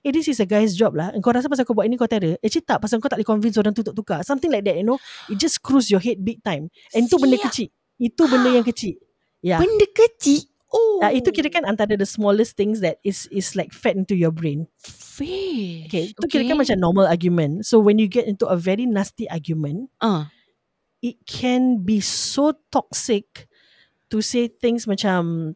eh 0.05 0.13
this 0.13 0.29
is 0.29 0.37
a 0.37 0.45
guy's 0.45 0.77
job 0.77 0.93
lah 0.93 1.09
kau 1.17 1.33
rasa 1.33 1.49
pasal 1.49 1.65
kau 1.65 1.73
buat 1.73 1.89
ini 1.89 1.97
kau 1.97 2.05
terror 2.05 2.37
actually 2.39 2.61
tak 2.61 2.77
pasal 2.77 3.01
kau 3.01 3.09
tak 3.09 3.17
boleh 3.17 3.25
convince 3.25 3.57
orang 3.57 3.73
tu 3.73 3.81
untuk 3.81 3.97
tukar 3.97 4.21
something 4.21 4.53
like 4.53 4.61
that 4.61 4.77
you 4.77 4.85
know 4.85 5.01
it 5.25 5.41
just 5.41 5.57
screws 5.57 5.89
your 5.89 5.97
head 5.97 6.21
big 6.21 6.37
time 6.45 6.69
and 6.93 7.09
itu 7.09 7.17
benda 7.17 7.41
Siap. 7.41 7.45
kecil 7.49 7.67
itu 7.97 8.21
benda 8.29 8.49
yang 8.53 8.61
kecil 8.61 8.93
ya 9.41 9.57
Benda 9.57 9.85
kecil. 9.89 10.45
Oh. 10.69 10.99
yeah. 11.01 11.15
itu 11.15 11.33
kira 11.33 11.49
kan 11.49 11.65
antara 11.65 11.97
the 11.97 12.05
smallest 12.05 12.53
things 12.53 12.83
that 12.85 13.01
is 13.01 13.25
is 13.33 13.57
like 13.57 13.73
fed 13.73 13.97
into 13.97 14.13
your 14.13 14.29
brain 14.29 14.69
Fish. 14.77 15.89
okay 15.89 16.13
itu 16.13 16.25
kira 16.29 16.45
kan 16.45 16.61
macam 16.61 16.77
normal 16.77 17.09
argument 17.09 17.65
so 17.65 17.81
when 17.81 17.97
you 17.97 18.05
get 18.05 18.29
into 18.29 18.45
a 18.45 18.53
very 18.53 18.85
nasty 18.85 19.25
argument 19.27 19.89
Ah. 19.97 20.29
it 21.01 21.17
can 21.25 21.81
be 21.81 21.97
so 21.97 22.53
toxic 22.69 23.46
to 24.09 24.23
say 24.23 24.47
things 24.47 24.87
macam 24.87 25.53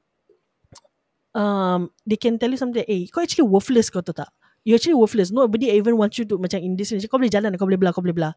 um 1.31 1.87
they 2.03 2.19
can 2.19 2.35
tell 2.35 2.51
you 2.51 2.59
something 2.59 2.83
eh 2.87 3.07
kau 3.07 3.23
actually 3.23 3.47
worthless 3.47 3.87
kau 3.87 4.03
tahu 4.03 4.23
tak? 4.23 4.31
You 4.61 4.77
actually 4.77 4.93
worthless. 4.93 5.33
Nobody 5.33 5.73
even 5.73 5.97
wants 5.97 6.21
you 6.21 6.25
to 6.29 6.37
macam 6.37 6.61
in 6.61 6.77
this 6.77 6.93
kau 7.09 7.17
boleh 7.17 7.31
jalan 7.31 7.55
kau 7.57 7.65
boleh 7.65 7.79
belah 7.79 7.93
kau 7.95 8.03
boleh 8.03 8.13
belah. 8.13 8.33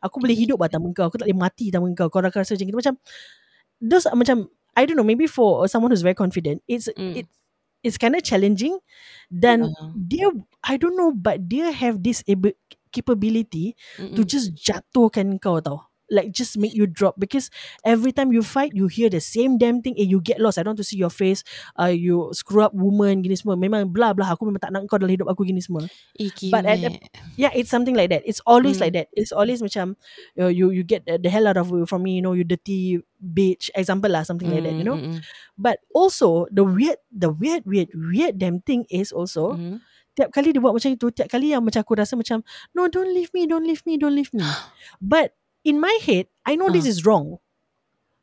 Aku 0.00 0.16
boleh 0.16 0.32
hidup 0.32 0.56
lah 0.56 0.72
tanpa 0.72 0.88
kau. 0.96 1.04
Aku 1.12 1.20
tak 1.20 1.28
boleh 1.28 1.36
mati 1.36 1.68
tanpa 1.68 1.92
kau. 1.94 2.08
Kau 2.08 2.24
rasa 2.24 2.56
macam 2.56 2.66
gitu. 2.66 2.78
Macam 2.80 2.94
those 3.80 4.08
macam 4.16 4.48
I 4.78 4.86
don't 4.86 4.96
know 4.96 5.04
maybe 5.06 5.26
for 5.26 5.66
someone 5.66 5.90
who's 5.90 6.06
very 6.06 6.14
confident 6.16 6.62
it's 6.70 6.86
Mm. 6.94 7.24
it 7.24 7.26
it's 7.82 7.98
kind 7.98 8.14
of 8.14 8.22
challenging 8.22 8.78
dan 9.32 9.72
dia 9.96 10.30
I 10.62 10.76
don't 10.78 10.94
know 10.94 11.10
but 11.10 11.48
dia 11.50 11.72
have 11.72 12.04
this 12.04 12.22
able, 12.30 12.54
capability 12.94 13.74
Mm-mm. 13.98 14.14
to 14.14 14.22
just 14.22 14.54
jatuhkan 14.54 15.40
kau 15.42 15.58
tau 15.58 15.89
like 16.10 16.34
just 16.34 16.58
make 16.58 16.74
you 16.74 16.84
drop. 16.90 17.16
Because 17.16 17.48
every 17.86 18.10
time 18.10 18.34
you 18.34 18.42
fight 18.42 18.74
you 18.74 18.90
hear 18.90 19.08
the 19.08 19.22
same 19.22 19.56
damn 19.56 19.80
thing 19.80 19.94
eh 19.96 20.04
you 20.06 20.18
get 20.20 20.42
lost. 20.42 20.58
I 20.58 20.66
don't 20.66 20.74
want 20.74 20.82
to 20.82 20.88
see 20.90 20.98
your 20.98 21.10
face 21.14 21.46
uh, 21.78 21.90
you 21.90 22.34
screw 22.34 22.66
up 22.66 22.74
woman 22.74 23.22
gini 23.22 23.38
semua. 23.38 23.54
Memang 23.54 23.94
blah 23.94 24.12
blah 24.12 24.34
aku 24.34 24.44
memang 24.50 24.60
tak 24.60 24.74
nak 24.74 24.90
kau 24.90 24.98
dalam 24.98 25.14
hidup 25.14 25.30
aku 25.30 25.46
gini 25.46 25.62
semua. 25.62 25.86
Eh, 26.18 26.30
But 26.50 26.66
at 26.66 26.82
the- 26.82 26.98
yeah 27.38 27.54
it's 27.54 27.70
something 27.70 27.94
like 27.94 28.10
that. 28.10 28.26
It's 28.26 28.42
always 28.44 28.82
Hmm. 28.82 28.90
like 28.90 28.94
that. 28.98 29.08
It's 29.14 29.30
always 29.32 29.62
macam 29.62 29.94
uh, 30.36 30.50
you 30.50 30.74
you 30.74 30.82
get 30.82 31.06
the, 31.06 31.16
the 31.16 31.30
hell 31.30 31.46
out 31.46 31.56
of 31.56 31.70
from 31.86 32.02
me 32.02 32.18
you 32.18 32.24
know 32.24 32.34
you 32.34 32.42
dirty 32.42 33.00
bitch. 33.22 33.70
Example 33.78 34.10
lah 34.10 34.26
something 34.26 34.50
like 34.50 34.66
that 34.66 34.74
you 34.74 34.84
know. 34.84 34.98
Mm, 34.98 35.16
mm, 35.16 35.20
but 35.54 35.78
also 35.94 36.50
the 36.50 36.66
weird 36.66 36.98
the 37.14 37.30
weird 37.30 37.62
weird 37.68 37.88
weird 37.94 38.36
damn 38.40 38.60
thing 38.64 38.84
is 38.90 39.12
also 39.14 39.54
mm. 39.56 39.78
tiap 40.16 40.34
kali 40.34 40.50
dia 40.50 40.60
buat 40.60 40.74
macam 40.74 40.90
itu 40.92 41.08
tiap 41.14 41.30
kali 41.30 41.54
yang 41.54 41.62
macam 41.62 41.80
aku 41.80 41.94
rasa 41.96 42.18
macam 42.18 42.42
no 42.74 42.90
don't 42.90 43.08
leave 43.14 43.30
me 43.32 43.46
don't 43.46 43.64
leave 43.64 43.84
me 43.86 43.96
don't 43.96 44.12
leave 44.16 44.32
me. 44.34 44.42
But 45.00 45.36
in 45.64 45.80
my 45.80 45.92
head 46.04 46.26
I 46.46 46.56
know 46.56 46.70
this 46.70 46.86
Ah. 46.86 46.90
is 46.90 47.04
wrong 47.06 47.38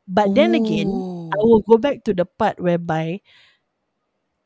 but 0.08 0.34
then 0.34 0.54
again 0.54 1.06
I 1.32 1.36
Oh. 1.36 1.46
will 1.46 1.62
go 1.62 1.78
back 1.78 2.04
to 2.06 2.14
the 2.14 2.26
part 2.26 2.60
whereby 2.60 3.20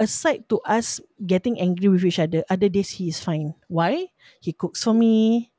aside 0.01 0.49
to 0.51 0.59
us 0.67 1.01
getting 1.27 1.59
angry 1.61 1.89
with 1.89 2.05
each 2.05 2.19
other 2.19 2.45
other 2.51 2.69
days 2.69 2.91
he 2.99 3.09
is 3.09 3.21
fine 3.23 3.55
why 3.69 4.09
he 4.41 4.53
cooks 4.53 4.83
for 4.85 4.93
me 4.95 5.53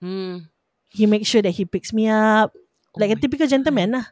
Hmm. 0.00 0.46
he 0.90 1.06
makes 1.06 1.28
sure 1.28 1.42
that 1.42 1.50
he 1.52 1.64
picks 1.64 1.92
me 1.92 2.08
up 2.08 2.54
like 2.96 3.10
a 3.10 3.16
Oh 3.16 3.18
typical 3.18 3.46
gentleman 3.46 3.92
lah 3.92 4.06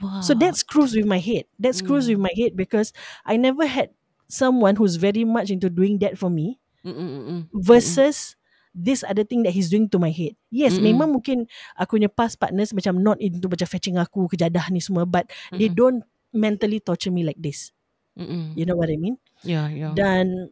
Wow. 0.00 0.20
So 0.20 0.34
that 0.34 0.56
screws 0.56 0.94
with 0.94 1.06
my 1.06 1.18
head. 1.18 1.46
That 1.58 1.74
screws 1.74 2.08
with 2.08 2.18
Mm. 2.18 2.22
my 2.22 2.30
head 2.36 2.56
because 2.56 2.92
I 3.24 3.36
never 3.36 3.66
had 3.66 3.90
someone 4.28 4.76
who's 4.76 4.96
very 4.96 5.24
much 5.24 5.50
into 5.50 5.70
doing 5.70 5.98
that 6.00 6.18
for 6.18 6.30
me 6.30 6.58
Mm, 6.84 6.90
mm, 6.94 7.08
mm, 7.26 7.50
mm. 7.72 8.02
versus 8.10 8.36
this 8.74 9.04
other 9.04 9.24
thing 9.24 9.44
that 9.44 9.52
he's 9.52 9.68
doing 9.68 9.88
to 9.90 9.98
my 10.00 10.10
head. 10.12 10.36
Yes, 10.52 10.76
Mm-mm. 10.76 10.92
memang 10.92 11.08
mungkin 11.14 11.46
aku 11.74 12.00
punya 12.00 12.10
past 12.10 12.36
partners 12.40 12.72
macam 12.72 13.00
not 13.00 13.18
into 13.20 13.48
macam 13.48 13.68
fetching 13.68 13.96
aku 13.96 14.28
kejadah 14.30 14.68
ni 14.72 14.80
semua 14.82 15.04
but 15.08 15.28
they 15.54 15.68
Mm-mm. 15.68 15.78
don't 15.78 16.00
mentally 16.32 16.78
torture 16.78 17.12
me 17.12 17.24
like 17.24 17.38
this. 17.40 17.72
Mm-mm. 18.18 18.52
You 18.58 18.66
know 18.66 18.74
what 18.74 18.90
I 18.90 18.98
mean? 18.98 19.16
Yeah, 19.46 19.70
yeah. 19.70 19.92
Dan 19.94 20.50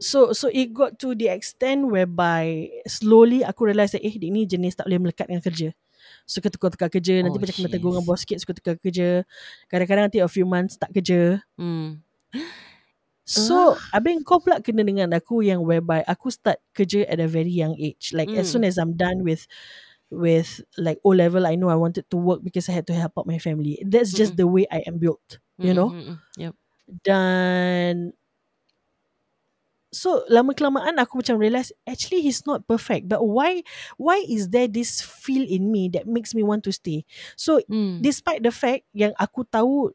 so 0.00 0.32
so 0.32 0.48
it 0.52 0.72
got 0.72 0.96
to 1.00 1.12
the 1.12 1.28
extent 1.28 1.88
whereby 1.92 2.72
slowly 2.88 3.44
aku 3.44 3.68
realise 3.68 3.92
that 3.92 4.04
eh 4.04 4.16
dia 4.16 4.32
ni 4.32 4.48
jenis 4.48 4.76
tak 4.76 4.88
boleh 4.88 5.00
melekat 5.08 5.28
dengan 5.28 5.44
kerja. 5.44 5.72
Suka 6.24 6.48
tukar-tukar 6.48 6.88
kerja, 6.88 7.20
nanti 7.20 7.36
Oh, 7.36 7.42
macam 7.44 7.54
kena 7.60 7.68
tegur 7.68 7.92
dengan 7.92 8.04
bos 8.08 8.24
sikit, 8.24 8.40
suka 8.40 8.56
tukar 8.56 8.74
kerja. 8.80 9.22
Kadang-kadang 9.68 10.08
nanti 10.08 10.18
a 10.24 10.30
few 10.30 10.48
months 10.48 10.80
tak 10.80 10.96
kerja. 10.96 11.44
Hmm. 11.60 12.00
So, 13.30 13.78
abang 13.94 14.26
kau 14.26 14.42
pula 14.42 14.58
kena 14.58 14.82
dengan 14.82 15.14
aku 15.14 15.42
yang 15.46 15.62
whereby 15.62 16.02
aku 16.10 16.34
start 16.34 16.58
kerja 16.74 17.06
at 17.06 17.22
a 17.22 17.30
very 17.30 17.52
young 17.54 17.78
age. 17.78 18.10
Like 18.10 18.34
as 18.34 18.50
Mm. 18.50 18.50
soon 18.50 18.66
as 18.66 18.74
I'm 18.78 18.98
done 18.98 19.22
with 19.22 19.46
with 20.10 20.62
like 20.78 20.98
O 21.06 21.14
level, 21.14 21.46
I 21.46 21.54
know 21.54 21.70
I 21.70 21.78
wanted 21.78 22.10
to 22.10 22.18
work 22.18 22.42
because 22.42 22.66
I 22.68 22.74
had 22.74 22.86
to 22.90 22.96
help 22.96 23.14
out 23.18 23.30
my 23.30 23.38
family. 23.38 23.78
That's 23.86 24.10
just 24.14 24.34
the 24.36 24.46
way 24.50 24.66
I 24.70 24.82
am 24.86 24.98
built, 24.98 25.38
you 25.62 25.74
know. 25.74 25.90
Mm, 25.90 25.90
mm, 25.90 26.06
mm. 26.08 26.18
Yep. 26.36 26.54
Dan 26.90 28.12
so 29.90 30.22
lama 30.30 30.54
kelamaan 30.54 30.96
aku 30.98 31.20
macam 31.22 31.36
realise 31.38 31.74
actually 31.86 32.22
he's 32.22 32.46
not 32.46 32.66
perfect. 32.66 33.10
But 33.10 33.26
why 33.26 33.62
why 33.98 34.22
is 34.26 34.50
there 34.50 34.70
this 34.70 35.02
feel 35.02 35.42
in 35.44 35.70
me 35.70 35.90
that 35.94 36.06
makes 36.06 36.34
me 36.34 36.42
want 36.42 36.62
to 36.66 36.72
stay? 36.72 37.04
So 37.34 37.62
Hmm. 37.66 38.00
despite 38.00 38.42
the 38.42 38.54
fact 38.54 38.86
yang 38.94 39.14
aku 39.18 39.46
tahu 39.46 39.90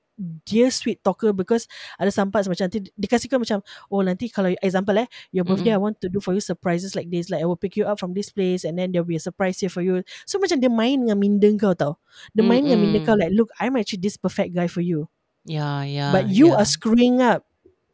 dia 0.48 0.72
sweet 0.72 1.04
talker 1.04 1.36
because 1.36 1.68
ada 2.00 2.08
sampai 2.08 2.40
macam 2.48 2.72
nanti 2.72 2.88
dia 2.88 3.08
kasih 3.12 3.28
kau 3.28 3.36
macam 3.36 3.60
oh 3.92 4.00
nanti 4.00 4.32
kalau 4.32 4.48
example 4.64 4.96
eh 4.96 5.12
your 5.36 5.44
birthday 5.44 5.76
I 5.76 5.80
want 5.80 6.00
to 6.00 6.08
do 6.08 6.24
for 6.24 6.32
you 6.32 6.40
surprises 6.40 6.96
like 6.96 7.12
this 7.12 7.28
like 7.28 7.44
I 7.44 7.48
will 7.48 7.60
pick 7.60 7.76
you 7.76 7.84
up 7.84 8.00
from 8.00 8.16
this 8.16 8.32
place 8.32 8.64
and 8.64 8.80
then 8.80 8.96
there 8.96 9.04
will 9.04 9.12
be 9.12 9.20
a 9.20 9.24
surprise 9.28 9.60
here 9.60 9.68
for 9.68 9.84
you 9.84 10.08
so 10.24 10.40
macam 10.40 10.64
dia 10.64 10.72
main 10.72 11.04
dengan 11.04 11.20
minda 11.20 11.52
kau 11.60 11.76
tau 11.76 11.94
dia 12.32 12.48
main 12.48 12.64
dengan 12.64 12.80
minda 12.80 13.04
kau 13.04 13.20
like 13.20 13.36
look 13.36 13.52
I'm 13.60 13.76
actually 13.76 14.08
this 14.08 14.16
perfect 14.16 14.56
guy 14.56 14.72
for 14.72 14.80
you 14.80 15.12
Yeah, 15.44 15.84
yeah. 15.84 16.16
but 16.16 16.32
you 16.32 16.56
yeah. 16.56 16.64
are 16.64 16.68
screwing 16.68 17.20
up 17.20 17.44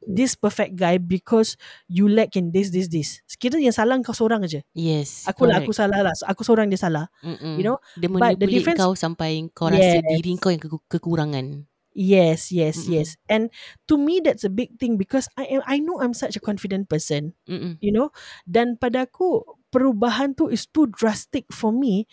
this 0.05 0.33
perfect 0.33 0.73
guy 0.73 0.97
because 0.97 1.53
you 1.85 2.09
lack 2.09 2.33
in 2.33 2.49
this 2.49 2.73
this 2.73 2.89
this 2.89 3.21
kira 3.37 3.57
yang 3.61 3.73
salah 3.73 3.97
kau 4.01 4.13
seorang 4.13 4.41
aja 4.41 4.61
Yes. 4.73 5.25
aku 5.25 5.45
lah 5.49 5.61
aku 5.61 5.73
salah 5.73 6.01
lah 6.01 6.13
aku 6.25 6.41
seorang 6.41 6.69
dia 6.69 6.77
salah 6.77 7.05
Mm-mm. 7.21 7.57
you 7.57 7.65
know, 7.65 7.77
Dia 7.97 8.09
but 8.09 8.37
the 8.37 8.45
difference- 8.49 8.81
kau 8.81 8.93
sampai 8.97 9.45
kau 9.53 9.69
rasa 9.69 10.01
Yes. 10.01 10.05
diri 10.05 10.37
kau 10.41 10.49
yang 10.53 10.61
ke- 10.61 10.85
kekurangan. 10.89 11.65
Yes, 11.91 12.55
yes, 12.55 12.87
Mm-mm. 12.87 12.93
yes. 13.03 13.09
And 13.27 13.51
to 13.91 13.99
me 13.99 14.23
that's 14.23 14.47
a 14.47 14.53
big 14.53 14.79
thing 14.79 14.95
because 14.95 15.27
I 15.35 15.43
am 15.51 15.61
I 15.67 15.83
know 15.83 15.99
I'm 15.99 16.15
such 16.15 16.39
a 16.39 16.41
confident 16.41 16.87
person, 16.87 17.35
Mm-mm. 17.43 17.75
you 17.83 17.91
know. 17.91 18.15
Dan 18.47 18.79
pada 18.79 19.11
aku 19.11 19.43
perubahan 19.75 20.31
tu 20.31 20.47
is 20.47 20.63
too 20.65 20.87
drastic 20.87 21.51
for 21.51 21.75
me 21.75 22.07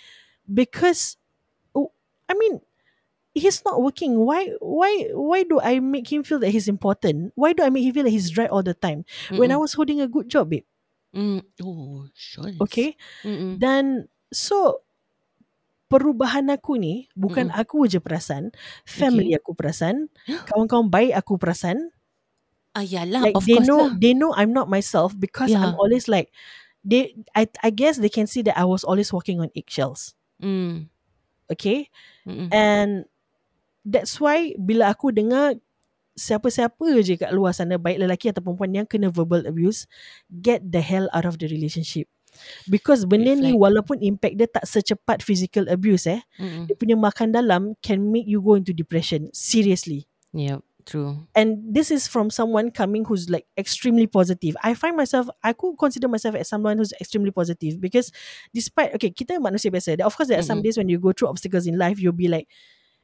because 0.44 1.14
oh, 1.78 1.94
I 2.26 2.34
mean 2.34 2.58
he's 3.38 3.64
not 3.64 3.80
working. 3.82 4.18
Why 4.20 4.52
why 4.60 5.10
why 5.14 5.42
do 5.44 5.60
I 5.60 5.80
make 5.80 6.10
him 6.12 6.22
feel 6.24 6.38
that 6.40 6.50
he's 6.50 6.68
important? 6.68 7.32
Why 7.36 7.52
do 7.52 7.62
I 7.64 7.70
make 7.70 7.84
him 7.84 7.94
feel 7.94 8.04
that 8.04 8.14
he's 8.14 8.36
right 8.36 8.50
all 8.50 8.62
the 8.62 8.74
time? 8.74 9.04
When 9.34 9.50
I 9.52 9.56
Mm-mm. 9.56 9.60
was 9.60 9.74
holding 9.74 10.00
a 10.00 10.08
good 10.08 10.28
job, 10.28 10.50
babe. 10.50 10.64
Mm. 11.14 11.40
Oh, 11.62 12.08
sure. 12.14 12.52
Okay? 12.60 12.96
Mm-mm. 13.24 13.62
Dan 13.62 14.08
so 14.32 14.82
perubahan 15.88 16.46
aku 16.52 16.76
ni 16.84 16.94
bukan 17.16 17.48
Mm-mm. 17.48 17.54
aku 17.60 17.88
je 17.88 17.98
perasan, 18.04 18.52
family 18.84 19.32
aku 19.38 19.50
perasan, 19.56 19.96
kawan-kawan 20.48 20.88
baik 20.92 21.12
aku 21.16 21.34
perasan, 21.40 21.78
Ah, 22.74 22.82
yalah, 22.92 23.24
like 23.24 23.36
of 23.38 23.44
they 23.46 23.58
course 23.58 23.68
know 23.68 23.80
lah. 23.80 23.92
they 23.92 24.14
know 24.14 24.32
I'm 24.34 24.52
not 24.52 24.68
myself 24.70 25.18
because 25.18 25.56
I'm 25.60 25.74
Yeah. 25.74 25.78
always 25.78 26.08
like 26.08 26.30
they 26.84 27.16
I 27.34 27.48
I 27.62 27.70
guess 27.70 27.98
they 27.98 28.08
can 28.10 28.26
see 28.26 28.42
that 28.42 28.58
I 28.58 28.64
was 28.64 28.84
always 28.84 29.12
walking 29.12 29.40
on 29.40 29.50
eggshells. 29.56 30.14
Mm. 30.42 30.88
Okay? 31.50 31.90
Mm-mm. 32.26 32.52
And 32.52 33.06
that's 33.88 34.20
why 34.20 34.52
bila 34.60 34.92
aku 34.92 35.08
dengar 35.10 35.56
siapa-siapa 36.18 36.98
je 37.00 37.14
kat 37.16 37.30
luar 37.32 37.54
sana 37.54 37.78
baik 37.78 38.02
lelaki 38.02 38.28
atau 38.28 38.42
perempuan 38.42 38.74
yang 38.74 38.86
kena 38.86 39.08
verbal 39.08 39.46
abuse 39.46 39.86
get 40.28 40.60
the 40.60 40.82
hell 40.82 41.06
out 41.16 41.24
of 41.24 41.40
the 41.40 41.48
relationship. 41.48 42.10
Because 42.68 43.08
benda 43.08 43.32
ni 43.34 43.56
walaupun 43.56 44.04
impact 44.04 44.36
dia 44.36 44.46
tak 44.46 44.68
secepat 44.68 45.24
physical 45.24 45.64
abuse 45.72 46.04
eh, 46.06 46.20
Mm-mm. 46.36 46.68
dia 46.68 46.76
punya 46.76 46.94
makan 46.94 47.32
dalam 47.32 47.72
can 47.80 48.12
make 48.12 48.28
you 48.28 48.38
go 48.44 48.54
into 48.54 48.76
depression. 48.76 49.32
Seriously. 49.32 50.06
Yep, 50.36 50.60
true. 50.84 51.24
And 51.32 51.64
this 51.64 51.88
is 51.88 52.04
from 52.06 52.28
someone 52.28 52.70
coming 52.70 53.08
who's 53.08 53.32
like 53.32 53.48
extremely 53.56 54.06
positive. 54.06 54.54
I 54.60 54.76
find 54.76 54.94
myself, 54.94 55.32
aku 55.40 55.74
consider 55.80 56.06
myself 56.06 56.36
as 56.36 56.52
someone 56.52 56.76
who's 56.76 56.92
extremely 57.00 57.32
positive 57.32 57.80
because 57.80 58.12
despite, 58.52 58.92
okay, 59.00 59.10
kita 59.10 59.40
manusia 59.40 59.72
biasa. 59.72 59.98
Of 60.04 60.14
course, 60.14 60.28
there 60.28 60.38
are 60.38 60.46
some 60.46 60.60
Mm-mm. 60.60 60.68
days 60.68 60.76
when 60.76 60.92
you 60.92 61.00
go 61.00 61.16
through 61.16 61.32
obstacles 61.32 61.64
in 61.64 61.80
life, 61.80 61.96
you'll 61.98 62.14
be 62.14 62.28
like, 62.28 62.46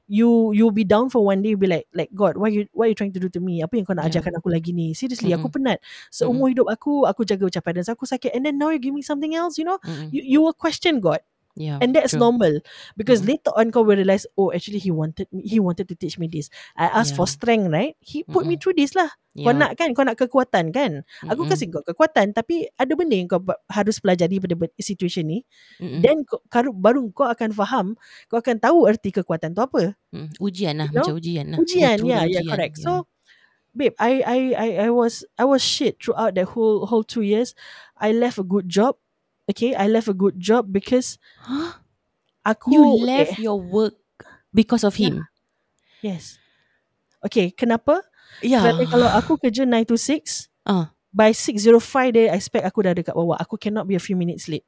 you 0.06 0.52
you'll 0.52 0.74
be 0.74 0.84
down 0.84 1.08
for 1.08 1.24
one 1.24 1.40
day, 1.40 1.52
you'll 1.56 1.62
be 1.62 1.70
like, 1.70 1.88
like 1.96 2.12
God, 2.14 2.36
what 2.36 2.52
you 2.52 2.68
what 2.76 2.88
you 2.88 2.94
trying 2.94 3.12
to 3.16 3.20
do 3.20 3.28
to 3.32 3.40
me? 3.40 3.64
Apa 3.64 3.76
yang 3.80 3.86
kau 3.88 3.96
nak 3.96 4.08
Yeah. 4.08 4.20
ajarkan 4.20 4.36
aku 4.38 4.52
lagi 4.52 4.76
ni? 4.76 4.92
Seriously, 4.92 5.32
aku 5.32 5.48
Mm-mm. 5.48 5.56
penat. 5.56 5.78
Seumur 6.12 6.52
hidup 6.52 6.68
aku, 6.68 7.08
aku 7.08 7.24
jaga 7.24 7.48
ucapan 7.48 7.80
dan 7.80 7.84
aku 7.88 8.04
sakit. 8.04 8.32
And 8.36 8.44
then 8.44 8.60
now 8.60 8.68
you 8.68 8.80
give 8.80 8.92
me 8.92 9.00
something 9.00 9.32
else, 9.32 9.56
you 9.56 9.64
know? 9.64 9.80
Mm-mm. 9.84 10.12
You, 10.12 10.22
you 10.24 10.40
will 10.44 10.56
question 10.56 11.00
God. 11.00 11.24
Yeah, 11.54 11.78
And 11.78 11.94
that's 11.94 12.10
true. 12.10 12.18
normal 12.18 12.66
because 12.98 13.22
Mm-mm. 13.22 13.38
later 13.38 13.54
on 13.54 13.70
kau 13.70 13.86
will 13.86 13.94
realize 13.94 14.26
oh 14.34 14.50
actually 14.50 14.82
he 14.82 14.90
wanted 14.90 15.30
me 15.30 15.46
he 15.46 15.62
wanted 15.62 15.86
to 15.86 15.94
teach 15.94 16.18
me 16.18 16.26
this. 16.26 16.50
I 16.74 16.90
asked 16.90 17.14
for 17.14 17.30
Yeah. 17.30 17.34
strength 17.38 17.68
right? 17.70 17.94
He 18.02 18.26
put 18.26 18.42
me 18.42 18.58
Mm-mm. 18.58 18.62
through 18.66 18.74
this 18.74 18.98
lah. 18.98 19.06
Kau 19.38 19.54
Yeah. 19.54 19.62
nak 19.62 19.70
kan 19.78 19.94
kau 19.94 20.02
nak 20.02 20.18
kekuatan 20.18 20.74
kan? 20.74 21.06
Aku 21.22 21.46
Mm-mm. 21.46 21.54
kasih 21.54 21.70
kau 21.70 21.86
kekuatan 21.86 22.34
tapi 22.34 22.66
ada 22.74 22.90
benda 22.98 23.14
yang 23.14 23.30
kau 23.30 23.38
harus 23.70 24.02
pelajari 24.02 24.42
pada 24.42 24.58
situation 24.82 25.30
ni. 25.30 25.46
Then 25.78 26.26
kau, 26.26 26.42
karu- 26.50 26.74
baru 26.74 27.06
kau 27.14 27.30
akan 27.30 27.54
faham, 27.54 27.86
kau 28.26 28.42
akan 28.42 28.58
tahu 28.58 28.90
erti 28.90 29.14
kekuatan 29.14 29.54
tu 29.54 29.62
apa. 29.62 29.94
Mm. 30.10 30.34
Ujian 30.42 30.74
lah, 30.82 30.90
You 30.90 30.98
know? 30.98 31.06
macam 31.06 31.14
ujian 31.22 31.46
lah. 31.54 31.58
Ujian, 31.62 31.96
the 32.02 32.10
yeah, 32.10 32.22
yeah, 32.26 32.42
correct. 32.50 32.82
yeah. 32.82 32.98
So 32.98 33.06
babe, 33.70 33.94
I 34.02 34.26
I 34.26 34.38
I 34.58 34.68
I 34.86 34.90
was 34.90 35.22
I 35.38 35.46
was 35.46 35.62
shit 35.62 36.02
throughout 36.02 36.34
that 36.34 36.50
whole 36.50 36.86
whole 36.90 37.06
two 37.06 37.22
years. 37.22 37.54
I 37.94 38.10
left 38.10 38.42
a 38.42 38.46
good 38.46 38.66
job. 38.66 38.98
Okay, 39.44 39.76
I 39.76 39.86
left 39.88 40.08
a 40.08 40.16
good 40.16 40.40
job 40.40 40.72
because 40.72 41.20
Huh? 41.44 41.76
aku 42.50 42.72
You 42.72 42.84
left 43.04 43.36
eh, 43.38 43.44
your 43.44 43.60
work 43.60 43.96
because 44.52 44.84
of 44.84 44.96
him. 44.96 45.24
yes. 46.00 46.36
Okay, 47.24 47.48
kenapa? 47.52 48.04
Yeah. 48.44 48.60
Kerana 48.60 48.84
kalau 48.88 49.08
aku 49.08 49.40
kerja 49.40 49.64
9 49.64 49.88
to 49.88 49.96
6, 49.96 50.48
Ah. 50.64 50.92
by 51.12 51.32
6.05 51.32 52.12
dia 52.12 52.32
expect 52.32 52.64
aku 52.64 52.84
dah 52.84 52.92
dekat 52.92 53.12
bawah. 53.16 53.36
Aku 53.40 53.56
cannot 53.56 53.88
be 53.88 53.96
a 53.96 54.02
few 54.02 54.16
minutes 54.16 54.48
late. 54.48 54.64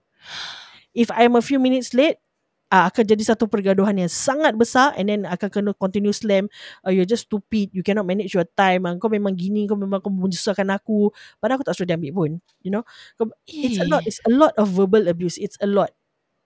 If 0.96 1.12
I'm 1.12 1.36
a 1.36 1.44
few 1.44 1.60
minutes 1.60 1.92
late, 1.92 2.16
uh, 2.72 2.88
akan 2.90 3.04
jadi 3.06 3.22
satu 3.34 3.46
pergaduhan 3.46 3.94
yang 3.96 4.10
sangat 4.10 4.54
besar 4.58 4.92
and 4.98 5.06
then 5.10 5.22
akan 5.26 5.48
kena 5.50 5.70
continue 5.76 6.12
slam. 6.14 6.46
Uh, 6.86 6.90
you're 6.94 7.08
just 7.08 7.26
stupid. 7.30 7.70
You 7.74 7.82
cannot 7.86 8.06
manage 8.06 8.34
your 8.34 8.46
time. 8.58 8.86
Uh, 8.86 8.96
kau 8.98 9.10
memang 9.10 9.34
gini. 9.38 9.66
Kau 9.70 9.78
memang 9.78 10.02
kau 10.02 10.10
menyusahkan 10.12 10.66
aku. 10.74 11.10
Padahal 11.38 11.60
aku 11.60 11.66
tak 11.66 11.74
suruh 11.78 11.88
dia 11.88 11.96
ambil 11.98 12.12
pun. 12.14 12.30
You 12.62 12.70
know? 12.74 12.84
It's 13.46 13.78
a 13.78 13.86
lot. 13.86 14.02
Eh, 14.04 14.10
It's 14.10 14.20
a 14.26 14.32
lot 14.32 14.52
of 14.58 14.70
verbal 14.72 15.06
abuse. 15.06 15.38
It's 15.38 15.58
a 15.62 15.68
lot. 15.68 15.94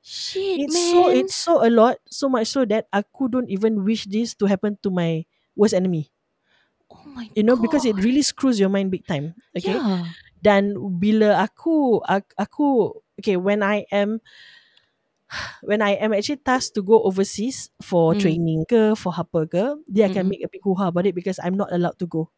Shit, 0.01 0.65
It's 0.65 0.73
man. 0.73 0.89
so 0.93 1.01
it's 1.13 1.37
so 1.37 1.53
a 1.61 1.69
lot. 1.69 2.01
So 2.09 2.33
much 2.33 2.49
so 2.49 2.65
that 2.65 2.89
aku 2.89 3.29
don't 3.29 3.53
even 3.53 3.85
wish 3.85 4.09
this 4.09 4.33
to 4.41 4.49
happen 4.49 4.81
to 4.81 4.89
my 4.89 5.29
worst 5.53 5.77
enemy. 5.77 6.09
oh 6.89 7.05
my 7.07 7.29
You 7.37 7.45
know? 7.45 7.57
Because 7.57 7.85
it 7.85 7.97
God. 7.97 8.05
really 8.05 8.23
screws 8.25 8.57
your 8.61 8.73
mind 8.73 8.91
big 8.91 9.05
time. 9.07 9.37
Okay? 9.57 9.77
Yeah. 9.77 10.09
dan 10.41 10.73
bila 10.97 11.37
aku, 11.45 12.01
aku 12.41 12.97
okay 13.21 13.37
when 13.37 13.61
I 13.61 13.85
am 13.93 14.25
when 15.63 15.81
I 15.81 15.97
am 15.99 16.13
actually 16.13 16.43
tasked 16.43 16.75
to 16.77 16.83
go 16.83 17.03
overseas 17.03 17.71
for 17.81 18.15
Mm. 18.15 18.21
training 18.21 18.61
ke, 18.67 18.95
for 18.99 19.15
apa 19.15 19.47
ke, 19.47 19.65
dia 19.87 20.11
akan 20.11 20.27
Mm-mm. 20.27 20.31
make 20.31 20.43
a 20.45 20.51
big 20.51 20.63
hoo-ha 20.63 20.91
about 20.91 21.07
it 21.07 21.15
because 21.15 21.39
I'm 21.43 21.55
not 21.55 21.71
allowed 21.71 21.99
to 22.03 22.07
go. 22.07 22.31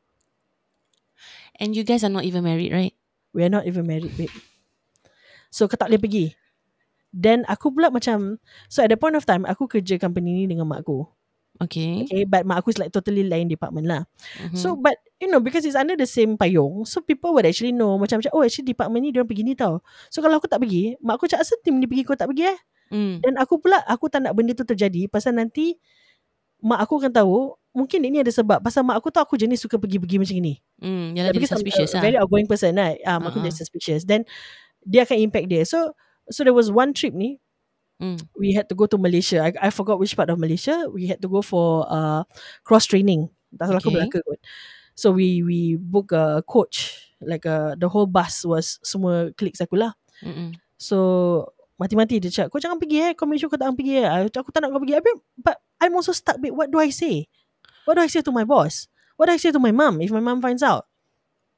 And 1.57 1.77
you 1.77 1.85
guys 1.85 2.03
are 2.05 2.13
not 2.13 2.25
even 2.25 2.45
married, 2.45 2.73
right? 2.73 2.95
We 3.33 3.45
are 3.45 3.53
not 3.53 3.65
even 3.69 3.89
married, 3.89 4.13
babe. 4.17 4.33
So, 5.53 5.69
kau 5.69 5.77
tak 5.77 5.93
boleh 5.93 6.01
pergi. 6.01 6.27
Then, 7.13 7.45
aku 7.45 7.73
pula 7.77 7.93
macam, 7.93 8.41
so 8.73 8.81
at 8.81 8.89
the 8.89 8.97
point 8.97 9.17
of 9.17 9.29
time, 9.29 9.45
aku 9.45 9.69
kerja 9.69 10.01
company 10.01 10.33
ni 10.33 10.45
dengan 10.49 10.65
mak 10.65 10.85
aku. 10.85 11.05
Okay. 11.61 12.09
Okay, 12.09 12.25
but 12.25 12.49
mak 12.49 12.65
aku 12.65 12.73
is 12.73 12.81
like 12.81 12.89
totally 12.89 13.21
lain 13.21 13.53
department 13.53 13.85
lah. 13.85 14.09
Mhm. 14.41 14.57
So, 14.57 14.75
but, 14.81 14.97
you 15.21 15.29
know, 15.29 15.45
because 15.45 15.69
it's 15.69 15.77
under 15.77 15.93
the 15.93 16.09
same 16.09 16.41
payung, 16.41 16.89
so 16.89 17.05
people 17.05 17.37
would 17.37 17.45
actually 17.45 17.77
know, 17.77 18.01
macam, 18.01 18.25
macam 18.25 18.33
oh, 18.33 18.41
actually 18.41 18.73
department 18.73 19.05
ni, 19.05 19.13
diorang 19.13 19.29
pergi 19.29 19.45
ni 19.45 19.53
tau. 19.53 19.85
So, 20.09 20.25
kalau 20.25 20.41
aku 20.41 20.49
tak 20.49 20.65
pergi, 20.65 20.97
mak 21.05 21.21
aku 21.21 21.29
cakap, 21.29 21.45
asal 21.45 21.61
tim 21.61 21.77
ni 21.77 21.85
pergi, 21.85 22.03
kau 22.09 22.17
tak 22.17 22.33
pergi 22.33 22.49
eh? 22.49 22.59
Mm. 22.93 23.25
Dan 23.25 23.41
aku 23.41 23.57
pula, 23.57 23.81
aku 23.89 24.13
tak 24.13 24.21
nak 24.29 24.37
benda 24.37 24.53
tu 24.53 24.69
terjadi, 24.69 25.09
pasal 25.09 25.33
nanti, 25.35 25.81
mak 26.61 26.85
aku 26.85 27.01
akan 27.01 27.13
tahu, 27.17 27.57
mungkin 27.73 28.05
ini 28.05 28.21
ada 28.21 28.31
sebab, 28.31 28.61
pasal 28.61 28.85
mak 28.85 29.01
aku 29.01 29.09
tahu 29.09 29.25
aku 29.25 29.37
jenis 29.41 29.65
suka 29.65 29.81
pergi-pergi 29.81 30.21
macam 30.21 30.37
ni. 30.39 30.55
Mm. 30.79 31.07
Yalah, 31.17 31.31
dia 31.33 31.41
because 31.41 31.53
I'm 31.57 31.59
suspicious 31.65 31.91
a 31.91 31.97
lah. 31.99 32.03
very 32.05 32.17
outgoing 32.21 32.47
person 32.47 32.77
right? 32.77 33.01
Um, 33.09 33.25
aku 33.25 33.41
Uh-uh. 33.41 33.49
jadi 33.49 33.57
suspicious. 33.57 34.05
Then 34.05 34.29
dia 34.85 35.09
akan 35.09 35.19
impact 35.19 35.49
dia. 35.49 35.65
So 35.65 35.97
so 36.31 36.45
there 36.45 36.55
was 36.55 36.69
one 36.69 36.93
trip 36.93 37.17
ni 37.17 37.41
Mm. 38.03 38.19
we 38.35 38.51
had 38.51 38.67
to 38.67 38.75
go 38.75 38.91
to 38.91 38.99
Malaysia. 38.99 39.39
I, 39.47 39.55
I 39.63 39.71
forgot 39.71 39.95
which 40.03 40.19
part 40.19 40.27
of 40.27 40.35
Malaysia. 40.35 40.91
We 40.91 41.07
had 41.07 41.23
to 41.23 41.31
go 41.31 41.39
for 41.39 41.87
uh, 41.87 42.27
cross 42.67 42.83
training. 42.91 43.31
Tak 43.55 43.71
salah 43.71 43.79
aku 43.79 43.95
Okay. 43.95 44.03
Melaka 44.03 44.19
kot. 44.27 44.41
So 44.99 45.15
we 45.15 45.47
we 45.47 45.79
book 45.79 46.11
a 46.11 46.43
coach. 46.43 46.99
Like 47.23 47.47
uh, 47.47 47.79
the 47.79 47.87
whole 47.87 48.11
bus 48.11 48.43
was 48.43 48.83
semua 48.83 49.31
cliques 49.39 49.63
aku 49.63 49.79
lah. 49.79 49.95
Mm-mm. 50.19 50.51
So 50.83 50.99
mati-mati 51.83 52.23
dia 52.23 52.31
cakap, 52.31 52.55
kau 52.55 52.61
jangan 52.63 52.79
pergi 52.79 52.99
eh. 53.03 53.13
Kau 53.13 53.27
make 53.27 53.43
sure 53.43 53.51
kau 53.51 53.59
tak 53.59 53.75
pergi 53.75 53.99
eh. 53.99 54.07
I- 54.07 54.31
Aku 54.31 54.49
tak 54.49 54.63
nak 54.63 54.71
kau 54.71 54.79
pergi. 54.79 54.95
Habis, 54.97 55.15
but 55.37 55.59
I'm 55.79 55.93
also 55.93 56.11
stuck. 56.11 56.39
Babe. 56.39 56.55
What 56.55 56.71
do 56.71 56.79
I 56.79 56.89
say? 56.89 57.27
What 57.85 57.99
do 57.99 58.03
I 58.03 58.09
say 58.09 58.23
to 58.23 58.31
my 58.31 58.47
boss? 58.47 58.87
What 59.19 59.27
do 59.27 59.35
I 59.35 59.39
say 59.39 59.51
to 59.51 59.59
my 59.59 59.75
mum 59.75 59.99
if 59.99 60.09
my 60.09 60.23
mum 60.23 60.39
finds 60.39 60.63
out? 60.63 60.87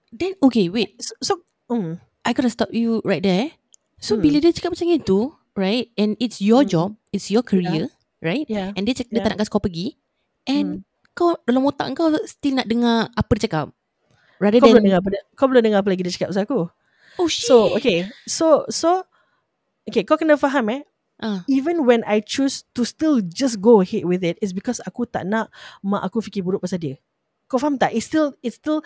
Then, 0.09 0.35
okay, 0.41 0.69
wait. 0.69 0.97
So, 0.99 1.13
so 1.21 1.33
mm, 1.69 2.01
I 2.23 2.33
gotta 2.33 2.49
stop 2.49 2.71
you 2.71 3.05
right 3.05 3.21
there. 3.21 3.53
So, 3.99 4.17
Hmm. 4.17 4.23
bila 4.23 4.37
dia 4.41 4.51
cakap 4.51 4.73
macam 4.73 4.89
itu, 4.89 5.19
right? 5.53 5.93
And 5.95 6.17
it's 6.19 6.41
your 6.41 6.63
Hmm. 6.63 6.71
job. 6.71 6.89
It's 7.11 7.29
your 7.29 7.43
career, 7.43 7.93
right? 8.21 8.45
yeah. 8.47 8.73
And 8.75 8.85
dia, 8.85 8.95
cak, 8.95 9.09
dia 9.09 9.21
Yeah. 9.21 9.25
tak 9.25 9.31
nak 9.35 9.39
kasi 9.45 9.51
kau 9.51 9.61
pergi. 9.61 9.97
And 10.45 10.85
Hmm. 10.85 11.13
kau 11.13 11.39
dalam 11.43 11.63
otak 11.63 11.95
kau 11.95 12.11
still 12.25 12.59
nak 12.59 12.67
dengar 12.67 13.09
apa 13.11 13.31
dia 13.39 13.47
cakap. 13.47 13.67
Rather 14.43 14.59
Kau 14.59 14.67
than, 14.67 14.83
belum 14.83 14.85
dengar 14.91 15.01
apa 15.01 15.11
dia- 15.15 15.27
kau 15.35 15.47
belum 15.47 15.63
dengar 15.63 15.81
apa 15.81 15.89
lagi 15.89 16.03
dia 16.03 16.13
cakap 16.13 16.29
pasal 16.35 16.45
aku. 16.45 16.61
oh 17.17 17.29
shit. 17.31 17.47
So 17.47 17.71
okay, 17.73 18.11
so 18.27 18.67
so 18.67 19.07
okay, 19.89 20.03
kau 20.05 20.17
kena 20.17 20.37
faham 20.37 20.69
eh. 20.73 20.83
Ah. 21.23 21.47
Even 21.47 21.87
when 21.87 22.03
I 22.05 22.19
choose 22.19 22.67
to 22.75 22.83
still 22.83 23.23
just 23.23 23.63
go 23.63 23.79
ahead 23.79 24.03
with 24.03 24.27
it, 24.27 24.35
is 24.43 24.51
because 24.51 24.83
aku 24.83 25.07
tak 25.07 25.23
nak 25.31 25.47
mak 25.79 26.03
aku 26.03 26.19
fikir 26.19 26.43
buruk 26.43 26.67
pasal 26.67 26.83
dia. 26.83 26.97
Kau 27.47 27.61
faham 27.61 27.79
tak? 27.79 27.95
It's 27.95 28.11
still 28.11 28.35
it's 28.43 28.59
still 28.59 28.83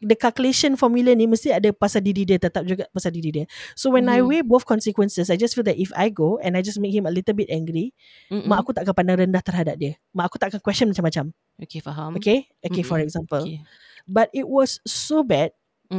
the 0.00 0.16
calculation 0.16 0.76
formula 0.76 1.12
ni 1.16 1.24
mesti 1.24 1.52
ada 1.52 1.72
pasal 1.72 2.04
diri 2.04 2.24
dia 2.28 2.36
tetap 2.40 2.64
juga 2.64 2.88
pasal 2.92 3.12
diri 3.12 3.28
dia. 3.32 3.44
So 3.76 3.92
when 3.92 4.08
I 4.08 4.20
Mhm. 4.20 4.28
weigh 4.28 4.44
both 4.44 4.64
consequences, 4.64 5.28
I 5.28 5.36
just 5.36 5.56
feel 5.56 5.64
that 5.68 5.76
if 5.76 5.92
I 5.96 6.08
go 6.12 6.36
and 6.40 6.56
I 6.56 6.60
just 6.64 6.80
make 6.80 6.92
him 6.96 7.04
a 7.08 7.12
little 7.12 7.36
bit 7.36 7.48
angry, 7.52 7.92
Mm-mm. 8.32 8.48
mak 8.48 8.64
aku 8.64 8.72
tak 8.76 8.88
akan 8.88 8.96
pandang 8.96 9.18
rendah 9.28 9.42
terhadap 9.44 9.76
dia. 9.76 9.96
Mak 10.16 10.32
aku 10.32 10.36
tak 10.40 10.52
akan 10.52 10.60
question 10.64 10.88
macam-macam. 10.88 11.32
Okay, 11.60 11.80
faham. 11.80 12.16
Okay? 12.16 12.48
Okay, 12.64 12.84
for 12.84 12.96
Mm-mm. 13.00 13.08
example. 13.08 13.44
Okay. 13.44 13.60
But 14.08 14.28
it 14.36 14.48
was 14.48 14.80
so 14.84 15.20
bad 15.26 15.52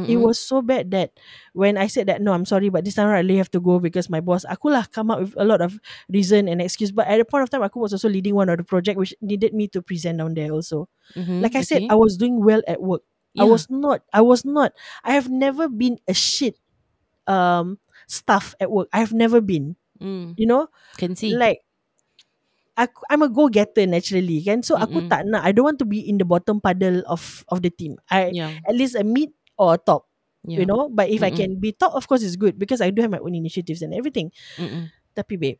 It 0.04 0.16
Mm-mm. 0.16 0.22
was 0.22 0.38
so 0.38 0.62
bad 0.62 0.90
that 0.92 1.12
when 1.52 1.76
I 1.76 1.86
said 1.88 2.06
that 2.08 2.20
no, 2.22 2.32
I'm 2.32 2.46
sorry, 2.46 2.68
but 2.70 2.84
this 2.84 2.94
time 2.96 3.08
I 3.08 3.20
really 3.20 3.36
have 3.36 3.50
to 3.52 3.60
go 3.60 3.78
because 3.78 4.08
my 4.08 4.20
boss, 4.20 4.44
aku 4.48 4.68
lah 4.72 4.84
come 4.88 5.10
up 5.10 5.20
with 5.20 5.34
a 5.36 5.44
lot 5.44 5.60
of 5.60 5.76
reason 6.08 6.48
and 6.48 6.62
excuse. 6.62 6.90
But 6.92 7.08
at 7.08 7.18
the 7.18 7.26
point 7.28 7.42
of 7.44 7.50
time, 7.50 7.62
aku 7.62 7.80
was 7.80 7.92
also 7.92 8.08
leading 8.08 8.34
one 8.34 8.48
of 8.48 8.56
the 8.56 8.64
project 8.66 8.96
which 8.98 9.12
needed 9.20 9.52
me 9.52 9.68
to 9.74 9.82
present 9.82 10.18
down 10.18 10.34
there 10.34 10.52
also. 10.52 10.88
Mhm, 11.16 11.42
Like 11.42 11.56
I 11.56 11.62
said. 11.62 11.84
I 11.90 11.96
was 11.96 12.16
doing 12.16 12.40
well 12.42 12.62
at 12.66 12.80
work. 12.80 13.02
I 13.38 13.44
was 13.44 13.70
not. 13.70 14.02
I 14.12 14.20
was 14.20 14.44
not. 14.44 14.72
I 15.04 15.14
have 15.14 15.30
never 15.30 15.68
been 15.68 15.98
a 16.08 16.14
shit 16.14 16.58
um 17.28 17.78
staff 18.06 18.54
at 18.60 18.70
work. 18.70 18.88
I 18.92 18.98
have 19.00 19.12
never 19.12 19.40
been. 19.40 19.76
Mm, 20.00 20.34
You 20.38 20.46
know, 20.46 20.68
can 20.96 21.14
see. 21.16 21.34
like 21.34 21.62
aku 22.78 23.02
I'm 23.10 23.22
a 23.22 23.30
go 23.30 23.48
getter 23.50 23.86
naturally, 23.86 24.42
kan? 24.42 24.62
So 24.62 24.78
aku 24.78 25.02
Mm-mm. 25.02 25.10
tak 25.10 25.26
nak. 25.26 25.42
I 25.44 25.50
don't 25.52 25.66
want 25.66 25.80
to 25.82 25.88
be 25.88 26.02
in 26.06 26.18
the 26.18 26.26
bottom 26.28 26.62
puddle 26.62 27.02
of 27.06 27.42
of 27.50 27.62
the 27.62 27.70
team. 27.70 27.98
I 28.10 28.34
yeah. 28.34 28.54
at 28.66 28.74
least 28.74 28.94
a 28.94 29.02
mid 29.04 29.34
or 29.58 29.74
a 29.74 29.78
top. 29.78 30.06
yeah. 30.46 30.62
you 30.62 30.64
know 30.64 30.86
but 30.88 31.10
if 31.10 31.18
I 31.20 31.28
Mm-mm. 31.28 31.36
can 31.36 31.50
be 31.58 31.74
top 31.74 31.92
of 31.92 32.06
course 32.06 32.22
it's 32.22 32.38
good 32.38 32.54
because 32.56 32.78
I 32.80 32.94
do 32.94 33.02
have 33.02 33.10
my 33.10 33.18
own 33.20 33.34
initiatives 33.34 33.82
and 33.82 33.90
everything 33.92 34.30
Mm-mm. 34.56 34.88
tapi 35.12 35.34
babe 35.34 35.58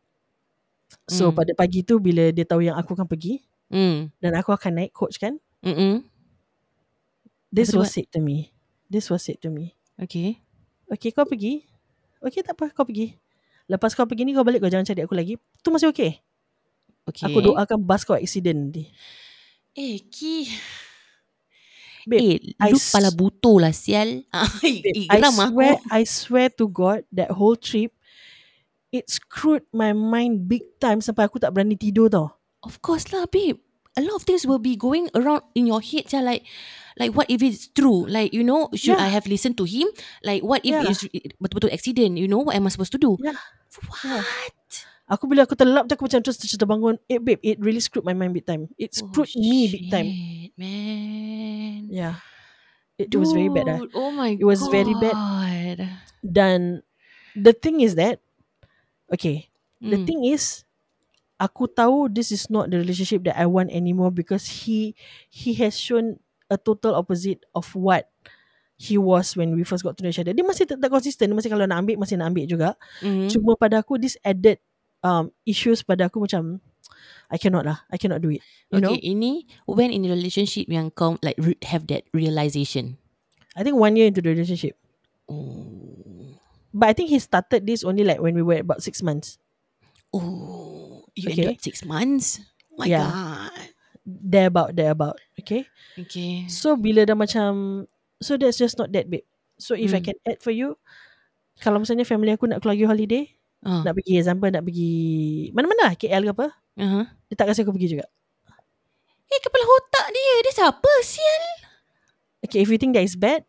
so 1.05 1.29
Mm. 1.29 1.35
pada 1.35 1.51
pagi 1.53 1.83
tu 1.83 1.99
bila 2.01 2.31
dia 2.31 2.47
tahu 2.47 2.63
yang 2.65 2.79
aku 2.79 2.95
akan 2.97 3.05
pergi 3.05 3.43
Mm. 3.69 4.09
dan 4.17 4.31
aku 4.33 4.49
akan 4.49 4.71
naik 4.81 4.95
coach 4.95 5.19
kan 5.21 5.37
Mm-mm. 5.61 6.01
this 7.53 7.69
dia 7.69 7.77
was 7.77 7.91
said 7.93 8.07
to 8.09 8.17
me 8.17 8.49
this 8.89 9.11
was 9.11 9.21
said 9.21 9.37
to 9.37 9.51
me 9.53 9.75
Okay. 9.99 10.39
okay 10.87 11.11
kau 11.11 11.27
pergi 11.27 11.67
okay 12.23 12.39
tak 12.41 12.55
apa 12.55 12.71
kau 12.71 12.87
pergi 12.87 13.13
lepas 13.67 13.93
kau 13.93 14.07
pergi 14.07 14.23
ni 14.25 14.31
kau 14.33 14.47
balik 14.47 14.63
kau 14.63 14.71
jangan 14.71 14.87
cari 14.87 15.03
aku 15.03 15.13
lagi 15.13 15.35
tu 15.61 15.69
masih 15.69 15.91
okay, 15.91 16.23
Okay. 17.05 17.25
aku 17.25 17.41
doakan 17.41 17.83
bus 17.83 18.01
kau 18.01 18.15
accident 18.15 18.57
nanti 18.71 18.89
Eh, 19.77 20.01
Ki. 20.09 20.49
Babe, 22.09 22.21
eh, 22.25 22.37
I 22.57 22.73
lu 22.73 22.81
s- 22.81 22.89
pala 22.89 23.13
buto 23.13 23.61
lah, 23.61 23.69
sial. 23.69 24.25
Ah, 24.33 24.49
Babe, 24.59 24.81
eh, 24.83 25.05
I 25.05 25.21
geram 25.21 25.37
aku. 25.37 25.53
swear 25.53 25.73
I 25.93 26.01
swear 26.03 26.47
to 26.57 26.65
God 26.65 27.05
that 27.13 27.29
whole 27.37 27.53
trip 27.55 27.93
it 28.89 29.05
screwed 29.05 29.61
my 29.69 29.93
mind 29.93 30.49
big 30.49 30.65
time 30.81 30.97
sampai 30.97 31.29
aku 31.29 31.37
tak 31.37 31.53
berani 31.53 31.77
tidur 31.77 32.09
tau 32.09 32.33
Of 32.59 32.81
course 32.83 33.13
lah, 33.15 33.29
babe. 33.29 33.55
A 33.95 34.03
lot 34.03 34.19
of 34.19 34.27
things 34.27 34.43
will 34.43 34.59
be 34.59 34.75
going 34.75 35.07
around 35.15 35.45
in 35.55 35.63
your 35.63 35.79
head. 35.79 36.11
Yeah, 36.11 36.19
like, 36.19 36.43
like 36.95 37.15
what 37.15 37.29
if 37.31 37.39
it's 37.39 37.71
true? 37.71 38.03
Like, 38.03 38.35
you 38.35 38.43
know, 38.43 38.67
should 38.75 38.99
Yeah. 38.99 39.07
I 39.07 39.13
have 39.15 39.29
listened 39.31 39.55
to 39.59 39.65
him? 39.67 39.87
Like, 40.23 40.43
what 40.43 40.65
if 40.67 40.75
Yeah. 40.75 40.83
it's 40.87 41.03
betul-betul 41.39 41.71
accident? 41.71 42.19
You 42.19 42.27
know, 42.27 42.43
what 42.43 42.59
am 42.59 42.67
I 42.67 42.71
supposed 42.71 42.91
to 42.95 43.01
do? 43.01 43.15
Yeah. 43.23 43.39
What? 44.03 44.27
Aku 45.09 45.25
bila 45.25 45.49
aku 45.49 45.57
terlelap 45.57 45.89
je 45.89 45.97
aku 45.97 46.05
macam 46.05 46.21
terus 46.21 46.37
terbangun. 46.37 47.01
Eh 47.09 47.17
babe, 47.17 47.41
it 47.41 47.57
really 47.57 47.81
screwed 47.81 48.05
my 48.05 48.13
mind 48.13 48.29
big 48.29 48.45
time. 48.45 48.69
It 48.77 48.93
screwed 48.93 49.33
me 49.33 49.65
big 49.65 49.89
time. 49.89 50.05
Oh, 50.05 50.13
shit, 50.13 50.53
man. 50.53 51.81
Yeah. 51.89 52.15
It, 52.99 53.09
it 53.09 53.17
was 53.17 53.33
very 53.33 53.49
bad 53.49 53.65
lah. 53.65 53.79
Oh 53.97 54.11
my 54.13 54.37
It 54.37 54.45
was 54.45 54.61
very 54.69 54.93
bad. 55.01 55.15
God. 55.17 55.79
Dan 56.21 56.85
the 57.33 57.55
thing 57.57 57.81
is 57.81 57.97
that 57.97 58.21
okay, 59.09 59.49
the 59.81 59.97
Mm. 59.97 60.05
thing 60.05 60.21
is 60.29 60.67
aku 61.39 61.65
tahu 61.71 62.11
this 62.11 62.29
is 62.29 62.51
not 62.51 62.67
the 62.69 62.77
relationship 62.77 63.23
that 63.25 63.39
I 63.39 63.47
want 63.47 63.71
anymore 63.73 64.11
because 64.11 64.67
he 64.67 64.93
he 65.31 65.55
has 65.63 65.73
shown 65.79 66.19
a 66.51 66.59
total 66.59 66.93
opposite 66.93 67.47
of 67.55 67.71
what 67.73 68.11
he 68.75 68.99
was 68.99 69.33
when 69.39 69.55
we 69.55 69.63
first 69.63 69.81
got 69.87 69.95
to 69.97 70.03
know 70.03 70.11
each 70.11 70.19
other. 70.19 70.35
Dia 70.35 70.43
masih 70.43 70.67
tetap 70.67 70.91
konsisten, 70.91 71.31
dia 71.31 71.37
masih 71.39 71.49
kalau 71.49 71.65
nak 71.65 71.79
ambil 71.81 71.95
masih 71.97 72.19
nak 72.19 72.29
ambil 72.35 72.45
juga. 72.45 72.69
Mhm. 73.01 73.31
Cuma 73.31 73.55
pada 73.55 73.79
aku 73.79 73.95
this 73.95 74.19
added 74.21 74.59
um 75.01 75.31
issues 75.47 75.81
pada 75.81 76.07
aku 76.11 76.23
macam 76.23 76.59
I 77.29 77.37
cannot 77.37 77.63
lah. 77.63 77.85
I 77.93 78.01
cannot 78.01 78.25
do 78.25 78.33
it. 78.33 78.41
You 78.73 78.81
know? 78.81 78.97
okay, 78.97 79.05
ini 79.05 79.45
when 79.69 79.93
in 79.93 80.05
a 80.05 80.11
relationship 80.11 80.65
yang 80.65 80.89
kau 80.89 81.15
like 81.21 81.37
re- 81.37 81.61
have 81.69 81.85
that 81.93 82.09
realization. 82.11 82.97
I 83.53 83.61
think 83.61 83.77
one 83.77 83.93
year 83.93 84.09
into 84.09 84.21
the 84.25 84.33
relationship. 84.33 84.73
Oh, 85.29 86.37
But 86.73 86.89
I 86.89 86.93
think 86.97 87.09
he 87.13 87.17
started 87.21 87.65
this 87.65 87.85
only 87.85 88.01
like 88.05 88.21
when 88.21 88.33
we 88.33 88.41
were 88.41 88.61
about 88.61 88.81
six 88.81 89.01
months. 89.05 89.37
oh, 90.13 91.05
you 91.13 91.29
Okay. 91.29 91.45
ended 91.53 91.61
six 91.61 91.85
months. 91.85 92.41
Oh 92.73 92.81
my 92.81 92.87
Yeah. 92.89 93.09
god. 93.13 93.69
There 94.09 94.49
about, 94.49 94.73
there 94.73 94.89
about. 94.89 95.21
Okay. 95.37 95.69
Okay. 95.97 96.49
So 96.49 96.73
bila 96.73 97.05
dah 97.05 97.13
macam, 97.13 97.85
so 98.17 98.37
that's 98.41 98.57
just 98.57 98.77
not 98.81 98.89
that 98.97 99.05
big. 99.09 99.25
So 99.61 99.77
if 99.77 99.93
I 99.93 100.01
Hmm. 100.01 100.13
can 100.13 100.17
add 100.25 100.41
for 100.41 100.49
you, 100.49 100.81
kalau 101.61 101.77
misalnya 101.83 102.09
family 102.09 102.33
aku 102.33 102.49
nak 102.49 102.65
keluar 102.65 102.89
holiday, 102.89 103.29
Uh, 103.59 103.83
nak 103.83 103.91
pergi 103.91 104.15
example 104.15 104.47
nak 104.47 104.63
pergi 104.63 104.93
mana-mana 105.51 105.91
lah, 105.91 105.93
KL 105.99 106.23
ke 106.23 106.31
apa, 106.31 106.47
uh-huh. 106.79 107.03
dia 107.27 107.35
tak 107.35 107.51
kasi 107.51 107.67
aku 107.67 107.75
pergi 107.75 107.99
juga. 107.99 108.05
Eh 109.29 109.39
kepala 109.45 109.61
otak 109.61 110.09
dia 110.09 110.33
Dia 110.41 110.53
siapa 110.57 110.91
sial 111.05 111.43
Okay, 112.39 112.65
if 112.65 112.71
you 112.71 112.79
think 112.81 112.95
that 112.97 113.05
is 113.05 113.19
bad, 113.19 113.43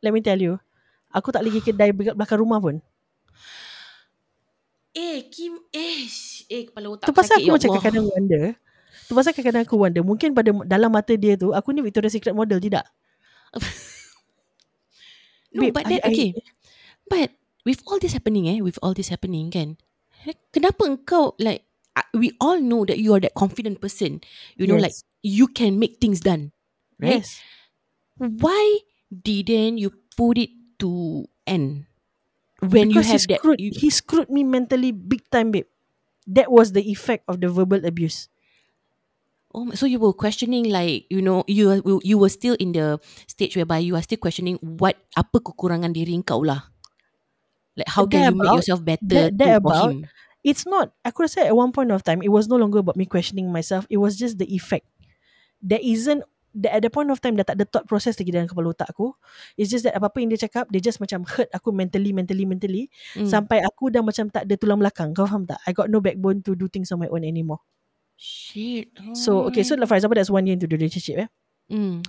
let 0.00 0.10
me 0.10 0.24
tell 0.24 0.40
you, 0.40 0.56
aku 1.12 1.28
tak 1.28 1.44
lagi 1.44 1.60
kedai 1.60 1.92
belakang 1.92 2.40
rumah 2.40 2.56
pun. 2.56 2.80
Eh 4.96 5.28
Kim 5.28 5.60
Eh 5.70 6.08
Eh 6.50 6.62
kepala 6.72 6.96
otak 6.96 7.06
Tu 7.06 7.12
pasal 7.14 7.36
aku 7.38 7.46
ya 7.46 7.52
macam 7.54 7.68
kadang-kadang 7.78 8.06
wonder, 8.10 8.44
tu 9.06 9.12
pasal 9.12 9.30
kadang-kadang 9.36 9.64
aku 9.68 9.76
wonder, 9.76 10.02
mungkin 10.02 10.32
pada 10.34 10.50
dalam 10.66 10.90
mata 10.90 11.12
dia 11.14 11.36
tu, 11.36 11.52
aku 11.52 11.70
ni 11.70 11.84
Victoria's 11.84 12.16
Secret 12.16 12.32
model, 12.34 12.58
tidak? 12.58 12.88
No 15.50 15.66
Babe, 15.66 15.74
but 15.74 15.84
I- 15.86 15.90
that 15.98 16.02
I- 16.06 16.10
Okay 16.14 16.30
But 17.10 17.28
With 17.64 17.84
all 17.86 17.98
this 18.00 18.12
happening 18.16 18.48
eh 18.48 18.60
With 18.64 18.80
all 18.80 18.94
this 18.94 19.12
happening 19.12 19.52
kan 19.52 19.76
Kenapa 20.52 20.86
engkau 20.88 21.36
Like 21.40 21.64
uh, 21.96 22.06
We 22.16 22.36
all 22.40 22.60
know 22.60 22.84
that 22.88 23.00
You 23.00 23.16
are 23.16 23.22
that 23.22 23.36
confident 23.36 23.80
person 23.80 24.24
You 24.56 24.66
know 24.66 24.80
like 24.80 24.96
Yes. 24.96 25.04
You 25.20 25.52
can 25.52 25.76
make 25.76 26.00
things 26.00 26.24
done 26.24 26.56
Right 26.96 27.20
Yes. 27.20 27.40
Why 28.16 28.80
Didn't 29.12 29.76
you 29.76 29.92
Put 30.16 30.40
it 30.40 30.52
to 30.80 31.24
end 31.44 31.84
When 32.64 32.92
Because 32.92 33.08
you 33.08 33.12
have 33.12 33.24
he 33.24 33.32
that 33.32 33.40
screwed, 33.40 33.60
you, 33.60 33.70
he 33.72 33.88
screwed 33.92 34.28
me 34.28 34.44
mentally 34.44 34.92
big 34.92 35.24
time, 35.28 35.52
babe. 35.52 35.68
that 36.30 36.50
was 36.50 36.72
the 36.72 36.86
effect 36.86 37.26
of 37.26 37.42
the 37.42 37.50
verbal 37.50 37.82
abuse. 37.84 38.30
Oh, 39.50 39.66
so 39.74 39.84
you 39.84 39.98
were 39.98 40.14
questioning 40.14 40.70
like 40.70 41.10
you 41.10 41.18
know 41.18 41.42
you 41.50 41.82
you 42.06 42.14
were 42.14 42.30
still 42.30 42.54
in 42.62 42.70
the 42.70 43.02
stage 43.26 43.58
whereby 43.58 43.82
you 43.82 43.98
are 43.98 44.04
still 44.06 44.22
questioning 44.22 44.62
what 44.62 44.94
apa 45.18 45.42
kekurangan 45.42 45.90
diri 45.90 46.14
kau 46.22 46.46
lah. 46.46 46.69
Like 47.78 47.90
how 47.90 48.04
can 48.06 48.20
That 48.20 48.30
you 48.32 48.38
make 48.38 48.46
about- 48.46 48.56
yourself 48.62 48.80
better 48.82 49.06
that- 49.06 49.34
that 49.38 49.56
about- 49.62 49.92
him? 49.94 50.06
It's 50.40 50.64
not. 50.64 50.96
Aku 51.04 51.28
rasa 51.28 51.44
at 51.44 51.52
one 51.52 51.68
point 51.68 51.92
of 51.92 52.00
time, 52.00 52.24
it 52.24 52.32
was 52.32 52.48
no 52.48 52.56
longer 52.56 52.80
about 52.80 52.96
me 52.96 53.04
questioning 53.04 53.52
myself. 53.52 53.84
It 53.92 54.00
was 54.00 54.16
just 54.16 54.40
the 54.40 54.48
effect. 54.48 54.88
There 55.60 55.80
isn't 55.84 56.24
the, 56.56 56.72
at 56.72 56.80
the 56.80 56.88
point 56.88 57.12
of 57.12 57.20
time 57.20 57.36
dah 57.36 57.44
tak 57.44 57.60
ada 57.60 57.68
thought 57.68 57.84
process 57.84 58.16
lagi 58.16 58.32
dalam 58.32 58.48
kepala 58.48 58.72
otak 58.72 58.88
aku. 58.88 59.12
It's 59.60 59.68
just 59.68 59.84
that 59.84 59.92
apa-apa 59.94 60.16
yang 60.24 60.32
dia 60.32 60.40
cakap, 60.48 60.72
dia 60.72 60.80
just 60.80 60.96
macam 60.96 61.28
hurt 61.28 61.52
aku 61.52 61.70
mentally, 61.76 62.16
mentally, 62.16 62.48
mentally. 62.48 62.88
Mm. 63.12 63.28
Sampai 63.28 63.60
aku 63.60 63.92
dah 63.92 64.00
macam 64.00 64.32
tak 64.32 64.48
ada 64.48 64.54
tulang 64.56 64.80
belakang. 64.80 65.12
Kau 65.12 65.28
faham 65.28 65.44
tak? 65.44 65.60
I 65.68 65.76
got 65.76 65.92
no 65.92 66.00
backbone 66.00 66.40
to 66.48 66.56
do 66.56 66.72
things 66.72 66.88
on 66.88 67.04
my 67.04 67.08
own 67.12 67.20
anymore. 67.22 67.60
Shit. 68.16 68.96
So, 69.12 69.44
okay, 69.52 69.60
so 69.60 69.76
like 69.76 69.92
for 69.92 70.00
example, 70.00 70.16
that's 70.16 70.32
one 70.32 70.48
year 70.48 70.56
into 70.56 70.64
the 70.68 70.80
relationship, 70.80 71.28
eh. 71.28 71.28
Mm. 71.68 72.00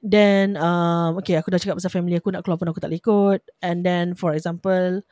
Then, 0.00 0.56
um, 0.56 1.20
okay, 1.20 1.36
aku 1.36 1.52
dah 1.52 1.60
cakap 1.60 1.76
pasal 1.76 1.92
family 1.92 2.16
aku 2.16 2.32
nak 2.32 2.40
keluar 2.40 2.56
pun 2.56 2.72
aku 2.72 2.80
tak 2.80 2.88
boleh 2.88 3.00
ikut. 3.04 3.40
And 3.60 3.84
then, 3.84 4.16
for 4.16 4.32
example, 4.32 5.04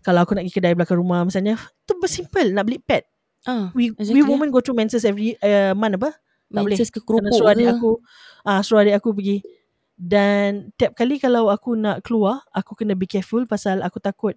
kalau 0.00 0.24
aku 0.24 0.32
nak 0.32 0.48
pergi 0.48 0.56
kedai 0.56 0.72
belakang 0.72 0.96
rumah 0.96 1.28
misalnya, 1.28 1.60
tu 1.84 1.92
simple 2.08 2.52
nak 2.52 2.64
beli 2.64 2.80
pet. 2.80 3.04
Ah, 3.44 3.68
We 3.76 3.92
Exactly. 3.92 4.24
we 4.24 4.24
women 4.24 4.48
go 4.48 4.64
through 4.64 4.80
menses 4.80 5.04
every 5.04 5.36
uh, 5.44 5.76
month 5.76 6.00
apa? 6.00 6.16
tak 6.54 6.62
boleh. 6.62 6.76
menses 6.76 6.88
ke 6.92 7.00
Kena 7.02 7.06
keropok 7.08 7.34
suruh 7.34 7.50
adik 7.52 7.68
aku 7.74 7.92
ah 8.46 8.60
suruh 8.62 8.80
adik 8.86 8.94
aku 8.96 9.10
pergi. 9.16 9.38
Dan 9.94 10.74
tiap 10.74 10.98
kali 10.98 11.22
kalau 11.22 11.50
aku 11.50 11.78
nak 11.78 12.02
keluar, 12.02 12.42
aku 12.50 12.74
kena 12.74 12.98
be 12.98 13.06
careful 13.06 13.46
pasal 13.46 13.78
aku 13.82 14.02
takut 14.02 14.34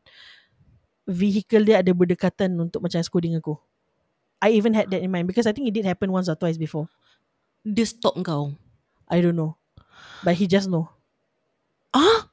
vehicle 1.08 1.66
dia 1.66 1.82
ada 1.82 1.92
berdekatan 1.96 2.54
untuk 2.60 2.84
macam 2.84 3.02
scolding 3.02 3.40
aku. 3.40 3.58
I 4.38 4.54
even 4.54 4.78
had 4.78 4.94
that 4.94 5.02
in 5.02 5.10
mind 5.10 5.26
because 5.26 5.50
I 5.50 5.54
think 5.56 5.66
it 5.66 5.74
did 5.74 5.88
happen 5.88 6.14
once 6.14 6.30
or 6.30 6.38
twice 6.38 6.62
before. 6.62 6.86
Dia 7.66 7.90
stop 7.90 8.14
kau. 8.22 8.54
I 9.10 9.18
don't 9.24 9.34
know. 9.34 9.58
But 10.22 10.36
he 10.36 10.46
just 10.46 10.68
know. 10.68 10.90
Ah? 11.92 12.28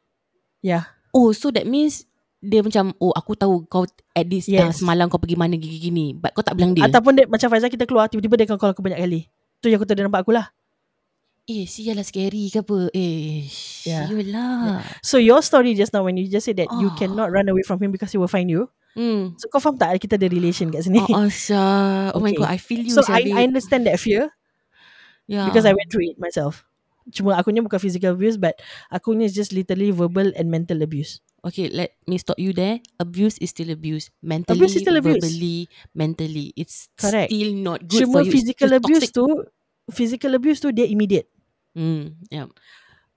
Yeah. 0.60 0.88
Oh, 1.10 1.30
so 1.30 1.52
that 1.52 1.64
means 1.64 2.08
dia 2.40 2.60
macam 2.60 2.92
oh 2.98 3.12
aku 3.12 3.32
tahu 3.32 3.64
kau 3.64 3.88
at 4.12 4.26
this 4.28 4.44
yes. 4.44 4.60
uh, 4.60 4.72
semalam 4.74 5.08
kau 5.08 5.16
pergi 5.16 5.36
mana 5.36 5.54
gini-gini. 5.54 6.12
But 6.12 6.32
kau 6.32 6.44
tak 6.44 6.56
bilang 6.56 6.72
dia. 6.72 6.84
Ataupun 6.84 7.14
dia, 7.14 7.24
macam 7.24 7.48
Faizal 7.48 7.72
kita 7.72 7.84
keluar 7.84 8.08
tiba-tiba 8.08 8.34
dia 8.36 8.46
akan 8.48 8.56
call 8.56 8.72
aku 8.72 8.84
banyak 8.84 9.00
kali. 9.00 9.20
Tu 9.60 9.72
yang 9.72 9.80
aku 9.80 9.88
tahu 9.88 9.96
dia 9.96 10.04
nampak 10.04 10.24
aku 10.24 10.32
lah. 10.32 10.48
eh, 11.44 11.68
sial 11.68 11.92
lah 11.92 12.04
scary 12.08 12.48
ke 12.48 12.64
apa? 12.64 12.88
Eh, 12.96 13.44
Yeah. 13.84 14.08
yeah. 14.08 14.80
So 15.04 15.20
your 15.20 15.44
story 15.44 15.76
just 15.76 15.92
now 15.92 16.00
when 16.00 16.16
you 16.16 16.24
just 16.24 16.48
said 16.48 16.56
that 16.56 16.72
you 16.80 16.88
Oh. 16.88 16.96
cannot 16.96 17.28
run 17.28 17.44
away 17.52 17.60
from 17.60 17.76
him 17.84 17.92
because 17.92 18.08
he 18.08 18.16
will 18.16 18.32
find 18.32 18.48
you. 18.48 18.72
Hmm. 18.96 19.36
So 19.36 19.52
kau 19.52 19.60
faham 19.60 19.76
tak 19.76 19.92
kita 20.00 20.16
ada 20.16 20.24
relation 20.32 20.72
kat 20.72 20.88
sini? 20.88 21.04
Oh, 21.04 21.28
Asya. 21.28 21.64
Oh 22.16 22.20
my 22.24 22.32
Okay. 22.32 22.40
god, 22.40 22.48
I 22.48 22.56
feel 22.56 22.80
you. 22.80 22.96
so 22.96 23.04
I. 23.04 23.28
I 23.28 23.44
understand 23.44 23.84
that 23.84 24.00
fear 24.00 24.32
yeah. 25.28 25.44
because 25.44 25.68
I 25.68 25.76
went 25.76 25.92
through 25.92 26.08
it 26.12 26.16
myself. 26.16 26.64
Cuma 27.12 27.36
akunya 27.36 27.61
bukan 27.61 27.76
physical 27.76 28.16
abuse 28.16 28.36
but 28.36 28.57
akunya 28.88 29.28
is 29.28 29.36
just 29.36 29.52
literally 29.52 29.92
verbal 29.92 30.32
and 30.34 30.48
mental 30.48 30.80
abuse. 30.80 31.20
Okay, 31.44 31.68
let 31.68 31.92
me 32.09 32.16
stop 32.16 32.40
you 32.40 32.57
there. 32.57 32.80
Abuse 32.96 33.36
is 33.36 33.52
still 33.52 33.68
abuse. 33.68 34.09
Mentally, 34.24 34.57
Abuse 34.57 34.74
is 34.74 34.80
still 34.80 34.96
abuse. 34.96 35.20
verbally, 35.20 35.68
mentally. 35.92 36.57
It's 36.57 36.88
Correct. 36.96 37.28
still 37.28 37.52
not 37.52 37.84
good 37.84 38.09
Cuma 38.09 38.20
for 38.20 38.22
you. 38.24 38.32
Physical 38.32 38.70
abuse 38.72 39.12
toxic. 39.12 39.16
tu 39.20 39.24
physical 39.92 40.32
abuse 40.32 40.64
tu 40.64 40.72
dia 40.72 40.88
immediate. 40.88 41.28
Hmm, 41.76 42.16
yeah. 42.32 42.48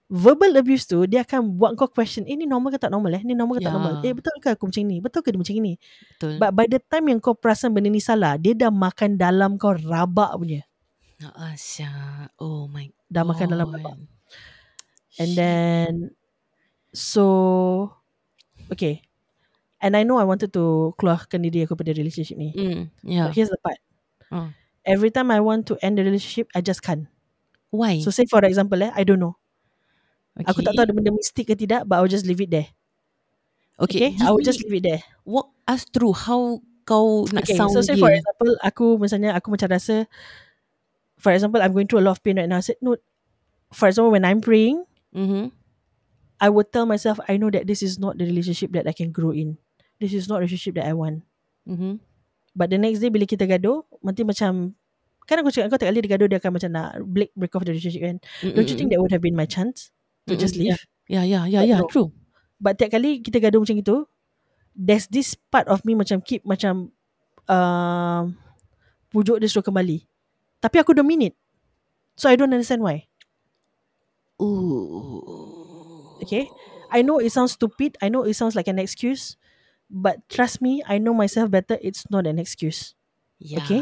Verbal 0.08 0.56
abuse 0.56 0.84
tu 0.84 1.08
dia 1.08 1.24
akan 1.24 1.56
buat 1.56 1.76
kau 1.76 1.88
question, 1.88 2.28
eh 2.28 2.36
ni 2.36 2.44
normal 2.44 2.72
ke 2.72 2.80
tak 2.80 2.92
normal 2.92 3.16
eh? 3.16 3.24
Ni 3.24 3.32
normal 3.32 3.60
ke 3.60 3.68
tak 3.68 3.72
Ya. 3.72 3.76
normal? 3.80 3.94
Eh 4.04 4.12
betul 4.12 4.36
ke 4.40 4.56
aku 4.56 4.68
macam 4.68 4.84
ni? 4.84 4.98
Betul 5.00 5.20
ke 5.24 5.30
dia 5.32 5.40
macam 5.40 5.56
ni? 5.64 5.74
Betul. 6.16 6.34
But 6.36 6.52
by 6.52 6.66
the 6.68 6.80
time 6.80 7.06
yang 7.08 7.20
kau 7.20 7.32
perasan 7.32 7.72
benda 7.72 7.88
ni 7.88 8.04
salah, 8.04 8.36
dia 8.36 8.52
dah 8.52 8.72
makan 8.72 9.16
dalam 9.16 9.56
kau 9.56 9.72
rabak 9.72 10.36
punya. 10.36 10.68
Asya. 11.24 11.92
Oh 12.40 12.68
my 12.68 12.92
Dah 13.08 13.24
makan 13.24 13.48
dalam 13.52 13.72
rabak. 13.72 13.96
And 15.18 15.32
then 15.34 15.92
so 16.94 17.94
okay. 18.70 19.02
And 19.78 19.94
I 19.94 20.02
know 20.02 20.18
I 20.18 20.26
wanted 20.26 20.50
to 20.58 20.94
keluarkan 20.98 21.46
diri 21.46 21.64
aku 21.70 21.78
pada 21.78 21.94
relationship 21.94 22.38
ni. 22.38 22.50
Hmm, 22.52 22.90
yeah. 23.06 23.30
But 23.30 23.38
here's 23.38 23.54
the 23.54 23.62
part. 23.62 23.78
Oh. 24.34 24.50
Every 24.88 25.14
time 25.14 25.30
I 25.30 25.38
want 25.40 25.68
to 25.70 25.78
end 25.86 26.00
the 26.00 26.04
relationship, 26.04 26.50
I 26.58 26.66
just 26.66 26.82
can't. 26.82 27.06
Why? 27.70 28.00
So 28.02 28.10
say 28.10 28.26
for 28.26 28.42
example 28.42 28.80
eh, 28.82 28.90
I 28.96 29.04
don't 29.06 29.22
know. 29.22 29.38
okay. 30.34 30.50
Aku 30.50 30.66
tak 30.66 30.74
tahu 30.74 30.84
ada 30.88 30.94
benda 30.96 31.12
mistik 31.14 31.50
ke 31.50 31.54
tidak, 31.54 31.86
but 31.86 32.00
I'll 32.02 32.10
just 32.10 32.26
leave 32.26 32.42
it 32.42 32.50
there. 32.50 32.70
Okay, 33.78 34.18
Okay, 34.18 34.26
I 34.26 34.34
will 34.34 34.42
just 34.42 34.66
leave 34.66 34.82
it 34.82 34.86
there. 34.90 35.02
walk 35.22 35.54
us 35.70 35.86
through 35.86 36.18
how 36.18 36.58
kau 36.82 37.30
nak 37.30 37.46
Okay, 37.46 37.54
sound 37.54 37.70
so 37.78 37.86
say 37.86 37.94
dia. 37.94 38.02
for 38.02 38.10
example, 38.10 38.52
aku 38.66 38.98
misalnya 38.98 39.38
aku 39.38 39.54
macam 39.54 39.70
rasa, 39.70 40.10
for 41.18 41.34
example, 41.34 41.62
I'm 41.62 41.74
going 41.74 41.88
through 41.90 42.00
a 42.02 42.06
lot 42.08 42.18
of 42.18 42.24
pain 42.24 42.38
right 42.38 42.50
now. 42.50 42.58
I 42.58 42.66
said 42.66 42.78
no. 42.82 42.98
For 43.74 43.90
example, 43.90 44.14
when 44.14 44.24
I'm 44.24 44.40
praying, 44.40 44.86
mm-hmm. 45.12 45.52
I 46.40 46.48
would 46.48 46.72
tell 46.72 46.86
myself, 46.86 47.20
I 47.28 47.36
know 47.36 47.50
that 47.52 47.68
this 47.68 47.84
is 47.84 48.00
not 48.00 48.18
the 48.18 48.26
relationship 48.26 48.72
that 48.78 48.88
I 48.88 48.94
can 48.94 49.12
grow 49.12 49.34
in. 49.34 49.58
This 50.00 50.14
is 50.14 50.30
not 50.30 50.40
relationship 50.40 50.78
that 50.78 50.88
I 50.88 50.94
want. 50.94 51.26
Mm-hmm. 51.68 52.00
But 52.56 52.70
the 52.70 52.80
next 52.80 53.04
day 53.04 53.10
bila 53.12 53.26
kita 53.28 53.46
gaduh, 53.46 53.84
nanti 54.02 54.24
macam 54.24 54.78
kan 55.28 55.44
aku 55.44 55.52
cakap 55.52 55.76
kau 55.76 55.80
tak 55.84 55.92
kali 55.92 56.00
dia 56.00 56.16
gaduh 56.16 56.28
dia 56.32 56.40
akan 56.40 56.52
macam 56.56 56.72
nak 56.72 57.04
break 57.04 57.36
break 57.36 57.52
off 57.52 57.68
the 57.68 57.76
relationship 57.76 58.00
kan. 58.00 58.18
Don't 58.56 58.70
you 58.72 58.80
think 58.80 58.96
that 58.96 59.04
would 59.04 59.12
have 59.12 59.20
been 59.20 59.36
my 59.36 59.44
chance 59.44 59.92
to 60.26 60.34
Mm-mm, 60.34 60.40
just 60.40 60.56
leave? 60.56 60.80
Yeah, 61.12 61.28
yeah, 61.28 61.44
yeah, 61.44 61.68
But 61.68 61.68
yeah, 61.68 61.82
no. 61.84 61.92
true. 61.92 62.10
But 62.58 62.80
tiap 62.80 62.96
kali 62.96 63.20
kita 63.20 63.44
gaduh 63.44 63.60
macam 63.60 63.76
itu, 63.76 64.08
there's 64.72 65.12
this 65.12 65.36
part 65.36 65.68
of 65.68 65.84
me 65.84 66.00
macam 66.00 66.24
keep 66.24 66.48
macam 66.48 66.96
uh, 67.52 68.32
pujuk 69.12 69.44
dia 69.44 69.52
suruh 69.52 69.68
kembali. 69.68 70.07
Tapi 70.62 70.82
aku 70.82 70.94
don't 70.98 71.08
mean 71.08 71.32
it. 71.32 71.36
So 72.18 72.30
I 72.30 72.36
don't 72.36 72.50
understand 72.50 72.82
why. 72.82 73.06
Ooh. 74.42 76.18
Okay. 76.24 76.50
I 76.90 77.02
know 77.04 77.20
it 77.20 77.32
sounds 77.32 77.54
stupid. 77.54 77.98
I 78.02 78.10
know 78.10 78.24
it 78.24 78.34
sounds 78.34 78.56
like 78.56 78.68
an 78.68 78.80
excuse. 78.80 79.36
But 79.88 80.24
trust 80.28 80.62
me, 80.62 80.84
I 80.88 80.98
know 80.98 81.14
myself 81.14 81.52
better. 81.52 81.78
It's 81.80 82.10
not 82.10 82.28
an 82.28 82.40
excuse. 82.40 82.96
Yeah. 83.40 83.64
Okay. 83.64 83.82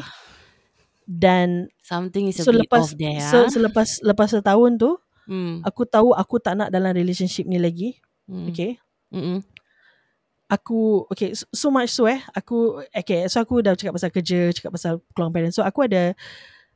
Dan 1.06 1.70
Something 1.82 2.28
is 2.30 2.42
a 2.42 2.46
so 2.46 2.52
bit 2.52 2.66
lepas 2.66 2.82
off 2.82 2.94
there. 2.98 3.22
so 3.22 3.46
ah. 3.46 3.50
selepas 3.50 3.88
lepas 4.02 4.28
setahun 4.30 4.74
tu, 4.82 4.92
Hmm. 5.26 5.66
aku 5.66 5.90
tahu 5.90 6.14
aku 6.14 6.38
tak 6.38 6.54
nak 6.54 6.70
dalam 6.70 6.94
relationship 6.94 7.50
ni 7.50 7.58
lagi. 7.58 7.98
Hmm. 8.30 8.50
Okay. 8.54 8.78
Mm-mm. 9.10 9.42
Aku 10.46 11.10
okay 11.10 11.34
so, 11.34 11.50
so 11.50 11.68
much 11.74 11.90
so 11.90 12.06
eh 12.06 12.22
aku 12.38 12.86
okay 12.94 13.26
so 13.26 13.42
aku 13.42 13.66
dah 13.66 13.74
cakap 13.74 13.98
pasal 13.98 14.14
kerja, 14.14 14.54
cakap 14.54 14.78
pasal 14.78 15.02
keluarga 15.18 15.34
parents. 15.34 15.58
So 15.58 15.66
aku 15.66 15.90
ada 15.90 16.14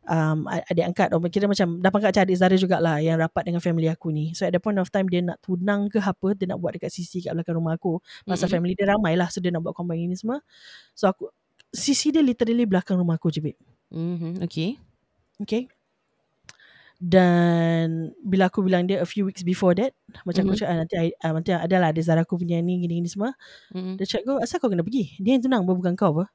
um, 0.08 0.48
adik 0.48 0.86
angkat 0.94 1.08
orang 1.12 1.32
kira 1.34 1.46
macam 1.52 1.82
dah 1.84 1.92
pangkat 1.92 2.10
macam 2.16 2.24
adik 2.30 2.36
saudara 2.40 2.56
jugalah 2.60 2.96
yang 3.04 3.18
rapat 3.20 3.44
dengan 3.50 3.62
family 3.64 3.88
aku 3.92 4.14
ni. 4.14 4.32
So 4.38 4.48
at 4.48 4.54
the 4.56 4.62
point 4.64 4.80
of 4.80 4.88
time 4.94 5.08
dia 5.12 5.20
nak 5.26 5.42
tunang 5.44 5.92
ke 5.92 6.00
apa, 6.00 6.38
dia 6.38 6.48
nak 6.52 6.60
buat 6.64 6.78
dekat 6.80 6.92
sisi 6.94 7.20
kat 7.26 7.34
belakang 7.36 7.58
rumah 7.60 7.76
aku. 7.76 8.00
Pasal 8.30 8.48
Mm-mm. 8.48 8.54
family 8.54 8.74
dia 8.78 8.88
ramai 8.94 9.20
lah 9.20 9.28
so 9.34 9.44
dia 9.44 9.52
nak 9.52 9.66
buat 9.66 9.76
combine 9.76 10.08
ini 10.08 10.16
semua. 10.16 10.40
So 10.96 11.10
aku 11.12 11.30
sisi 11.74 12.14
dia 12.14 12.24
literally 12.26 12.66
belakang 12.70 12.98
rumah 13.02 13.18
aku 13.20 13.30
je 13.34 13.42
babe. 13.44 13.60
Mhm. 13.94 14.42
Okay. 14.46 14.78
Okay. 15.42 15.70
Dan 17.00 18.12
bila 18.28 18.52
aku 18.52 18.60
bilang 18.60 18.84
dia 18.84 19.00
a 19.00 19.08
few 19.08 19.24
weeks 19.24 19.40
before 19.48 19.72
that, 19.80 19.96
macam 20.28 20.44
Mhm. 20.44 20.48
aku 20.52 20.56
cakap 20.60 20.72
ah, 20.76 20.78
nanti 20.84 20.96
ah, 21.24 21.32
nanti 21.32 21.52
adalah 21.56 21.88
ada 21.96 22.02
Zara 22.04 22.28
aku 22.28 22.36
punya 22.36 22.60
ni 22.60 22.84
gini-gini 22.84 23.08
semua. 23.08 23.32
Mm-mm. 23.76 23.96
Dia 24.00 24.06
cakap 24.10 24.24
kau 24.28 24.38
asal 24.44 24.58
kau 24.64 24.70
kena 24.72 24.84
pergi? 24.84 25.16
Dia 25.22 25.38
yang 25.40 25.44
tunang 25.46 25.64
bukan 25.68 25.96
kau 26.00 26.12
apa? 26.20 26.26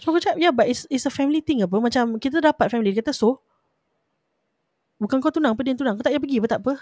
So 0.00 0.10
aku 0.10 0.18
cakap 0.20 0.40
yeah 0.40 0.52
but 0.52 0.66
it's, 0.66 0.88
it's 0.88 1.04
a 1.04 1.12
family 1.12 1.44
thing 1.44 1.60
apa? 1.60 1.76
Macam 1.76 2.16
kita 2.16 2.40
dapat 2.40 2.72
family. 2.72 2.92
Dia 2.92 3.04
kata 3.04 3.12
so 3.12 3.44
bukan 5.00 5.20
kau 5.20 5.32
tunang 5.32 5.52
apa 5.56 5.60
dia 5.64 5.76
tunang. 5.76 5.96
Kau 5.96 6.04
tak 6.04 6.12
payah 6.16 6.22
pergi 6.22 6.38
apa 6.40 6.48
tak 6.48 6.60
apa. 6.64 6.72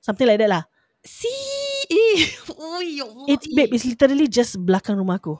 Something 0.00 0.26
like 0.26 0.40
that 0.40 0.50
lah. 0.50 0.64
See, 1.00 1.88
eh, 1.90 2.28
oh 2.56 2.80
ya 2.84 3.08
Allah. 3.08 3.26
it's 3.32 3.46
babe 3.50 3.72
it's 3.72 3.88
literally 3.88 4.28
just 4.28 4.56
belakang 4.60 5.00
rumah 5.00 5.16
aku. 5.16 5.36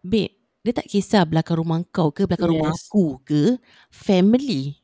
Babe, 0.00 0.32
dia 0.64 0.72
tak 0.72 0.88
kisah 0.88 1.28
belakang 1.28 1.60
rumah 1.60 1.84
kau 1.92 2.08
ke 2.08 2.24
belakang 2.24 2.56
rumah 2.56 2.72
Yes. 2.72 2.88
aku 2.88 3.20
ke. 3.24 3.42
Family. 3.92 4.80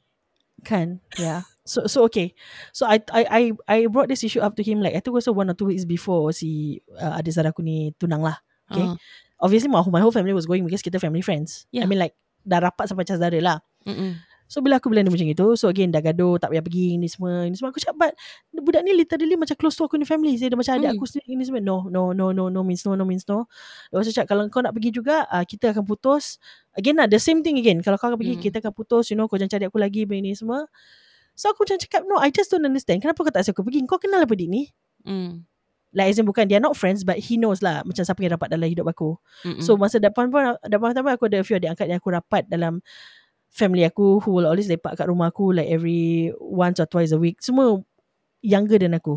kan? 0.67 0.99
Yeah. 1.15 1.47
So 1.63 1.87
so 1.87 2.03
okay. 2.07 2.35
So 2.75 2.87
I 2.91 2.99
I 3.15 3.23
I 3.27 3.43
I 3.67 3.79
brought 3.87 4.11
this 4.11 4.27
issue 4.27 4.43
up 4.43 4.59
to 4.59 4.63
him 4.67 4.83
like 4.83 4.95
I 4.95 5.01
think 5.01 5.15
also 5.15 5.31
one 5.31 5.47
or 5.47 5.55
two 5.55 5.71
weeks 5.71 5.87
before 5.87 6.35
si 6.35 6.83
uh, 6.99 7.19
adik 7.19 7.35
Zara 7.35 7.55
aku 7.55 7.63
ni 7.63 7.95
tunang 7.97 8.23
lah. 8.23 8.39
Okay. 8.67 8.83
Ah. 8.83 8.95
Obviously 9.39 9.69
my, 9.69 9.83
my 9.87 10.01
whole 10.01 10.13
family 10.13 10.33
was 10.33 10.45
going 10.45 10.65
because 10.65 10.81
kita 10.81 10.97
family 10.99 11.21
friends. 11.21 11.65
I 11.71 11.81
Yeah. 11.83 11.87
mean 11.87 11.99
like 11.99 12.15
dah 12.43 12.61
rapat 12.61 12.87
sampai 12.87 13.05
macam 13.05 13.17
saudara 13.19 13.39
lah. 13.41 13.59
Mm-mm. 13.87 14.19
So 14.47 14.63
bila 14.63 14.79
aku 14.79 14.87
bilang 14.95 15.03
dia 15.03 15.11
macam 15.11 15.27
itu 15.27 15.47
So 15.59 15.67
again 15.67 15.91
dah 15.91 15.99
gaduh 15.99 16.39
Tak 16.39 16.55
payah 16.55 16.63
pergi 16.63 16.95
Ni 17.03 17.11
semua 17.11 17.51
Ni 17.51 17.59
semua 17.59 17.75
Aku 17.75 17.83
cakap 17.83 17.99
but 17.99 18.15
Budak 18.55 18.87
ni 18.87 18.95
literally 18.95 19.35
Macam 19.35 19.59
close 19.59 19.75
to 19.75 19.91
aku 19.91 19.99
ni 19.99 20.07
family 20.07 20.39
dah 20.39 20.55
macam 20.55 20.79
adik 20.79 20.87
Hmm. 20.87 20.95
aku 20.95 21.03
sendiri 21.03 21.35
Ini 21.35 21.43
semua. 21.51 21.59
No 21.59 21.91
no 21.91 22.15
no 22.15 22.31
no 22.31 22.47
No 22.47 22.63
means 22.63 22.87
no 22.87 22.95
No 22.95 23.03
means 23.03 23.27
no. 23.27 23.51
Lepas 23.91 24.07
tu 24.07 24.15
cakap 24.15 24.31
Kalau 24.31 24.47
kau 24.47 24.63
nak 24.63 24.71
pergi 24.71 24.95
juga 24.95 25.27
uh, 25.27 25.43
Kita 25.43 25.75
akan 25.75 25.83
putus. 25.83 26.39
Again 26.79 26.95
lah 26.95 27.11
The 27.11 27.19
same 27.19 27.43
thing 27.43 27.59
again. 27.59 27.83
Kalau 27.83 27.99
kau 27.99 28.07
akan 28.07 28.23
pergi 28.23 28.39
Hmm. 28.39 28.45
Kita 28.47 28.63
akan 28.63 28.71
putus 28.71 29.11
You 29.11 29.19
know 29.19 29.27
Kau 29.27 29.35
jangan 29.35 29.51
cari 29.51 29.67
aku 29.67 29.83
lagi 29.83 30.07
Benda 30.07 30.23
ni 30.23 30.39
semua. 30.39 30.71
So 31.35 31.51
aku 31.51 31.67
macam 31.67 31.83
cakap 31.83 32.07
No 32.07 32.23
I 32.23 32.31
just 32.31 32.47
don't 32.47 32.63
understand. 32.63 33.03
Kenapa 33.03 33.19
kau 33.27 33.35
tak 33.35 33.43
suka 33.43 33.67
pergi? 33.67 33.83
Kau 33.83 33.99
kenal 33.99 34.23
apa 34.23 34.31
dik 34.31 34.47
ni? 34.47 34.71
Mm. 35.03 35.43
Like 35.97 36.13
as 36.13 36.21
in 36.21 36.29
bukan 36.29 36.45
They 36.45 36.61
are 36.61 36.63
not 36.63 36.77
friends 36.77 37.09
But 37.09 37.17
he 37.17 37.41
knows 37.41 37.65
lah 37.65 37.81
Macam 37.89 38.05
siapa 38.05 38.21
yang 38.21 38.37
rapat 38.37 38.53
dalam 38.53 38.69
hidup 38.69 38.85
aku. 38.85 39.17
Mm-mm. 39.49 39.65
So 39.65 39.81
masa 39.81 39.97
depan 39.97 40.29
pun 40.29 40.61
Depan 40.61 40.93
pertama 40.93 41.17
aku 41.17 41.25
ada 41.33 41.41
a 41.41 41.47
few 41.49 41.57
adik 41.57 41.73
angkat 41.73 41.89
Yang 41.89 42.05
aku 42.05 42.11
rapat 42.13 42.45
dalam 42.53 42.85
Family 43.49 43.89
aku 43.89 44.21
Who 44.21 44.29
will 44.37 44.45
always 44.45 44.69
lepak 44.69 44.93
kat 45.01 45.09
rumah 45.09 45.33
aku 45.33 45.57
Like 45.57 45.73
every 45.73 46.37
Once 46.37 46.77
or 46.77 46.85
twice 46.85 47.17
a 47.17 47.19
week. 47.19 47.41
Semua 47.41 47.81
Younger 48.45 48.77
than 48.77 48.93
aku. 48.93 49.17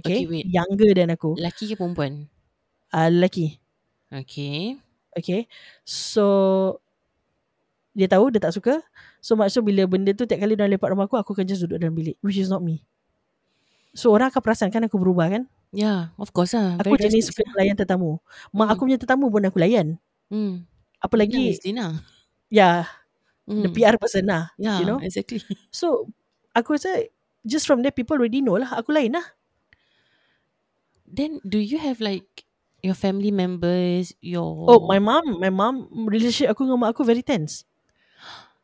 Okay, 0.00 0.24
Okay, 0.24 0.32
wait. 0.32 0.44
Younger 0.48 0.96
than 0.96 1.12
aku. 1.12 1.36
Lelaki 1.36 1.68
ke 1.68 1.76
perempuan? 1.76 2.32
uh, 2.96 3.12
Lelaki. 3.12 3.60
Okay. 4.08 4.80
Okay? 5.12 5.44
So 5.84 6.24
Dia 7.92 8.08
tahu 8.08 8.32
Dia 8.32 8.40
tak 8.40 8.56
suka. 8.56 8.80
So 9.20 9.36
maksud 9.36 9.60
bila 9.60 9.84
benda 9.84 10.16
tu 10.16 10.24
Tiap 10.24 10.40
kali 10.40 10.56
dia 10.56 10.64
lepak 10.64 10.88
rumah 10.88 11.04
aku 11.04 11.20
Aku 11.20 11.36
akan 11.36 11.44
just 11.44 11.60
duduk 11.68 11.76
dalam 11.76 11.92
bilik 11.92 12.16
Which 12.24 12.40
is 12.40 12.48
not 12.48 12.64
me. 12.64 12.80
So 13.92 14.08
orang 14.08 14.32
akan 14.32 14.40
perasan 14.40 14.72
kan 14.72 14.88
Aku 14.88 14.96
berubah 14.96 15.28
kan 15.28 15.44
Yeah, 15.72 16.12
of 16.20 16.28
course 16.36 16.52
lah. 16.52 16.76
Aku 16.84 16.92
Very 17.00 17.08
jenis 17.08 17.32
suka 17.32 17.48
layan 17.56 17.72
tetamu 17.80 18.20
Mak 18.52 18.68
Hmm. 18.68 18.72
aku 18.76 18.80
punya 18.84 19.00
tetamu 19.00 19.32
pun 19.32 19.40
aku 19.48 19.56
layan 19.56 19.96
Hmm. 20.28 20.68
Apa 21.00 21.16
lagi 21.16 21.56
Lina. 21.64 22.00
Ya 22.52 22.84
Hmm. 23.42 23.66
The 23.66 23.74
PR 23.74 23.98
person 23.98 24.30
lah 24.30 24.54
Yeah, 24.54 24.78
You 24.78 24.86
know 24.86 24.98
exactly. 25.02 25.42
So 25.74 26.06
Aku 26.54 26.78
rasa 26.78 27.10
Just 27.42 27.66
from 27.66 27.82
there 27.82 27.90
People 27.90 28.14
already 28.22 28.38
know 28.38 28.54
lah 28.54 28.70
Aku 28.78 28.94
lain 28.94 29.18
lah 29.18 29.26
Then 31.10 31.42
do 31.42 31.58
you 31.58 31.82
have 31.82 31.98
like 31.98 32.46
your 32.86 32.94
family 32.94 33.34
members, 33.34 34.14
your 34.22 34.46
Oh, 34.70 34.86
my 34.86 35.02
mom 35.02 35.42
My 35.42 35.50
mom 35.50 35.90
Relationship 36.06 36.54
aku 36.54 36.70
dengan 36.70 36.86
mak 36.86 36.94
aku 36.94 37.02
Very 37.02 37.26
tense 37.26 37.66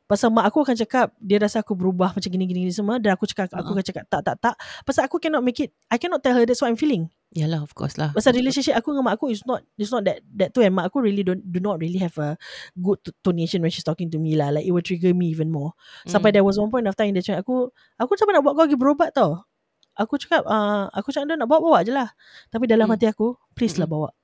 Pasal 0.09 0.33
mak 0.33 0.49
aku 0.49 0.65
akan 0.65 0.73
cakap 0.75 1.13
Dia 1.21 1.37
rasa 1.37 1.61
aku 1.61 1.77
berubah 1.77 2.17
Macam 2.17 2.27
gini-gini 2.27 2.65
ni 2.65 2.73
semua 2.73 2.97
Dan 2.97 3.13
aku 3.13 3.29
cakap 3.29 3.53
Aku 3.53 3.61
Uh-uh. 3.61 3.77
akan 3.77 3.85
cakap 3.85 4.05
Tak 4.09 4.25
tak 4.25 4.37
tak 4.41 4.55
Pasal 4.83 5.05
aku 5.05 5.21
cannot 5.21 5.45
make 5.45 5.61
it 5.61 5.71
I 5.87 6.01
cannot 6.01 6.25
tell 6.25 6.33
her 6.33 6.43
That's 6.43 6.59
what 6.59 6.73
I'm 6.73 6.81
feeling 6.81 7.13
Yalah, 7.29 7.61
of 7.61 7.77
course 7.77 8.01
lah. 8.01 8.17
Pasal 8.17 8.33
relationship 8.33 8.73
aku 8.73 8.97
dengan 8.97 9.05
mak 9.05 9.21
aku 9.21 9.29
Is 9.29 9.45
not 9.45 9.61
It's 9.77 9.93
not 9.93 10.09
that 10.09 10.25
That 10.33 10.57
tu 10.57 10.65
and 10.65 10.73
mak 10.73 10.89
aku 10.89 11.05
really 11.05 11.21
don't 11.21 11.45
Do 11.45 11.61
not 11.61 11.77
really 11.77 12.01
have 12.01 12.17
a 12.17 12.41
Good 12.73 13.05
tonation 13.21 13.61
When 13.61 13.69
she's 13.69 13.85
talking 13.85 14.09
to 14.09 14.19
me 14.19 14.33
lah 14.33 14.49
Like 14.49 14.65
it 14.65 14.73
will 14.73 14.81
trigger 14.81 15.13
me 15.13 15.29
even 15.29 15.53
more 15.53 15.77
Sampai 16.03 16.33
Mm. 16.33 16.41
there 16.41 16.47
was 16.49 16.57
one 16.57 16.73
point 16.73 16.89
of 16.89 16.97
time 16.97 17.13
Dia 17.13 17.21
cakap 17.21 17.45
aku 17.45 17.69
Aku 18.01 18.17
sampai 18.17 18.33
nak 18.33 18.49
buat 18.49 18.57
kau 18.57 18.65
pergi 18.65 18.81
berobat 18.81 19.13
tau 19.13 19.45
Aku 19.93 20.17
cakap 20.17 20.41
uh, 20.49 20.89
Aku 20.97 21.13
cakap 21.13 21.29
dia 21.29 21.37
nak 21.37 21.47
bawa 21.47 21.61
Bawa 21.61 21.79
je 21.83 21.93
lah 21.93 22.09
Tapi 22.49 22.65
dalam 22.65 22.89
Hmm. 22.89 22.97
hati 22.97 23.13
aku 23.13 23.37
Please 23.53 23.77
lah 23.77 23.85
Mm-mm. 23.85 24.09
bawa 24.09 24.17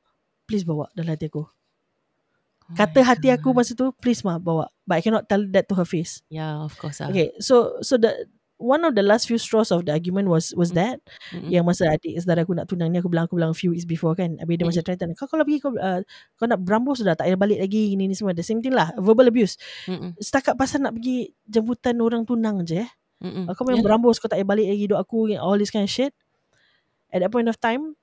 Please 0.49 0.65
bawa 0.65 0.89
dalam 0.93 1.13
hati 1.13 1.29
aku 1.29 1.45
Kata 2.73 3.05
my 3.05 3.05
hati 3.05 3.29
aku 3.29 3.53
masa 3.53 3.77
tu 3.77 3.93
Please 4.01 4.25
mah 4.25 4.41
bawa 4.41 4.73
But 4.89 4.97
I 4.97 5.03
cannot 5.05 5.29
tell 5.29 5.45
that 5.53 5.69
to 5.69 5.77
her 5.77 5.85
face 5.85 6.25
Yeah, 6.33 6.65
of 6.65 6.73
course 6.81 7.05
lah. 7.05 7.13
Okay 7.13 7.37
so 7.37 7.77
So 7.85 8.01
the 8.01 8.25
One 8.55 8.87
of 8.87 8.95
the 8.95 9.03
last 9.03 9.27
few 9.29 9.37
straws 9.37 9.75
of 9.75 9.83
the 9.85 9.93
argument 9.93 10.31
was 10.31 10.55
was 10.55 10.71
Mm. 10.73 10.79
that 10.79 10.97
Mm-mm. 11.35 11.51
yang 11.51 11.67
masa 11.67 11.91
adik 11.91 12.15
saudara 12.23 12.47
aku 12.47 12.55
nak 12.55 12.71
tunang 12.71 12.87
ni 12.89 13.03
aku 13.03 13.11
bilang 13.11 13.27
aku 13.27 13.35
bilang 13.37 13.51
few 13.53 13.75
weeks 13.75 13.83
before 13.85 14.15
kan 14.15 14.39
habis 14.39 14.57
dia 14.57 14.65
Mm. 14.65 14.71
macam 14.73 14.85
threaten 14.87 15.09
kau 15.19 15.27
kalau 15.27 15.43
pergi 15.43 15.59
kau 15.59 15.75
uh, 15.75 16.01
kau 16.39 16.47
nak 16.47 16.63
berambus 16.63 17.03
sudah 17.03 17.19
tak 17.19 17.27
payah 17.29 17.37
balik 17.37 17.59
lagi 17.61 17.93
gini 17.93 18.07
ni 18.09 18.15
semua 18.15 18.31
the 18.33 18.47
same 18.47 18.63
thing 18.63 18.73
lah 18.73 18.95
verbal 18.97 19.27
abuse 19.27 19.59
Mm-mm. 19.91 20.15
setakat 20.23 20.55
pasal 20.55 20.87
nak 20.87 20.95
pergi 20.97 21.35
jemputan 21.45 21.99
orang 21.99 22.23
tunang 22.25 22.63
je 22.65 22.87
eh. 22.87 22.91
Kau 23.53 23.67
memang 23.67 23.83
Yalah. 23.83 23.85
berambus 23.91 24.23
Kau 24.23 24.31
tak 24.31 24.39
payah 24.39 24.49
balik 24.49 24.67
lagi 24.71 24.85
Duk 24.87 25.01
aku 25.03 25.33
All 25.35 25.57
this 25.59 25.73
kind 25.75 25.85
of 25.85 25.93
shit 25.93 26.13
At 27.09 27.25
that 27.25 27.33
point 27.33 27.49
of 27.49 27.57
time 27.57 27.97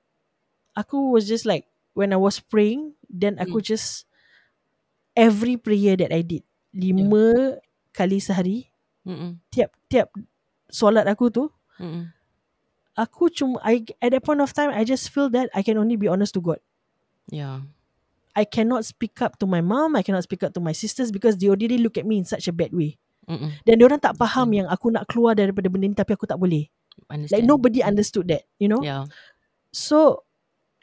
Aku 0.74 1.14
was 1.14 1.30
just 1.30 1.45
like 1.45 1.70
When 1.93 2.09
I 2.09 2.18
was 2.18 2.41
praying 2.41 2.97
Then 3.05 3.38
aku 3.38 3.62
Hmm. 3.62 3.68
just 3.72 4.09
Every 5.12 5.59
prayer 5.59 5.99
that 5.99 6.12
I 6.16 6.24
did 6.24 6.43
Lima 6.72 7.59
Kali 7.91 8.24
sehari 8.24 8.72
Mm-mm. 9.03 9.43
Tiap-tiap 9.51 10.07
Solat 10.72 11.03
aku 11.09 11.28
tu 11.28 11.43
Mm-mm. 11.82 12.07
Aku 12.95 13.28
cuma 13.28 13.59
I, 13.64 13.84
At 13.99 14.16
that 14.16 14.24
point 14.24 14.39
of 14.39 14.51
time 14.55 14.72
I 14.72 14.88
just 14.88 15.12
feel 15.12 15.28
that 15.36 15.51
I 15.51 15.64
can 15.64 15.76
only 15.76 15.99
be 15.99 16.07
honest 16.07 16.32
to 16.39 16.41
God 16.43 16.59
Yeah. 17.28 17.64
I 18.32 18.47
cannot 18.47 18.88
speak 18.88 19.20
up 19.20 19.36
to 19.43 19.45
my 19.47 19.59
mom 19.59 19.99
I 19.99 20.03
cannot 20.03 20.24
speak 20.24 20.43
up 20.47 20.55
to 20.55 20.64
my 20.64 20.72
sisters 20.72 21.12
Because 21.12 21.36
they 21.36 21.51
already 21.51 21.76
look 21.80 21.99
at 21.99 22.07
me 22.07 22.24
In 22.24 22.28
such 22.28 22.47
a 22.47 22.55
bad 22.55 22.72
way 22.72 22.95
Mm-mm. 23.28 23.51
Dan 23.68 23.76
diorang 23.80 23.99
tak 23.99 24.16
faham 24.16 24.47
Understand. 24.47 24.57
Yang 24.64 24.68
aku 24.72 24.88
nak 24.95 25.03
keluar 25.12 25.34
Daripada 25.36 25.68
benda 25.68 25.88
ni 25.91 25.95
Tapi 25.95 26.12
aku 26.16 26.24
tak 26.28 26.39
boleh 26.39 26.72
Understand. 27.12 27.43
Like 27.43 27.47
nobody 27.47 27.84
understood 27.84 28.32
that 28.32 28.47
You 28.55 28.72
know 28.72 28.80
Yeah. 28.80 29.07
So 29.76 30.24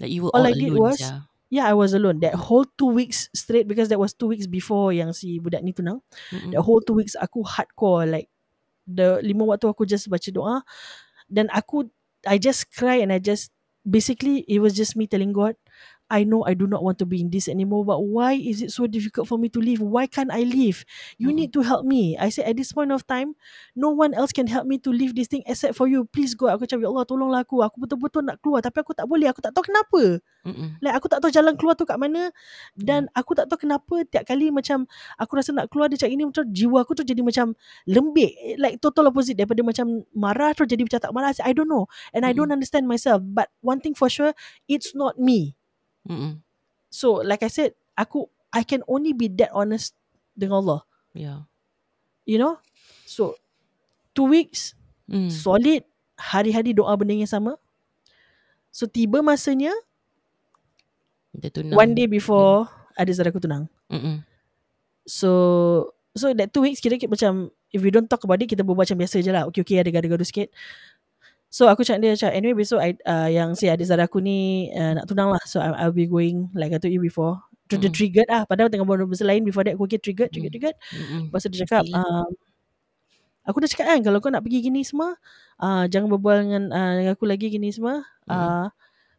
Like 0.00 0.12
you 0.12 0.28
were 0.28 0.32
All 0.36 0.44
all, 0.44 0.48
I 0.48 0.56
did 0.56 0.72
alone, 0.72 0.92
was- 0.92 1.00
yeah. 1.00 1.27
Yeah 1.48 1.64
I 1.64 1.74
was 1.74 1.96
alone 1.96 2.20
That 2.20 2.36
whole 2.36 2.68
two 2.76 2.92
weeks 2.92 3.32
straight 3.32 3.68
Because 3.68 3.88
that 3.88 3.98
was 4.00 4.12
two 4.12 4.28
weeks 4.28 4.44
before 4.44 4.92
Yang 4.92 5.10
si 5.16 5.28
budak 5.40 5.64
ni 5.64 5.72
tunang 5.72 6.04
Mm-mm. 6.28 6.52
That 6.52 6.62
whole 6.62 6.84
two 6.84 6.96
weeks 6.96 7.16
Aku 7.16 7.40
hardcore 7.44 8.04
Like 8.04 8.28
The 8.84 9.20
lima 9.24 9.44
waktu 9.48 9.68
aku 9.68 9.88
just 9.88 10.12
baca 10.12 10.28
doa 10.28 10.60
Dan 11.28 11.48
aku 11.48 11.88
I 12.28 12.36
just 12.36 12.68
cry 12.72 13.00
and 13.00 13.12
I 13.12 13.18
just 13.20 13.48
Basically 13.80 14.44
It 14.44 14.60
was 14.60 14.76
just 14.76 14.92
me 14.96 15.08
telling 15.08 15.32
God 15.32 15.56
I 16.08 16.24
know 16.24 16.40
I 16.48 16.56
do 16.56 16.64
not 16.64 16.80
want 16.80 16.96
to 17.00 17.06
be 17.06 17.20
in 17.20 17.28
this 17.28 17.48
anymore 17.52 17.84
But 17.84 18.00
why 18.00 18.32
is 18.32 18.64
it 18.64 18.72
so 18.72 18.88
difficult 18.88 19.28
for 19.28 19.36
me 19.36 19.52
to 19.52 19.60
leave? 19.60 19.84
Why 19.84 20.08
can't 20.08 20.32
I 20.32 20.48
leave? 20.48 20.88
You 21.20 21.28
Mm-mm. 21.28 21.44
need 21.44 21.50
to 21.52 21.60
help 21.60 21.84
me. 21.84 22.16
I 22.16 22.32
said 22.32 22.48
at 22.48 22.56
this 22.56 22.72
point 22.72 22.90
of 22.96 23.04
time 23.04 23.36
No 23.76 23.92
one 23.92 24.16
else 24.16 24.32
can 24.32 24.48
help 24.48 24.64
me 24.64 24.80
to 24.80 24.90
leave 24.90 25.12
this 25.12 25.28
thing 25.28 25.44
Except 25.44 25.76
for 25.76 25.84
you. 25.84 26.08
Please 26.08 26.32
God 26.32 26.56
Aku 26.56 26.64
cakap 26.64 26.80
Ya 26.80 26.88
Allah 26.88 27.04
tolonglah 27.04 27.44
aku. 27.44 27.60
Aku 27.60 27.76
betul-betul 27.84 28.24
nak 28.24 28.40
keluar 28.40 28.64
Tapi 28.64 28.80
aku 28.80 28.96
tak 28.96 29.04
boleh. 29.04 29.28
Aku 29.28 29.44
tak 29.44 29.52
tahu 29.52 29.68
kenapa. 29.68 30.24
Mm-mm. 30.48 30.80
Like 30.80 30.96
aku 30.96 31.06
tak 31.12 31.20
tahu 31.20 31.28
jalan 31.28 31.52
keluar 31.60 31.76
tu 31.76 31.84
kat 31.84 32.00
mana 32.00 32.32
Dan 32.72 33.12
aku 33.12 33.36
tak 33.36 33.52
tahu 33.52 33.68
kenapa 33.68 34.00
Tiap 34.08 34.24
kali 34.24 34.48
macam 34.48 34.88
Aku 35.20 35.36
rasa 35.36 35.52
nak 35.52 35.68
keluar 35.68 35.92
dia 35.92 36.00
cakap 36.00 36.16
ini 36.16 36.24
Macam 36.24 36.48
jiwa 36.48 36.88
aku 36.88 36.96
tu 36.96 37.04
jadi 37.04 37.20
macam 37.20 37.52
Lembik. 37.84 38.32
Like 38.56 38.80
total 38.80 39.12
opposite 39.12 39.36
Daripada 39.36 39.60
macam 39.60 40.08
marah 40.16 40.56
Terus 40.56 40.72
jadi 40.72 40.88
macam 40.88 41.00
tak 41.04 41.12
marah. 41.12 41.36
I 41.44 41.52
don't 41.52 41.68
know 41.68 41.84
And 42.16 42.24
I 42.24 42.32
don't 42.32 42.48
understand 42.48 42.88
myself 42.88 43.20
But 43.20 43.52
one 43.60 43.84
thing 43.84 43.92
for 43.92 44.08
sure 44.08 44.32
It's 44.64 44.96
not 44.96 45.20
me 45.20 45.57
Mm-mm. 46.08 46.40
So 46.88 47.20
like 47.20 47.44
I 47.44 47.52
said 47.52 47.76
Aku 47.94 48.26
I 48.48 48.64
can 48.64 48.80
only 48.88 49.12
be 49.12 49.28
that 49.38 49.52
honest 49.52 49.92
Dengan 50.32 50.64
Allah 50.64 50.80
Yeah. 51.12 51.44
You 52.24 52.40
know 52.40 52.58
So 53.04 53.36
Two 54.12 54.26
weeks 54.26 54.72
Mm. 55.08 55.32
Solid 55.32 55.88
Hari-hari 56.20 56.76
doa 56.76 56.92
benda 57.00 57.16
yang 57.16 57.24
sama 57.24 57.56
So 58.68 58.84
tiba 58.84 59.24
masanya 59.24 59.72
Dia 61.32 61.48
tunang. 61.48 61.72
One 61.72 61.92
day 61.96 62.04
before 62.04 62.68
Ada 62.92 63.16
saudara 63.16 63.32
aku 63.32 63.40
tunang 63.40 63.72
Mm-mm. 63.88 64.20
So 65.08 65.30
So 66.12 66.36
that 66.36 66.52
two 66.52 66.60
weeks 66.60 66.84
Kira-kira 66.84 67.08
macam 67.08 67.48
If 67.72 67.80
we 67.80 67.88
don't 67.88 68.04
talk 68.04 68.20
about 68.28 68.36
it 68.44 68.52
Kita 68.52 68.60
berbual 68.60 68.84
macam 68.84 69.00
biasa 69.00 69.24
je 69.24 69.32
lah 69.32 69.48
Okay 69.48 69.64
okay 69.64 69.80
ada 69.80 69.88
gaduh-gaduh 69.88 70.28
sikit 70.28 70.52
So 71.48 71.64
aku 71.64 71.80
cakap 71.80 72.04
dia 72.04 72.12
cakap 72.12 72.36
Anyway 72.36 72.56
besok 72.60 72.78
I, 72.80 72.92
uh, 73.08 73.28
Yang 73.32 73.50
si 73.60 73.64
adik 73.72 73.88
saudara 73.88 74.04
aku 74.04 74.20
ni 74.20 74.68
uh, 74.76 75.00
Nak 75.00 75.08
tunang 75.08 75.32
lah. 75.32 75.40
So 75.48 75.64
I, 75.64 75.72
I'll 75.80 75.96
be 75.96 76.04
going 76.04 76.52
Like 76.52 76.72
I 76.72 76.78
told 76.80 76.92
you 76.92 77.00
before. 77.00 77.40
Dia 77.68 77.76
Mm. 77.80 77.92
triggered 77.92 78.28
lah 78.28 78.44
Padahal 78.48 78.68
tengah 78.72 78.84
buat 78.88 79.00
benda 79.00 79.24
lain 79.28 79.44
Before 79.44 79.60
that 79.64 79.76
aku 79.76 79.84
okay 79.88 80.00
triggered 80.00 80.28
Triggered 80.32 80.52
Mm. 80.52 80.60
triggered. 80.60 80.76
Mm-mm. 80.92 81.22
Lepas 81.32 81.40
tu 81.44 81.48
dia 81.52 81.60
cakap 81.68 81.84
um, 81.92 82.28
Aku 83.48 83.56
dah 83.64 83.68
cakap 83.68 83.86
kan 83.92 84.00
Kalau 84.04 84.18
kau 84.20 84.28
nak 84.28 84.44
pergi 84.44 84.60
gini 84.60 84.84
semua 84.84 85.16
uh, 85.60 85.84
Jangan 85.88 86.08
berbual 86.16 86.36
dengan, 86.44 86.62
uh, 86.68 86.92
dengan 87.00 87.12
aku 87.16 87.24
lagi 87.24 87.48
gini 87.48 87.72
semua. 87.72 88.04
Uh, 88.28 88.68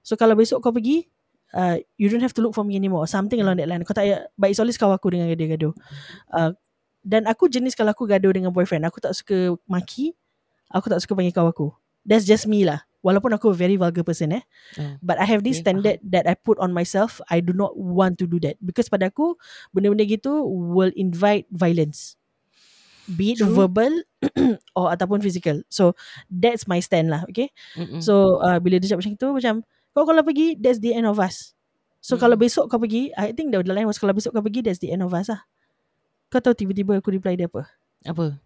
So 0.05 0.13
kalau 0.17 0.33
besok 0.37 0.61
kau 0.61 0.69
pergi 0.73 1.09
uh, 1.57 1.77
You 1.97 2.09
don't 2.13 2.21
have 2.21 2.33
to 2.37 2.41
look 2.45 2.53
for 2.53 2.61
me 2.65 2.77
anymore. 2.77 3.05
Something 3.09 3.41
along 3.41 3.57
that 3.57 3.69
line. 3.69 3.81
Kau 3.85 3.93
tak 3.97 4.05
payah 4.05 4.29
But 4.37 4.53
it's 4.53 4.61
always 4.61 4.77
kau 4.77 4.93
aku 4.93 5.13
dengan 5.13 5.33
dia 5.33 5.49
gaduh. 5.49 5.73
Uh, 6.29 6.53
Dan 7.01 7.25
aku 7.25 7.49
jenis 7.49 7.73
kalau 7.73 7.93
aku 7.93 8.05
gaduh 8.05 8.29
dengan 8.33 8.53
boyfriend 8.53 8.85
Aku 8.85 9.01
tak 9.01 9.13
suka 9.17 9.57
maki 9.65 10.13
Aku 10.69 10.89
tak 10.93 11.01
suka 11.01 11.17
panggil 11.17 11.33
kau 11.33 11.49
aku 11.49 11.69
That's 12.09 12.25
just 12.25 12.49
me 12.49 12.65
lah 12.65 12.81
Walaupun 12.99 13.31
aku 13.31 13.53
a 13.53 13.55
very 13.55 13.77
vulgar 13.77 14.01
person 14.03 14.33
eh 14.33 14.43
Oh. 14.75 14.97
But 14.99 15.21
I 15.21 15.29
have 15.29 15.45
this 15.45 15.61
Okay, 15.61 15.69
standard 15.69 15.97
That 16.03 16.25
I 16.25 16.33
put 16.33 16.57
on 16.57 16.73
myself 16.73 17.21
I 17.29 17.39
do 17.39 17.53
not 17.53 17.77
want 17.77 18.17
to 18.19 18.25
do 18.25 18.41
that 18.43 18.57
Because 18.59 18.89
pada 18.89 19.07
aku 19.07 19.37
Benda-benda 19.71 20.03
gitu 20.03 20.43
Will 20.43 20.91
invite 20.97 21.45
violence 21.53 22.17
Be 23.07 23.33
it 23.33 23.41
True. 23.41 23.53
verbal 23.55 23.93
Or 24.77 24.91
ataupun 24.91 25.21
physical 25.23 25.63
So 25.71 25.93
That's 26.27 26.67
my 26.67 26.81
stand 26.83 27.07
lah 27.13 27.23
Okay 27.31 27.53
Mm-mm. 27.77 28.01
So 28.03 28.41
uh, 28.43 28.57
bila 28.59 28.81
dia 28.81 28.91
cakap 28.91 29.05
macam 29.05 29.15
tu 29.15 29.29
Macam 29.37 29.53
Kau 29.95 30.03
kalau 30.03 30.21
pergi 30.25 30.57
That's 30.59 30.81
the 30.83 30.91
end 30.97 31.05
of 31.07 31.21
us 31.21 31.53
So 31.99 32.15
Mm. 32.15 32.21
kalau 32.21 32.35
besok 32.39 32.65
kau 32.71 32.79
pergi 32.79 33.11
I 33.15 33.35
think 33.35 33.51
the 33.51 33.59
line 33.63 33.87
was 33.87 33.99
Kalau 33.99 34.11
besok 34.11 34.31
kau 34.35 34.43
pergi 34.43 34.63
That's 34.63 34.79
the 34.79 34.91
end 34.91 35.03
of 35.03 35.11
us 35.11 35.27
lah 35.31 35.43
Kau 36.27 36.39
tahu 36.39 36.55
tiba-tiba 36.55 36.99
aku 36.99 37.11
reply 37.11 37.35
dia 37.35 37.47
apa 37.47 37.67
Apa? 38.03 38.39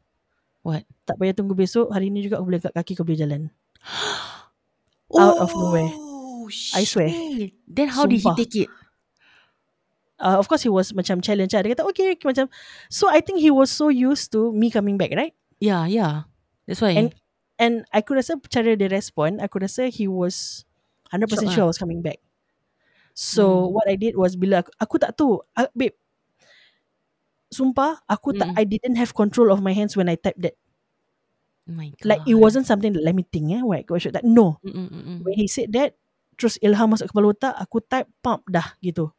What? 0.64 0.88
Tak 1.03 1.19
payah 1.19 1.35
tunggu 1.35 1.53
besok 1.53 1.91
Hari 1.91 2.07
ni 2.07 2.23
juga 2.23 2.40
aku 2.40 2.48
boleh 2.48 2.60
angkat 2.60 2.73
kaki 2.73 2.91
Kau 2.95 3.03
boleh 3.03 3.19
jalan 3.19 3.41
Out 5.14 5.38
of 5.38 5.52
nowhere. 5.53 5.91
Oh, 5.94 6.49
I 6.73 6.84
swear. 6.84 7.11
shit. 7.11 7.53
Then 7.69 7.88
how 7.88 8.10
did 8.10 8.18
he 8.18 8.26
Sumpah. 8.26 8.35
take 8.35 8.56
it? 8.57 8.69
uh, 10.18 10.40
Of 10.40 10.48
course 10.48 10.64
he 10.64 10.72
was 10.72 10.90
Macam 10.91 11.22
challenge 11.22 11.53
lah 11.53 11.61
Dia 11.61 11.76
kata 11.76 11.85
okay 11.85 12.15
Macam 12.18 12.48
So 12.90 13.07
I 13.07 13.22
think 13.22 13.40
he 13.40 13.52
was 13.52 13.69
so 13.69 13.91
used 13.94 14.31
to 14.34 14.49
Me 14.49 14.72
coming 14.72 14.98
back 14.98 15.14
right 15.14 15.35
Yeah, 15.60 15.85
yeah. 15.85 16.27
That's 16.65 16.81
why. 16.81 16.95
And- 16.98 17.14
And 17.61 17.85
aku 17.94 18.18
rasa 18.18 18.40
Cara 18.49 18.73
dia 18.73 18.90
respond 18.90 19.38
Aku 19.40 19.61
rasa 19.61 19.85
he 19.88 20.10
was 20.10 20.65
100% 21.14 21.30
Shock 21.30 21.53
sure 21.53 21.65
I 21.68 21.69
was 21.69 21.77
coming 21.77 22.02
back 22.02 22.18
So 23.14 23.69
Hmm. 23.69 23.77
what 23.77 23.85
I 23.85 23.94
did 23.94 24.18
was 24.18 24.34
Bila 24.34 24.65
aku, 24.65 24.73
aku 24.81 24.95
tak 24.98 25.14
tahu 25.14 25.38
uh, 25.53 25.69
Babe 25.77 25.94
Sumpah 27.54 28.02
Aku 28.10 28.34
tak 28.34 28.50
Mm. 28.52 28.60
I 28.60 28.64
didn't 28.66 28.98
have 28.98 29.14
control 29.14 29.54
of 29.54 29.62
my 29.62 29.72
hands 29.72 29.94
When 29.94 30.10
I 30.10 30.18
typed 30.18 30.42
that 30.42 30.58
oh 31.70 31.78
my 31.78 31.94
God. 32.02 32.06
Like 32.10 32.24
it 32.26 32.36
wasn't 32.36 32.66
something 32.68 32.92
that 32.98 33.06
Let 33.06 33.14
me 33.14 33.24
think 33.24 33.54
eh 33.54 33.62
What, 33.62 33.86
should 34.02 34.18
that 34.18 34.26
No 34.26 34.58
Mm-mm, 34.66 34.90
mm-mm. 34.90 35.18
When 35.22 35.38
he 35.38 35.46
said 35.46 35.72
that 35.78 35.94
terus 36.34 36.58
ilham 36.66 36.90
masuk 36.90 37.14
kepala 37.14 37.30
otak 37.30 37.54
aku 37.54 37.78
type 37.86 38.10
pump 38.26 38.42
dah 38.50 38.74
gitu 38.82 39.14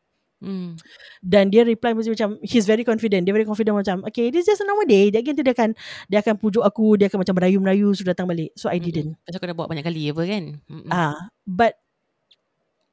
Hmm. 0.45 0.77
dan 1.25 1.49
dia 1.49 1.65
reply 1.65 1.97
macam 1.97 2.37
he's 2.45 2.69
very 2.69 2.85
confident 2.85 3.25
dia 3.25 3.33
very 3.33 3.49
confident 3.49 3.81
macam 3.81 4.05
okay 4.05 4.29
this 4.29 4.45
is 4.45 4.53
just 4.53 4.61
a 4.61 4.69
normal 4.69 4.85
day 4.85 5.09
dia 5.09 5.25
akan 5.25 5.41
dia 5.41 5.55
akan 5.57 5.71
dia 6.05 6.19
akan 6.21 6.37
pujuk 6.37 6.61
aku 6.61 7.01
dia 7.01 7.09
akan 7.09 7.25
macam 7.25 7.39
merayu-merayu 7.41 7.97
sudah 7.97 8.13
datang 8.13 8.29
balik 8.29 8.53
so 8.53 8.69
I 8.69 8.77
didn't 8.77 9.17
Pasal 9.25 9.41
kau 9.41 9.49
dah 9.49 9.57
buat 9.57 9.73
banyak 9.73 9.87
kali 9.89 10.13
apa 10.13 10.23
kan? 10.29 10.45
Mm-mm. 10.69 10.91
ah 10.93 11.17
but 11.49 11.81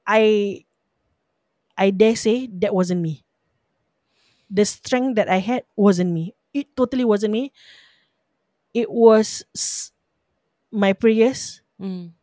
I 0.07 0.23
I 1.75 1.91
dare 1.91 2.15
say 2.15 2.47
that 2.63 2.71
wasn't 2.71 3.03
me 3.03 3.19
the 4.51 4.67
strength 4.67 5.15
that 5.15 5.31
I 5.31 5.39
had 5.39 5.63
wasn't 5.79 6.11
me. 6.11 6.35
It 6.51 6.75
totally 6.75 7.07
wasn't 7.07 7.31
me. 7.31 7.55
It 8.75 8.91
was 8.91 9.47
my 10.69 10.91
prayers. 10.91 11.63
Mm. 11.79 12.13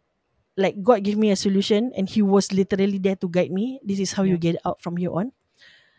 like 0.59 0.75
God 0.83 1.07
gave 1.07 1.15
me 1.15 1.31
a 1.31 1.39
solution 1.39 1.95
and 1.95 2.11
he 2.11 2.19
was 2.19 2.51
literally 2.51 2.99
there 2.99 3.15
to 3.23 3.31
guide 3.31 3.55
me. 3.55 3.79
This 3.87 4.03
is 4.03 4.11
how 4.19 4.27
you 4.27 4.35
Yeah. 4.35 4.43
get 4.53 4.57
out 4.67 4.83
from 4.83 4.99
here 4.99 5.15
on. 5.15 5.31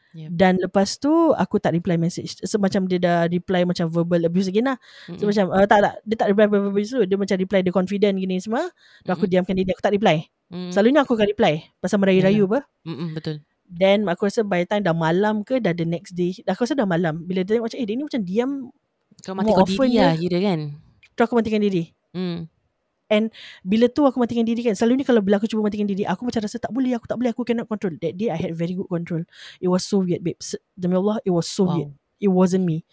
Yep. 0.09 0.29
dan 0.41 0.57
lepas 0.57 0.97
tu 0.97 1.11
aku 1.37 1.61
tak 1.61 1.77
reply 1.77 1.93
message. 1.93 2.41
So 2.41 2.57
macam 2.57 2.89
dia 2.89 2.97
dah 2.97 3.29
reply 3.29 3.61
macam 3.61 3.85
verbal 3.93 4.25
abuse 4.25 4.49
again 4.49 4.65
lah. 4.65 4.77
So 5.05 5.21
Mm-mm. 5.21 5.29
macam 5.29 5.45
uh, 5.53 5.65
tak 5.69 5.79
tak. 5.85 5.93
Dia 6.01 6.15
tak 6.17 6.27
reply 6.33 6.45
verbal 6.49 6.73
abuse 6.73 6.89
tu. 6.91 7.01
Dia 7.05 7.13
macam 7.13 7.37
reply 7.37 7.59
dia 7.61 7.69
confident 7.71 8.17
gini 8.17 8.35
semua. 8.41 8.67
Dan 9.05 9.11
aku 9.15 9.29
diamkan 9.29 9.53
diri 9.53 9.69
aku 9.69 9.79
tak 9.85 9.93
reply. 9.93 10.25
Mm. 10.49 10.73
selalunya 10.73 11.05
aku 11.05 11.13
akan 11.13 11.27
reply. 11.29 11.53
Pasal 11.77 12.01
merayu-rayu 12.01 12.49
apa. 12.49 12.59
Mm-mm, 12.89 13.13
betul. 13.13 13.39
Then 13.69 14.09
aku 14.09 14.25
rasa 14.25 14.41
by 14.41 14.65
time 14.65 14.81
dah 14.81 14.97
malam 14.97 15.45
ke 15.45 15.61
dah 15.61 15.71
the 15.71 15.85
next 15.85 16.17
day 16.17 16.33
aku 16.43 16.65
rasa 16.65 16.73
dah 16.73 16.89
malam. 16.89 17.21
Bila 17.23 17.45
dia 17.45 17.55
tengok 17.55 17.69
macam 17.69 17.77
eh 17.77 17.85
dia 17.85 17.95
ni 17.95 18.03
macam 18.03 18.21
diam 18.25 18.51
Kau 19.19 19.35
mati 19.35 19.51
More 19.51 19.57
kau 19.59 19.65
often 19.67 19.83
diri 19.83 19.93
dia- 19.93 20.01
lah 20.01 20.13
kira 20.15 20.37
kan? 20.41 20.59
tu 21.11 21.21
aku 21.21 21.33
matikan 21.35 21.59
diri. 21.59 21.83
Hmm. 22.15 22.47
bila 23.65 23.89
tu 23.89 24.05
aku 24.05 24.21
matikan 24.21 24.45
diri 24.45 24.61
kan 24.61 24.77
selalunya 24.77 25.01
kalau 25.03 25.19
bila 25.19 25.41
aku 25.41 25.49
cuba 25.49 25.65
matikan 25.65 25.83
diri 25.83 26.05
aku 26.05 26.23
macam 26.23 26.39
rasa 26.45 26.61
tak 26.61 26.69
boleh 26.69 26.93
aku 26.93 27.09
tak 27.09 27.17
boleh 27.19 27.33
aku 27.33 27.41
cannot 27.43 27.65
control. 27.67 27.97
That 27.99 28.15
day 28.15 28.29
I 28.29 28.37
had 28.37 28.53
very 28.53 28.77
good 28.77 28.87
control. 28.87 29.25
It 29.57 29.67
was 29.67 29.83
so 29.83 29.99
weird 29.99 30.21
babe. 30.21 30.37
Demi 30.77 30.95
Allah 30.95 31.17
it 31.25 31.33
was 31.33 31.49
so 31.49 31.65
Wow. 31.65 31.73
weird. 31.75 31.91
It 32.19 32.29
wasn't 32.29 32.63
me. 32.63 32.83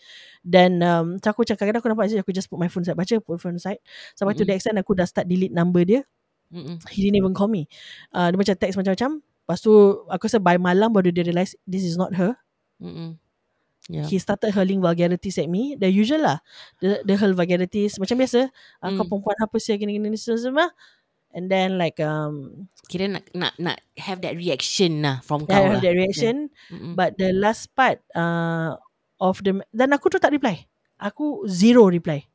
Dan 0.41 0.81
um, 0.83 1.19
so 1.21 1.31
aku 1.31 1.43
macam 1.45 1.55
kadang-kadang 1.59 1.81
aku 1.83 1.89
nampak 1.93 2.23
aku 2.23 2.31
just 2.31 2.49
put 2.49 2.59
my 2.59 2.67
phone 2.67 2.83
aside 2.83 2.97
baca 2.97 3.15
put 3.21 3.37
my 3.37 3.43
phone 3.43 3.59
aside 3.59 3.79
sampai 4.15 4.35
to 4.35 4.43
Mm-mm. 4.43 4.51
the 4.51 4.55
extent 4.57 4.79
aku 4.79 4.95
dah 4.95 5.07
start 5.07 5.27
delete 5.27 5.51
number 5.51 5.83
dia 5.83 6.01
Mm-mm. 6.51 6.79
he 6.91 7.03
didn't 7.07 7.19
even 7.19 7.35
call 7.35 7.47
me. 7.47 7.67
Uh, 8.11 8.31
dia 8.31 8.39
macam 8.39 8.55
text 8.57 8.75
macam-macam 8.75 9.23
lepas 9.47 9.63
tu 9.63 9.71
aku 10.11 10.27
rasa 10.27 10.43
by 10.43 10.59
malam 10.59 10.91
baru 10.91 11.15
dia 11.15 11.23
realise 11.23 11.55
this 11.63 11.87
is 11.87 11.95
not 11.95 12.11
her 12.19 12.35
Mm-mm. 12.83 13.15
Yeah. 13.87 14.03
he 14.11 14.19
started 14.19 14.51
hurling 14.51 14.83
vulgarities 14.83 15.39
at 15.39 15.47
me 15.47 15.79
the 15.79 15.87
usual 15.87 16.27
lah 16.27 16.43
the, 16.83 17.07
the 17.07 17.15
hurl 17.15 17.39
vulgarities 17.39 18.03
macam 18.03 18.19
biasa 18.19 18.51
uh, 18.83 18.91
kau 18.91 19.07
Hmm. 19.07 19.11
perempuan 19.15 19.39
apa 19.39 19.57
sih 19.63 19.79
gini-gini 19.79 20.11
ni 20.11 20.19
semua, 20.19 20.75
and 21.31 21.47
then 21.47 21.79
like 21.79 22.03
um 22.03 22.67
Kira 22.91 23.07
nak 23.07 23.31
nak 23.31 23.55
nak 23.63 23.79
have 23.95 24.19
that 24.27 24.35
reaction 24.35 25.07
lah 25.07 25.23
from 25.23 25.47
kau 25.47 25.55
have 25.55 25.79
lah. 25.79 25.83
that 25.87 25.95
reaction 25.95 26.51
Mm-mm. 26.67 26.99
but 26.99 27.15
the 27.15 27.31
last 27.31 27.71
part 27.79 28.03
uh, 28.19 28.75
of 29.23 29.39
the 29.47 29.55
dan 29.71 29.95
aku 29.95 30.11
tu 30.11 30.19
tak 30.19 30.35
reply 30.35 30.67
aku 30.99 31.47
zero 31.47 31.87
reply 31.87 32.27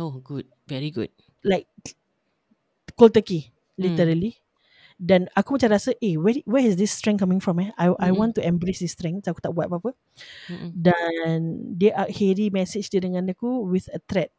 Oh, 0.00 0.16
good. 0.20 0.48
Very 0.64 0.88
good. 0.88 1.12
like 1.44 1.68
cold 2.96 3.12
turkey 3.12 3.52
Hmm. 3.76 3.92
literally 3.92 4.40
dan 4.96 5.28
aku 5.36 5.60
macam 5.60 5.76
rasa 5.76 5.92
eh 6.00 6.16
where 6.16 6.40
where 6.48 6.64
is 6.64 6.80
this 6.80 6.88
strength 6.88 7.20
coming 7.20 7.36
from 7.36 7.60
eh 7.60 7.68
I 7.76 7.92
I 8.00 8.10
Mm-mm. 8.10 8.16
want 8.16 8.32
to 8.36 8.42
embrace 8.44 8.80
this 8.80 8.96
strength 8.96 9.28
aku 9.28 9.44
tak 9.44 9.52
buat 9.52 9.68
apa-apa 9.68 9.92
Mm-mm. 10.48 10.72
dan 10.72 11.38
dia 11.76 11.92
akhiri 11.92 12.48
message 12.48 12.88
dia 12.88 13.04
dengan 13.04 13.28
aku 13.28 13.68
with 13.68 13.92
a 13.92 14.00
threat 14.08 14.32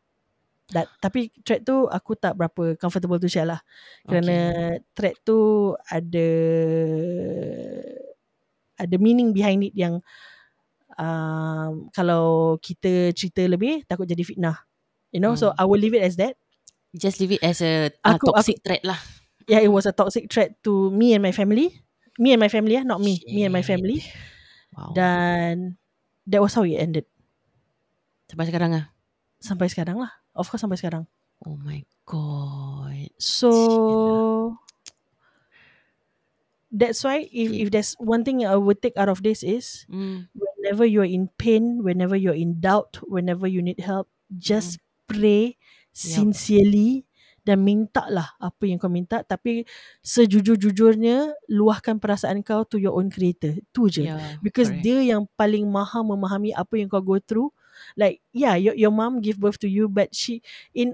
that, 0.73 0.89
tapi 0.97 1.29
threat 1.45 1.61
tu 1.61 1.85
aku 1.85 2.17
tak 2.17 2.33
berapa 2.35 2.73
comfortable 2.81 3.21
to 3.21 3.29
share 3.29 3.45
lah 3.45 3.61
kerana 4.09 4.35
threat 4.97 5.13
tu 5.21 5.71
ada 5.87 6.29
ada 8.77 8.95
meaning 8.97 9.33
behind 9.33 9.61
it 9.65 9.73
yang 9.77 10.01
um, 10.97 11.89
kalau 11.93 12.57
kita 12.61 13.13
cerita 13.13 13.45
lebih 13.45 13.85
takut 13.85 14.05
jadi 14.09 14.25
fitnah 14.25 14.57
you 15.13 15.21
know 15.21 15.37
so 15.37 15.53
Hmm. 15.53 15.61
I 15.61 15.63
will 15.69 15.81
leave 15.81 15.93
it 15.93 16.01
as 16.01 16.17
that 16.17 16.33
Just 16.97 17.19
leave 17.21 17.35
it 17.35 17.43
as 17.43 17.61
a 17.61 17.93
uh, 18.01 18.15
Aku- 18.15 18.31
toxic 18.31 18.63
threat 18.63 18.81
lah. 18.81 18.97
Yeah 19.47 19.63
it 19.63 19.71
was 19.71 19.87
a 19.87 19.95
toxic 19.95 20.27
threat 20.31 20.55
to 20.63 20.91
me 20.91 21.15
and 21.15 21.23
my 21.23 21.31
family 21.31 21.71
me 22.19 22.35
and 22.35 22.39
my 22.41 22.51
family 22.51 22.75
ah 22.77 22.83
not 22.85 22.99
me 23.01 23.19
me 23.31 23.43
and 23.47 23.53
my 23.55 23.63
Shit. 23.63 23.75
family 23.79 23.99
Wow. 24.77 24.93
dan 24.93 25.79
that 26.29 26.43
was 26.43 26.53
how 26.53 26.61
it 26.67 26.77
ended 26.77 27.07
Sampai 28.29 28.45
sekarang 28.51 28.75
ah. 28.77 28.85
sampai 29.39 29.71
sekarang 29.71 29.97
lah 30.03 30.11
of 30.37 30.45
course 30.51 30.61
sampai 30.61 30.77
sekarang 30.77 31.07
Oh 31.45 31.53
my 31.61 31.85
god. 32.09 33.13
So 33.21 33.53
that's 36.73 37.01
why 37.05 37.29
if 37.31 37.49
if 37.53 37.67
there's 37.71 37.95
one 38.01 38.25
thing 38.27 38.43
I 38.45 38.57
would 38.59 38.81
take 38.81 38.97
out 38.99 39.09
of 39.09 39.23
this 39.23 39.41
is 39.45 39.87
Mm. 39.87 40.27
whenever 40.35 40.83
you're 40.85 41.07
in 41.07 41.31
pain, 41.39 41.81
whenever 41.85 42.17
you're 42.19 42.35
in 42.37 42.59
doubt, 42.59 42.99
whenever 43.07 43.47
you 43.47 43.61
need 43.63 43.79
help, 43.79 44.11
just 44.35 44.81
pray 45.07 45.55
sincerely 45.95 47.06
dan 47.47 47.63
minta 47.63 48.03
lah 48.11 48.35
apa 48.43 48.67
yang 48.67 48.75
kau 48.75 48.91
minta 48.91 49.23
tapi 49.23 49.63
sejujur-jujurnya 50.03 51.31
luahkan 51.47 51.95
perasaan 51.95 52.43
kau 52.43 52.67
to 52.67 52.75
your 52.75 52.91
own 52.99 53.07
creator 53.07 53.55
tu 53.71 53.87
je 53.87 54.03
Yeah, 54.11 54.35
because 54.43 54.67
correct. 54.67 54.83
dia 54.83 55.15
yang 55.15 55.23
paling 55.39 55.63
maha 55.63 56.03
memahami 56.03 56.51
apa 56.51 56.75
yang 56.75 56.91
kau 56.91 56.99
go 56.99 57.15
through 57.23 57.55
like 57.95 58.19
yeah 58.35 58.59
your, 58.59 58.75
your 58.75 58.91
mom 58.91 59.23
give 59.23 59.39
birth 59.39 59.55
to 59.55 59.71
you 59.71 59.87
but 59.87 60.11
she 60.11 60.43
in 60.75 60.91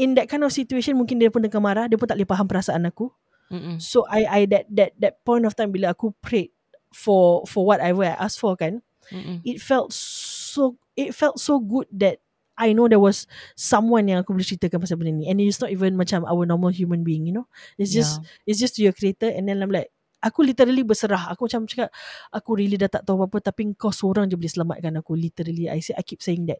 in 0.00 0.16
that 0.16 0.30
kind 0.30 0.40
of 0.40 0.54
situation 0.54 0.96
mungkin 0.96 1.20
dia 1.20 1.28
pun 1.28 1.44
tengah 1.44 1.60
marah 1.60 1.84
dia 1.84 2.00
pun 2.00 2.08
tak 2.08 2.16
boleh 2.16 2.30
faham 2.30 2.48
perasaan 2.48 2.88
aku 2.88 3.12
Mm-mm. 3.52 3.76
so 3.76 4.08
I 4.08 4.24
I 4.24 4.40
that 4.48 4.64
that 4.72 4.92
that 4.96 5.14
point 5.26 5.44
of 5.44 5.52
time 5.52 5.74
bila 5.74 5.92
aku 5.92 6.14
prayed 6.24 6.52
for 6.94 7.44
for 7.44 7.68
whatever 7.68 8.06
I 8.06 8.16
asked 8.16 8.40
for 8.40 8.56
kan 8.56 8.80
Mm-mm. 9.12 9.44
it 9.44 9.58
felt 9.60 9.92
so 9.92 10.78
it 10.96 11.12
felt 11.12 11.36
so 11.42 11.58
good 11.60 11.88
that 11.92 12.20
I 12.58 12.74
know 12.74 12.90
there 12.90 12.98
was 12.98 13.30
someone 13.54 14.10
yang 14.10 14.26
aku 14.26 14.34
boleh 14.34 14.42
ceritakan 14.42 14.82
pasal 14.82 14.98
benda 14.98 15.14
ni. 15.14 15.30
And 15.30 15.38
it's 15.38 15.62
not 15.62 15.70
even 15.70 15.94
macam 15.94 16.26
our 16.26 16.42
normal 16.42 16.74
human 16.74 17.06
being 17.06 17.30
you 17.30 17.34
know? 17.34 17.46
It's 17.78 17.94
just 17.94 18.18
it's 18.44 18.58
just 18.58 18.74
to 18.76 18.82
your 18.82 18.92
creator. 18.92 19.30
And 19.30 19.46
then 19.46 19.62
I'm 19.62 19.70
like 19.70 19.94
aku 20.18 20.42
literally 20.42 20.82
berserah. 20.82 21.30
Aku 21.30 21.46
macam 21.46 21.70
cakap 21.70 21.94
aku 22.34 22.58
really 22.58 22.74
dah 22.74 22.90
tak 22.90 23.06
tahu 23.06 23.22
apa-apa. 23.22 23.54
Tapi 23.54 23.78
kau 23.78 23.94
seorang 23.94 24.26
je 24.26 24.34
boleh 24.34 24.50
selamatkan 24.50 24.98
aku. 24.98 25.14
Literally 25.14 25.70
I 25.70 25.78
say 25.78 25.94
I 25.94 26.02
keep 26.02 26.18
saying 26.20 26.50
that. 26.50 26.58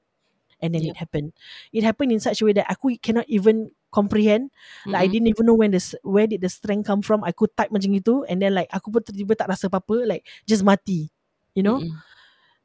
And 0.62 0.74
then 0.74 0.86
Yep. 0.86 0.94
it 0.94 0.96
happened. 0.98 1.28
It 1.70 1.82
happened 1.86 2.10
in 2.14 2.22
such 2.22 2.42
a 2.42 2.44
way 2.46 2.54
that 2.54 2.66
aku 2.70 2.94
cannot 3.02 3.26
even 3.30 3.74
comprehend. 3.90 4.54
Like 4.90 5.02
I 5.02 5.06
Mm-mm. 5.06 5.10
didn't 5.10 5.30
even 5.34 5.46
know 5.46 5.58
when 5.58 5.74
the 5.74 5.82
where 6.06 6.26
did 6.30 6.42
the 6.42 6.50
strength 6.50 6.86
come 6.86 7.02
from. 7.02 7.22
Aku 7.26 7.50
type 7.50 7.74
macam 7.74 7.90
itu. 7.94 8.22
And 8.30 8.38
then 8.38 8.54
like 8.54 8.70
aku 8.70 8.90
pun 8.94 9.02
tiba-tiba 9.02 9.34
tak 9.34 9.50
rasa 9.50 9.66
apa-apa. 9.66 10.06
Like 10.06 10.22
just 10.46 10.62
mati. 10.62 11.10
You 11.58 11.66
know? 11.66 11.82
Mm-mm. 11.82 11.98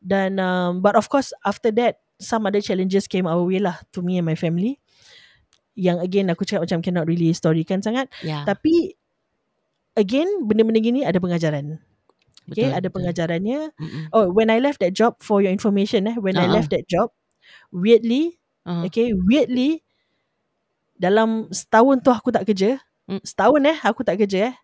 dan 0.04 0.36
um, 0.36 0.84
but 0.84 1.00
of 1.00 1.08
course 1.08 1.32
after 1.48 1.72
that 1.72 2.03
some 2.24 2.48
other 2.48 2.64
challenges 2.64 3.06
came 3.06 3.28
our 3.28 3.44
way 3.44 3.60
lah 3.60 3.78
to 3.92 4.00
me 4.02 4.18
and 4.18 4.26
my 4.26 4.34
family 4.34 4.80
yang 5.76 6.00
again 6.00 6.30
aku 6.30 6.46
cakap 6.46 6.66
macam 6.66 6.80
cannot 6.82 7.06
really 7.06 7.30
storykan 7.34 7.84
sangat 7.84 8.08
Yeah. 8.22 8.46
tapi 8.46 8.96
again 9.94 10.46
benda-benda 10.46 10.82
gini 10.82 11.02
ada 11.06 11.18
pengajaran 11.22 11.78
okay 12.50 12.70
betul, 12.70 12.78
ada 12.78 12.88
betul. 12.88 12.96
pengajarannya 13.02 13.60
Mm-mm. 13.78 14.04
oh 14.14 14.30
when 14.32 14.50
I 14.50 14.58
left 14.62 14.82
that 14.82 14.94
job 14.94 15.18
for 15.22 15.42
your 15.42 15.54
information 15.54 16.10
eh 16.10 16.16
when 16.18 16.38
I 16.38 16.46
Uh-uh. 16.50 16.56
left 16.62 16.72
that 16.74 16.88
job 16.90 17.12
weirdly 17.70 18.40
Uh-huh. 18.64 18.88
okay 18.88 19.12
weirdly 19.12 19.84
dalam 20.96 21.52
setahun 21.52 22.00
tu 22.00 22.10
aku 22.14 22.32
tak 22.32 22.48
kerja 22.48 22.80
Mm. 23.04 23.20
setahun 23.20 23.62
eh 23.68 23.78
aku 23.84 24.00
tak 24.08 24.16
kerja 24.16 24.48
eh 24.48 24.56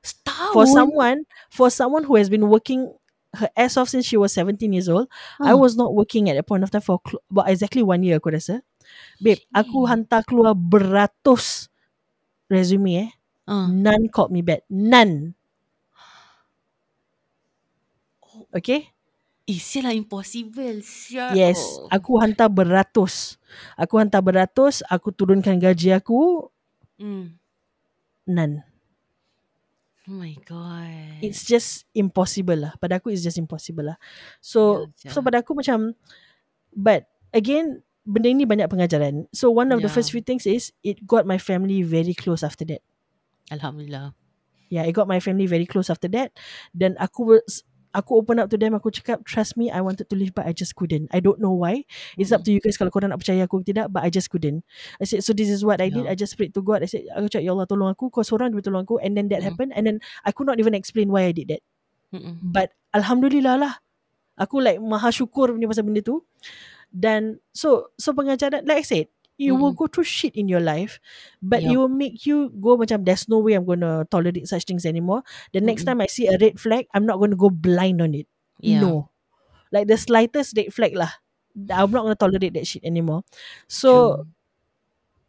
Setahun. 0.00 0.56
for 0.56 0.64
someone 0.64 1.18
for 1.52 1.68
someone 1.68 2.08
who 2.08 2.16
has 2.16 2.32
been 2.32 2.48
working 2.48 2.88
her 3.36 3.48
ass 3.56 3.76
off 3.80 3.88
since 3.88 4.04
she 4.06 4.16
was 4.20 4.32
17 4.34 4.72
years 4.72 4.88
old 4.88 5.08
I 5.40 5.52
Huh. 5.52 5.58
was 5.58 5.74
not 5.76 5.92
working 5.96 6.28
at 6.28 6.36
that 6.36 6.46
point 6.48 6.62
of 6.64 6.70
time 6.70 6.84
for 6.84 7.00
about 7.30 7.48
exactly 7.48 7.80
one 7.82 8.02
year 8.04 8.20
aku 8.20 8.32
rasa 8.34 8.60
babe 9.20 9.40
aku 9.54 9.88
hantar 9.88 10.22
keluar 10.26 10.52
beratus 10.56 11.68
resume 12.52 13.08
eh 13.08 13.10
Uh. 13.48 13.66
none 13.68 14.06
called 14.12 14.30
me 14.30 14.40
back 14.44 14.62
none 14.70 15.34
okay 18.54 18.92
Eh, 19.42 19.58
sial 19.58 19.90
lah 19.90 19.94
impossible. 19.98 20.78
Sial. 20.86 21.34
yes 21.34 21.58
Oh. 21.82 21.90
aku 21.90 22.22
hantar 22.22 22.46
beratus 22.46 23.36
aku 23.74 23.98
hantar 23.98 24.22
beratus 24.22 24.86
aku 24.86 25.10
turunkan 25.10 25.58
gaji 25.58 25.90
aku 25.98 26.46
Mm. 27.00 27.34
none 28.26 28.62
Oh 30.10 30.18
my 30.18 30.34
god. 30.42 31.22
it's 31.22 31.46
just 31.46 31.86
impossible 31.94 32.58
lah 32.58 32.74
pada 32.82 32.98
aku 32.98 33.14
it's 33.14 33.22
just 33.22 33.38
impossible 33.38 33.86
lah 33.86 33.98
so 34.42 34.90
Ya, 35.06 35.14
so 35.14 35.22
pada 35.22 35.46
aku 35.46 35.54
macam 35.54 35.94
but 36.74 37.06
again 37.30 37.86
benda 38.02 38.26
ini 38.26 38.42
banyak 38.42 38.66
pengajaran 38.66 39.30
so 39.30 39.46
one 39.54 39.70
of 39.70 39.78
the 39.78 39.86
Ya. 39.86 39.94
first 39.94 40.10
few 40.10 40.18
things 40.18 40.42
is 40.42 40.74
it 40.82 40.98
got 41.06 41.22
my 41.22 41.38
family 41.38 41.86
very 41.86 42.18
close 42.18 42.42
after 42.42 42.66
that 42.66 42.82
Alhamdulillah. 43.54 44.10
yeah 44.74 44.82
it 44.82 44.90
got 44.90 45.06
my 45.06 45.22
family 45.22 45.46
very 45.46 45.70
close 45.70 45.86
after 45.86 46.10
that 46.10 46.34
dan 46.74 46.98
aku 46.98 47.38
Aku 47.92 48.16
open 48.16 48.40
up 48.40 48.48
to 48.48 48.56
them 48.56 48.72
Aku 48.72 48.88
cakap 48.88 49.20
Trust 49.28 49.60
me 49.60 49.68
I 49.68 49.84
wanted 49.84 50.08
to 50.08 50.16
leave 50.16 50.32
But 50.32 50.48
I 50.48 50.56
just 50.56 50.72
couldn't. 50.76 51.12
I 51.12 51.20
don't 51.20 51.38
know 51.38 51.52
why. 51.52 51.84
It's 52.16 52.32
up 52.32 52.40
to 52.44 52.50
you 52.52 52.60
guys. 52.60 52.80
Kalau 52.80 52.88
korang 52.88 53.12
nak 53.12 53.20
percaya 53.20 53.44
aku 53.44 53.60
tidak 53.60 53.92
But 53.92 54.02
I 54.04 54.10
just 54.10 54.32
couldn't. 54.32 54.64
I 54.96 55.04
said 55.04 55.20
so 55.22 55.36
this 55.36 55.52
is 55.52 55.60
what 55.60 55.84
I 55.84 55.92
did. 55.92 56.08
Yeah. 56.08 56.12
I 56.12 56.16
just 56.16 56.34
prayed 56.40 56.56
to 56.56 56.64
God. 56.64 56.80
I 56.84 56.88
said 56.88 57.04
Aku 57.12 57.28
cakap 57.28 57.44
ya 57.44 57.52
Allah 57.52 57.68
tolong 57.68 57.92
aku. 57.92 58.08
Kau 58.08 58.24
seorang 58.24 58.50
dia 58.56 58.64
tolong 58.64 58.88
aku. 58.88 58.96
And 59.00 59.12
then 59.14 59.28
that 59.28 59.44
Mm. 59.44 59.48
happened 59.52 59.70
And 59.76 59.84
then 59.84 59.96
I 60.24 60.32
could 60.32 60.48
not 60.48 60.56
even 60.56 60.72
explain 60.72 61.12
Why 61.12 61.28
I 61.28 61.34
did 61.36 61.52
that. 61.52 61.62
Mm-mm. 62.16 62.40
But 62.40 62.72
Alhamdulillah 62.96 63.54
lah. 63.60 63.74
Aku 64.40 64.64
like 64.64 64.80
Maha 64.80 65.12
syukur 65.12 65.52
punya 65.52 65.68
pasal 65.68 65.84
benda 65.84 66.00
tu. 66.00 66.24
Dan 66.92 67.40
So 67.52 67.92
So 68.00 68.16
pengajaran 68.16 68.64
Like 68.64 68.84
I 68.84 68.86
said 68.88 69.06
You 69.40 69.56
will 69.56 69.72
Mm-mm. 69.72 69.80
go 69.80 69.86
through 69.88 70.04
shit 70.06 70.36
in 70.36 70.46
your 70.46 70.60
life 70.62 71.00
But 71.42 71.64
Yup. 71.64 71.72
it 71.72 71.76
will 71.80 71.90
make 71.90 72.26
you 72.28 72.52
Go 72.60 72.76
macam 72.78 73.02
There's 73.02 73.26
no 73.26 73.40
way 73.40 73.56
I'm 73.58 73.64
going 73.66 73.80
to 73.82 74.06
Tolerate 74.06 74.46
such 74.46 74.68
things 74.68 74.84
anymore 74.86 75.24
The 75.50 75.58
next 75.64 75.82
Mm-mm. 75.82 75.98
time 75.98 76.00
I 76.04 76.08
see 76.12 76.28
a 76.28 76.36
red 76.38 76.60
flag 76.60 76.86
I'm 76.94 77.08
not 77.08 77.18
going 77.18 77.32
to 77.32 77.40
go 77.40 77.50
blind 77.50 77.98
on 78.04 78.14
it 78.14 78.28
Yeah. 78.62 78.80
No. 78.84 79.10
Like 79.72 79.88
the 79.88 79.96
slightest 79.98 80.54
red 80.54 80.70
flag 80.70 80.94
lah. 80.94 81.10
I'm 81.56 81.90
not 81.90 82.04
going 82.06 82.14
to 82.14 82.20
tolerate 82.20 82.54
that 82.54 82.64
shit 82.68 82.84
anymore. 82.84 83.24
So, 83.68 84.22
True. 84.22 84.26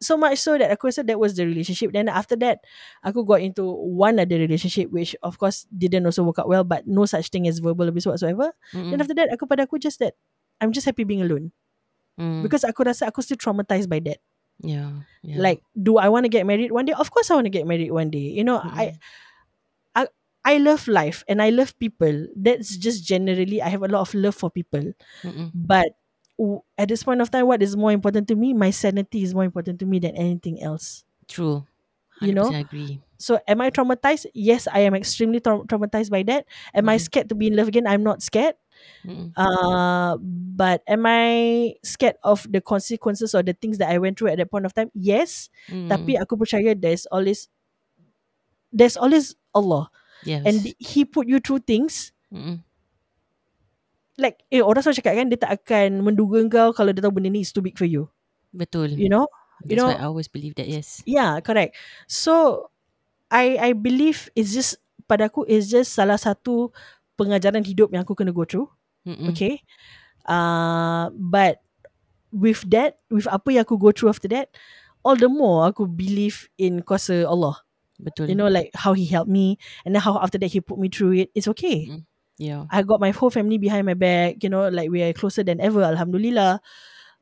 so 0.03 0.13
much 0.19 0.39
so 0.39 0.59
that 0.59 0.67
aku 0.71 0.91
rasa 0.91 1.03
that 1.07 1.19
was 1.19 1.35
the 1.39 1.47
relationship. 1.47 1.91
Then 1.95 2.11
after 2.11 2.35
that, 2.43 2.59
aku 3.03 3.23
got 3.23 3.39
into 3.39 3.63
one 3.71 4.19
other 4.19 4.35
relationship 4.35 4.91
which 4.91 5.15
of 5.23 5.39
course 5.39 5.63
didn't 5.71 6.03
also 6.05 6.23
work 6.27 6.39
out 6.39 6.51
well 6.51 6.63
but 6.67 6.83
no 6.87 7.07
such 7.07 7.31
thing 7.31 7.47
as 7.47 7.59
verbal 7.63 7.87
abuse 7.87 8.05
whatsoever. 8.05 8.51
Mm-mm. 8.75 8.91
Then 8.91 8.99
after 8.99 9.15
that, 9.15 9.31
aku 9.31 9.47
pada 9.47 9.63
aku 9.63 9.79
just 9.79 9.99
that 10.03 10.19
I'm 10.59 10.75
just 10.75 10.85
happy 10.85 11.07
being 11.07 11.23
alone. 11.23 11.55
Mm. 12.19 12.43
Because 12.43 12.63
aku 12.63 12.83
rasa 12.85 13.09
aku 13.09 13.21
still 13.21 13.37
traumatized 13.41 13.89
by 13.89 13.99
that. 14.05 14.19
yeah. 14.61 15.01
yeah. 15.25 15.41
Like, 15.41 15.65
do 15.73 15.97
I 15.97 16.07
want 16.13 16.23
to 16.25 16.31
get 16.31 16.45
married 16.45 16.71
one 16.71 16.85
day? 16.85 16.93
Of 16.93 17.09
course 17.09 17.31
I 17.31 17.35
want 17.35 17.49
to 17.49 17.53
get 17.53 17.65
married 17.65 17.89
one 17.91 18.13
day. 18.13 18.31
You 18.31 18.45
know, 18.45 18.61
I 18.61 18.95
Mm-mm. 19.95 20.07
I 20.45 20.57
love 20.59 20.87
life 20.91 21.23
and 21.31 21.41
I 21.41 21.51
love 21.55 21.71
people. 21.79 22.27
That's 22.35 22.75
just 22.75 23.07
generally 23.07 23.61
I 23.63 23.69
have 23.71 23.81
a 23.81 23.87
lot 23.87 24.01
of 24.03 24.11
love 24.13 24.35
for 24.35 24.51
people. 24.51 24.91
Mm-mm. 25.23 25.51
But 25.55 25.95
at 26.77 26.89
this 26.91 27.03
point 27.03 27.21
of 27.21 27.31
time, 27.31 27.47
what 27.47 27.63
is 27.63 27.77
more 27.77 27.91
important 27.95 28.27
to 28.27 28.35
me? 28.35 28.51
My 28.53 28.69
sanity 28.69 29.23
is 29.23 29.33
more 29.33 29.45
important 29.47 29.79
to 29.79 29.85
me 29.85 29.99
than 29.99 30.15
anything 30.19 30.61
else. 30.61 31.05
True. 31.29 31.63
You 32.19 32.33
know? 32.33 32.51
100% 32.51 32.59
agree. 32.59 32.99
So, 33.17 33.39
am 33.47 33.61
I 33.61 33.71
traumatized? 33.71 34.27
Yes, 34.35 34.67
I 34.67 34.79
am 34.83 34.95
extremely 34.95 35.39
trau- 35.39 35.63
traumatized 35.63 36.11
by 36.11 36.23
that. 36.27 36.43
Am 36.75 36.89
I 36.91 36.97
Mm. 36.99 37.01
scared 37.07 37.29
to 37.31 37.35
be 37.35 37.47
in 37.47 37.55
love 37.55 37.71
again? 37.71 37.87
I'm 37.87 38.03
not 38.03 38.19
scared. 38.21 38.55
Mm-mm. 39.03 39.35
Uh, 39.35 40.15
but 40.55 40.79
am 40.87 41.03
I 41.05 41.75
scared 41.83 42.15
of 42.23 42.47
the 42.47 42.61
consequences 42.63 43.35
or 43.35 43.43
the 43.43 43.53
things 43.53 43.77
that 43.83 43.91
I 43.91 43.99
went 43.99 44.17
through 44.17 44.31
at 44.31 44.39
that 44.39 44.51
point 44.51 44.63
of 44.63 44.71
time? 44.71 44.91
Yes. 44.95 45.51
Mm. 45.67 45.91
Tapi 45.91 46.15
aku 46.15 46.39
percaya 46.39 46.71
there's 46.71 47.03
always 47.11 47.51
there's 48.73 48.97
always 48.97 49.35
Allah, 49.53 49.91
yes. 50.25 50.41
and 50.47 50.73
He 50.81 51.05
put 51.05 51.29
you 51.29 51.37
through 51.37 51.61
things 51.67 52.09
Mm-mm. 52.33 52.65
like 54.17 54.41
eh 54.49 54.65
orang 54.65 54.81
selalu 54.81 54.97
cakap 55.01 55.13
kan 55.13 55.27
dia 55.29 55.39
tak 55.41 55.53
akan 55.61 56.01
menduga 56.01 56.41
kau 56.49 56.69
kalau 56.73 56.89
dia 56.89 57.01
tahu 57.05 57.13
benda 57.17 57.29
ni 57.29 57.45
is 57.45 57.53
too 57.53 57.61
big 57.61 57.77
for 57.77 57.85
you. 57.85 58.09
Betul. 58.53 58.93
You 58.93 59.09
know? 59.09 59.29
That's 59.61 59.69
you 59.69 59.77
know- 59.77 59.93
why 59.93 60.01
I 60.01 60.09
always 60.09 60.29
believe 60.29 60.57
that. 60.57 60.65
Yes. 60.69 61.01
Yeah, 61.05 61.37
correct. 61.41 61.77
So 62.09 62.67
I 63.29 63.57
I 63.57 63.69
believe 63.73 64.29
it's 64.37 64.53
just 64.53 64.77
pada 65.09 65.29
aku 65.29 65.45
is 65.49 65.69
just 65.69 65.93
salah 65.93 66.17
satu 66.17 66.73
pengajaran 67.19 67.63
hidup 67.65 67.93
yang 67.93 68.03
aku 68.05 68.17
kena 68.17 68.33
go 68.33 68.45
through. 68.47 68.69
Mm-mm. 69.05 69.31
Okay. 69.35 69.61
Uh, 70.23 71.11
but 71.15 71.59
with 72.31 72.63
that, 72.71 73.03
with 73.11 73.27
apa 73.27 73.59
yang 73.59 73.63
aku 73.67 73.75
go 73.77 73.91
through 73.91 74.09
after 74.09 74.31
that, 74.31 74.49
all 75.03 75.19
the 75.19 75.27
more 75.29 75.67
aku 75.69 75.85
believe 75.85 76.47
in 76.57 76.81
kuasa 76.81 77.27
Allah. 77.27 77.59
Betul. 78.01 78.31
You 78.31 78.35
know, 78.35 78.49
like 78.49 78.73
how 78.73 78.95
He 78.97 79.05
helped 79.05 79.29
me, 79.29 79.59
and 79.85 79.93
then 79.93 80.01
how 80.01 80.17
after 80.19 80.39
that 80.41 80.49
He 80.51 80.59
put 80.63 80.79
me 80.81 80.89
through 80.89 81.13
it. 81.23 81.29
It's 81.37 81.47
okay. 81.51 81.91
Mm. 81.91 82.01
Yeah. 82.41 82.65
I 82.73 82.81
got 82.81 82.97
my 82.97 83.13
whole 83.13 83.29
family 83.29 83.61
behind 83.61 83.85
my 83.85 83.93
back. 83.93 84.41
You 84.41 84.49
know, 84.49 84.65
like 84.67 84.89
we 84.89 85.05
are 85.05 85.13
closer 85.13 85.45
than 85.45 85.61
ever. 85.61 85.85
Alhamdulillah. 85.85 86.57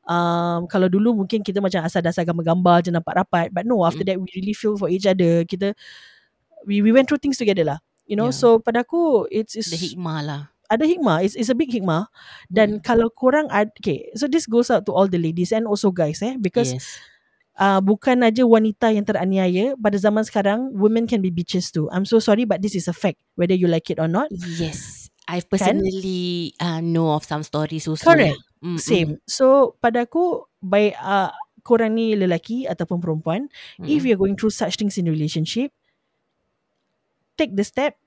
Um, 0.08 0.66
kalau 0.66 0.90
dulu 0.90 1.14
mungkin 1.14 1.44
kita 1.46 1.62
macam 1.62 1.84
asal-dasar 1.86 2.26
gambar-gambar 2.26 2.82
je 2.82 2.90
nampak 2.90 3.14
rapat. 3.20 3.52
But 3.54 3.68
no, 3.68 3.84
after 3.86 4.02
Mm. 4.02 4.08
that 4.10 4.16
we 4.18 4.26
really 4.34 4.56
feel 4.56 4.74
for 4.74 4.88
each 4.90 5.04
other. 5.06 5.44
Kita, 5.46 5.76
we 6.64 6.80
we 6.80 6.90
went 6.90 7.06
through 7.06 7.20
things 7.22 7.36
together 7.38 7.62
lah. 7.68 7.78
You 8.06 8.18
know, 8.18 8.28
Yeah. 8.30 8.38
so 8.38 8.58
pada 8.58 8.82
aku, 8.82 9.30
it's, 9.30 9.54
it's 9.54 9.70
The 9.70 9.78
hikmah 9.78 10.20
lah. 10.26 10.42
ada 10.72 10.88
hikmah. 10.88 11.20
It's, 11.20 11.36
it's 11.36 11.52
a 11.52 11.56
big 11.56 11.68
hikmah. 11.68 12.08
Dan 12.48 12.80
Mm. 12.80 12.84
kalau 12.84 13.12
korang, 13.12 13.44
ad, 13.52 13.70
okay, 13.76 14.08
so 14.16 14.24
this 14.24 14.48
goes 14.48 14.72
out 14.72 14.88
to 14.88 14.92
all 14.96 15.04
the 15.04 15.20
ladies 15.20 15.52
and 15.52 15.68
also 15.68 15.92
guys 15.92 16.24
eh. 16.24 16.40
Because 16.40 16.72
yes. 16.80 16.96
uh, 17.60 17.76
bukan 17.84 18.24
aja 18.24 18.40
wanita 18.48 18.88
yang 18.88 19.04
teraniaya. 19.04 19.76
Pada 19.76 20.00
zaman 20.00 20.24
sekarang, 20.24 20.72
women 20.72 21.04
can 21.04 21.20
be 21.20 21.28
bitches 21.28 21.68
too. 21.68 21.92
I'm 21.92 22.08
so 22.08 22.16
sorry 22.24 22.48
but 22.48 22.64
this 22.64 22.72
is 22.72 22.88
a 22.88 22.96
fact. 22.96 23.20
Whether 23.36 23.52
you 23.52 23.68
like 23.68 23.92
it 23.92 24.00
or 24.00 24.08
not. 24.08 24.32
Yes. 24.32 25.12
I 25.28 25.38
personally 25.44 26.56
uh, 26.58 26.82
know 26.82 27.14
of 27.14 27.22
some 27.22 27.46
stories 27.46 27.86
also. 27.86 28.08
Correct. 28.08 28.40
Mm-mm. 28.64 28.80
Same. 28.80 29.20
So 29.28 29.76
pada 29.78 30.08
aku 30.08 30.48
baik 30.58 30.98
uh, 30.98 31.30
korang 31.62 31.94
ni 31.94 32.18
lelaki 32.18 32.66
ataupun 32.66 32.98
perempuan, 32.98 33.46
Mm-mm. 33.78 33.86
if 33.86 34.02
you're 34.02 34.18
going 34.18 34.34
through 34.34 34.50
such 34.50 34.74
things 34.80 34.98
in 34.98 35.06
relationship, 35.06 35.70
take 37.42 37.58
the 37.58 37.66
step 37.66 37.98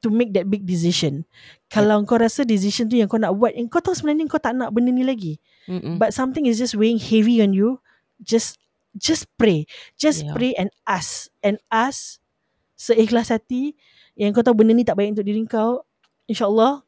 to 0.00 0.08
make 0.08 0.32
that 0.32 0.48
big 0.48 0.64
decision. 0.64 1.24
Kalau 1.68 2.04
kau 2.04 2.16
rasa 2.20 2.44
decision 2.44 2.88
tu 2.88 2.96
yang 2.96 3.08
kau 3.08 3.20
nak 3.20 3.32
buat, 3.36 3.52
yang 3.52 3.68
kau 3.68 3.80
tahu 3.80 3.96
sebenarnya 3.96 4.28
kau 4.28 4.40
tak 4.40 4.56
nak 4.56 4.72
benda 4.72 4.92
ni 4.92 5.04
lagi. 5.04 5.36
Mm-mm. 5.68 5.96
But 5.96 6.12
something 6.12 6.44
is 6.44 6.56
just 6.56 6.76
weighing 6.76 7.00
heavy 7.00 7.40
on 7.40 7.52
you, 7.52 7.80
just 8.20 8.60
just 8.96 9.28
pray. 9.36 9.64
Just 9.96 10.24
Yeah. 10.24 10.32
pray 10.36 10.52
and 10.56 10.68
ask. 10.84 11.28
And 11.40 11.60
ask 11.68 12.20
seikhlas 12.76 13.28
hati 13.28 13.76
yang 14.16 14.32
kau 14.32 14.40
tahu 14.44 14.56
benda 14.64 14.72
ni 14.72 14.84
tak 14.84 14.96
baik 14.96 15.16
untuk 15.16 15.24
diri 15.24 15.40
kau, 15.44 15.84
insyaAllah 16.28 16.80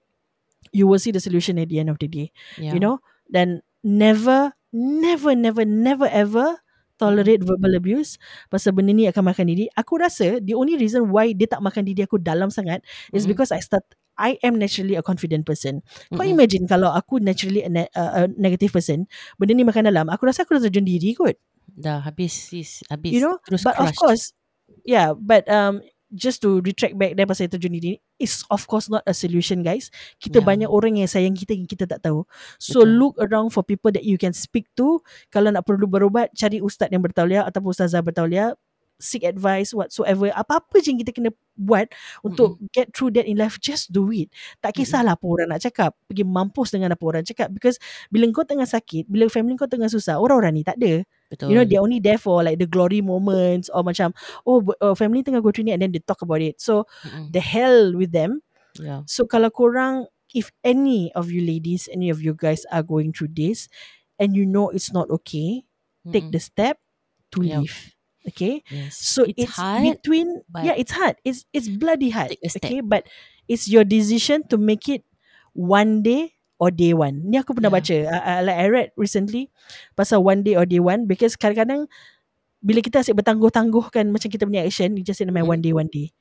you 0.72 0.88
will 0.88 1.00
see 1.00 1.12
the 1.12 1.20
solution 1.20 1.60
at 1.60 1.68
the 1.68 1.76
end 1.76 1.92
of 1.92 2.00
the 2.00 2.08
day. 2.08 2.32
yeah. 2.56 2.72
you 2.72 2.80
know 2.80 2.96
dan 3.28 3.60
never 3.84 4.56
never 4.72 5.36
never 5.36 5.68
never 5.68 6.08
ever 6.08 6.64
tolerate 7.02 7.42
verbal 7.42 7.74
abuse 7.74 8.14
pasal 8.46 8.70
benda 8.70 8.94
ni 8.94 9.10
akan 9.10 9.34
makan 9.34 9.50
diri 9.50 9.66
aku 9.74 9.98
rasa 9.98 10.38
the 10.38 10.54
only 10.54 10.78
reason 10.78 11.10
why 11.10 11.34
dia 11.34 11.50
tak 11.50 11.58
makan 11.58 11.82
diri 11.82 12.06
aku 12.06 12.22
dalam 12.22 12.46
sangat 12.46 12.78
is 13.10 13.26
Mm-mm. 13.26 13.34
because 13.34 13.50
I 13.50 13.58
start 13.58 13.82
I 14.14 14.38
am 14.46 14.54
naturally 14.62 14.94
a 14.94 15.02
confident 15.02 15.42
person 15.42 15.82
kau 16.14 16.22
Mm-mm. 16.22 16.38
imagine 16.38 16.70
kalau 16.70 16.94
aku 16.94 17.18
naturally 17.18 17.66
a, 17.66 17.70
ne- 17.72 17.90
a, 17.98 18.04
a 18.22 18.30
negative 18.38 18.70
person 18.70 19.10
benda 19.34 19.58
ni 19.58 19.66
makan 19.66 19.90
dalam 19.90 20.06
aku 20.06 20.30
rasa 20.30 20.46
aku 20.46 20.54
dah 20.62 20.70
terjun 20.70 20.86
diri 20.86 21.18
kot 21.18 21.34
Dah 21.72 22.04
habis 22.04 22.52
sis. 22.52 22.84
Habis. 22.92 23.16
you 23.16 23.20
know 23.24 23.40
Terus 23.48 23.64
but 23.64 23.74
of 23.80 23.90
crushed. 23.90 23.98
course 23.98 24.24
yeah 24.84 25.16
but 25.16 25.48
um 25.48 25.80
just 26.12 26.44
to 26.44 26.60
retract 26.60 26.94
back 27.00 27.16
dan 27.16 27.24
pasal 27.24 27.48
terjun 27.48 27.72
diri 27.72 27.96
is 28.20 28.44
of 28.52 28.68
course 28.68 28.92
not 28.92 29.00
a 29.08 29.16
solution 29.16 29.64
guys. 29.64 29.88
Kita 30.20 30.38
Yeah. 30.38 30.46
banyak 30.46 30.70
orang 30.70 31.00
yang 31.00 31.08
sayang 31.08 31.32
kita 31.34 31.56
yang 31.56 31.66
kita 31.66 31.88
tak 31.88 32.04
tahu. 32.04 32.28
So 32.60 32.84
Betul. 32.84 32.92
look 33.00 33.14
around 33.18 33.50
for 33.50 33.64
people 33.64 33.90
that 33.90 34.04
you 34.04 34.20
can 34.20 34.36
speak 34.36 34.68
to. 34.76 35.00
Kalau 35.32 35.48
nak 35.48 35.64
perlu 35.64 35.88
berubat 35.88 36.30
cari 36.36 36.60
ustaz 36.60 36.92
yang 36.92 37.00
bertauliah 37.02 37.48
ataupun 37.48 37.72
ustazah 37.72 38.04
bertauliah. 38.04 38.52
Seek 39.02 39.26
advice 39.26 39.74
whatsoever. 39.74 40.30
Apa-apa 40.30 40.78
je 40.78 40.94
yang 40.94 41.02
kita 41.02 41.10
kena 41.10 41.34
buat 41.58 41.90
untuk 42.22 42.62
get 42.70 42.94
through 42.94 43.10
that 43.10 43.26
in 43.26 43.34
life 43.34 43.58
just 43.58 43.90
do 43.90 44.06
it. 44.14 44.30
Tak 44.62 44.78
kisahlah 44.78 45.18
apa 45.18 45.26
orang 45.26 45.50
nak 45.50 45.58
cakap. 45.58 45.90
Pergi 46.06 46.22
mampus 46.22 46.70
dengan 46.70 46.94
apa 46.94 47.02
orang 47.02 47.26
cakap. 47.26 47.50
Because 47.50 47.82
bila 48.14 48.30
kau 48.30 48.46
tengah 48.46 48.68
sakit 48.68 49.10
bila 49.10 49.26
family 49.26 49.58
kau 49.58 49.66
tengah 49.66 49.90
susah 49.90 50.22
orang-orang 50.22 50.54
ni 50.54 50.62
tak 50.62 50.78
ada 50.78 51.02
Betul. 51.32 51.48
You 51.48 51.56
know 51.56 51.64
they're 51.64 51.80
only 51.80 51.96
there 52.04 52.20
for 52.20 52.44
like 52.44 52.60
the 52.60 52.68
glory 52.68 53.00
moments 53.00 53.72
or 53.72 53.80
macam 53.80 54.12
oh 54.44 54.60
uh, 54.84 54.92
family 54.92 55.24
tengah 55.24 55.40
go 55.40 55.48
through 55.48 55.64
ni 55.64 55.72
and 55.72 55.80
then 55.80 55.96
they 55.96 56.04
talk 56.04 56.20
about 56.20 56.44
it. 56.44 56.60
So 56.60 56.84
Mm-mm. 57.08 57.32
the 57.32 57.40
hell 57.40 57.96
with 57.96 58.12
them. 58.12 58.44
Yeah. 58.76 59.08
So 59.08 59.24
kalau 59.24 59.48
korang 59.48 60.12
if 60.36 60.52
any 60.60 61.08
of 61.16 61.32
you 61.32 61.40
ladies, 61.40 61.88
any 61.88 62.12
of 62.12 62.20
you 62.20 62.36
guys 62.36 62.68
are 62.68 62.84
going 62.84 63.16
through 63.16 63.32
this 63.32 63.72
and 64.20 64.36
you 64.36 64.44
know 64.44 64.68
it's 64.68 64.92
not 64.92 65.08
okay, 65.24 65.64
take 66.12 66.28
Mm-mm. 66.28 66.36
the 66.36 66.40
step 66.40 66.76
to 67.32 67.40
Yeah. 67.40 67.64
leave. 67.64 67.96
Okay? 68.28 68.62
Yes. 68.70 69.00
So 69.00 69.24
it's, 69.24 69.50
it's, 69.50 69.56
hard. 69.56 69.82
between 69.82 70.44
yeah, 70.62 70.76
it's 70.76 70.92
hard. 70.92 71.16
It's 71.24 71.44
it's 71.52 71.68
bloody 71.68 72.10
hard. 72.12 72.36
Take. 72.38 72.62
Okay, 72.62 72.80
but 72.80 73.08
it's 73.48 73.66
your 73.68 73.84
decision 73.84 74.46
to 74.52 74.56
make 74.60 74.88
it 74.88 75.02
one 75.52 76.02
day 76.06 76.31
or 76.62 76.70
day 76.70 76.94
one. 76.94 77.26
Ni 77.26 77.42
aku 77.42 77.58
pernah 77.58 77.74
Yeah. 77.74 77.82
baca. 77.82 77.96
Uh, 78.06 78.22
uh, 78.22 78.40
like 78.46 78.58
I 78.62 78.66
read 78.70 78.88
recently 78.94 79.50
pasal 79.98 80.22
one 80.22 80.46
day 80.46 80.54
or 80.54 80.62
day 80.62 80.78
one 80.78 81.10
because 81.10 81.34
kadang-kadang 81.34 81.90
bila 82.62 82.78
kita 82.78 83.02
asyik 83.02 83.18
bertangguh-tangguhkan 83.18 84.14
macam 84.14 84.30
kita 84.30 84.46
punya 84.46 84.62
action, 84.62 84.94
you 84.94 85.02
just 85.02 85.18
say 85.18 85.26
nama 85.26 85.42
Mm. 85.42 85.50
one 85.50 85.60
day 85.60 85.74
one 85.74 85.90
day. 85.90 86.14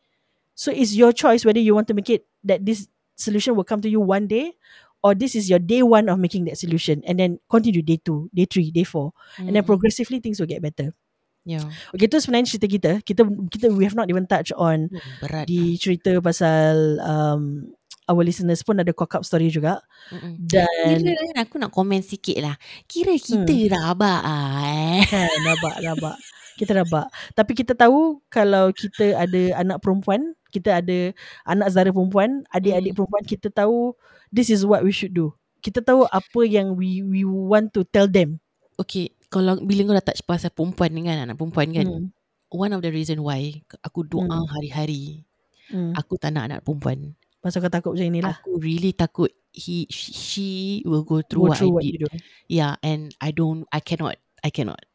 So 0.57 0.73
it's 0.73 0.97
your 0.97 1.13
choice 1.13 1.45
whether 1.45 1.61
you 1.61 1.77
want 1.77 1.85
to 1.87 1.95
make 1.95 2.09
it 2.09 2.25
that 2.41 2.65
this 2.65 2.89
solution 3.13 3.53
will 3.53 3.67
come 3.67 3.85
to 3.85 3.89
you 3.89 4.01
one 4.01 4.25
day 4.25 4.57
or 5.05 5.13
this 5.13 5.37
is 5.37 5.45
your 5.45 5.61
day 5.61 5.85
one 5.85 6.09
of 6.09 6.17
making 6.17 6.49
that 6.49 6.57
solution 6.57 7.05
and 7.05 7.21
then 7.21 7.37
continue 7.45 7.85
day 7.85 8.01
two, 8.01 8.33
day 8.33 8.49
three, 8.49 8.73
day 8.73 8.81
four 8.81 9.13
and 9.37 9.53
then 9.53 9.61
Mm-mm. 9.61 9.69
progressively 9.69 10.17
things 10.17 10.41
will 10.41 10.49
get 10.49 10.65
better. 10.65 10.97
Yeah. 11.41 11.65
Okay, 11.93 12.05
tu 12.05 12.21
sebenarnya 12.21 12.53
cerita 12.53 12.67
kita. 12.69 12.91
Kita 13.01 13.21
kita 13.49 13.73
we 13.73 13.81
have 13.81 13.97
not 13.97 14.09
even 14.13 14.29
touch 14.29 14.53
on 14.53 14.93
Oh, 14.93 15.01
berat. 15.25 15.49
di 15.49 15.73
cerita 15.73 16.13
pasal 16.21 17.01
um, 17.01 17.73
our 18.11 18.21
listeners 18.21 18.59
pun 18.59 18.75
ada 18.75 18.91
cock 18.91 19.15
up 19.15 19.23
story 19.23 19.47
juga. 19.47 19.79
Mm-mm. 20.11 20.35
Dan 20.43 20.67
Kira 20.99 21.15
kan 21.31 21.37
aku 21.47 21.55
nak 21.55 21.71
komen 21.71 22.03
sikit 22.03 22.35
lah. 22.43 22.55
Kira 22.85 23.15
kita 23.15 23.47
Hmm. 23.47 23.71
rabak 23.71 24.19
ah 24.21 24.59
eh. 24.67 24.99
kan 25.11 25.31
rabak 25.47 25.75
rabak. 25.79 26.17
Kita 26.59 26.71
rabak. 26.75 27.07
Tapi 27.31 27.51
kita 27.55 27.71
tahu 27.73 28.19
kalau 28.27 28.69
kita 28.75 29.15
ada 29.15 29.41
anak 29.57 29.79
perempuan, 29.79 30.35
kita 30.51 30.83
ada 30.83 31.15
anak 31.47 31.71
saudara 31.71 31.89
perempuan, 31.89 32.43
adik-adik 32.51 32.91
Mm. 32.91 32.97
perempuan 32.99 33.23
kita 33.23 33.47
tahu 33.47 33.95
this 34.29 34.51
is 34.51 34.67
what 34.67 34.83
we 34.83 34.91
should 34.91 35.15
do. 35.15 35.31
Kita 35.63 35.79
tahu 35.79 36.03
apa 36.05 36.41
yang 36.43 36.75
we 36.75 36.99
we 37.01 37.23
want 37.23 37.71
to 37.71 37.87
tell 37.87 38.05
them. 38.05 38.37
Okay, 38.75 39.15
kalau 39.31 39.61
bila 39.63 39.87
kau 39.87 39.95
dah 39.95 40.05
touch 40.11 40.21
pasal 40.27 40.51
perempuan 40.51 40.91
kan, 41.01 41.23
anak 41.23 41.39
perempuan 41.39 41.71
kan, 41.71 41.87
Hmm. 41.87 42.07
one 42.51 42.73
of 42.75 42.83
the 42.83 42.91
reason 42.91 43.23
why 43.23 43.39
aku 43.81 44.03
doa 44.03 44.27
Hmm. 44.27 44.49
hari-hari, 44.51 45.23
Hmm. 45.71 45.95
aku 45.95 46.19
tak 46.19 46.35
nak 46.35 46.51
anak 46.51 46.59
perempuan. 46.61 47.15
Pasal 47.41 47.65
kau 47.65 47.73
takut 47.73 47.97
macam 47.97 48.07
inilah. 48.07 48.37
Aku 48.37 48.61
really 48.61 48.93
takut 48.93 49.33
he 49.51 49.83
she 49.91 50.79
will 50.87 51.03
go 51.03 51.19
through 51.25 51.49
Go 51.49 51.51
what 51.51 51.57
through 51.59 51.73
I 51.73 51.75
what 51.75 51.83
did. 51.83 51.91
you 51.91 51.99
do. 52.05 52.09
Yeah, 52.47 52.77
and 52.85 53.11
I 53.19 53.33
don't, 53.35 53.67
I 53.73 53.81
cannot, 53.83 54.15
I 54.45 54.49
cannot. 54.53 54.85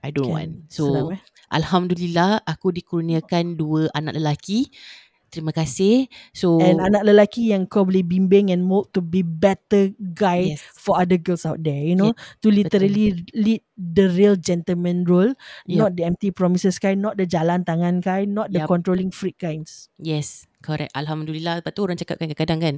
I 0.00 0.14
don't 0.14 0.30
want. 0.30 0.70
So, 0.70 0.88
Senang, 0.94 1.18
eh? 1.18 1.22
Alhamdulillah, 1.52 2.46
aku 2.46 2.70
dikurniakan 2.72 3.58
dua 3.58 3.90
anak 3.92 4.16
lelaki. 4.16 4.70
Terima 5.28 5.52
kasih. 5.52 6.08
So, 6.32 6.56
And 6.56 6.80
anak 6.80 7.04
lelaki 7.04 7.52
yang 7.52 7.68
kau 7.68 7.84
boleh 7.84 8.00
bimbing 8.00 8.48
and 8.48 8.64
mold 8.64 8.88
to 8.96 9.04
be 9.04 9.20
better 9.20 9.92
guy 10.16 10.56
yes, 10.56 10.64
for 10.72 10.96
other 10.96 11.20
girls 11.20 11.44
out 11.44 11.60
there, 11.60 11.76
you 11.76 11.92
know, 11.92 12.16
to 12.40 12.48
literally 12.48 13.28
lead 13.36 13.60
the 13.76 14.08
real 14.08 14.40
gentleman 14.40 15.04
role, 15.04 15.36
Yup. 15.68 15.76
not 15.84 15.90
the 16.00 16.08
empty 16.08 16.32
promises 16.32 16.80
kind, 16.80 17.04
not 17.04 17.20
the 17.20 17.28
jalan 17.28 17.60
tangan 17.68 18.00
kind, 18.00 18.32
not 18.32 18.56
the 18.56 18.64
Yup. 18.64 18.72
controlling 18.72 19.12
freak 19.12 19.36
kinds. 19.36 19.92
yes, 20.00 20.47
correct. 20.62 20.92
Alhamdulillah. 20.94 21.60
Lepas 21.62 21.72
tu 21.74 21.82
orang 21.84 21.98
cakap 21.98 22.18
kan 22.18 22.30
kadang-kadang 22.30 22.60
kan, 22.60 22.74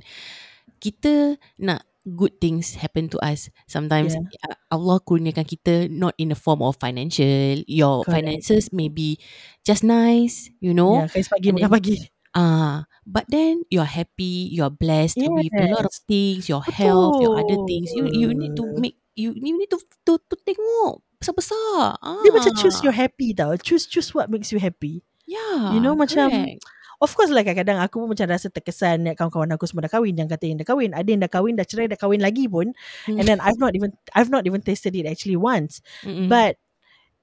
kita 0.81 1.37
nak 1.61 1.85
good 2.09 2.33
things 2.41 2.81
happen 2.81 3.13
to 3.13 3.21
us. 3.21 3.53
Sometimes 3.69 4.17
uh, 4.17 4.57
Allah 4.73 5.01
kurniakan 5.05 5.45
kita 5.45 5.93
not 5.93 6.17
in 6.17 6.33
the 6.33 6.39
form 6.39 6.65
of 6.65 6.81
financial. 6.81 7.61
Your 7.69 8.03
Correct. 8.05 8.25
finances 8.25 8.73
may 8.73 8.89
be 8.89 9.21
just 9.67 9.85
nice, 9.85 10.49
you 10.65 10.73
know. 10.73 11.05
Yeah, 11.05 11.29
pagi 11.29 11.53
makan 11.53 11.71
pagi. 11.71 11.97
Ah, 12.31 12.87
but 13.03 13.27
then 13.27 13.67
you're 13.75 13.89
happy, 13.91 14.49
you're 14.55 14.71
blessed 14.71 15.19
with 15.19 15.51
a 15.51 15.67
lot 15.75 15.83
of 15.83 15.91
Yes. 15.93 16.07
things, 16.07 16.43
your 16.47 16.63
health, 16.63 17.19
your 17.19 17.35
other 17.37 17.59
things. 17.67 17.91
You 17.91 18.07
you 18.07 18.29
need 18.33 18.55
to 18.55 18.65
Betul. 18.65 18.79
make 18.81 18.97
you 19.19 19.35
you 19.35 19.53
need 19.59 19.69
to 19.75 19.79
to, 20.07 20.17
to 20.17 20.35
tengok 20.47 21.03
besar-besar. 21.19 21.99
Ah. 22.01 22.23
Dia 22.23 22.31
macam 22.33 22.55
choose 22.57 22.81
your 22.87 22.95
happy 22.95 23.35
tau. 23.35 23.59
Choose 23.61 23.85
choose 23.85 24.15
what 24.15 24.31
makes 24.31 24.55
you 24.55 24.63
happy. 24.63 25.03
Yeah, 25.31 25.75
You 25.75 25.79
know, 25.79 25.95
macam-. 25.95 26.59
Of 27.01 27.17
course 27.17 27.33
lah 27.33 27.41
kadang-kadang 27.41 27.81
aku 27.81 28.05
pun 28.05 28.13
macam 28.13 28.29
rasa 28.29 28.53
terkesan 28.53 29.17
kawan-kawan 29.17 29.49
aku 29.57 29.65
semua 29.65 29.89
dah 29.89 29.93
kahwin 29.93 30.15
Yang 30.21 30.37
kata 30.37 30.45
yang 30.53 30.59
dah 30.61 30.69
kahwin 30.69 30.91
Ada 30.93 31.09
yang 31.09 31.23
dah 31.25 31.33
kahwin 31.33 31.57
Dah 31.57 31.65
cerai 31.65 31.89
Dah 31.89 31.97
kahwin 31.97 32.21
lagi 32.21 32.45
pun 32.47 32.77
Hmm. 33.09 33.17
And 33.17 33.25
then 33.25 33.41
I've 33.41 33.57
not 33.57 33.73
even 33.73 33.97
I've 34.13 34.29
not 34.29 34.45
even 34.45 34.61
tasted 34.61 34.93
it 34.93 35.09
actually 35.09 35.41
once 35.41 35.81
Mm-mm. 36.05 36.29
But 36.29 36.61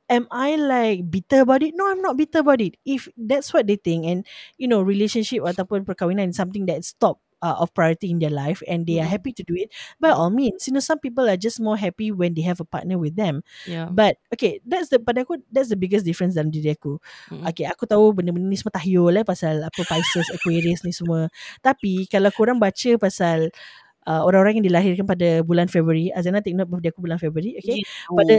am 0.09 0.27
I 0.31 0.55
like 0.55 1.11
bitter 1.11 1.43
about 1.43 1.63
it? 1.63 1.75
No, 1.75 1.87
I'm 1.91 2.01
not 2.01 2.17
bitter 2.17 2.39
about 2.39 2.63
it. 2.63 2.79
If 2.87 3.07
that's 3.19 3.51
what 3.53 3.67
they 3.67 3.75
think, 3.75 4.07
and 4.07 4.25
you 4.55 4.67
know, 4.67 4.81
relationship 4.81 5.43
ataupun 5.43 5.83
perkahwinan 5.83 6.31
is 6.31 6.39
something 6.39 6.63
that's 6.63 6.95
top 6.95 7.19
uh, 7.41 7.57
of 7.61 7.73
priority 7.73 8.09
in 8.09 8.17
their 8.19 8.33
life, 8.33 8.61
and 8.65 8.85
they 8.85 8.97
are 9.01 9.07
Mm. 9.07 9.15
happy 9.15 9.31
to 9.33 9.43
do 9.45 9.53
it, 9.55 9.69
by 10.01 10.09
all 10.09 10.29
means, 10.29 10.65
you 10.65 10.73
know, 10.73 10.81
some 10.83 10.97
people 10.99 11.25
are 11.29 11.37
just 11.37 11.61
more 11.61 11.77
happy 11.77 12.09
when 12.11 12.33
they 12.33 12.41
have 12.43 12.57
a 12.59 12.67
partner 12.67 12.97
with 12.97 13.15
them. 13.15 13.45
yeah. 13.69 13.87
But 13.89 14.17
okay, 14.33 14.59
that's 14.65 14.89
the 14.89 14.97
pada 14.99 15.21
aku 15.25 15.39
that's 15.53 15.69
the 15.69 15.79
biggest 15.79 16.03
difference 16.03 16.33
dalam 16.35 16.49
diri 16.49 16.73
aku. 16.73 16.97
Mm-mm. 17.29 17.45
Okay, 17.53 17.65
aku 17.69 17.85
tahu 17.85 18.11
benda-benda 18.13 18.47
ni 18.49 18.57
semua 18.57 18.73
tahyul 18.75 19.13
eh 19.15 19.25
pasal 19.25 19.61
apa 19.61 19.81
Pisces, 19.85 20.27
Aquarius 20.33 20.81
ni 20.83 20.91
semua. 20.91 21.29
Tapi 21.61 22.09
kalau 22.09 22.33
korang 22.33 22.57
baca 22.57 22.91
pasal 22.99 23.53
uh, 24.09 24.21
orang-orang 24.25 24.59
yang 24.61 24.67
dilahirkan 24.73 25.05
pada 25.05 25.41
bulan 25.45 25.67
Februari, 25.69 26.09
Azana 26.15 26.41
take 26.41 26.55
note 26.57 26.67
birthday 26.71 26.89
aku 26.91 27.01
bulan 27.05 27.19
Februari, 27.21 27.55
okay? 27.59 27.79
Gitu. 27.83 28.13
pada 28.17 28.35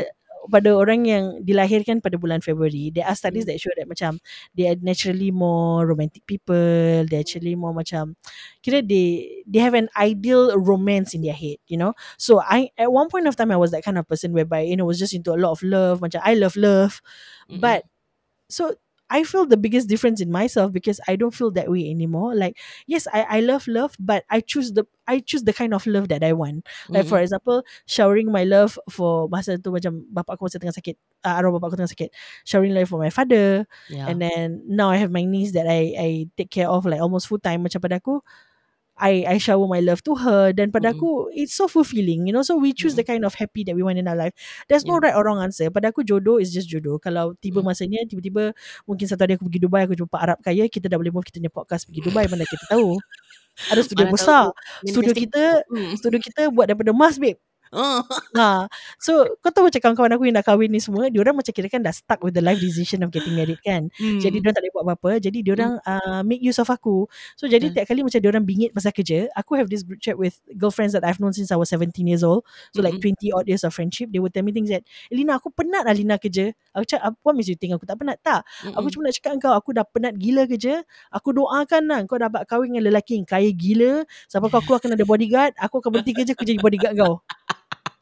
pada 0.47 0.70
orang 0.73 1.05
yang 1.05 1.24
dilahirkan 1.43 1.98
pada 2.01 2.15
bulan 2.16 2.39
Februari 2.40 2.94
there 2.94 3.05
are 3.05 3.19
studies 3.19 3.44
Hmm. 3.44 3.51
that 3.51 3.59
show 3.60 3.73
that 3.77 3.90
macam 3.90 4.23
they 4.55 4.70
are 4.70 4.78
naturally 4.81 5.28
more 5.35 5.85
romantic 5.85 6.23
people 6.24 7.05
they 7.10 7.19
actually 7.19 7.59
more 7.59 7.74
macam 7.74 8.15
kira 8.62 8.81
they 8.81 9.43
they 9.44 9.59
have 9.60 9.74
an 9.74 9.90
ideal 9.98 10.55
romance 10.56 11.12
in 11.12 11.23
their 11.27 11.36
head 11.36 11.59
you 11.69 11.77
know 11.77 11.93
so 12.16 12.40
I 12.40 12.70
at 12.78 12.90
one 12.93 13.09
point 13.10 13.27
of 13.27 13.36
time 13.36 13.51
I 13.51 13.59
was 13.60 13.70
that 13.74 13.85
kind 13.85 13.98
of 13.98 14.06
person 14.09 14.32
whereby 14.32 14.62
you 14.65 14.77
know 14.78 14.86
was 14.89 14.98
just 14.98 15.12
into 15.15 15.32
a 15.35 15.40
lot 15.40 15.52
of 15.52 15.60
love 15.66 16.01
macam 16.01 16.23
I 16.24 16.35
love 16.39 16.56
love 16.56 17.01
Mm-mm. 17.51 17.60
but 17.60 17.85
so 18.48 18.74
I 19.10 19.24
feel 19.24 19.47
the 19.47 19.56
biggest 19.56 19.89
difference 19.89 20.20
in 20.20 20.30
myself 20.30 20.72
because 20.72 21.01
I 21.09 21.16
don't 21.16 21.35
feel 21.35 21.51
that 21.52 21.70
way 21.70 21.89
anymore. 21.90 22.35
Like, 22.35 22.59
yes, 22.86 23.09
I, 23.12 23.26
I 23.28 23.40
love 23.40 23.66
love, 23.66 23.97
but 23.98 24.24
I 24.30 24.40
choose 24.40 24.72
the 24.72 24.85
I 25.09 25.20
choose 25.20 25.44
the 25.44 25.56
kind 25.56 25.72
of 25.72 25.86
love 25.86 26.09
that 26.09 26.22
I 26.22 26.36
want. 26.36 26.68
Like 26.93 27.06
for 27.09 27.18
example, 27.18 27.64
showering 27.89 28.30
my 28.30 28.44
love 28.44 28.78
for 28.93 29.28
masa 29.32 29.56
tu 29.56 29.72
macam 29.72 30.05
bapak 30.12 30.36
aku 30.36 30.52
masa 30.52 30.60
tengah 30.60 30.76
sakit, 30.76 31.01
uh, 31.24 31.40
arwah 31.40 31.56
bapak 31.56 31.72
aku 31.72 31.76
tengah 31.80 31.93
sakit. 31.97 32.10
Showering 32.44 32.76
love 32.76 32.93
for 32.93 33.01
my 33.01 33.09
father, 33.09 33.64
yeah. 33.89 34.05
and 34.05 34.20
then 34.20 34.60
now 34.68 34.93
I 34.93 35.01
have 35.01 35.09
my 35.09 35.24
niece 35.24 35.56
that 35.56 35.64
I 35.64 35.97
I 35.97 36.09
take 36.36 36.52
care 36.52 36.68
of 36.68 36.85
like 36.85 37.01
almost 37.01 37.32
full 37.32 37.40
time 37.40 37.64
macam 37.64 37.80
pada 37.80 38.05
aku. 38.05 38.20
I 38.99 39.23
I 39.25 39.37
shower 39.39 39.65
my 39.70 39.79
love 39.79 40.03
to 40.05 40.19
her 40.19 40.51
dan 40.51 40.75
pada 40.75 40.91
aku 40.91 41.31
it's 41.33 41.55
so 41.55 41.70
fulfilling 41.70 42.27
you 42.27 42.35
know 42.35 42.43
so 42.43 42.59
we 42.59 42.75
choose 42.75 42.99
the 42.99 43.07
kind 43.07 43.23
of 43.23 43.33
happy 43.39 43.62
that 43.62 43.79
we 43.79 43.87
want 43.87 43.97
in 43.97 44.11
our 44.11 44.19
life. 44.19 44.35
There's 44.66 44.83
no 44.85 44.99
right 44.99 45.15
or 45.15 45.23
wrong 45.23 45.39
answer. 45.39 45.70
Pada 45.70 45.95
aku 45.95 46.03
jodoh 46.03 46.37
is 46.37 46.51
just 46.51 46.66
jodoh. 46.66 46.99
Kalau 46.99 47.39
tiba 47.39 47.62
Mm. 47.62 47.66
masanya 47.70 48.01
tiba-tiba 48.05 48.53
mungkin 48.85 49.07
satu 49.07 49.23
hari 49.25 49.39
aku 49.39 49.47
pergi 49.47 49.61
Dubai 49.62 49.87
aku 49.87 49.95
jumpa 49.95 50.19
Arab 50.19 50.39
kaya 50.43 50.66
kita 50.66 50.91
dah 50.91 50.99
boleh 50.99 51.15
move 51.15 51.23
kita 51.25 51.39
punya 51.39 51.55
podcast 51.55 51.87
pergi 51.87 52.03
Dubai 52.05 52.27
mana 52.27 52.43
kita 52.43 52.66
tahu. 52.69 52.99
Ada 53.70 53.83
studio 53.83 54.07
Mana 54.07 54.15
besar. 54.15 54.45
tahu. 54.51 54.91
studio 54.91 55.12
kita 55.15 55.45
Mm. 55.70 55.93
studio 55.99 56.19
kita 56.23 56.43
buat 56.55 56.66
daripada 56.70 56.91
emas 56.95 57.19
babe 57.19 57.39
Oh. 57.77 58.01
Ha. 58.32 58.65
So 58.97 59.28
kau 59.45 59.53
tahu 59.53 59.69
macam 59.69 59.81
kawan-kawan 59.81 60.12
aku 60.16 60.24
yang 60.24 60.36
dah 60.40 60.47
kahwin 60.47 60.73
ni 60.73 60.81
semua 60.81 61.12
Diorang 61.12 61.36
macam 61.36 61.53
kira 61.53 61.69
kan 61.69 61.85
dah 61.85 61.93
stuck 61.93 62.16
with 62.24 62.32
the 62.32 62.40
life 62.40 62.57
decision 62.57 63.05
of 63.05 63.12
getting 63.12 63.36
married 63.36 63.61
kan 63.61 63.93
Mm. 63.99 64.20
Jadi 64.23 64.40
diorang 64.40 64.55
tak 64.57 64.62
boleh 64.65 64.74
buat 64.74 64.85
apa-apa 64.89 65.11
Jadi 65.20 65.39
diorang 65.45 65.77
uh, 65.82 66.23
make 66.24 66.40
use 66.40 66.57
of 66.62 66.69
aku 66.70 67.05
So 67.36 67.45
jadi 67.45 67.69
Hmm. 67.69 67.74
tiap 67.77 67.86
kali 67.93 68.01
macam 68.01 68.20
diorang 68.24 68.45
bingit 68.47 68.70
pasal 68.73 68.95
kerja 68.95 69.28
Aku 69.36 69.53
have 69.59 69.69
this 69.69 69.85
group 69.85 70.01
chat 70.01 70.16
with 70.16 70.40
girlfriends 70.57 70.97
that 70.97 71.05
I've 71.05 71.20
known 71.20 71.36
since 71.36 71.53
I 71.53 71.59
was 71.61 71.69
17 71.69 71.93
years 72.09 72.24
old 72.24 72.47
So 72.73 72.81
like 72.81 72.97
Mm-mm. 72.97 73.16
20 73.20 73.36
odd 73.36 73.45
years 73.51 73.66
of 73.66 73.77
friendship 73.77 74.09
They 74.09 74.23
would 74.23 74.32
tell 74.32 74.47
me 74.47 74.57
things 74.57 74.73
that 74.73 74.86
Elina 75.12 75.36
aku 75.36 75.53
penat 75.53 75.85
lah 75.85 75.93
Lina 75.93 76.16
kerja 76.16 76.55
Aku 76.73 76.89
cakap 76.89 77.12
what 77.20 77.36
makes 77.36 77.51
you 77.53 77.59
think 77.59 77.77
aku 77.77 77.85
tak 77.85 78.01
penat 78.01 78.16
Tak 78.24 78.47
Aku 78.73 78.89
Mm-mm. 78.89 78.93
cuma 78.95 79.03
nak 79.11 79.15
cakap 79.20 79.32
kau 79.43 79.53
Aku 79.53 79.70
dah 79.77 79.85
penat 79.85 80.15
gila 80.16 80.49
kerja 80.49 80.81
Aku 81.12 81.36
doakan 81.36 81.82
lah 81.90 82.01
Kau 82.09 82.16
dapat 82.16 82.47
kahwin 82.49 82.73
dengan 82.73 82.89
lelaki 82.95 83.19
yang 83.20 83.27
kaya 83.28 83.51
gila 83.53 84.07
Sampai 84.31 84.49
kau 84.49 84.62
keluar 84.65 84.81
kena 84.81 84.95
ada 84.97 85.05
bodyguard 85.05 85.53
Aku 85.59 85.82
akan 85.82 85.90
berhenti 86.01 86.12
kerja 86.16 86.32
Aku 86.39 86.47
jadi 86.47 86.57
bodyguard 86.62 86.95
kau 86.97 87.20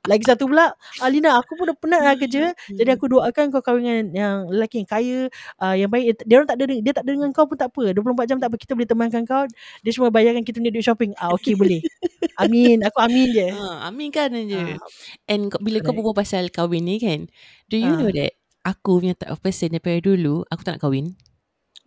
Lagi 0.06 0.24
satu 0.24 0.46
pula 0.46 0.70
Alina 0.98 1.36
aku 1.36 1.54
pun 1.54 1.66
dah 1.66 1.76
penat 1.76 2.00
lah 2.00 2.14
kerja. 2.14 2.50
Jadi 2.68 2.90
aku 2.90 3.06
doakan 3.06 3.50
kau 3.50 3.60
kahwin 3.60 3.82
dengan 3.82 4.04
yang 4.10 4.36
lelaki 4.46 4.80
yang 4.80 4.88
kaya 4.88 5.18
uh, 5.58 5.74
Yang 5.74 5.90
baik. 5.90 6.04
Dia 6.22 6.34
orang 6.36 6.48
tak 6.48 6.56
ada 6.56 6.64
Dia 6.72 6.92
tak 6.92 7.04
ada 7.04 7.12
dengan 7.12 7.30
kau 7.30 7.44
pun 7.44 7.56
tak 7.56 7.68
apa. 7.68 7.82
24 7.92 8.02
jam 8.24 8.38
tak 8.38 8.48
apa 8.48 8.56
Kita 8.56 8.72
boleh 8.72 8.86
temankan 8.86 9.22
kau. 9.22 9.44
Dia 9.80 9.90
cuma 9.92 10.08
bayarkan 10.08 10.42
kita 10.42 10.58
punya 10.58 10.70
duit 10.70 10.82
shopping. 10.82 11.12
Ah 11.16 11.30
okay 11.30 11.52
boleh. 11.60 11.82
Amin. 12.36 12.80
Aku 12.82 12.98
amin 12.98 13.26
je. 13.30 13.46
Ha, 13.50 13.88
amin 13.88 14.08
kan 14.08 14.28
Ah, 14.28 14.42
je. 14.42 14.62
And 15.26 15.48
kau- 15.48 15.58
bila 15.58 15.78
kau 15.78 15.90
correct. 15.90 15.98
berbual 15.98 16.16
pasal 16.16 16.48
kahwin 16.48 16.84
ni 16.84 16.96
kan, 16.96 17.26
do 17.66 17.76
you 17.76 17.88
Ah. 17.88 17.96
know 17.96 18.10
that 18.10 18.32
aku 18.62 18.98
punya 18.98 19.14
type 19.14 19.30
of 19.30 19.40
person 19.40 19.70
daripada 19.70 20.02
dulu, 20.02 20.42
aku 20.46 20.60
tak 20.60 20.76
nak 20.76 20.82
kahwin. 20.82 21.14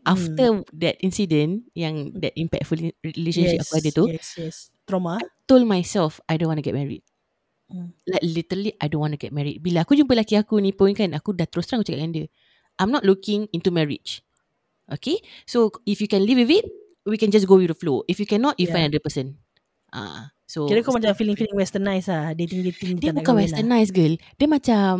After 0.01 0.63
that 0.73 0.95
incident, 0.99 1.67
yang 1.75 2.15
that 2.17 2.31
impactful 2.33 2.79
relationship 3.03 3.61
aku 3.61 3.77
ada 3.77 3.89
tu, 3.91 4.05
Yes 4.07 4.29
yes. 4.35 4.57
Trauma? 4.83 5.19
Told 5.45 5.67
myself 5.67 6.17
I 6.25 6.39
don't 6.39 6.47
want 6.47 6.57
to 6.57 6.65
get 6.65 6.73
married. 6.73 7.03
Hmm. 7.69 7.93
Like 8.09 8.25
literally 8.25 8.73
I 8.81 8.89
don't 8.89 8.99
want 8.99 9.13
to 9.13 9.21
get 9.21 9.29
married. 9.29 9.61
Bila 9.61 9.85
aku 9.85 9.93
jumpa 9.93 10.17
lelaki 10.17 10.35
aku 10.41 10.57
ni 10.57 10.73
pun 10.73 10.89
kan, 10.97 11.13
aku 11.13 11.37
dah 11.37 11.45
terus 11.45 11.69
terang 11.69 11.85
aku 11.85 11.93
cakap 11.93 12.01
dengan 12.01 12.13
dia, 12.17 12.25
I'm 12.81 12.89
not 12.89 13.05
looking 13.05 13.45
into 13.53 13.69
marriage. 13.69 14.25
Okay? 14.89 15.21
So 15.45 15.69
if 15.85 16.01
you 16.01 16.09
can 16.09 16.25
live 16.25 16.41
with 16.41 16.49
it, 16.49 16.65
we 17.05 17.21
can 17.21 17.29
just 17.29 17.45
go 17.45 17.61
with 17.61 17.69
the 17.69 17.77
flow. 17.77 18.01
If 18.09 18.17
you 18.17 18.25
cannot, 18.25 18.57
you 18.57 18.65
Yeah. 18.65 18.73
find 18.73 18.83
another 18.89 19.01
person. 19.05 19.37
Ah, 19.93 20.33
so 20.45 20.65
Kira 20.69 20.85
kau 20.85 20.93
macam 20.93 21.13
feeling-feeling 21.17 21.57
westernized 21.57 22.13
lah 22.13 22.29
Dating-dating 22.37 23.01
dia 23.01 23.09
tak 23.09 23.17
nak 23.17 23.25
bukan 23.25 23.41
kahwin 23.41 23.45
westernized 23.49 23.93
girl. 23.93 24.13
Dia 24.37 24.47
macam 24.49 24.93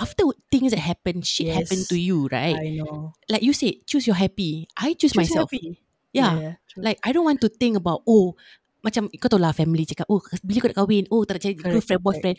after 0.00 0.24
things 0.48 0.72
that 0.72 0.80
happen, 0.80 1.20
shit 1.20 1.48
Yes. 1.52 1.64
happen 1.64 1.80
to 1.88 1.96
you, 1.96 2.28
lah. 2.32 2.40
right? 2.52 2.56
I 2.56 2.76
know 2.80 3.12
Like 3.28 3.44
you 3.44 3.52
said, 3.52 3.84
choose 3.88 4.04
your 4.04 4.16
happy. 4.16 4.68
I 4.76 4.92
choose, 4.96 5.12
Choose 5.12 5.28
myself. 5.28 5.48
happy. 5.52 5.80
Yeah. 6.12 6.32
yeah 6.36 6.54
true. 6.68 6.84
Like 6.84 7.00
I 7.04 7.12
don't 7.12 7.24
want 7.24 7.40
to 7.40 7.48
think 7.48 7.76
about 7.76 8.04
oh 8.04 8.36
macam 8.82 9.08
kau 9.18 9.30
tahu 9.30 9.40
lah 9.42 9.54
family 9.54 9.86
cakap 9.88 10.06
oh 10.10 10.20
bila 10.42 10.58
kau 10.62 10.68
nak 10.70 10.78
kahwin 10.82 11.04
oh 11.14 11.22
tak 11.26 11.38
nak 11.38 11.42
cari 11.46 11.56
Correct, 11.58 11.86
girlfriend 11.88 12.02
boyfriend. 12.04 12.36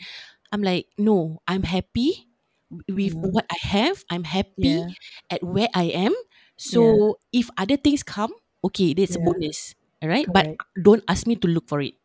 I'm 0.52 0.62
like 0.64 0.88
no, 1.00 1.40
I'm 1.48 1.64
happy 1.66 2.28
with 2.88 3.14
Mm. 3.14 3.24
what 3.24 3.44
I 3.50 3.58
have. 3.64 4.04
I'm 4.12 4.24
happy 4.28 4.86
Yeah. 4.86 4.94
at 5.32 5.42
where 5.42 5.68
I 5.74 5.90
am. 5.92 6.14
So 6.56 7.16
if 7.34 7.50
other 7.58 7.76
things 7.76 8.02
come, 8.06 8.32
okay, 8.64 8.94
that's 8.94 9.16
a 9.16 9.20
Yeah. 9.20 9.24
bonus. 9.24 9.74
Alright, 10.04 10.28
but 10.30 10.48
don't 10.78 11.02
ask 11.08 11.26
me 11.26 11.36
to 11.40 11.48
look 11.48 11.66
for 11.68 11.80
it. 11.82 11.96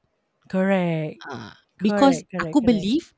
Correct 0.50 1.22
Ah, 1.28 1.54
because 1.84 2.24
Correct, 2.24 2.30
correct, 2.32 2.60
aku 2.60 2.64
correct. 2.64 2.92
believe 2.92 3.12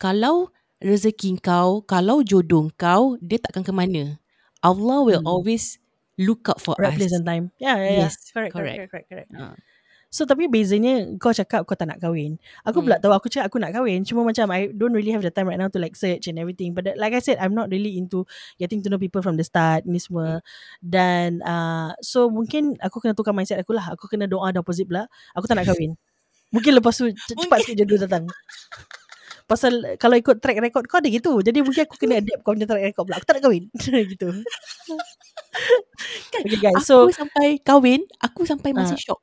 kalau 0.00 0.52
rezeki 0.82 1.40
kau, 1.40 1.82
kalau 1.84 2.22
jodoh 2.26 2.68
kau, 2.76 3.16
dia 3.22 3.38
takkan 3.40 3.64
ke 3.66 3.72
mana. 3.74 4.18
Allah 4.64 4.98
will 5.04 5.22
Hmm. 5.22 5.26
always 5.26 5.78
look 6.20 6.48
out 6.50 6.60
for 6.62 6.76
Right 6.78 6.94
us. 6.94 6.94
place 6.94 7.12
and 7.12 7.24
time 7.26 7.52
Yeah 7.58 7.76
yeah, 7.78 7.92
Yes, 7.92 8.12
yeah. 8.12 8.14
Correct, 8.32 8.56
correct 8.56 8.74
correct. 8.76 8.76
correct 8.76 8.90
correct, 8.92 9.08
correct. 9.08 9.32
So 10.06 10.22
tapi 10.24 10.46
bezanya 10.46 11.02
kau 11.18 11.30
cakap 11.30 11.66
kau 11.66 11.74
tak 11.74 11.90
nak 11.90 11.98
kahwin. 12.00 12.38
Aku 12.64 12.80
pula 12.80 12.96
Hmm. 12.96 13.04
tahu 13.04 13.12
aku 13.12 13.26
cakap 13.28 13.50
aku 13.50 13.58
nak 13.60 13.74
kahwin. 13.74 14.00
Cuma 14.02 14.22
macam 14.22 14.48
I 14.48 14.70
don't 14.70 14.90
really 14.90 15.10
have 15.12 15.20
the 15.20 15.28
time 15.28 15.46
right 15.46 15.58
now 15.58 15.68
to 15.68 15.76
like 15.76 15.92
search 15.92 16.24
and 16.26 16.38
everything. 16.38 16.72
But 16.72 16.88
that- 16.88 16.96
like 16.96 17.12
I 17.12 17.20
said, 17.20 17.36
I'm 17.36 17.52
not 17.52 17.68
really 17.68 17.98
into 17.98 18.24
getting 18.56 18.80
to 18.82 18.88
know 18.88 18.96
people 18.96 19.20
from 19.20 19.36
the 19.36 19.44
start 19.44 19.84
ni 19.84 19.98
semua. 19.98 20.40
Dan 20.78 21.42
uh, 21.42 21.92
so 22.00 22.26
mungkin 22.28 22.78
aku 22.80 22.96
kena 22.98 23.12
tukar 23.12 23.34
mindset 23.34 23.60
aku 23.60 23.74
lah. 23.74 23.92
Aku 23.92 24.06
kena 24.06 24.24
doa 24.24 24.48
the 24.50 24.62
opposite 24.62 24.86
pula. 24.86 25.04
Aku 25.34 25.44
tak 25.44 25.58
nak 25.58 25.66
kahwin. 25.68 25.94
Mungkin 26.54 26.78
lepas 26.78 26.94
tu 26.94 27.10
ce- 27.10 27.36
cepat 27.36 27.58
sikit 27.66 27.84
jodoh 27.84 28.06
datang. 28.06 28.24
Pasal 29.46 29.98
kalau 29.98 30.14
ikut 30.14 30.38
track 30.38 30.58
record 30.62 30.86
kau 30.86 30.98
ada 30.98 31.10
gitu. 31.10 31.42
Jadi 31.42 31.58
mungkin 31.60 31.82
aku 31.84 31.94
kena 31.98 32.18
adapt 32.18 32.40
kau 32.42 32.54
punya 32.54 32.64
track 32.64 32.82
record 32.86 33.04
pula. 33.10 33.16
Aku 33.18 33.26
tak 33.26 33.34
nak 33.38 33.42
kahwin. 33.50 33.62
gitu. 34.14 34.30
okay 36.32 36.58
guys. 36.58 36.86
So 36.86 37.10
aku 37.10 37.14
sampai 37.14 37.46
kahwin, 37.60 38.06
aku 38.18 38.46
sampai 38.46 38.70
masih 38.72 38.96
Ah. 38.96 39.02
shock. 39.02 39.20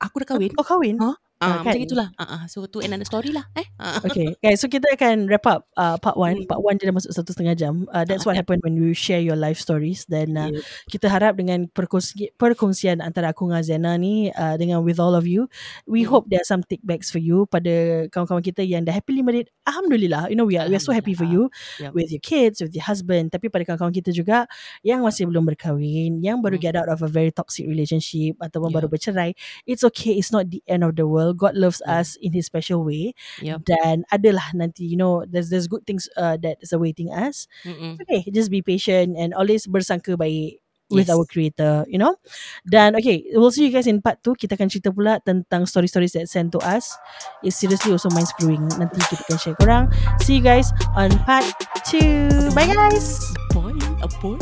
Aku 0.00 0.20
dah 0.20 0.28
kahwin. 0.28 0.52
kau 0.52 0.66
kahwin? 0.66 1.00
Ha? 1.00 1.10
Ah, 1.36 1.60
Ah, 1.60 1.68
macam 1.68 1.76
kan? 1.76 1.84
itulah. 1.84 2.08
Ah, 2.16 2.24
ah. 2.24 2.42
so 2.48 2.64
tu 2.64 2.80
another 2.80 3.04
story 3.04 3.28
lah. 3.28 3.44
Eh. 3.52 3.68
Ah. 3.76 4.00
Okay 4.00 4.32
guys 4.40 4.56
So 4.56 4.72
kita 4.72 4.88
akan 4.96 5.28
wrap 5.28 5.44
up 5.44 5.68
uh, 5.76 6.00
Part 6.00 6.16
1 6.16 6.32
Hmm. 6.32 6.48
Part 6.48 6.64
1 6.64 6.80
dia 6.80 6.88
dah 6.88 6.96
masuk 6.96 7.12
satu 7.12 7.36
setengah 7.36 7.52
jam 7.52 7.84
uh, 7.92 8.08
That's 8.08 8.24
Ah, 8.24 8.32
what 8.32 8.40
happened 8.40 8.64
When 8.64 8.72
you 8.72 8.96
share 8.96 9.20
your 9.20 9.36
life 9.36 9.60
stories 9.60 10.08
Dan 10.08 10.32
uh, 10.32 10.48
Yeah. 10.48 10.64
kita 10.88 11.12
harap 11.12 11.36
dengan 11.36 11.68
perkongsi- 11.68 12.32
perkongsian 12.40 13.04
antara 13.04 13.36
aku 13.36 13.52
dengan 13.52 13.60
Zena 13.60 13.92
ni 14.00 14.32
uh, 14.32 14.56
dengan 14.56 14.80
with 14.80 14.96
all 14.96 15.12
of 15.12 15.28
you 15.28 15.44
we 15.84 16.08
Hmm. 16.08 16.16
hope 16.16 16.24
there 16.32 16.40
are 16.40 16.48
some 16.48 16.64
take 16.64 16.80
backs 16.80 17.12
for 17.12 17.20
you 17.20 17.44
pada 17.46 18.08
kawan-kawan 18.08 18.40
kita 18.40 18.64
yang 18.64 18.88
dah 18.88 18.96
happily 18.96 19.20
married 19.20 19.52
alhamdulillah 19.68 20.32
you 20.32 20.38
know 20.40 20.48
we 20.48 20.56
are 20.56 20.64
we 20.64 20.72
are 20.72 20.80
so 20.80 20.96
happy 20.96 21.12
for 21.12 21.28
you 21.28 21.52
Yep. 21.76 21.92
with 21.92 22.08
your 22.08 22.24
kids 22.24 22.64
with 22.64 22.72
your 22.72 22.86
husband 22.88 23.28
tapi 23.28 23.52
pada 23.52 23.68
kawan-kawan 23.68 23.92
kita 23.92 24.08
juga 24.08 24.48
yang 24.80 25.04
masih 25.04 25.28
belum 25.28 25.44
berkahwin 25.44 26.24
yang 26.24 26.40
baru 26.40 26.56
Hmm. 26.56 26.64
get 26.64 26.74
out 26.80 26.88
of 26.88 27.04
a 27.04 27.10
very 27.12 27.28
toxic 27.28 27.68
relationship 27.68 28.40
ataupun 28.40 28.72
Yeah. 28.72 28.76
baru 28.80 28.88
bercerai 28.88 29.36
it's 29.68 29.84
okay 29.84 30.16
it's 30.16 30.32
not 30.32 30.48
the 30.48 30.64
end 30.64 30.80
of 30.80 30.96
the 30.96 31.04
world 31.04 31.35
God 31.36 31.54
loves 31.54 31.84
us 31.84 32.16
in 32.18 32.32
his 32.32 32.48
special 32.48 32.82
way 32.82 33.12
Yep. 33.44 33.68
dan 33.68 34.08
adalah 34.08 34.48
nanti 34.56 34.88
you 34.88 34.96
know 34.96 35.22
there's 35.28 35.52
there's 35.52 35.68
good 35.68 35.84
things 35.84 36.08
uh, 36.16 36.40
that 36.40 36.56
is 36.64 36.72
awaiting 36.72 37.12
us. 37.12 37.44
Mm-mm. 37.62 38.00
okay 38.00 38.24
just 38.32 38.48
be 38.48 38.64
patient 38.64 39.14
and 39.20 39.36
always 39.36 39.68
bersangka 39.68 40.16
baik 40.16 40.58
with 40.86 41.10
Yes. 41.10 41.18
our 41.18 41.26
creator 41.26 41.82
you 41.90 41.98
know? 41.98 42.14
Dan 42.62 42.94
okay 42.94 43.26
we'll 43.34 43.50
see 43.50 43.66
you 43.66 43.74
guys 43.74 43.90
in 43.90 43.98
part 43.98 44.22
2 44.22 44.38
kita 44.38 44.54
akan 44.54 44.70
cerita 44.70 44.94
pula 44.94 45.18
tentang 45.18 45.66
story-stories 45.66 46.14
that 46.14 46.30
sent 46.30 46.54
to 46.54 46.62
us. 46.62 46.94
It's 47.42 47.58
seriously 47.58 47.90
also 47.90 48.06
mind 48.14 48.30
screwing 48.30 48.62
nanti 48.78 49.02
kita 49.10 49.26
akan 49.26 49.38
share 49.42 49.58
korang. 49.58 49.84
See 50.22 50.38
you 50.38 50.44
guys 50.46 50.70
on 50.94 51.10
part 51.26 51.42
2 51.90 52.54
bye 52.54 52.70
guys. 52.70 53.18
Boy, 53.50 53.74
a 53.98 54.06
boy. 54.22 54.38